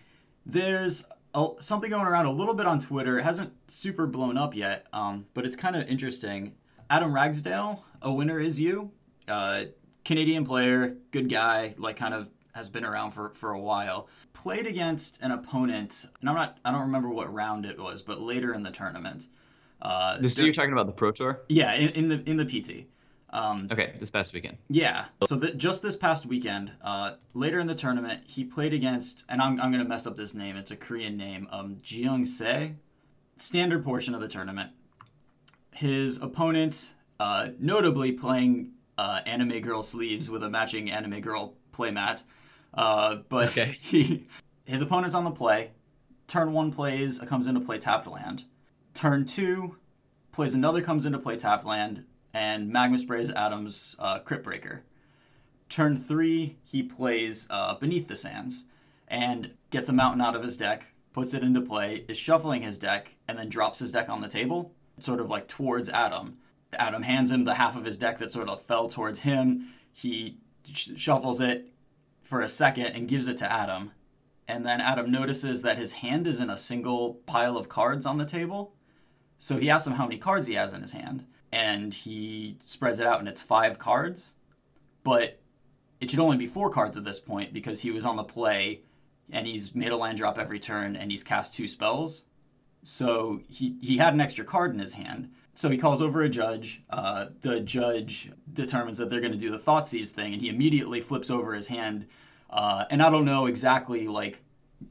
there's 0.46 1.04
a, 1.34 1.48
something 1.60 1.90
going 1.90 2.06
around 2.06 2.26
a 2.26 2.32
little 2.32 2.54
bit 2.54 2.66
on 2.66 2.80
Twitter. 2.80 3.18
It 3.18 3.24
hasn't 3.24 3.52
super 3.68 4.06
blown 4.06 4.36
up 4.36 4.54
yet, 4.54 4.86
um, 4.92 5.26
but 5.34 5.44
it's 5.44 5.56
kind 5.56 5.76
of 5.76 5.88
interesting. 5.88 6.54
Adam 6.88 7.14
Ragsdale, 7.14 7.84
a 8.02 8.12
winner 8.12 8.40
is 8.40 8.60
you, 8.60 8.90
uh, 9.28 9.64
Canadian 10.04 10.44
player, 10.44 10.96
good 11.12 11.28
guy, 11.28 11.74
like 11.78 11.96
kind 11.96 12.14
of 12.14 12.30
has 12.52 12.68
been 12.68 12.84
around 12.84 13.12
for, 13.12 13.30
for 13.34 13.52
a 13.52 13.60
while. 13.60 14.08
Played 14.32 14.66
against 14.66 15.20
an 15.22 15.30
opponent, 15.30 16.06
and 16.20 16.28
I'm 16.28 16.34
not 16.34 16.58
I 16.64 16.72
don't 16.72 16.80
remember 16.82 17.10
what 17.10 17.32
round 17.32 17.64
it 17.64 17.78
was, 17.78 18.02
but 18.02 18.20
later 18.20 18.52
in 18.52 18.62
the 18.62 18.70
tournament. 18.70 19.28
Uh, 19.82 20.18
This, 20.18 20.34
so 20.34 20.42
you're 20.42 20.52
talking 20.52 20.72
about 20.72 20.86
the 20.86 20.92
Pro 20.92 21.10
Tour? 21.12 21.40
yeah, 21.48 21.74
in, 21.74 21.88
in 21.90 22.08
the 22.08 22.22
in 22.30 22.36
the 22.36 22.44
PT. 22.44 22.86
Um, 23.32 23.68
Okay, 23.70 23.92
this 23.98 24.10
past 24.10 24.32
weekend. 24.34 24.58
yeah. 24.68 25.04
So 25.28 25.38
th- 25.38 25.56
just 25.56 25.82
this 25.82 25.94
past 25.96 26.26
weekend, 26.26 26.72
uh, 26.82 27.12
later 27.32 27.60
in 27.60 27.68
the 27.68 27.76
tournament, 27.76 28.22
he 28.26 28.44
played 28.44 28.72
against, 28.74 29.24
and 29.28 29.40
I'm, 29.40 29.60
I'm 29.60 29.70
going 29.70 29.82
to 29.82 29.88
mess 29.88 30.04
up 30.06 30.16
this 30.16 30.34
name. 30.34 30.56
It's 30.56 30.72
a 30.72 30.76
Korean 30.76 31.16
name. 31.16 31.46
Um, 31.52 31.76
Jeong 31.76 32.26
Se. 32.26 32.74
Standard 33.36 33.84
portion 33.84 34.14
of 34.16 34.20
the 34.20 34.26
tournament. 34.28 34.72
His 35.72 36.16
opponent, 36.20 36.94
uh, 37.20 37.50
notably 37.60 38.10
playing 38.12 38.72
uh, 38.98 39.20
anime 39.24 39.60
girl 39.60 39.82
sleeves 39.82 40.28
with 40.28 40.42
a 40.42 40.50
matching 40.50 40.90
anime 40.90 41.20
girl 41.20 41.54
playmat. 41.72 42.24
Uh, 42.74 43.16
but 43.28 43.48
Okay. 43.50 43.76
he, 43.80 44.26
his 44.64 44.82
opponent's 44.82 45.14
on 45.14 45.22
the 45.24 45.30
play. 45.30 45.70
Turn 46.26 46.52
one 46.52 46.72
plays, 46.72 47.20
comes 47.20 47.46
into 47.46 47.60
play 47.60 47.78
tapped 47.78 48.08
land. 48.08 48.44
Turn 49.00 49.24
two 49.24 49.76
plays 50.30 50.52
another 50.52 50.82
comes 50.82 51.06
into 51.06 51.18
play 51.18 51.34
tapped 51.34 51.64
land, 51.64 52.04
and 52.34 52.68
Magma 52.68 52.98
sprays 52.98 53.30
Adam's 53.30 53.96
uh, 53.98 54.18
Crypt 54.18 54.44
Breaker. 54.44 54.82
Turn 55.70 55.96
three, 55.96 56.58
he 56.62 56.82
plays 56.82 57.46
uh, 57.48 57.76
Beneath 57.76 58.08
the 58.08 58.14
Sands 58.14 58.66
and 59.08 59.52
gets 59.70 59.88
a 59.88 59.94
mountain 59.94 60.20
out 60.20 60.36
of 60.36 60.42
his 60.42 60.58
deck, 60.58 60.92
puts 61.14 61.32
it 61.32 61.42
into 61.42 61.62
play, 61.62 62.04
is 62.08 62.18
shuffling 62.18 62.60
his 62.60 62.76
deck, 62.76 63.16
and 63.26 63.38
then 63.38 63.48
drops 63.48 63.78
his 63.78 63.90
deck 63.90 64.10
on 64.10 64.20
the 64.20 64.28
table, 64.28 64.74
sort 64.98 65.18
of 65.20 65.30
like 65.30 65.48
towards 65.48 65.88
Adam. 65.88 66.36
Adam 66.74 67.04
hands 67.04 67.30
him 67.30 67.46
the 67.46 67.54
half 67.54 67.78
of 67.78 67.86
his 67.86 67.96
deck 67.96 68.18
that 68.18 68.30
sort 68.30 68.50
of 68.50 68.62
fell 68.62 68.90
towards 68.90 69.20
him. 69.20 69.72
He 69.94 70.40
sh- 70.70 70.90
shuffles 70.96 71.40
it 71.40 71.72
for 72.20 72.42
a 72.42 72.48
second 72.50 72.88
and 72.88 73.08
gives 73.08 73.28
it 73.28 73.38
to 73.38 73.50
Adam. 73.50 73.92
And 74.46 74.66
then 74.66 74.82
Adam 74.82 75.10
notices 75.10 75.62
that 75.62 75.78
his 75.78 75.92
hand 75.92 76.26
is 76.26 76.38
in 76.38 76.50
a 76.50 76.56
single 76.58 77.14
pile 77.24 77.56
of 77.56 77.70
cards 77.70 78.04
on 78.04 78.18
the 78.18 78.26
table. 78.26 78.74
So 79.40 79.56
he 79.56 79.70
asks 79.70 79.86
him 79.86 79.94
how 79.94 80.04
many 80.04 80.18
cards 80.18 80.46
he 80.46 80.54
has 80.54 80.74
in 80.74 80.82
his 80.82 80.92
hand, 80.92 81.24
and 81.50 81.94
he 81.94 82.58
spreads 82.60 83.00
it 83.00 83.06
out, 83.06 83.20
and 83.20 83.28
it's 83.28 83.40
five 83.40 83.78
cards. 83.78 84.34
But 85.02 85.40
it 85.98 86.10
should 86.10 86.20
only 86.20 86.36
be 86.36 86.46
four 86.46 86.70
cards 86.70 86.98
at 86.98 87.04
this 87.04 87.18
point 87.18 87.54
because 87.54 87.80
he 87.80 87.90
was 87.90 88.04
on 88.04 88.16
the 88.16 88.22
play, 88.22 88.82
and 89.32 89.46
he's 89.46 89.74
made 89.74 89.92
a 89.92 89.96
land 89.96 90.18
drop 90.18 90.38
every 90.38 90.60
turn, 90.60 90.94
and 90.94 91.10
he's 91.10 91.24
cast 91.24 91.54
two 91.54 91.66
spells. 91.66 92.24
So 92.82 93.40
he 93.48 93.76
he 93.80 93.96
had 93.96 94.12
an 94.12 94.20
extra 94.20 94.44
card 94.44 94.74
in 94.74 94.78
his 94.78 94.92
hand. 94.92 95.30
So 95.54 95.70
he 95.70 95.78
calls 95.78 96.02
over 96.02 96.20
a 96.20 96.28
judge. 96.28 96.82
Uh, 96.90 97.26
the 97.40 97.60
judge 97.60 98.30
determines 98.52 98.98
that 98.98 99.08
they're 99.08 99.20
going 99.20 99.32
to 99.32 99.38
do 99.38 99.50
the 99.50 99.58
Thoughtseize 99.58 100.10
thing, 100.10 100.34
and 100.34 100.42
he 100.42 100.50
immediately 100.50 101.00
flips 101.00 101.30
over 101.30 101.54
his 101.54 101.68
hand. 101.68 102.06
Uh, 102.50 102.84
and 102.90 103.02
I 103.02 103.08
don't 103.08 103.24
know 103.24 103.46
exactly 103.46 104.06
like 104.06 104.42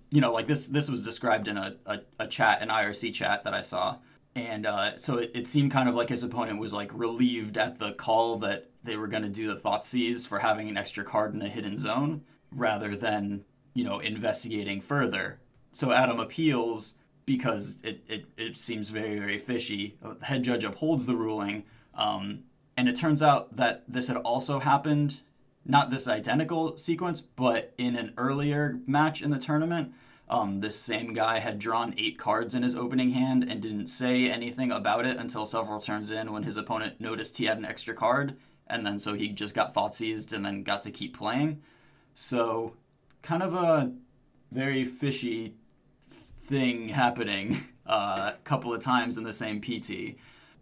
you 0.10 0.22
know, 0.22 0.32
like 0.32 0.48
this 0.48 0.68
this 0.68 0.90
was 0.90 1.04
described 1.04 1.48
in 1.48 1.58
a, 1.58 1.76
a, 1.86 2.00
a 2.20 2.28
chat, 2.28 2.64
an 2.64 2.70
IRC 2.70 3.14
chat 3.14 3.44
that 3.44 3.54
I 3.54 3.62
saw. 3.62 3.98
And 4.36 4.66
uh, 4.66 4.98
so 4.98 5.18
it, 5.18 5.32
it 5.34 5.48
seemed 5.48 5.72
kind 5.72 5.90
of 5.90 5.96
like 5.96 6.10
his 6.10 6.24
opponent 6.24 6.60
was 6.60 6.74
like 6.74 6.92
relieved 6.94 7.58
at 7.58 7.80
the 7.80 7.94
call 7.94 8.38
that 8.38 8.70
they 8.84 8.96
were 8.96 9.08
going 9.08 9.24
to 9.24 9.30
do 9.30 9.54
the 9.54 9.60
Thoughtseize 9.60 10.28
for 10.28 10.40
having 10.40 10.70
an 10.70 10.78
extra 10.78 11.04
card 11.04 11.34
in 11.34 11.42
a 11.42 11.50
hidden 11.50 11.78
zone 11.78 12.24
rather 12.52 12.96
than, 12.96 13.44
you 13.74 13.84
know, 13.84 14.00
investigating 14.00 14.82
further. 14.82 15.40
So 15.72 15.92
Adam 15.92 16.20
appeals 16.20 16.96
because 17.26 17.78
it, 17.84 18.04
it, 18.08 18.26
it 18.38 18.58
seems 18.58 18.90
very, 18.90 19.20
very 19.20 19.38
fishy. 19.38 19.98
The 20.02 20.26
head 20.26 20.44
judge 20.44 20.64
upholds 20.64 21.06
the 21.06 21.16
ruling. 21.16 21.64
Um, 21.94 22.44
and 22.78 22.88
it 22.88 22.96
turns 22.96 23.22
out 23.22 23.58
that 23.58 23.84
this 23.88 24.08
had 24.08 24.18
also 24.18 24.60
happened 24.60 25.20
not 25.66 25.92
this 25.92 26.08
identical 26.08 26.78
sequence, 26.78 27.22
but 27.22 27.74
in 27.78 27.96
an 27.96 28.14
earlier 28.18 28.80
match 28.88 29.22
in 29.22 29.30
the 29.30 29.38
tournament, 29.38 29.94
um, 30.30 30.60
this 30.60 30.80
same 30.80 31.14
guy 31.14 31.40
had 31.40 31.58
drawn 31.58 31.96
eight 31.98 32.20
cards 32.20 32.54
in 32.54 32.62
his 32.62 32.76
opening 32.76 33.12
hand 33.12 33.44
and 33.50 33.62
didn't 33.62 33.88
say 33.88 34.30
anything 34.30 34.72
about 34.72 35.06
it 35.06 35.18
until 35.18 35.46
several 35.46 35.80
turns 35.80 36.12
in 36.12 36.32
when 36.32 36.44
his 36.44 36.56
opponent 36.56 37.02
noticed 37.02 37.38
he 37.38 37.46
had 37.46 37.58
an 37.58 37.66
extra 37.66 37.96
card. 37.96 38.36
And 38.68 38.86
then 38.86 39.00
so 39.00 39.16
he 39.16 39.30
just 39.30 39.56
got 39.56 39.74
thought 39.74 39.96
seized 39.96 40.32
and 40.32 40.46
then 40.46 40.62
got 40.62 40.84
to 40.84 40.92
keep 40.92 41.18
playing. 41.18 41.64
So, 42.14 42.76
kind 43.24 43.42
of 43.42 43.56
a 43.56 43.92
very 44.52 44.86
fishy 44.86 45.56
thing 46.44 46.90
happening 46.90 47.66
uh, 47.88 48.34
a 48.36 48.38
couple 48.44 48.74
of 48.74 48.84
times 48.84 49.18
in 49.18 49.24
the 49.24 49.34
same 49.34 49.62
PT. 49.62 50.18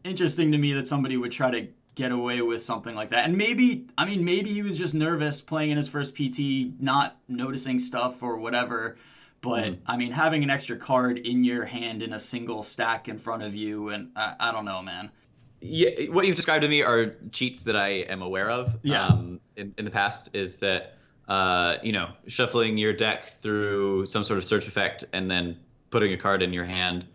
Interesting 0.06 0.52
to 0.54 0.58
me 0.58 0.72
that 0.74 0.88
somebody 0.88 1.18
would 1.18 1.34
try 1.34 1.52
to 1.52 1.68
get 1.96 2.12
away 2.12 2.42
with 2.42 2.62
something 2.62 2.96
like 2.96 3.10
that. 3.10 3.26
And 3.26 3.38
maybe, 3.38 3.88
I 3.98 4.06
mean, 4.06 4.24
maybe 4.24 4.54
he 4.54 4.62
was 4.62 4.78
just 4.78 4.94
nervous 4.94 5.42
playing 5.42 5.72
in 5.72 5.78
his 5.78 5.88
first 5.88 6.16
PT, 6.16 6.80
not 6.80 7.18
noticing 7.28 7.80
stuff 7.80 8.22
or 8.22 8.38
whatever. 8.38 8.98
But 9.48 9.64
mm. 9.64 9.78
I 9.86 9.96
mean, 9.96 10.12
having 10.12 10.44
an 10.44 10.50
extra 10.50 10.76
card 10.76 11.20
in 11.20 11.44
your 11.44 11.64
hand 11.66 12.04
in 12.04 12.14
a 12.14 12.20
single 12.20 12.64
stack 12.64 13.08
in 13.08 13.18
front 13.18 13.44
of 13.44 13.56
you, 13.56 13.90
and 13.90 14.12
I, 14.16 14.36
I 14.40 14.52
don't 14.52 14.66
know, 14.66 14.82
man. 14.82 15.10
Yeah, 15.62 15.90
what 16.10 16.28
you've 16.28 16.36
described 16.36 16.62
to 16.64 16.68
me 16.68 16.84
are 16.84 17.16
cheats 17.32 17.64
that 17.64 17.76
I 17.76 17.88
am 17.88 18.22
aware 18.22 18.50
of. 18.50 18.78
Yeah. 18.84 19.08
Um, 19.08 19.40
in, 19.56 19.74
in 19.78 19.86
the 19.86 19.92
past, 19.92 20.30
is 20.34 20.58
that 20.60 20.98
uh, 21.28 21.78
you 21.82 21.92
know, 21.92 22.10
shuffling 22.28 22.78
your 22.78 22.94
deck 22.94 23.28
through 23.28 24.06
some 24.06 24.24
sort 24.24 24.38
of 24.38 24.44
search 24.44 24.68
effect 24.68 25.06
and 25.14 25.30
then 25.30 25.58
putting 25.90 26.14
a 26.14 26.18
card 26.18 26.42
in 26.42 26.54
your 26.54 26.66
hand 26.66 27.06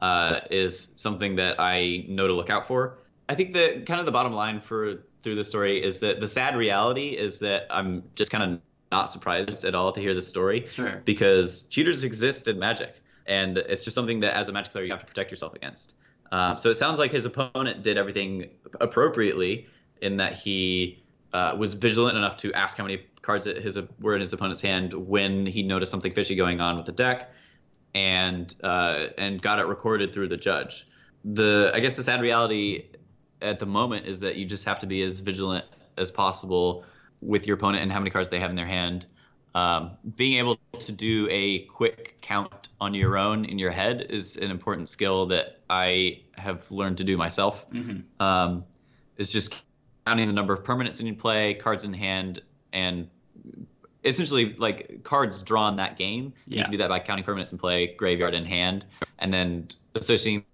uh, 0.00 0.40
is 0.50 0.92
something 0.96 1.36
that 1.36 1.58
I 1.58 2.04
know 2.08 2.26
to 2.26 2.32
look 2.34 2.50
out 2.50 2.66
for. 2.66 2.98
I 3.28 3.34
think 3.34 3.52
the 3.52 3.82
kind 3.86 4.00
of 4.00 4.06
the 4.06 4.12
bottom 4.12 4.32
line 4.32 4.60
for 4.60 5.04
through 5.20 5.34
the 5.34 5.44
story 5.44 5.82
is 5.82 5.98
that 6.00 6.20
the 6.20 6.28
sad 6.28 6.56
reality 6.56 7.08
is 7.08 7.40
that 7.40 7.66
I'm 7.70 8.04
just 8.14 8.30
kind 8.30 8.44
of 8.44 8.60
not 8.90 9.10
surprised 9.10 9.64
at 9.64 9.74
all 9.74 9.92
to 9.92 10.00
hear 10.00 10.14
this 10.14 10.26
story. 10.26 10.66
Sure. 10.68 11.02
Because 11.04 11.64
cheaters 11.64 12.04
exist 12.04 12.48
in 12.48 12.58
Magic, 12.58 12.94
and 13.26 13.58
it's 13.58 13.84
just 13.84 13.94
something 13.94 14.20
that 14.20 14.34
as 14.34 14.48
a 14.48 14.52
Magic 14.52 14.72
player 14.72 14.84
you 14.84 14.90
have 14.90 15.00
to 15.00 15.06
protect 15.06 15.30
yourself 15.30 15.54
against. 15.54 15.94
Um, 16.30 16.58
so 16.58 16.70
it 16.70 16.74
sounds 16.74 16.98
like 16.98 17.10
his 17.10 17.24
opponent 17.24 17.82
did 17.82 17.96
everything 17.96 18.50
appropriately 18.80 19.66
in 20.02 20.18
that 20.18 20.34
he 20.34 21.02
uh, 21.32 21.54
was 21.58 21.74
vigilant 21.74 22.16
enough 22.16 22.36
to 22.38 22.52
ask 22.52 22.76
how 22.76 22.84
many 22.84 23.02
cards 23.22 23.44
his 23.44 23.78
were 24.00 24.14
in 24.14 24.20
his 24.20 24.32
opponent's 24.32 24.60
hand 24.60 24.92
when 24.92 25.46
he 25.46 25.62
noticed 25.62 25.90
something 25.90 26.12
fishy 26.12 26.34
going 26.34 26.60
on 26.60 26.76
with 26.76 26.86
the 26.86 26.92
deck, 26.92 27.32
and 27.94 28.54
uh, 28.62 29.06
and 29.16 29.42
got 29.42 29.58
it 29.58 29.66
recorded 29.66 30.12
through 30.12 30.28
the 30.28 30.36
judge. 30.36 30.86
The 31.24 31.70
I 31.74 31.80
guess 31.80 31.94
the 31.94 32.02
sad 32.02 32.20
reality 32.20 32.86
at 33.42 33.58
the 33.58 33.66
moment 33.66 34.06
is 34.06 34.20
that 34.20 34.36
you 34.36 34.44
just 34.44 34.64
have 34.64 34.80
to 34.80 34.86
be 34.86 35.02
as 35.02 35.20
vigilant 35.20 35.64
as 35.96 36.10
possible 36.10 36.84
with 37.20 37.46
your 37.46 37.56
opponent 37.56 37.82
and 37.82 37.92
how 37.92 37.98
many 37.98 38.10
cards 38.10 38.28
they 38.28 38.40
have 38.40 38.50
in 38.50 38.56
their 38.56 38.66
hand. 38.66 39.06
Um, 39.54 39.92
being 40.16 40.38
able 40.38 40.58
to 40.78 40.92
do 40.92 41.26
a 41.30 41.60
quick 41.60 42.18
count 42.20 42.68
on 42.80 42.94
your 42.94 43.16
own 43.16 43.44
in 43.44 43.58
your 43.58 43.70
head 43.70 44.06
is 44.10 44.36
an 44.36 44.50
important 44.50 44.88
skill 44.88 45.26
that 45.26 45.60
I 45.68 46.22
have 46.32 46.70
learned 46.70 46.98
to 46.98 47.04
do 47.04 47.16
myself. 47.16 47.68
Mm-hmm. 47.70 48.22
Um, 48.22 48.64
it's 49.16 49.32
just 49.32 49.60
counting 50.06 50.28
the 50.28 50.34
number 50.34 50.52
of 50.52 50.64
permanents 50.64 51.00
in 51.00 51.14
play, 51.16 51.54
cards 51.54 51.84
in 51.84 51.92
hand, 51.92 52.40
and 52.72 53.08
essentially 54.04 54.54
like 54.54 55.02
cards 55.02 55.42
drawn 55.42 55.76
that 55.76 55.96
game. 55.96 56.34
Yeah. 56.46 56.58
You 56.58 56.62
can 56.64 56.72
do 56.72 56.78
that 56.78 56.88
by 56.88 57.00
counting 57.00 57.24
permanents 57.24 57.52
in 57.52 57.58
play, 57.58 57.88
graveyard 57.88 58.34
in 58.34 58.44
hand, 58.44 58.84
and 59.18 59.32
then 59.32 59.68
associating 59.94 60.44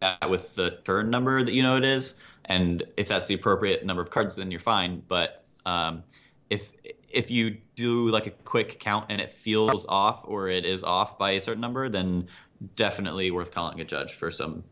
that 0.00 0.28
with 0.28 0.54
the 0.54 0.70
turn 0.84 1.10
number 1.10 1.42
that 1.42 1.52
you 1.52 1.62
know 1.62 1.76
it 1.76 1.84
is. 1.84 2.14
And 2.44 2.82
if 2.96 3.08
that's 3.08 3.26
the 3.26 3.34
appropriate 3.34 3.84
number 3.86 4.02
of 4.02 4.10
cards, 4.10 4.36
then 4.36 4.50
you're 4.50 4.60
fine. 4.60 5.02
But 5.06 5.43
um, 5.66 6.02
if 6.50 6.72
if 7.08 7.30
you 7.30 7.58
do 7.76 8.08
like 8.08 8.26
a 8.26 8.30
quick 8.30 8.80
count 8.80 9.06
and 9.08 9.20
it 9.20 9.30
feels 9.30 9.86
off 9.88 10.22
or 10.24 10.48
it 10.48 10.64
is 10.64 10.82
off 10.82 11.18
by 11.18 11.32
a 11.32 11.40
certain 11.40 11.60
number, 11.60 11.88
then 11.88 12.28
definitely 12.76 13.30
worth 13.30 13.52
calling 13.52 13.80
a 13.80 13.84
judge 13.84 14.12
for 14.12 14.30
some 14.30 14.64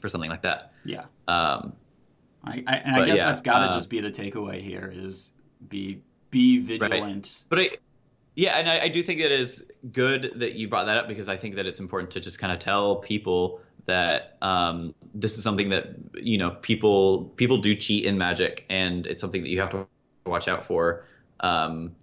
for 0.00 0.08
something 0.08 0.30
like 0.30 0.42
that. 0.42 0.72
Yeah. 0.84 1.04
Um, 1.28 1.74
I, 2.44 2.62
I 2.66 2.76
and 2.76 2.96
I 2.96 3.06
guess 3.06 3.18
yeah, 3.18 3.26
that's 3.26 3.42
got 3.42 3.60
to 3.60 3.66
uh, 3.66 3.72
just 3.72 3.88
be 3.88 4.00
the 4.00 4.10
takeaway 4.10 4.60
here 4.60 4.92
is 4.94 5.32
be 5.68 6.02
be 6.30 6.58
vigilant. 6.58 7.02
Right. 7.02 7.44
But 7.48 7.58
I, 7.58 7.70
yeah, 8.34 8.58
and 8.58 8.68
I, 8.68 8.80
I, 8.80 8.88
do 8.88 9.02
think 9.02 9.20
it 9.20 9.30
is 9.30 9.64
good 9.92 10.32
that 10.36 10.54
you 10.54 10.68
brought 10.68 10.86
that 10.86 10.96
up 10.96 11.06
because 11.06 11.28
I 11.28 11.36
think 11.36 11.54
that 11.54 11.66
it's 11.66 11.78
important 11.78 12.10
to 12.12 12.20
just 12.20 12.40
kind 12.40 12.52
of 12.52 12.58
tell 12.58 12.96
people 12.96 13.60
that 13.86 14.36
um, 14.42 14.94
this 15.14 15.38
is 15.38 15.44
something 15.44 15.68
that 15.70 15.94
you 16.14 16.36
know 16.36 16.50
people 16.50 17.26
people 17.36 17.58
do 17.58 17.74
cheat 17.74 18.04
in 18.04 18.18
Magic, 18.18 18.64
and 18.68 19.06
it's 19.06 19.20
something 19.20 19.42
that 19.42 19.48
you 19.48 19.60
have 19.60 19.70
to 19.70 19.86
watch 20.26 20.48
out 20.48 20.64
for. 20.64 21.04
Um, 21.40 21.94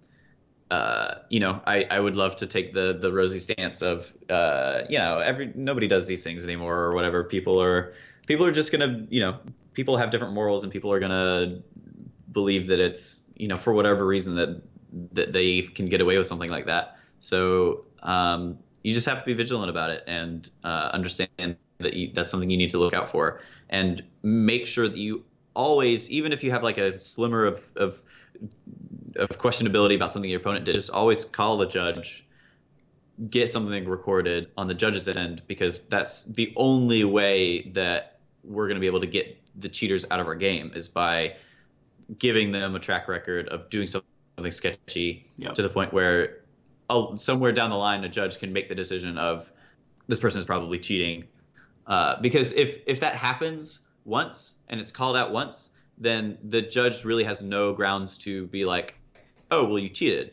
uh, 0.70 1.18
you 1.28 1.40
know, 1.40 1.60
I, 1.66 1.84
I 1.84 2.00
would 2.00 2.16
love 2.16 2.36
to 2.36 2.46
take 2.46 2.72
the 2.72 2.94
the 2.94 3.12
rosy 3.12 3.40
stance 3.40 3.82
of 3.82 4.12
uh, 4.30 4.82
you 4.88 4.98
know 4.98 5.18
every 5.18 5.52
nobody 5.54 5.86
does 5.86 6.06
these 6.06 6.24
things 6.24 6.44
anymore 6.44 6.78
or 6.78 6.92
whatever. 6.92 7.24
People 7.24 7.60
are 7.60 7.92
people 8.26 8.46
are 8.46 8.52
just 8.52 8.72
gonna 8.72 9.06
you 9.10 9.20
know 9.20 9.38
people 9.74 9.96
have 9.98 10.10
different 10.10 10.32
morals 10.32 10.62
and 10.62 10.72
people 10.72 10.90
are 10.90 10.98
gonna 10.98 11.60
believe 12.32 12.68
that 12.68 12.80
it's 12.80 13.24
you 13.36 13.48
know 13.48 13.58
for 13.58 13.74
whatever 13.74 14.06
reason 14.06 14.34
that 14.36 14.62
that 15.12 15.32
they 15.32 15.60
can 15.60 15.86
get 15.86 16.00
away 16.00 16.16
with 16.16 16.26
something 16.26 16.50
like 16.50 16.66
that. 16.66 16.96
So 17.20 17.84
um, 18.02 18.58
you 18.82 18.92
just 18.92 19.06
have 19.06 19.18
to 19.18 19.24
be 19.24 19.34
vigilant 19.34 19.70
about 19.70 19.90
it 19.90 20.04
and 20.06 20.48
uh, 20.64 20.90
understand 20.92 21.56
that 21.78 21.94
you, 21.94 22.12
that's 22.14 22.30
something 22.30 22.48
you 22.50 22.56
need 22.56 22.70
to 22.70 22.78
look 22.78 22.94
out 22.94 23.08
for 23.08 23.40
and 23.68 24.02
make 24.22 24.66
sure 24.66 24.88
that 24.88 24.98
you 24.98 25.24
always, 25.54 26.10
even 26.10 26.32
if 26.32 26.44
you 26.44 26.50
have 26.50 26.62
like 26.62 26.78
a 26.78 26.98
slimmer 26.98 27.46
of 27.46 27.64
of, 27.76 28.02
of 29.16 29.28
questionability 29.38 29.96
about 29.96 30.12
something 30.12 30.30
your 30.30 30.40
opponent 30.40 30.64
did, 30.64 30.74
just 30.74 30.90
always 30.90 31.24
call 31.24 31.58
the 31.58 31.66
judge 31.66 32.24
get 33.28 33.50
something 33.50 33.88
recorded 33.88 34.48
on 34.56 34.66
the 34.68 34.74
judge's 34.74 35.08
end 35.08 35.42
because 35.46 35.82
that's 35.82 36.24
the 36.24 36.52
only 36.56 37.04
way 37.04 37.68
that 37.68 38.18
we're 38.42 38.66
going 38.66 38.76
to 38.76 38.80
be 38.80 38.86
able 38.86 39.00
to 39.00 39.06
get 39.06 39.38
the 39.56 39.68
cheaters 39.68 40.04
out 40.10 40.18
of 40.18 40.26
our 40.26 40.34
game 40.34 40.72
is 40.74 40.88
by 40.88 41.36
giving 42.18 42.52
them 42.52 42.74
a 42.74 42.80
track 42.80 43.08
record 43.08 43.48
of 43.48 43.68
doing 43.70 43.86
something 43.86 44.50
sketchy 44.50 45.26
yep. 45.36 45.54
to 45.54 45.62
the 45.62 45.68
point 45.68 45.92
where 45.92 46.38
uh, 46.90 47.14
somewhere 47.16 47.52
down 47.52 47.70
the 47.70 47.76
line 47.76 48.02
a 48.04 48.08
judge 48.08 48.38
can 48.38 48.52
make 48.52 48.68
the 48.68 48.74
decision 48.74 49.18
of 49.18 49.50
this 50.08 50.18
person 50.18 50.38
is 50.38 50.44
probably 50.44 50.78
cheating 50.78 51.24
uh, 51.86 52.20
because 52.20 52.52
if 52.52 52.78
if 52.86 53.00
that 53.00 53.14
happens 53.14 53.80
once 54.04 54.54
and 54.68 54.80
it's 54.80 54.90
called 54.90 55.16
out 55.16 55.32
once 55.32 55.70
then 55.98 56.38
the 56.42 56.62
judge 56.62 57.04
really 57.04 57.24
has 57.24 57.42
no 57.42 57.72
grounds 57.72 58.18
to 58.18 58.46
be 58.48 58.64
like 58.64 58.98
oh 59.52 59.64
well 59.64 59.78
you 59.78 59.88
cheated. 59.88 60.32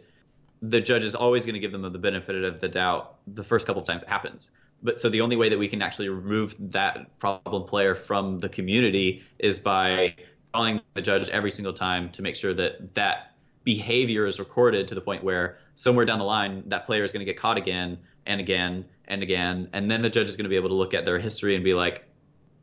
The 0.61 0.81
judge 0.81 1.03
is 1.03 1.13
always 1.13 1.45
going 1.45 1.53
to 1.53 1.59
give 1.59 1.71
them 1.71 1.81
the 1.81 1.99
benefit 1.99 2.43
of 2.43 2.59
the 2.59 2.67
doubt 2.67 3.17
the 3.27 3.43
first 3.43 3.67
couple 3.67 3.81
of 3.81 3.87
times 3.87 4.03
it 4.03 4.09
happens. 4.09 4.51
But 4.81 4.97
so 4.97 5.09
the 5.09 5.21
only 5.21 5.35
way 5.35 5.49
that 5.49 5.59
we 5.59 5.67
can 5.67 5.81
actually 5.81 6.09
remove 6.09 6.55
that 6.71 7.19
problem 7.19 7.65
player 7.65 7.95
from 7.95 8.39
the 8.39 8.49
community 8.49 9.23
is 9.37 9.59
by 9.59 10.15
calling 10.53 10.81
the 10.93 11.01
judge 11.01 11.29
every 11.29 11.51
single 11.51 11.73
time 11.73 12.09
to 12.11 12.21
make 12.21 12.35
sure 12.35 12.53
that 12.53 12.93
that 12.95 13.35
behavior 13.65 14.25
is 14.25 14.39
recorded 14.39 14.87
to 14.87 14.95
the 14.95 15.01
point 15.01 15.23
where 15.23 15.57
somewhere 15.75 16.05
down 16.05 16.17
the 16.17 16.25
line 16.25 16.63
that 16.67 16.85
player 16.85 17.03
is 17.03 17.11
going 17.11 17.19
to 17.19 17.25
get 17.25 17.37
caught 17.37 17.57
again 17.57 17.97
and 18.25 18.39
again 18.39 18.85
and 19.07 19.21
again. 19.21 19.69
And 19.73 19.91
then 19.91 20.01
the 20.01 20.09
judge 20.09 20.29
is 20.29 20.37
going 20.37 20.45
to 20.45 20.49
be 20.49 20.55
able 20.55 20.69
to 20.69 20.75
look 20.75 20.93
at 20.93 21.03
their 21.05 21.19
history 21.19 21.55
and 21.55 21.63
be 21.63 21.73
like 21.73 22.08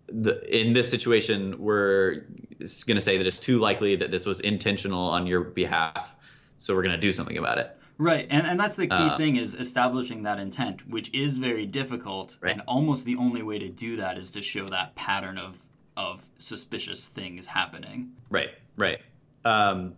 the, 0.08 0.40
in 0.56 0.72
this 0.72 0.88
situation 0.88 1.56
we're 1.58 2.24
going 2.86 2.96
to 2.96 3.00
say 3.00 3.18
that 3.18 3.26
it's 3.26 3.40
too 3.40 3.58
likely 3.58 3.96
that 3.96 4.10
this 4.10 4.26
was 4.26 4.40
intentional 4.40 5.08
on 5.08 5.26
your 5.26 5.40
behalf 5.40 6.14
so 6.56 6.74
we're 6.74 6.82
going 6.82 6.94
to 6.94 7.00
do 7.00 7.12
something 7.12 7.38
about 7.38 7.58
it 7.58 7.76
Right, 7.98 8.26
and, 8.28 8.46
and 8.46 8.60
that's 8.60 8.76
the 8.76 8.86
key 8.86 8.94
um, 8.94 9.16
thing 9.16 9.36
is 9.36 9.54
establishing 9.54 10.24
that 10.24 10.38
intent, 10.38 10.86
which 10.86 11.12
is 11.14 11.38
very 11.38 11.64
difficult, 11.64 12.36
right. 12.42 12.52
and 12.52 12.60
almost 12.68 13.06
the 13.06 13.16
only 13.16 13.42
way 13.42 13.58
to 13.58 13.70
do 13.70 13.96
that 13.96 14.18
is 14.18 14.30
to 14.32 14.42
show 14.42 14.66
that 14.66 14.94
pattern 14.94 15.38
of 15.38 15.64
of 15.96 16.28
suspicious 16.38 17.06
things 17.06 17.46
happening. 17.46 18.12
Right, 18.28 18.50
right. 18.76 19.00
Um, 19.46 19.94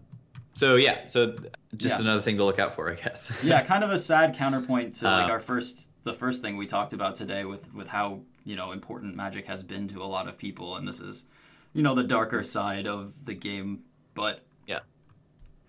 so 0.54 0.76
yeah, 0.76 1.06
so 1.06 1.36
just 1.76 1.96
yeah. 1.96 2.02
another 2.02 2.22
thing 2.22 2.36
to 2.36 2.44
look 2.44 2.60
out 2.60 2.74
for, 2.74 2.88
I 2.88 2.94
guess. 2.94 3.32
yeah, 3.42 3.64
kind 3.64 3.82
of 3.82 3.90
a 3.90 3.98
sad 3.98 4.36
counterpoint 4.36 4.96
to 4.96 5.06
like 5.06 5.28
uh, 5.28 5.32
our 5.32 5.40
first 5.40 5.88
the 6.04 6.14
first 6.14 6.40
thing 6.40 6.56
we 6.56 6.66
talked 6.66 6.92
about 6.92 7.16
today 7.16 7.44
with 7.44 7.74
with 7.74 7.88
how 7.88 8.20
you 8.48 8.56
know 8.56 8.72
important 8.72 9.14
magic 9.14 9.46
has 9.46 9.62
been 9.62 9.88
to 9.88 10.02
a 10.02 10.06
lot 10.06 10.26
of 10.26 10.38
people, 10.38 10.76
and 10.76 10.88
this 10.88 11.00
is 11.00 11.26
you 11.74 11.82
know 11.82 11.94
the 11.94 12.04
darker 12.04 12.42
side 12.42 12.86
of 12.86 13.24
the 13.24 13.34
game, 13.34 13.80
but 14.14 14.40
yeah, 14.66 14.80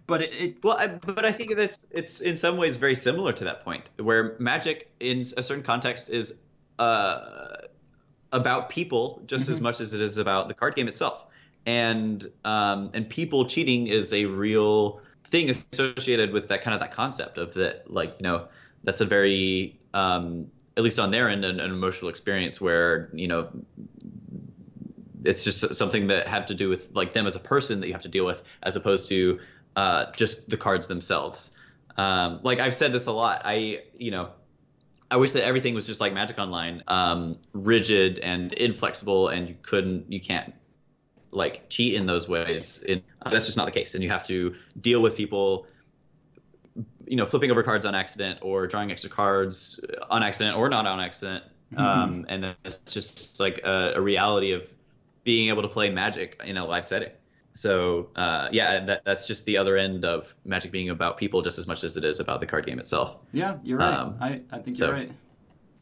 but 0.08 0.22
it, 0.22 0.42
it 0.42 0.64
well 0.64 0.78
I, 0.78 0.88
but 0.88 1.26
i 1.26 1.32
think 1.32 1.56
that's 1.56 1.88
it's 1.92 2.22
in 2.22 2.36
some 2.36 2.58
ways 2.58 2.78
very 2.78 2.96
similar 2.96 3.34
to 3.34 3.44
that 3.44 3.64
point 3.64 3.90
where 3.98 4.36
magic 4.40 4.92
in 5.00 5.22
a 5.38 5.44
certain 5.44 5.64
context 5.64 6.10
is 6.10 6.40
uh, 6.80 7.58
about 8.32 8.70
people 8.70 9.22
just 9.26 9.44
mm-hmm. 9.44 9.52
as 9.52 9.62
much 9.62 9.82
as 9.82 9.94
it 9.94 10.02
is 10.02 10.18
about 10.18 10.48
the 10.48 10.54
card 10.54 10.76
game 10.76 10.88
itself 10.88 11.26
and 11.66 12.26
um, 12.46 12.90
and 12.94 13.10
people 13.10 13.46
cheating 13.46 13.88
is 13.88 14.14
a 14.14 14.26
real 14.26 15.02
thing 15.26 15.50
associated 15.50 16.32
with 16.32 16.48
that 16.48 16.62
kind 16.62 16.74
of 16.74 16.80
that 16.80 16.92
concept 16.92 17.38
of 17.38 17.54
that 17.54 17.92
like 17.92 18.16
you 18.20 18.24
know 18.24 18.48
that's 18.84 19.02
a 19.02 19.06
very 19.06 19.78
um, 19.94 20.50
at 20.80 20.84
least 20.84 20.98
on 20.98 21.12
their 21.12 21.28
end 21.30 21.44
an, 21.44 21.60
an 21.60 21.72
emotional 21.72 22.10
experience 22.10 22.62
where 22.62 23.10
you 23.12 23.28
know 23.28 23.50
it's 25.26 25.44
just 25.44 25.76
something 25.76 26.08
that 26.08 26.26
have 26.26 26.46
to 26.46 26.56
do 26.56 26.70
with 26.70 26.90
like 26.96 27.12
them 27.12 27.28
as 27.28 27.36
a 27.36 27.40
person 27.40 27.82
that 27.82 27.88
you 27.88 27.94
have 27.94 28.04
to 28.04 28.08
deal 28.08 28.26
with 28.26 28.42
as 28.64 28.78
opposed 28.78 29.10
to 29.10 29.38
uh, 29.76 30.06
just 30.14 30.50
the 30.50 30.56
cards 30.56 30.88
themselves. 30.88 31.52
Um, 31.98 32.40
like 32.44 32.60
I've 32.60 32.74
said 32.74 32.94
this 32.94 33.08
a 33.08 33.12
lot. 33.12 33.42
I 33.44 33.84
you 33.98 34.12
know 34.12 34.30
I 35.12 35.18
wish 35.18 35.34
that 35.34 35.44
everything 35.44 35.76
was 35.76 35.86
just 35.86 36.00
like 36.00 36.14
Magic 36.14 36.40
Online, 36.40 36.82
um, 36.88 37.38
rigid 37.54 38.20
and 38.20 38.54
inflexible, 38.54 39.28
and 39.28 39.50
you 39.50 39.56
couldn't, 39.62 40.12
you 40.12 40.22
can't 40.22 40.54
like 41.32 41.70
cheat 41.70 41.96
in 41.96 42.06
those 42.06 42.30
ways. 42.30 42.86
That's 43.30 43.46
just 43.46 43.58
not 43.58 43.66
the 43.66 43.72
case, 43.72 43.96
and 43.96 44.04
you 44.04 44.10
have 44.12 44.26
to 44.28 44.56
deal 44.80 45.02
with 45.02 45.18
people, 45.18 45.66
you 47.10 47.16
know, 47.18 47.26
flipping 47.26 47.50
over 47.52 47.64
cards 47.64 47.86
on 47.86 47.96
accident 47.96 48.40
or 48.42 48.68
drawing 48.68 48.92
extra 48.92 49.10
cards 49.10 49.80
on 50.10 50.24
accident 50.24 50.56
or 50.56 50.70
not 50.70 50.86
on 50.86 51.00
accident. 51.00 51.44
Um, 51.76 52.26
and 52.30 52.56
that's 52.64 52.80
just 52.80 53.40
like 53.40 53.60
a, 53.64 53.94
a 53.96 54.02
reality 54.02 54.52
of 54.54 54.72
being 55.24 55.50
able 55.50 55.62
to 55.64 55.68
play 55.68 55.90
Magic 55.90 56.40
in 56.46 56.56
a 56.58 56.66
live 56.66 56.86
setting. 56.86 57.10
So 57.54 58.10
uh, 58.16 58.50
yeah, 58.52 58.86
that, 58.86 59.04
that's 59.06 59.28
just 59.28 59.46
the 59.46 59.58
other 59.58 59.76
end 59.76 60.06
of 60.06 60.34
Magic 60.46 60.72
being 60.72 60.90
about 60.92 61.18
people 61.18 61.42
just 61.42 61.58
as 61.58 61.68
much 61.68 61.84
as 61.84 61.98
it 61.98 62.04
is 62.06 62.20
about 62.20 62.40
the 62.42 62.46
card 62.46 62.66
game 62.66 62.80
itself. 62.80 63.18
Yeah, 63.34 63.58
you're 63.64 63.80
right. 63.80 63.94
Um, 63.94 64.16
I, 64.22 64.42
I 64.52 64.60
think 64.60 64.78
so- 64.78 64.86
you're 64.86 64.96
right. 64.96 65.12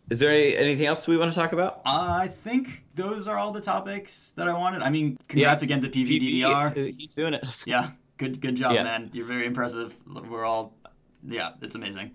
Is 0.09 0.19
there 0.19 0.31
any, 0.31 0.55
anything 0.55 0.85
else 0.85 1.05
we 1.05 1.17
want 1.17 1.31
to 1.33 1.35
talk 1.35 1.51
about? 1.51 1.81
I 1.85 2.29
think 2.29 2.85
those 2.95 3.27
are 3.27 3.37
all 3.37 3.51
the 3.51 3.59
topics 3.59 4.29
that 4.37 4.47
I 4.47 4.53
wanted. 4.53 4.81
I 4.81 4.89
mean, 4.89 5.17
congrats 5.27 5.63
again 5.63 5.81
to 5.81 5.89
PVDDR. 5.89 6.95
He's 6.97 7.13
doing 7.13 7.33
it. 7.33 7.45
Yeah, 7.65 7.91
good 8.17 8.39
good 8.39 8.55
job, 8.55 8.71
Yeah. 8.71 8.83
man. 8.83 9.09
You're 9.11 9.25
very 9.25 9.45
impressive. 9.45 9.93
We're 10.07 10.45
all, 10.45 10.73
yeah, 11.25 11.51
it's 11.61 11.75
amazing. 11.75 12.11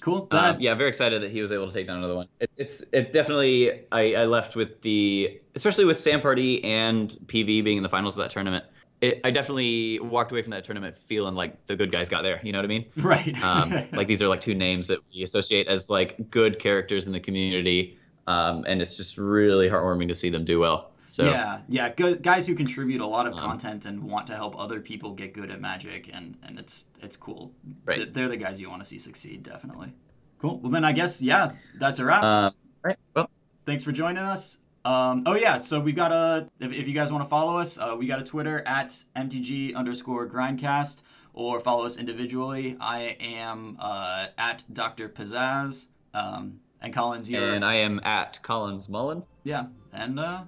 Cool. 0.00 0.28
Um, 0.30 0.56
yeah, 0.60 0.74
very 0.74 0.88
excited 0.88 1.22
that 1.22 1.30
he 1.30 1.42
was 1.42 1.52
able 1.52 1.68
to 1.68 1.74
take 1.74 1.86
down 1.86 1.98
another 1.98 2.14
one. 2.14 2.26
It's, 2.40 2.54
it's 2.56 2.84
it 2.92 3.12
definitely 3.12 3.82
I, 3.92 4.14
I 4.14 4.24
left 4.24 4.56
with 4.56 4.80
the 4.80 5.40
especially 5.54 5.84
with 5.84 6.00
Sam 6.00 6.20
Pardee 6.20 6.64
and 6.64 7.10
PV 7.26 7.64
being 7.64 7.76
in 7.76 7.82
the 7.82 7.88
finals 7.88 8.16
of 8.16 8.22
that 8.24 8.30
tournament. 8.30 8.64
It, 9.02 9.20
I 9.24 9.30
definitely 9.30 9.98
walked 9.98 10.30
away 10.30 10.42
from 10.42 10.50
that 10.50 10.64
tournament 10.64 10.96
feeling 10.96 11.34
like 11.34 11.66
the 11.66 11.76
good 11.76 11.90
guys 11.90 12.08
got 12.08 12.22
there. 12.22 12.40
You 12.42 12.52
know 12.52 12.58
what 12.58 12.64
I 12.64 12.68
mean? 12.68 12.86
right. 12.96 13.42
Um, 13.42 13.70
like 13.92 14.08
these 14.08 14.22
are 14.22 14.28
like 14.28 14.40
two 14.40 14.54
names 14.54 14.88
that 14.88 15.00
we 15.12 15.22
associate 15.22 15.68
as 15.68 15.90
like 15.90 16.30
good 16.30 16.58
characters 16.58 17.06
in 17.06 17.12
the 17.12 17.20
community, 17.20 17.98
um, 18.26 18.64
and 18.66 18.80
it's 18.80 18.96
just 18.96 19.18
really 19.18 19.68
heartwarming 19.68 20.08
to 20.08 20.14
see 20.14 20.30
them 20.30 20.44
do 20.44 20.60
well. 20.60 20.89
So 21.10 21.24
yeah, 21.28 21.62
yeah, 21.68 21.88
good 21.88 22.22
guys 22.22 22.46
who 22.46 22.54
contribute 22.54 23.00
a 23.00 23.06
lot 23.06 23.26
of 23.26 23.32
Um, 23.32 23.40
content 23.40 23.84
and 23.84 24.04
want 24.04 24.28
to 24.28 24.34
help 24.36 24.56
other 24.58 24.78
people 24.80 25.12
get 25.12 25.34
good 25.34 25.50
at 25.50 25.60
Magic, 25.60 26.08
and 26.12 26.36
and 26.42 26.58
it's 26.58 26.86
it's 27.00 27.16
cool. 27.16 27.52
Right. 27.84 27.96
Th- 27.96 28.12
They're 28.12 28.28
the 28.28 28.36
guys 28.36 28.60
you 28.60 28.70
want 28.70 28.80
to 28.82 28.88
see 28.88 28.98
succeed, 28.98 29.42
definitely. 29.42 29.92
Cool. 30.38 30.58
Well, 30.60 30.70
then 30.70 30.84
I 30.84 30.92
guess 30.92 31.20
yeah, 31.20 31.52
that's 31.78 31.98
a 31.98 32.04
wrap. 32.04 32.22
um, 32.22 32.54
right. 32.82 32.96
Well, 33.14 33.28
Thanks 33.66 33.82
for 33.84 33.92
joining 33.92 34.22
us. 34.22 34.58
Um, 34.84 35.24
oh 35.26 35.34
yeah, 35.34 35.58
so 35.58 35.80
we 35.80 35.92
got 35.92 36.12
a. 36.12 36.48
If, 36.60 36.72
if 36.72 36.86
you 36.88 36.94
guys 36.94 37.10
want 37.12 37.24
to 37.24 37.28
follow 37.28 37.58
us, 37.58 37.76
uh, 37.76 37.94
we 37.98 38.06
got 38.06 38.20
a 38.20 38.24
Twitter 38.24 38.62
at 38.66 39.04
mtg 39.16 39.74
underscore 39.74 40.28
grindcast, 40.28 41.02
or 41.34 41.58
follow 41.60 41.84
us 41.84 41.96
individually. 41.98 42.76
I 42.80 43.16
am 43.20 43.76
uh, 43.80 44.28
at 44.38 44.64
Dr. 44.72 45.08
Pizzazz, 45.08 45.86
um, 46.14 46.60
and 46.80 46.94
Collins, 46.94 47.28
you're 47.30 47.52
and 47.52 47.64
I 47.64 47.74
am 47.74 48.00
at 48.04 48.40
Collins 48.42 48.88
Mullen. 48.88 49.24
yeah, 49.44 49.66
and 49.92 50.18
uh, 50.18 50.44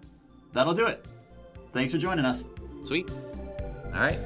that'll 0.52 0.74
do 0.74 0.86
it. 0.86 1.04
Thanks 1.72 1.92
for 1.92 1.98
joining 1.98 2.24
us. 2.24 2.44
Sweet. 2.82 3.10
All 3.94 4.00
right. 4.00 4.18